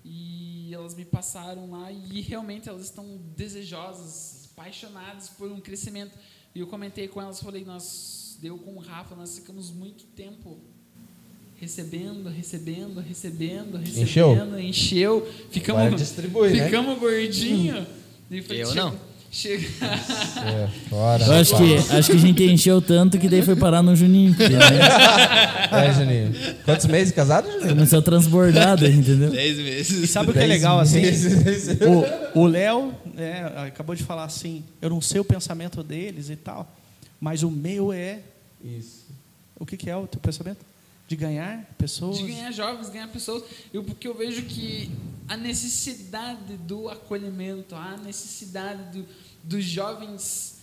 E 0.05 0.73
elas 0.73 0.95
me 0.95 1.05
passaram 1.05 1.71
lá 1.71 1.91
e 1.91 2.21
realmente 2.21 2.69
elas 2.69 2.85
estão 2.85 3.17
desejosas, 3.37 4.51
apaixonadas 4.53 5.29
por 5.31 5.51
um 5.51 5.61
crescimento. 5.61 6.17
E 6.55 6.61
eu 6.61 6.67
comentei 6.67 7.09
com 7.09 7.21
elas, 7.21 7.41
falei, 7.41 7.65
nós, 7.65 8.39
deu 8.41 8.57
com 8.59 8.75
o 8.75 8.79
Rafa, 8.79 9.15
nós 9.17 9.37
ficamos 9.39 9.71
muito 9.73 10.05
tempo 10.07 10.61
recebendo, 11.65 12.29
recebendo, 12.29 13.01
recebendo, 13.01 13.79
recebendo, 13.79 14.03
Encheu? 14.03 14.61
encheu, 14.61 15.29
ficamos, 15.51 15.81
Agora 15.83 15.97
distribui, 15.97 16.51
né? 16.51 16.65
ficamos 16.67 16.99
gordinho. 16.99 17.87
E 18.31 18.43
falei, 18.43 18.63
Eu 18.63 18.67
chega- 18.69 18.83
não. 18.85 19.15
Chega, 19.33 19.67
É, 19.83 20.69
fora. 20.89 21.25
Eu 21.25 21.33
acho 21.33 21.57
que, 21.57 21.75
acho 21.97 22.11
que 22.11 22.17
a 22.17 22.21
gente 22.21 22.45
encheu 22.45 22.81
tanto 22.81 23.19
que 23.19 23.29
daí 23.29 23.43
foi 23.43 23.57
parar 23.57 23.83
no 23.83 23.97
Juninho. 23.97 24.33
porque, 24.35 24.53
né, 24.53 24.59
É, 25.89 25.93
Juninho. 25.93 26.35
Quantos 26.65 26.87
meses 26.87 27.13
casado, 27.13 27.51
Juninho? 27.51 27.71
começou 27.71 27.99
a 27.99 28.03
transbordar, 28.03 28.79
daí, 28.79 28.93
entendeu? 28.95 29.31
Dez 29.31 29.59
E 29.59 29.63
meses. 29.63 30.11
sabe 30.11 30.31
o 30.31 30.33
que 30.33 30.39
é 30.39 30.47
legal 30.47 30.79
assim? 30.79 31.01
meses. 31.01 31.33
O- 32.35 32.41
O 32.43 32.47
Léo 32.47 32.95
né, 33.15 33.45
acabou 33.67 33.95
de 33.97 34.05
falar 34.05 34.25
assim: 34.25 34.63
eu 34.83 34.91
não 34.91 35.01
sei 35.01 35.21
o 35.21 35.25
pensamento 35.25 35.83
deles 35.83 36.29
e 36.31 36.37
tal, 36.37 36.71
mas 37.21 37.43
o 37.43 37.51
meu 37.51 37.93
é. 37.93 38.19
Isso. 38.63 39.05
O 39.59 39.65
que, 39.67 39.77
que 39.77 39.89
é 39.91 39.97
o 39.97 40.07
teu 40.07 40.21
pensamento? 40.21 40.59
De 41.07 41.17
ganhar 41.17 41.65
pessoas. 41.77 42.19
de 42.19 42.27
ganhar 42.27 42.51
jovens, 42.51 42.89
ganhar 42.89 43.09
pessoas. 43.09 43.45
Eu, 43.73 43.85
porque 43.85 44.09
eu 44.09 44.15
vejo 44.15 44.43
que 44.43 44.91
a 45.29 45.37
necessidade 45.37 46.57
do 46.67 46.89
acolhimento, 46.89 47.75
a 47.75 47.97
necessidade 47.99 48.81
do, 48.99 49.07
dos 49.43 49.65
jovens 49.65 50.55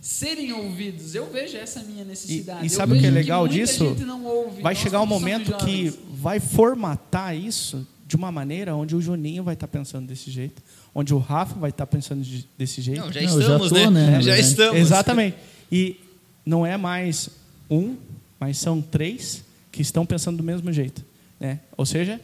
serem 0.00 0.52
ouvidos. 0.52 1.14
Eu 1.14 1.30
vejo 1.30 1.56
essa 1.56 1.82
minha 1.82 2.04
necessidade. 2.04 2.64
E- 2.64 2.66
e 2.66 2.70
sabe 2.70 2.96
o 2.96 3.00
que 3.00 3.06
é 3.06 3.10
legal 3.10 3.40
muita 3.46 3.54
disso? 3.54 3.88
gente 3.88 4.04
não 4.04 4.24
ouve. 4.24 4.62
Vai 4.62 4.74
Nós 4.74 4.82
chegar 4.82 5.00
um 5.00 5.04
que 5.06 5.12
momento 5.12 5.56
que 5.64 5.88
vai 6.12 6.40
formatar 6.40 7.34
isso 7.36 7.86
de 8.06 8.14
uma 8.16 8.30
maneira 8.30 8.74
onde 8.76 8.94
o 8.94 9.00
Juninho 9.00 9.42
vai 9.42 9.54
estar 9.54 9.66
pensando 9.66 10.06
desse 10.06 10.30
jeito, 10.30 10.62
onde 10.94 11.12
o 11.12 11.18
Rafa 11.18 11.58
vai 11.58 11.70
estar 11.70 11.86
pensando 11.86 12.22
de- 12.22 12.46
desse 12.56 12.80
jeito. 12.80 13.00
Não, 13.00 13.12
já 13.12 13.20
Não, 13.22 13.28
eu 13.28 13.40
já 13.40 13.46
estamos, 13.54 13.68
tô, 13.70 13.90
né? 13.90 14.10
né, 14.10 14.22
Já 14.22 14.38
estamos. 14.38 14.78
Exatamente. 14.80 15.36
E 15.72 15.98
não 16.44 16.64
é 16.64 16.76
mais 16.76 17.28
um, 17.68 17.96
mas 18.38 18.58
são 18.58 18.80
três 18.80 19.42
que 19.76 19.82
estão 19.82 20.06
pensando 20.06 20.38
do 20.38 20.42
mesmo 20.42 20.72
jeito. 20.72 21.04
Né? 21.38 21.60
Ou 21.76 21.84
seja, 21.84 22.18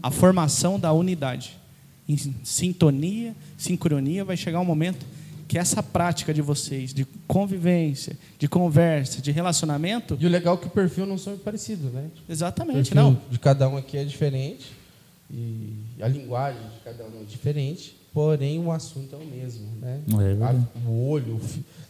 a 0.00 0.10
formação 0.10 0.78
da 0.78 0.92
unidade. 0.92 1.58
Em 2.08 2.16
sintonia, 2.44 3.34
sincronia, 3.58 4.24
vai 4.24 4.36
chegar 4.36 4.60
um 4.60 4.64
momento 4.64 5.04
que 5.48 5.58
essa 5.58 5.82
prática 5.82 6.32
de 6.32 6.40
vocês, 6.40 6.94
de 6.94 7.04
convivência, 7.26 8.16
de 8.38 8.48
conversa, 8.48 9.20
de 9.20 9.32
relacionamento, 9.32 10.16
E 10.20 10.26
o 10.26 10.28
legal 10.28 10.54
é 10.54 10.58
que 10.58 10.66
o 10.66 10.70
perfil 10.70 11.06
não 11.06 11.18
são 11.18 11.36
parecidos, 11.38 11.92
né? 11.92 12.08
O 12.28 12.32
exatamente, 12.32 12.90
perfil 12.90 12.94
não. 12.96 13.20
de 13.28 13.38
cada 13.38 13.68
um 13.68 13.76
aqui 13.76 13.96
é 13.96 14.04
diferente. 14.04 14.70
E 15.28 15.72
a 16.00 16.06
linguagem 16.06 16.62
de 16.62 16.80
cada 16.84 17.04
um 17.04 17.22
é 17.22 17.24
diferente. 17.24 17.96
Porém, 18.12 18.60
o 18.60 18.70
assunto 18.70 19.14
é 19.14 19.18
o 19.18 19.26
mesmo, 19.26 19.66
né? 19.80 20.00
É 20.08 20.88
o 20.88 21.08
olho, 21.08 21.38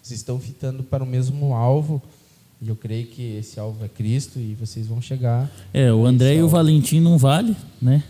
vocês 0.02 0.18
estão 0.18 0.40
fitando 0.40 0.82
para 0.82 1.04
o 1.04 1.06
mesmo 1.06 1.54
alvo. 1.54 2.02
E 2.60 2.68
eu 2.68 2.76
creio 2.76 3.06
que 3.06 3.36
esse 3.36 3.60
alvo 3.60 3.84
é 3.84 3.88
Cristo 3.88 4.38
e 4.38 4.54
vocês 4.54 4.86
vão 4.86 5.00
chegar. 5.00 5.50
É, 5.74 5.92
o 5.92 6.06
André 6.06 6.36
e 6.36 6.42
o. 6.42 6.48
Valentim 6.48 7.00
não 7.00 7.18
vale, 7.18 7.54
né? 7.80 8.02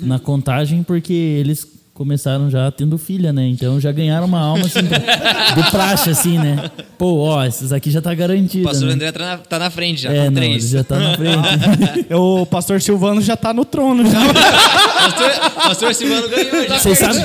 Na 0.00 0.18
contagem, 0.18 0.82
porque 0.82 1.12
eles 1.12 1.77
começaram 1.98 2.48
já 2.48 2.70
tendo 2.70 2.96
filha, 2.96 3.32
né? 3.32 3.44
Então 3.48 3.80
já 3.80 3.90
ganharam 3.90 4.24
uma 4.26 4.38
alma 4.40 4.64
assim, 4.66 4.82
de 4.82 5.70
praxe, 5.72 6.08
assim, 6.10 6.38
né? 6.38 6.70
Pô, 6.96 7.18
ó, 7.24 7.44
esses 7.44 7.72
aqui 7.72 7.90
já 7.90 8.00
tá 8.00 8.12
O 8.12 8.16
garantido. 8.16 8.62
pastor 8.62 8.86
né? 8.86 8.94
André 8.94 9.10
tá 9.10 9.18
na, 9.18 9.36
tá 9.38 9.58
na 9.58 9.68
frente 9.68 10.02
já, 10.02 10.12
é, 10.12 10.18
com 10.20 10.24
não, 10.26 10.32
três. 10.34 10.64
ele 10.64 10.72
já 10.78 10.84
tá 10.84 10.96
na 10.96 11.16
frente. 11.16 12.06
O 12.14 12.46
pastor 12.46 12.80
Silvano 12.80 13.20
já 13.20 13.34
está 13.34 13.52
no 13.52 13.64
trono. 13.64 14.08
Já. 14.08 14.20
pastor, 14.32 15.50
pastor 15.54 15.94
Silvano 15.94 16.28
ganhou 16.28 16.68
já. 16.68 16.78
Vocês 16.78 16.98
sabem? 16.98 17.22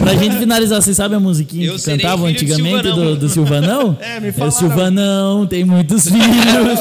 Pra 0.00 0.14
gente 0.16 0.36
finalizar, 0.38 0.80
vocês 0.82 0.96
sabem 0.96 1.18
a 1.18 1.20
musiquinha 1.20 1.66
Eu 1.66 1.76
que 1.76 1.84
cantavam 1.84 2.26
antigamente 2.26 2.82
Silvanão. 2.82 3.04
do, 3.04 3.16
do 3.16 3.28
Silvanão? 3.28 3.98
É, 4.02 4.18
me 4.20 4.28
É, 4.28 4.32
falaram. 4.32 4.50
Silvanão 4.52 5.46
tem 5.46 5.64
muitos 5.64 6.08
filhos. 6.08 6.80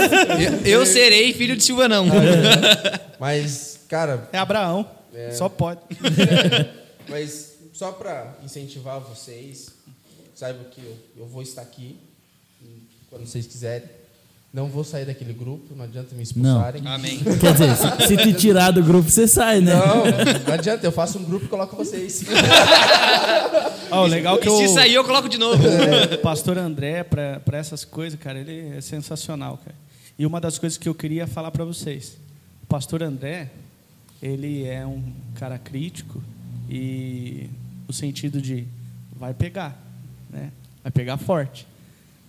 Eu, 0.66 0.80
eu 0.80 0.86
serei 0.86 1.34
filho 1.34 1.58
de 1.58 1.64
Silvanão. 1.64 2.06
Mas, 3.20 3.80
cara, 3.90 4.30
É 4.32 4.38
Abraão. 4.38 4.86
É. 5.14 5.32
Só 5.32 5.50
pode. 5.50 5.80
Mas 7.10 7.56
só 7.74 7.92
para 7.92 8.36
incentivar 8.44 9.00
vocês, 9.00 9.70
saibam 10.36 10.66
que 10.66 10.82
eu, 10.82 10.98
eu 11.18 11.26
vou 11.28 11.42
estar 11.42 11.62
aqui 11.62 11.98
quando 13.10 13.26
vocês 13.26 13.46
quiserem. 13.46 13.88
Não 14.54 14.68
vou 14.68 14.84
sair 14.84 15.06
daquele 15.06 15.32
grupo, 15.32 15.74
não 15.74 15.86
adianta 15.86 16.14
me 16.14 16.24
expulsarem. 16.24 16.82
Amém. 16.86 17.20
Quer 17.40 17.54
dizer, 17.54 17.76
se, 17.76 18.08
se 18.08 18.18
te 18.18 18.34
tirar 18.34 18.72
do 18.72 18.84
grupo, 18.84 19.10
você 19.10 19.26
sai, 19.26 19.62
né? 19.62 19.74
Não, 19.74 20.04
não 20.46 20.54
adianta, 20.54 20.86
eu 20.86 20.92
faço 20.92 21.18
um 21.20 21.24
grupo 21.24 21.46
e 21.46 21.48
coloco 21.48 21.74
vocês. 21.74 22.22
Ó, 23.90 24.04
o 24.04 24.08
legal 24.08 24.38
que 24.38 24.50
E 24.50 24.58
se 24.58 24.66
o 24.66 24.74
sair, 24.74 24.94
eu 24.94 25.06
coloco 25.06 25.30
de 25.30 25.38
novo. 25.38 25.64
o 26.14 26.18
pastor 26.18 26.58
André, 26.58 27.04
para 27.04 27.58
essas 27.58 27.86
coisas, 27.86 28.20
cara, 28.20 28.40
ele 28.40 28.76
é 28.76 28.82
sensacional, 28.82 29.58
cara. 29.58 29.76
E 30.20 30.26
uma 30.26 30.42
das 30.42 30.60
coisas 30.60 30.78
que 30.78 30.90
eu 30.90 30.96
queria 30.96 31.26
falar 31.28 31.52
para 31.52 31.64
vocês. 31.64 32.18
O 32.64 32.66
pastor 32.66 33.02
André, 33.04 33.52
ele 34.22 34.66
é 34.66 34.86
um 34.86 35.02
cara 35.36 35.58
crítico 35.58 36.22
e 36.72 37.50
o 37.86 37.92
sentido 37.92 38.42
de 38.42 38.66
vai 39.14 39.34
pegar, 39.34 39.78
né? 40.30 40.52
Vai 40.82 40.92
pegar 40.92 41.18
forte. 41.18 41.68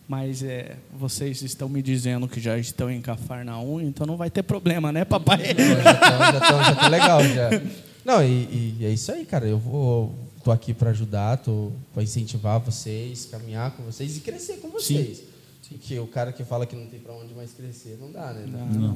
Mas 0.09 0.43
é, 0.43 0.77
vocês 0.93 1.41
estão 1.43 1.69
me 1.69 1.81
dizendo 1.81 2.27
que 2.27 2.41
já 2.41 2.59
estão 2.59 2.91
em 2.91 3.01
Cafarnaum, 3.01 3.81
então 3.81 4.05
não 4.05 4.17
vai 4.17 4.29
ter 4.29 4.43
problema, 4.43 4.91
né, 4.91 5.05
papai? 5.05 5.39
já 5.85 5.95
tá, 5.95 6.33
já 6.33 6.41
tá, 6.41 6.63
já 6.65 6.75
tá 6.75 6.89
legal 6.89 7.23
já. 7.23 7.51
Não, 8.05 8.23
e, 8.23 8.77
e 8.81 8.85
é 8.85 8.91
isso 8.91 9.13
aí, 9.13 9.25
cara. 9.25 9.47
Eu 9.47 9.59
vou 9.59 10.13
tô 10.43 10.51
aqui 10.51 10.75
para 10.75 10.91
ajudar, 10.91 11.37
tô 11.37 11.71
para 11.95 12.03
incentivar 12.03 12.59
vocês, 12.59 13.27
caminhar 13.27 13.71
com 13.71 13.85
vocês 13.85 14.17
e 14.17 14.21
crescer 14.21 14.57
com 14.57 14.69
vocês. 14.69 15.23
Porque 15.73 15.99
o 15.99 16.07
cara 16.07 16.33
que 16.33 16.45
fala 16.45 16.65
que 16.67 16.77
não 16.77 16.87
tem 16.87 17.01
para 17.01 17.13
onde 17.15 17.35
mais 17.35 17.51
crescer, 17.53 17.99
não 18.01 18.11
dá, 18.13 18.33
né? 18.33 18.45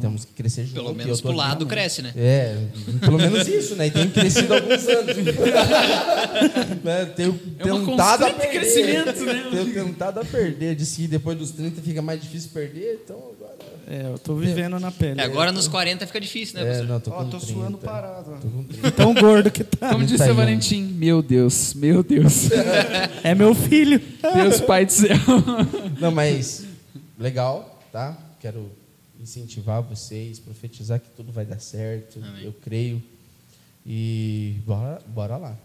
Temos 0.01 0.25
que 0.25 0.33
crescer 0.33 0.63
junto. 0.65 0.75
Pelo 0.75 0.95
menos 0.95 1.21
pro 1.21 1.31
aqui 1.31 1.39
lado 1.39 1.49
realmente. 1.67 1.69
cresce, 1.69 2.03
né? 2.03 2.13
É, 2.17 2.57
pelo 3.01 3.19
menos 3.19 3.47
isso, 3.49 3.75
né? 3.77 3.87
E 3.89 3.91
tenho 3.91 4.11
crescido 4.11 4.53
há 4.55 4.57
alguns 4.59 4.87
anos. 4.89 5.17
né? 6.85 7.05
Tenho 7.17 7.39
É 7.59 7.73
uma 7.73 7.87
tentado 7.87 8.25
a 8.27 8.31
perder. 8.31 8.59
crescimento, 8.61 9.25
né? 9.25 9.47
Tenho 9.51 9.73
tentado 9.75 10.21
a 10.21 10.25
perder. 10.25 10.75
Disse 10.75 11.03
que 11.03 11.09
depois 11.09 11.37
dos 11.39 11.51
30 11.53 11.81
fica 11.83 12.03
mais 12.03 12.21
difícil 12.21 12.51
perder, 12.53 13.01
então 13.05 13.17
agora. 13.17 13.57
É, 13.89 14.03
eu 14.13 14.19
tô 14.19 14.35
vivendo 14.35 14.81
na 14.81 14.91
pele. 14.91 15.21
É, 15.21 15.25
agora 15.25 15.53
nos 15.53 15.69
40 15.69 16.07
fica 16.09 16.21
difícil, 16.21 16.59
né, 16.61 16.81
É, 16.81 16.83
não, 16.83 16.99
tô 16.99 17.13
Ó, 17.13 17.19
com 17.23 17.31
tô 17.31 17.39
30. 17.39 17.53
suando 17.53 17.79
parado. 17.79 18.33
Tô 18.43 18.49
com 18.49 18.65
30. 18.65 18.91
Tão 18.91 19.15
gordo 19.15 19.49
que 19.51 19.63
tá. 19.63 19.91
Como 19.93 20.01
disse 20.05 20.15
o 20.15 20.19
31. 20.27 20.35
Valentim, 20.35 20.83
meu 20.83 21.23
Deus, 21.23 21.73
meu 21.75 22.03
Deus. 22.03 22.49
É 23.23 23.33
meu 23.35 23.55
filho. 23.55 24.01
Deus 24.35 24.61
Pai 24.61 24.85
do 24.87 24.93
céu. 24.93 25.17
Não, 26.01 26.11
mas 26.11 26.65
legal, 27.19 27.79
tá? 27.93 28.17
Quero 28.41 28.71
incentivar 29.21 29.83
vocês, 29.83 30.39
profetizar 30.39 31.01
que 31.01 31.09
tudo 31.11 31.33
vai 31.33 31.45
dar 31.45 31.59
certo. 31.61 32.19
Amém. 32.23 32.45
Eu 32.45 32.53
creio. 32.53 33.03
E 33.85 34.57
bora, 34.67 35.01
bora 35.09 35.37
lá. 35.37 35.57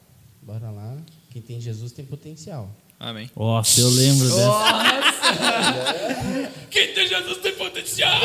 Bora 0.41 0.69
lá. 0.71 0.97
Quem 1.31 1.41
tem 1.41 1.59
Jesus 1.61 1.91
tem 1.91 2.05
potencial. 2.05 2.69
Amém. 2.99 3.29
Nossa, 3.35 3.81
eu 3.81 3.89
lembro 3.89 4.27
dessa. 4.29 4.51
Quem 6.69 6.93
tem 6.93 7.07
Jesus 7.07 7.37
tem 7.39 7.53
potencial. 7.55 8.19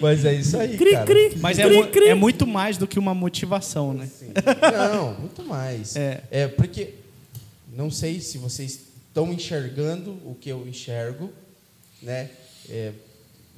Mas 0.00 0.24
é 0.24 0.34
isso 0.34 0.56
aí, 0.58 0.76
Cri, 0.76 0.90
cara. 0.92 1.06
cri, 1.06 1.32
Mas 1.40 1.58
é, 1.58 1.64
cri, 1.66 1.76
mu- 1.76 1.86
cri. 1.88 2.08
é 2.08 2.14
muito 2.14 2.46
mais 2.46 2.76
do 2.76 2.86
que 2.86 2.98
uma 2.98 3.14
motivação, 3.14 3.94
né? 3.94 4.06
Sim. 4.06 4.32
Não, 4.92 5.14
muito 5.14 5.42
mais. 5.44 5.96
É. 5.96 6.46
porque 6.48 6.94
não 7.72 7.90
sei 7.90 8.20
se 8.20 8.36
vocês 8.38 8.80
estão 9.14 9.32
enxergando 9.32 10.18
o 10.24 10.34
que 10.34 10.48
eu 10.48 10.66
enxergo, 10.66 11.30
né? 12.02 12.28
É, 12.68 12.92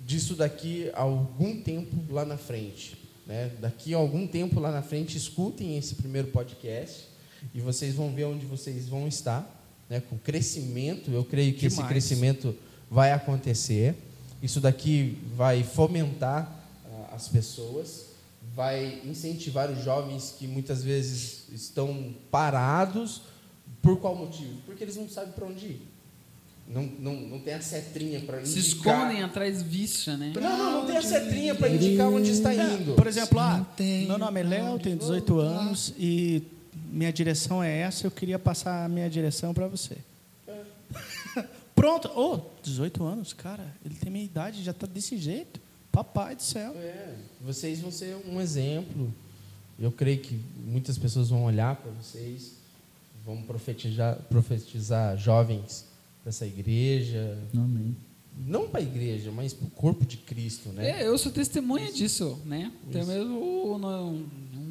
disso 0.05 0.35
daqui 0.35 0.91
a 0.93 1.01
algum 1.01 1.63
tempo 1.63 1.97
lá 2.13 2.27
na 2.27 2.37
frente, 2.37 2.99
né? 3.27 3.51
Daqui 3.59 3.95
a 3.95 3.97
algum 3.97 4.27
tempo 4.27 4.61
lá 4.61 4.71
na 4.71 4.83
frente, 4.83 5.17
escutem 5.17 5.79
esse 5.79 5.95
primeiro 5.95 6.29
podcast 6.29 7.09
e 7.55 7.61
vocês 7.63 7.95
vão 7.95 8.13
ver 8.13 8.25
onde 8.25 8.45
vocês 8.45 8.87
vão 8.87 9.09
estar, 9.09 9.51
né? 9.89 9.99
Com 9.99 10.19
crescimento, 10.19 11.11
eu 11.11 11.25
creio 11.25 11.55
que 11.55 11.65
esse 11.65 11.77
Demais. 11.77 11.91
crescimento 11.91 12.55
vai 12.91 13.13
acontecer. 13.13 13.95
Isso 14.43 14.61
daqui 14.61 15.17
vai 15.35 15.63
fomentar 15.63 16.55
ah, 16.85 17.15
as 17.15 17.29
pessoas, 17.29 18.09
vai 18.55 19.01
incentivar 19.07 19.71
os 19.71 19.83
jovens 19.83 20.35
que 20.39 20.47
muitas 20.47 20.85
vezes 20.85 21.47
estão 21.51 22.15
parados. 22.31 23.23
Por 23.87 24.01
qual 24.01 24.17
motivo? 24.17 24.57
Porque 24.67 24.83
eles 24.83 24.97
não 24.97 25.09
sabem 25.09 25.33
para 25.33 25.47
onde 25.47 25.67
ir. 25.67 25.83
Não, 26.69 26.83
não, 26.83 27.15
não 27.15 27.39
tem 27.39 27.55
a 27.55 27.61
setrinha 27.61 28.21
para 28.21 28.41
indicar. 28.41 28.53
Se 28.53 28.69
escondem 28.69 29.23
atrás 29.23 29.63
bicha, 29.63 30.17
né? 30.17 30.33
Não, 30.35 30.43
não, 30.43 30.73
não 30.81 30.87
tem 30.87 30.97
a 30.97 31.03
setrinha 31.03 31.55
para 31.55 31.69
indicar 31.69 32.09
onde 32.09 32.31
está 32.33 32.53
indo. 32.53 32.95
Por 32.95 33.07
exemplo, 33.07 33.39
ah, 33.39 33.65
meu 33.79 34.19
nome 34.19 34.41
é 34.41 34.43
Léo, 34.43 34.79
tenho 34.81 34.97
18 34.97 35.39
anos 35.39 35.95
e 35.97 36.43
minha 36.91 37.13
direção 37.13 37.63
é 37.63 37.79
essa, 37.79 38.07
eu 38.07 38.11
queria 38.11 38.39
passar 38.39 38.85
a 38.85 38.89
minha 38.89 39.09
direção 39.09 39.55
para 39.55 39.69
você. 39.69 39.97
Pronto. 41.75 42.11
Oh, 42.17 42.41
18 42.63 43.05
anos, 43.05 43.33
cara, 43.33 43.65
ele 43.85 43.95
tem 43.95 44.11
minha 44.11 44.25
idade, 44.25 44.65
já 44.65 44.73
está 44.73 44.89
desse 44.89 45.17
jeito. 45.17 45.61
Papai 45.93 46.35
do 46.35 46.43
céu. 46.43 46.73
É, 46.77 47.15
vocês 47.41 47.81
vão 47.81 47.93
ser 47.93 48.17
um 48.29 48.41
exemplo. 48.41 49.15
Eu 49.79 49.93
creio 49.93 50.19
que 50.19 50.39
muitas 50.67 50.99
pessoas 50.99 51.29
vão 51.29 51.45
olhar 51.45 51.77
para 51.77 51.91
vocês, 51.93 52.56
vão 53.27 53.43
profetizar, 53.43 54.17
profetizar 54.31 55.19
jovens 55.19 55.85
dessa 56.25 56.47
igreja, 56.47 57.37
Amém. 57.53 57.97
não 58.39 58.69
para 58.69 58.79
a 58.79 58.83
igreja, 58.83 59.33
mas 59.33 59.53
para 59.53 59.67
o 59.67 59.71
corpo 59.71 60.07
de 60.07 60.17
Cristo, 60.17 60.69
né? 60.69 61.03
É, 61.03 61.09
eu 61.09 61.19
sou 61.19 61.33
testemunha 61.33 61.93
disso, 61.93 62.41
né? 62.47 62.71
Até 62.89 63.01
Isso. 63.01 63.09
mesmo 63.09 63.79
no, 63.79 64.07
um 64.07 64.27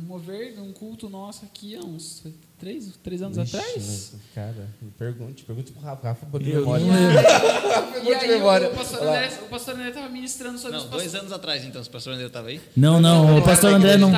mover, 0.08 0.58
um 0.60 0.72
culto 0.72 1.10
nosso 1.10 1.44
aqui 1.44 1.76
há 1.76 1.82
uns 1.82 2.24
três, 2.58 2.92
três 3.04 3.22
anos 3.22 3.38
Ixi, 3.38 3.58
atrás. 3.58 3.76
mas, 3.76 4.14
cara, 4.34 4.70
me 4.82 4.92
pergunte, 4.92 5.44
pergunte 5.44 5.72
pro 5.74 5.82
Rafa, 5.82 6.08
Rafa 6.10 6.40
de 6.40 6.50
Eu 6.52 6.60
memória. 6.62 6.86
E 8.06 8.14
aí 8.14 8.28
memória. 8.28 8.70
o 8.70 8.76
pastor. 8.76 9.02
André, 9.02 9.40
o 9.42 9.50
pastor 9.50 9.74
André 9.76 9.90
estava 9.90 10.10
ministrando 10.10 10.58
sobre 10.60 10.78
Não, 10.78 10.88
dois 10.88 11.16
anos 11.16 11.32
atrás, 11.32 11.66
então, 11.66 11.82
se 11.84 11.90
o 11.90 11.92
pastor 11.92 12.14
André 12.14 12.28
estava 12.28 12.48
aí. 12.50 12.62
Não, 12.76 13.02
não, 13.02 13.38
o 13.38 13.42
pastor 13.42 13.74
André 13.74 13.98
não. 13.98 14.12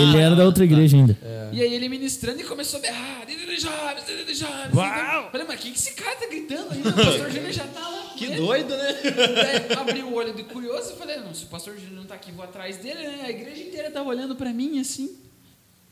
Ele 0.00 0.18
era 0.18 0.34
da 0.34 0.44
outra 0.44 0.64
igreja 0.64 0.96
ainda. 0.96 1.16
E 1.52 1.60
aí 1.60 1.74
ele 1.74 1.88
ministrando 1.88 2.40
e 2.40 2.44
começou 2.44 2.78
a 2.78 2.82
berrar. 2.82 3.24
Jovens, 3.58 4.04
de 4.26 4.34
jovens. 4.34 4.74
Uau! 4.74 5.30
Falei, 5.30 5.46
mas 5.46 5.60
quem 5.60 5.72
que 5.72 5.78
esse 5.78 5.92
cara 5.94 6.16
tá 6.16 6.26
gritando 6.26 6.72
aí? 6.72 6.80
O 6.80 6.84
pastor 6.94 7.30
Júnior 7.30 7.52
já 7.52 7.66
tá 7.66 7.80
lá. 7.88 8.12
Que 8.16 8.28
né? 8.28 8.36
doido, 8.36 8.76
né? 8.76 8.92
Daí, 9.02 9.78
abri 9.78 10.02
o 10.02 10.12
olho 10.14 10.32
de 10.34 10.44
curioso 10.44 10.92
e 10.92 10.96
falei, 10.96 11.16
não, 11.18 11.34
se 11.34 11.44
o 11.44 11.48
pastor 11.48 11.74
Júnior 11.76 11.92
não 11.96 12.04
tá 12.04 12.14
aqui, 12.14 12.30
vou 12.32 12.44
atrás 12.44 12.76
dele, 12.78 13.06
né? 13.08 13.22
A 13.24 13.30
igreja 13.30 13.62
inteira 13.62 13.90
tava 13.90 14.08
olhando 14.08 14.36
pra 14.36 14.52
mim 14.52 14.78
assim. 14.80 15.16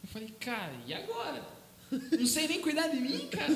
Eu 0.02 0.08
falei, 0.12 0.32
cara, 0.40 0.72
e 0.86 0.94
agora? 0.94 1.42
Não 2.18 2.26
sei 2.26 2.48
nem 2.48 2.60
cuidar 2.60 2.88
de 2.88 2.96
mim, 3.00 3.28
cara. 3.30 3.48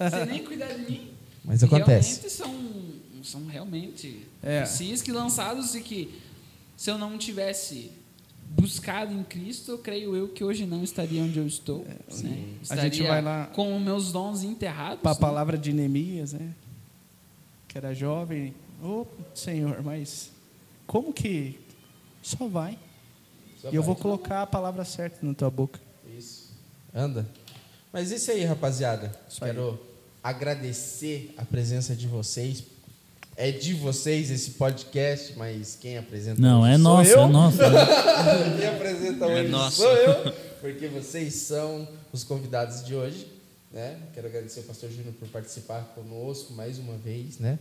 Não 0.00 0.10
sei 0.10 0.24
nem 0.26 0.44
cuidar 0.44 0.68
de 0.68 0.90
mim. 0.90 1.10
Mas 1.44 1.60
E 1.62 1.64
acontece. 1.66 2.20
Realmente 2.20 2.30
são, 2.30 2.84
são 3.22 3.46
realmente 3.46 4.26
É. 4.42 4.64
cis 4.64 5.02
que 5.02 5.12
lançados 5.12 5.74
e 5.74 5.80
que 5.82 6.14
se 6.76 6.90
eu 6.90 6.96
não 6.96 7.18
tivesse 7.18 7.90
buscado 8.50 9.12
em 9.12 9.22
Cristo, 9.24 9.78
creio 9.78 10.14
eu 10.16 10.28
que 10.28 10.42
hoje 10.44 10.64
não 10.66 10.82
estaria 10.84 11.22
onde 11.22 11.38
eu 11.38 11.46
estou. 11.46 11.84
né? 12.22 12.44
A 12.70 12.76
gente 12.76 13.02
vai 13.02 13.20
lá- 13.20 13.46
com 13.46 13.76
os 13.76 13.82
meus 13.82 14.12
dons 14.12 14.42
enterrados. 14.42 15.00
Para 15.00 15.10
a 15.12 15.14
né? 15.14 15.20
palavra 15.20 15.58
de 15.58 15.72
Neemias, 15.72 16.32
né? 16.32 16.54
Que 17.68 17.78
era 17.78 17.94
jovem. 17.94 18.54
Ô, 18.82 19.06
Senhor, 19.34 19.82
mas 19.82 20.30
como 20.86 21.12
que 21.12 21.58
só 22.22 22.46
vai? 22.46 22.78
E 23.72 23.74
eu 23.74 23.82
vou 23.82 23.96
colocar 23.96 24.42
a 24.42 24.46
palavra 24.46 24.84
certa 24.84 25.24
na 25.26 25.32
tua 25.34 25.50
boca. 25.50 25.80
Isso. 26.16 26.52
Anda. 26.94 27.26
Mas 27.92 28.10
isso 28.10 28.30
aí, 28.30 28.44
rapaziada. 28.44 29.18
Isso 29.28 29.42
aí. 29.44 29.50
Quero 29.52 29.80
agradecer 30.22 31.32
a 31.38 31.44
presença 31.44 31.94
de 31.96 32.06
vocês. 32.06 32.62
É 33.36 33.50
de 33.50 33.74
vocês 33.74 34.30
esse 34.30 34.52
podcast, 34.52 35.34
mas 35.36 35.76
quem 35.80 35.98
apresenta 35.98 36.40
Não, 36.40 36.62
hoje 36.62 36.70
é 36.72 36.74
sou 36.76 36.82
nosso, 36.82 37.10
eu. 37.10 37.20
é 37.20 37.28
nosso. 37.28 37.58
quem 38.58 38.68
apresenta 38.68 39.24
É 39.24 39.40
hoje 39.40 39.48
nosso. 39.48 39.76
sou 39.76 39.92
eu, 39.96 40.32
porque 40.60 40.86
vocês 40.88 41.34
são 41.34 41.88
os 42.12 42.22
convidados 42.22 42.84
de 42.84 42.94
hoje. 42.94 43.26
Né? 43.72 43.98
Quero 44.14 44.28
agradecer 44.28 44.60
ao 44.60 44.66
pastor 44.66 44.88
Júnior 44.90 45.12
por 45.18 45.26
participar 45.28 45.80
conosco 45.96 46.52
mais 46.52 46.78
uma 46.78 46.96
vez. 46.96 47.38
Né? 47.40 47.58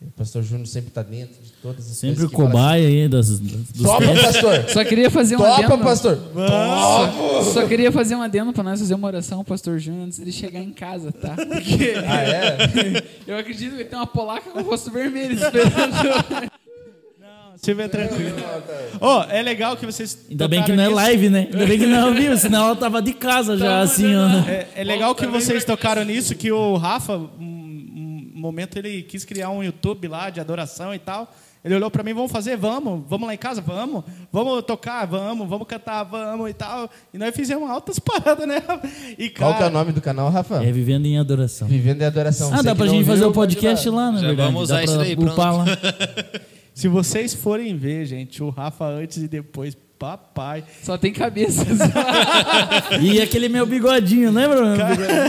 O 0.00 0.10
pastor 0.10 0.42
Júnior 0.42 0.66
sempre 0.66 0.88
está 0.88 1.02
dentro 1.02 1.34
de 1.42 1.50
todas 1.62 1.90
as 1.90 1.96
Sempre 1.96 2.16
coisas 2.16 2.24
o 2.26 2.28
que 2.30 2.36
fala 2.36 2.50
cobaia 2.50 2.86
aí 2.88 3.08
das, 3.08 3.40
Topa, 3.82 4.06
pastor! 4.22 4.64
Só 4.68 4.84
queria 4.84 5.10
fazer 5.10 5.36
um 5.36 5.38
Topa, 5.38 5.54
adendo. 5.64 5.78
pastor! 5.78 6.18
Só, 6.34 7.42
só 7.54 7.66
queria 7.66 7.90
fazer 7.90 8.14
um 8.14 8.20
adendo 8.22 8.52
para 8.52 8.62
nós 8.64 8.80
fazer 8.80 8.94
uma 8.94 9.06
oração 9.06 9.38
ao 9.38 9.44
pastor 9.44 9.78
Júnior 9.78 10.04
antes 10.06 10.18
dele 10.18 10.30
chegar 10.32 10.60
em 10.60 10.72
casa, 10.72 11.10
tá? 11.10 11.34
Porque 11.36 11.94
Ah, 12.06 12.20
é? 12.22 12.56
eu 13.26 13.38
acredito 13.38 13.76
que 13.76 13.84
tem 13.84 13.98
uma 13.98 14.06
polaca 14.06 14.50
com 14.50 14.58
o 14.60 14.62
rosto 14.62 14.90
vermelho 14.90 15.32
esperando. 15.34 16.52
Se 17.56 17.72
vê 17.72 17.88
tranquilo. 17.88 18.36
Ô, 19.00 19.22
é 19.30 19.40
legal 19.40 19.74
que 19.76 19.86
vocês. 19.86 20.18
Ainda 20.28 20.46
bem 20.48 20.62
que 20.64 20.72
não 20.72 20.82
é 20.82 20.86
nisso. 20.86 20.96
live, 20.96 21.30
né? 21.30 21.48
Ainda 21.50 21.66
bem 21.66 21.78
que 21.78 21.86
não 21.86 21.96
é 21.96 22.00
ao 22.02 22.12
vivo, 22.12 22.36
senão 22.36 22.66
ela 22.66 22.76
tava 22.76 23.00
de 23.00 23.14
casa 23.14 23.56
já, 23.56 23.80
assim, 23.80 24.14
ó. 24.14 24.26
É, 24.46 24.66
é 24.76 24.84
legal 24.84 25.14
que 25.14 25.26
vocês 25.26 25.64
tocaram 25.64 26.04
nisso, 26.04 26.34
que 26.34 26.52
o 26.52 26.76
Rafa, 26.76 27.22
momento, 28.44 28.78
ele 28.78 29.02
quis 29.02 29.24
criar 29.24 29.50
um 29.50 29.62
YouTube 29.62 30.08
lá 30.08 30.30
de 30.30 30.40
adoração 30.40 30.94
e 30.94 30.98
tal. 30.98 31.32
Ele 31.64 31.74
olhou 31.76 31.90
pra 31.90 32.02
mim, 32.02 32.12
vamos 32.12 32.30
fazer? 32.30 32.56
Vamos. 32.58 33.02
Vamos 33.08 33.26
lá 33.26 33.32
em 33.34 33.38
casa? 33.38 33.62
Vamos. 33.62 34.04
Vamos 34.30 34.62
tocar? 34.64 35.06
Vamos. 35.06 35.48
Vamos 35.48 35.66
cantar? 35.66 36.04
Vamos 36.04 36.50
e 36.50 36.52
tal. 36.52 36.90
E 37.12 37.16
nós 37.16 37.34
fizemos 37.34 37.70
altas 37.70 37.98
paradas, 38.00 38.46
né? 38.46 38.62
E, 39.18 39.30
cara, 39.30 39.50
Qual 39.52 39.56
que 39.56 39.62
é 39.62 39.66
o 39.68 39.70
nome 39.70 39.92
do 39.92 40.00
canal, 40.02 40.28
Rafa? 40.28 40.62
É 40.62 40.70
vivendo 40.70 41.06
em 41.06 41.18
adoração. 41.18 41.66
Vivendo 41.66 42.02
em 42.02 42.04
Adoração. 42.04 42.52
Ah, 42.52 42.58
Você 42.58 42.62
dá 42.64 42.74
pra 42.74 42.84
não 42.84 42.92
gente 42.92 43.06
fazer 43.06 43.24
o 43.24 43.32
podcast 43.32 43.88
lá, 43.88 44.12
na 44.12 44.20
Já 44.20 44.26
verdade. 44.28 44.52
vamos 44.52 44.68
Dá 44.68 44.74
usar 44.74 44.84
isso 44.84 44.94
pra 44.94 45.02
daí, 45.04 45.14
upar 45.14 45.56
lá. 45.56 45.64
Se 46.74 46.86
vocês 46.88 47.32
forem 47.32 47.74
ver, 47.76 48.04
gente, 48.04 48.42
o 48.42 48.50
Rafa 48.50 48.84
antes 48.84 49.18
e 49.18 49.28
depois, 49.28 49.74
papai. 49.98 50.64
Só 50.82 50.98
tem 50.98 51.12
cabeças. 51.12 51.66
E 53.00 53.20
aquele 53.20 53.48
meu 53.48 53.66
bigodinho, 53.66 54.30
lembra? 54.30 54.76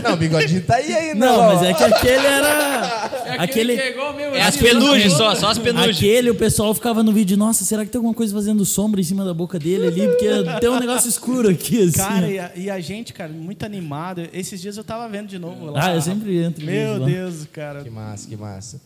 Não, 0.02 0.14
o 0.14 0.16
bigodinho 0.16 0.62
tá 0.62 0.76
aí 0.76 0.92
ainda. 0.92 1.26
Não, 1.26 1.40
ó. 1.40 1.54
mas 1.54 1.62
é 1.62 1.74
que 1.74 1.82
aquele 1.84 2.26
era. 2.26 3.10
É 3.26 3.42
Aquele- 3.42 3.74
que 3.74 3.80
é. 3.82 4.36
É 4.36 4.40
as 4.42 4.48
assim, 4.48 4.64
penugens 4.64 5.12
só, 5.12 5.34
só 5.34 5.48
as 5.50 5.58
penugens. 5.58 5.96
Aquele, 5.96 6.30
o 6.30 6.34
pessoal 6.34 6.72
ficava 6.74 7.02
no 7.02 7.12
vídeo, 7.12 7.36
nossa, 7.36 7.64
será 7.64 7.84
que 7.84 7.90
tem 7.90 7.98
alguma 7.98 8.14
coisa 8.14 8.32
fazendo 8.34 8.64
sombra 8.64 9.00
em 9.00 9.04
cima 9.04 9.24
da 9.24 9.34
boca 9.34 9.58
dele 9.58 9.88
ali? 9.88 10.06
Porque 10.08 10.28
tem 10.60 10.70
um 10.70 10.78
negócio 10.78 11.08
escuro 11.08 11.48
aqui, 11.50 11.82
assim. 11.82 11.98
Cara, 11.98 12.30
e 12.30 12.38
a, 12.38 12.52
e 12.54 12.70
a 12.70 12.80
gente, 12.80 13.12
cara, 13.12 13.32
muito 13.32 13.64
animado. 13.64 14.28
Esses 14.32 14.60
dias 14.60 14.76
eu 14.76 14.84
tava 14.84 15.08
vendo 15.08 15.28
de 15.28 15.38
novo 15.38 15.70
lá. 15.70 15.86
ah, 15.86 15.94
eu 15.94 16.00
sempre 16.00 16.36
entro. 16.42 16.64
Meu 16.64 16.98
lá. 16.98 17.06
Deus, 17.06 17.46
cara. 17.52 17.82
Que 17.82 17.90
massa, 17.90 18.28
que 18.28 18.36
massa. 18.36 18.80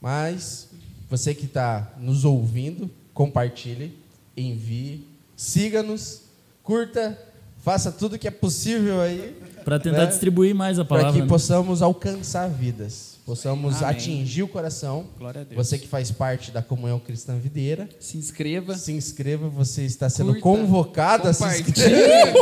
Mas, 0.00 0.68
você 1.08 1.34
que 1.34 1.44
está 1.44 1.92
nos 1.98 2.24
ouvindo, 2.24 2.90
compartilhe, 3.14 3.92
envie, 4.40 5.06
siga-nos, 5.36 6.22
curta, 6.62 7.18
faça 7.64 7.90
tudo 7.92 8.18
que 8.18 8.28
é 8.28 8.30
possível 8.30 9.00
aí 9.00 9.34
Pra 9.64 9.78
tentar 9.78 9.98
Né? 9.98 10.06
distribuir 10.06 10.54
mais 10.54 10.78
a 10.78 10.84
para 10.84 10.96
palavra. 10.98 11.12
que 11.12 11.22
né? 11.22 11.28
possamos 11.28 11.82
alcançar 11.82 12.48
vidas, 12.48 13.18
possamos 13.26 13.82
Amém. 13.82 13.90
atingir 13.96 14.42
o 14.42 14.48
coração. 14.48 15.04
Glória 15.18 15.42
a 15.42 15.44
Deus. 15.44 15.56
Você 15.68 15.76
que 15.76 15.86
faz 15.86 16.10
parte 16.10 16.50
da 16.50 16.62
comunhão 16.62 16.98
cristã 16.98 17.36
videira, 17.36 17.86
Se 18.00 18.16
inscreva. 18.16 18.74
se 18.78 18.92
inscreva, 18.92 19.46
você 19.50 19.82
está 19.84 20.08
sendo 20.08 20.28
Curta, 20.40 20.40
convocado 20.40 21.28
a 21.28 21.34
se 21.34 21.44
inscrever. 21.60 22.32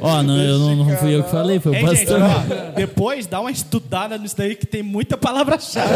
Ó, 0.00 0.22
não, 0.22 0.38
eu 0.38 0.58
não, 0.58 0.76
não 0.76 0.96
fui 0.96 1.14
eu 1.14 1.22
que 1.24 1.30
falei, 1.30 1.60
foi 1.60 1.72
o 1.72 1.74
Hein, 1.74 1.86
gente, 1.88 2.06
pastor. 2.06 2.20
ó, 2.22 2.72
depois 2.74 3.26
dá 3.26 3.40
uma 3.40 3.50
estudada 3.50 4.16
nisso 4.16 4.36
daí 4.38 4.56
que 4.56 4.66
tem 4.66 4.82
muita 4.82 5.18
palavra-chave. 5.18 5.92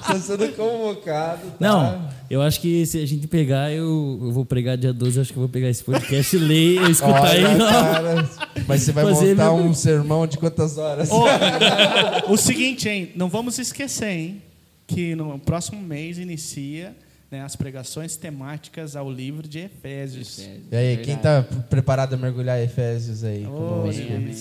Está 0.00 0.20
sendo 0.20 0.48
convocado. 0.54 1.40
tá? 1.42 1.56
Não, 1.58 2.08
eu 2.30 2.42
acho 2.42 2.60
que 2.60 2.84
se 2.86 3.00
a 3.02 3.06
gente 3.06 3.26
pegar, 3.26 3.72
eu, 3.72 4.18
eu 4.22 4.32
vou 4.32 4.44
pregar 4.44 4.76
dia 4.76 4.92
12, 4.92 5.16
eu 5.16 5.22
acho 5.22 5.32
que 5.32 5.38
eu 5.38 5.42
vou 5.42 5.48
pegar 5.48 5.68
esse 5.68 5.82
podcast, 5.84 6.36
ler, 6.38 6.76
eu 6.76 6.90
escutar 6.90 7.26
aí. 7.28 7.44
Olha, 7.44 7.64
ó. 7.64 7.68
cara, 7.70 8.30
mas 8.66 8.82
você 8.82 8.92
vai 8.92 9.04
Fazer 9.04 9.34
montar 9.34 9.52
meu- 9.54 9.64
um 9.64 9.74
sermão 9.74 10.26
de 10.26 10.38
quantas 10.38 10.78
horas? 10.78 11.10
Ô, 11.10 11.24
o 12.32 12.36
seguinte, 12.36 12.88
hein? 12.88 13.12
Não 13.14 13.28
vamos 13.28 13.58
esquecer, 13.58 14.08
hein? 14.10 14.42
Que 14.86 15.14
no 15.14 15.38
próximo 15.38 15.80
mês 15.82 16.18
inicia 16.18 16.94
né, 17.30 17.42
as 17.42 17.56
pregações 17.56 18.16
temáticas 18.16 18.94
ao 18.94 19.10
livro 19.10 19.48
de 19.48 19.58
Efésios. 19.58 20.38
E 20.70 20.76
aí, 20.76 20.96
quem 20.98 21.16
tá 21.16 21.42
preparado 21.68 22.14
a 22.14 22.16
mergulhar 22.16 22.60
em 22.60 22.64
Efésios 22.64 23.24
aí? 23.24 23.44
Oh, 23.46 23.82
amém, 23.82 24.06
Amém, 24.14 24.34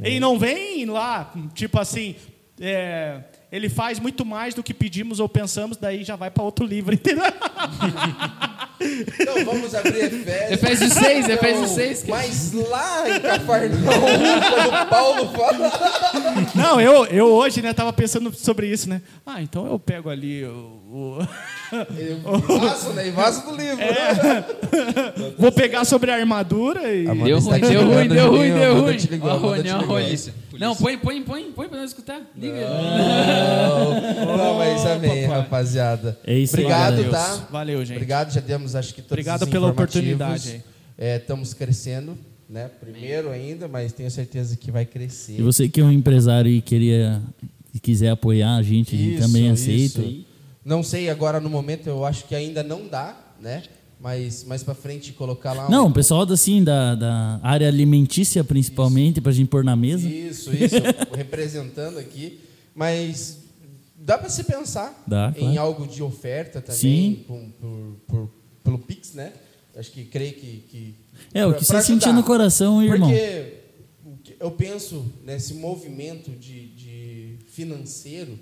amém. 0.00 0.16
E 0.16 0.18
não 0.20 0.38
vem 0.38 0.86
lá, 0.86 1.32
tipo 1.54 1.78
assim, 1.78 2.14
é, 2.58 3.20
ele 3.52 3.68
faz 3.68 4.00
muito 4.00 4.24
mais 4.24 4.54
do 4.54 4.62
que 4.62 4.72
pedimos 4.74 5.20
ou 5.20 5.28
pensamos, 5.28 5.76
daí 5.76 6.02
já 6.02 6.16
vai 6.16 6.30
para 6.30 6.42
outro 6.42 6.64
livro, 6.66 6.92
entendeu? 6.94 7.22
Então 9.20 9.44
vamos 9.44 9.74
abrir 9.74 10.04
Efésios. 10.06 10.50
Efésios 10.52 10.92
6, 10.94 11.24
Então, 11.24 11.34
Efésios 11.36 11.70
6. 11.70 12.02
que- 12.02 12.10
Mas 12.10 12.52
lá 12.52 13.08
em 13.08 13.20
Cafarnaum, 13.20 13.78
quando 13.84 14.88
Paulo 14.88 15.28
fala. 15.32 15.72
Não, 16.54 16.80
eu, 16.80 17.04
eu 17.06 17.26
hoje, 17.26 17.62
né, 17.62 17.72
tava 17.72 17.92
pensando 17.92 18.34
sobre 18.34 18.66
isso, 18.66 18.88
né? 18.88 19.00
Ah, 19.24 19.40
então 19.40 19.66
eu 19.66 19.78
pego 19.78 20.10
ali 20.10 20.44
o. 20.44 20.48
o- 20.90 21.28
Ele 21.96 22.16
vaso, 22.58 22.90
né? 22.94 23.10
Vaso 23.12 23.42
do 23.44 23.56
livro. 23.56 23.78
vou 25.38 25.52
pegar 25.52 25.84
sobre 25.84 26.10
a 26.10 26.16
armadura 26.16 26.92
e. 26.92 27.04
Deu 27.06 27.38
está 27.38 27.50
ruim, 27.52 27.60
deu 27.60 27.82
ruim, 27.86 28.08
deu 28.08 28.30
ruim, 28.30 28.52
deu 28.52 28.80
ruim. 28.82 28.98
Amanda 29.22 29.36
Rony, 29.36 29.62
te 29.62 29.70
ó, 29.70 29.78
ligou. 29.78 29.96
Rony. 29.98 30.32
Não, 30.62 30.76
põe, 30.76 30.96
põe, 30.96 31.20
põe, 31.22 31.50
põe 31.50 31.68
pra 31.68 31.78
nós 31.78 31.90
escutar. 31.90 32.22
Liga. 32.36 32.54
Não, 32.54 34.36
não, 34.36 34.58
mas 34.58 34.86
amém, 34.86 35.22
papai. 35.22 35.40
rapaziada. 35.40 36.18
É 36.24 36.38
isso 36.38 36.56
aí, 36.56 36.62
Obrigado, 36.62 37.10
tá? 37.10 37.48
Valeu, 37.50 37.84
gente. 37.84 37.96
Obrigado, 37.96 38.32
já 38.32 38.40
demos 38.40 38.76
acho 38.76 38.94
que 38.94 39.02
todos 39.02 39.10
Obrigado 39.10 39.42
os 39.42 39.48
pela 39.48 39.70
oportunidade. 39.70 40.62
É, 40.96 41.16
estamos 41.16 41.52
crescendo, 41.52 42.16
né? 42.48 42.70
Primeiro 42.80 43.30
ainda, 43.30 43.66
mas 43.66 43.92
tenho 43.92 44.08
certeza 44.08 44.56
que 44.56 44.70
vai 44.70 44.86
crescer. 44.86 45.40
E 45.40 45.42
você 45.42 45.68
que 45.68 45.80
é 45.80 45.84
um 45.84 45.90
empresário 45.90 46.48
e 46.48 46.60
queria 46.60 47.20
e 47.74 47.80
quiser 47.80 48.10
apoiar 48.10 48.54
a 48.54 48.62
gente, 48.62 48.94
a 48.94 48.98
gente 48.98 49.14
Isso, 49.14 49.26
também 49.26 49.52
isso. 49.52 49.62
aceita. 49.64 50.00
aí. 50.00 50.24
Não 50.64 50.84
sei 50.84 51.10
agora 51.10 51.40
no 51.40 51.50
momento, 51.50 51.88
eu 51.88 52.04
acho 52.04 52.24
que 52.26 52.36
ainda 52.36 52.62
não 52.62 52.86
dá, 52.86 53.16
né? 53.40 53.64
Mas 54.02 54.42
mais 54.42 54.64
para 54.64 54.74
frente 54.74 55.12
colocar 55.12 55.52
lá 55.52 55.68
um- 55.68 55.70
Não, 55.70 55.86
o 55.86 55.92
pessoal 55.92 56.26
da, 56.26 56.34
assim, 56.34 56.64
da, 56.64 56.96
da 56.96 57.40
área 57.42 57.68
alimentícia, 57.68 58.42
principalmente, 58.42 59.20
pra 59.20 59.30
gente 59.30 59.46
pôr 59.48 59.62
na 59.62 59.76
mesa. 59.76 60.08
Isso, 60.08 60.52
isso, 60.52 60.74
representando 61.14 61.98
aqui. 61.98 62.40
Mas 62.74 63.38
dá 63.96 64.18
para 64.18 64.28
se 64.28 64.42
pensar 64.42 65.04
Dá, 65.06 65.32
em 65.36 65.40
claro. 65.40 65.60
algo 65.60 65.86
de 65.86 66.02
oferta 66.02 66.60
também, 66.60 66.80
Sim. 66.80 67.24
com- 67.28 67.48
por- 67.60 67.96
por- 68.08 68.30
pelo 68.64 68.78
Pix, 68.78 69.14
né? 69.14 69.32
Acho 69.76 69.90
que 69.92 70.04
creio 70.04 70.34
que. 70.34 70.64
que 70.68 70.94
É, 71.32 71.46
o 71.46 71.50
pra- 71.50 71.58
que 71.60 71.64
pra 71.66 71.80
você 71.80 71.86
sentir 71.86 72.06
ajudar. 72.06 72.20
no 72.20 72.26
coração, 72.26 72.82
irmão. 72.82 73.08
Porque 73.08 73.54
o 74.04 74.16
que 74.22 74.34
eu 74.40 74.50
penso 74.50 75.04
nesse 75.24 75.54
movimento 75.54 76.30
de, 76.32 76.66
de 76.70 77.36
financeiro 77.46 78.36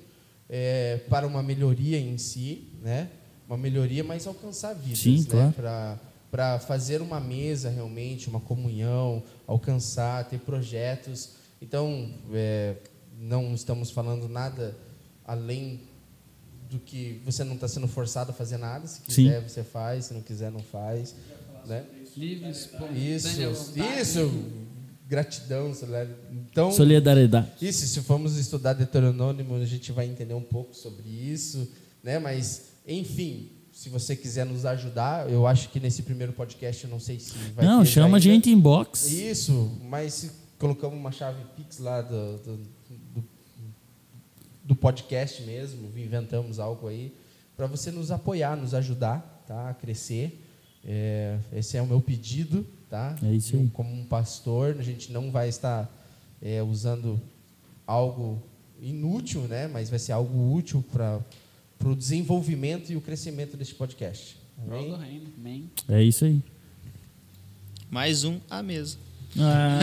é, 0.48 0.96
para 1.10 1.26
uma 1.26 1.42
melhoria 1.42 1.98
em 2.00 2.16
si, 2.18 2.62
né? 2.82 3.08
Uma 3.50 3.58
melhoria, 3.58 4.04
mas 4.04 4.26
alcançar 4.28 4.74
vidas, 4.74 5.00
Sim, 5.00 5.18
né? 5.18 5.26
claro. 5.28 5.52
Para 5.52 5.98
para 6.30 6.60
fazer 6.60 7.02
uma 7.02 7.18
mesa 7.18 7.68
realmente, 7.68 8.28
uma 8.28 8.38
comunhão, 8.38 9.22
alcançar, 9.46 10.28
ter 10.28 10.38
projetos. 10.38 11.30
Então, 11.60 12.08
é, 12.32 12.76
não 13.18 13.52
estamos 13.52 13.90
falando 13.90 14.28
nada 14.28 14.76
além 15.24 15.80
do 16.70 16.78
que 16.78 17.20
você 17.24 17.42
não 17.42 17.56
está 17.56 17.66
sendo 17.66 17.88
forçado 17.88 18.30
a 18.30 18.32
fazer 18.32 18.58
nada. 18.58 18.86
Se 18.86 19.00
Sim. 19.08 19.24
quiser, 19.24 19.40
você 19.40 19.64
faz. 19.64 20.04
Se 20.06 20.14
não 20.14 20.22
quiser, 20.22 20.52
não 20.52 20.60
faz. 20.60 21.16
Né? 21.66 21.84
Livre, 22.16 22.48
espontânea 22.48 23.16
Isso, 23.16 23.28
isso. 24.00 24.44
gratidão, 25.06 25.72
então 26.30 26.70
solidariedade. 26.72 27.50
Isso, 27.60 27.86
se 27.86 28.00
formos 28.02 28.36
estudar 28.36 28.72
Deuteronômio, 28.74 29.54
a 29.56 29.64
gente 29.64 29.90
vai 29.90 30.06
entender 30.06 30.34
um 30.34 30.42
pouco 30.42 30.74
sobre 30.74 31.08
isso, 31.08 31.68
né? 32.02 32.18
Mas, 32.18 32.69
enfim, 32.86 33.50
se 33.72 33.88
você 33.88 34.16
quiser 34.16 34.44
nos 34.44 34.64
ajudar, 34.66 35.30
eu 35.30 35.46
acho 35.46 35.68
que 35.70 35.80
nesse 35.80 36.02
primeiro 36.02 36.32
podcast, 36.32 36.84
eu 36.84 36.90
não 36.90 37.00
sei 37.00 37.18
se 37.18 37.32
vai 37.54 37.64
Não, 37.64 37.84
chama 37.84 38.16
a 38.16 38.20
gente 38.20 38.50
em 38.50 38.58
box. 38.58 39.10
Isso, 39.10 39.78
mas 39.84 40.30
colocamos 40.58 40.98
uma 40.98 41.12
chave 41.12 41.42
Pix 41.56 41.78
lá 41.78 42.02
do, 42.02 42.38
do, 42.38 42.56
do, 42.56 43.24
do 44.64 44.76
podcast 44.76 45.42
mesmo, 45.42 45.90
inventamos 45.96 46.58
algo 46.58 46.88
aí, 46.88 47.14
para 47.56 47.66
você 47.66 47.90
nos 47.90 48.10
apoiar, 48.10 48.56
nos 48.56 48.74
ajudar 48.74 49.44
tá, 49.46 49.70
a 49.70 49.74
crescer. 49.74 50.46
É, 50.84 51.38
esse 51.52 51.76
é 51.76 51.82
o 51.82 51.86
meu 51.86 52.00
pedido, 52.00 52.66
tá? 52.88 53.16
É 53.22 53.32
isso 53.32 53.56
aí. 53.56 53.62
Eu, 53.62 53.70
como 53.72 53.92
um 53.92 54.04
pastor, 54.04 54.76
a 54.78 54.82
gente 54.82 55.12
não 55.12 55.30
vai 55.30 55.48
estar 55.48 55.90
é, 56.40 56.62
usando 56.62 57.20
algo 57.86 58.42
inútil, 58.80 59.42
né? 59.42 59.66
Mas 59.68 59.90
vai 59.90 59.98
ser 59.98 60.12
algo 60.12 60.54
útil 60.54 60.84
para 60.92 61.20
o 61.88 61.96
desenvolvimento 61.96 62.90
e 62.92 62.96
o 62.96 63.00
crescimento 63.00 63.56
deste 63.56 63.74
podcast. 63.74 64.36
Amém? 64.66 64.96
reino. 64.96 65.26
Amém. 65.38 65.70
É 65.88 66.02
isso 66.02 66.24
aí. 66.24 66.42
Mais 67.90 68.24
um 68.24 68.38
à 68.48 68.62
mesa. 68.62 68.98
Ah. 69.38 69.78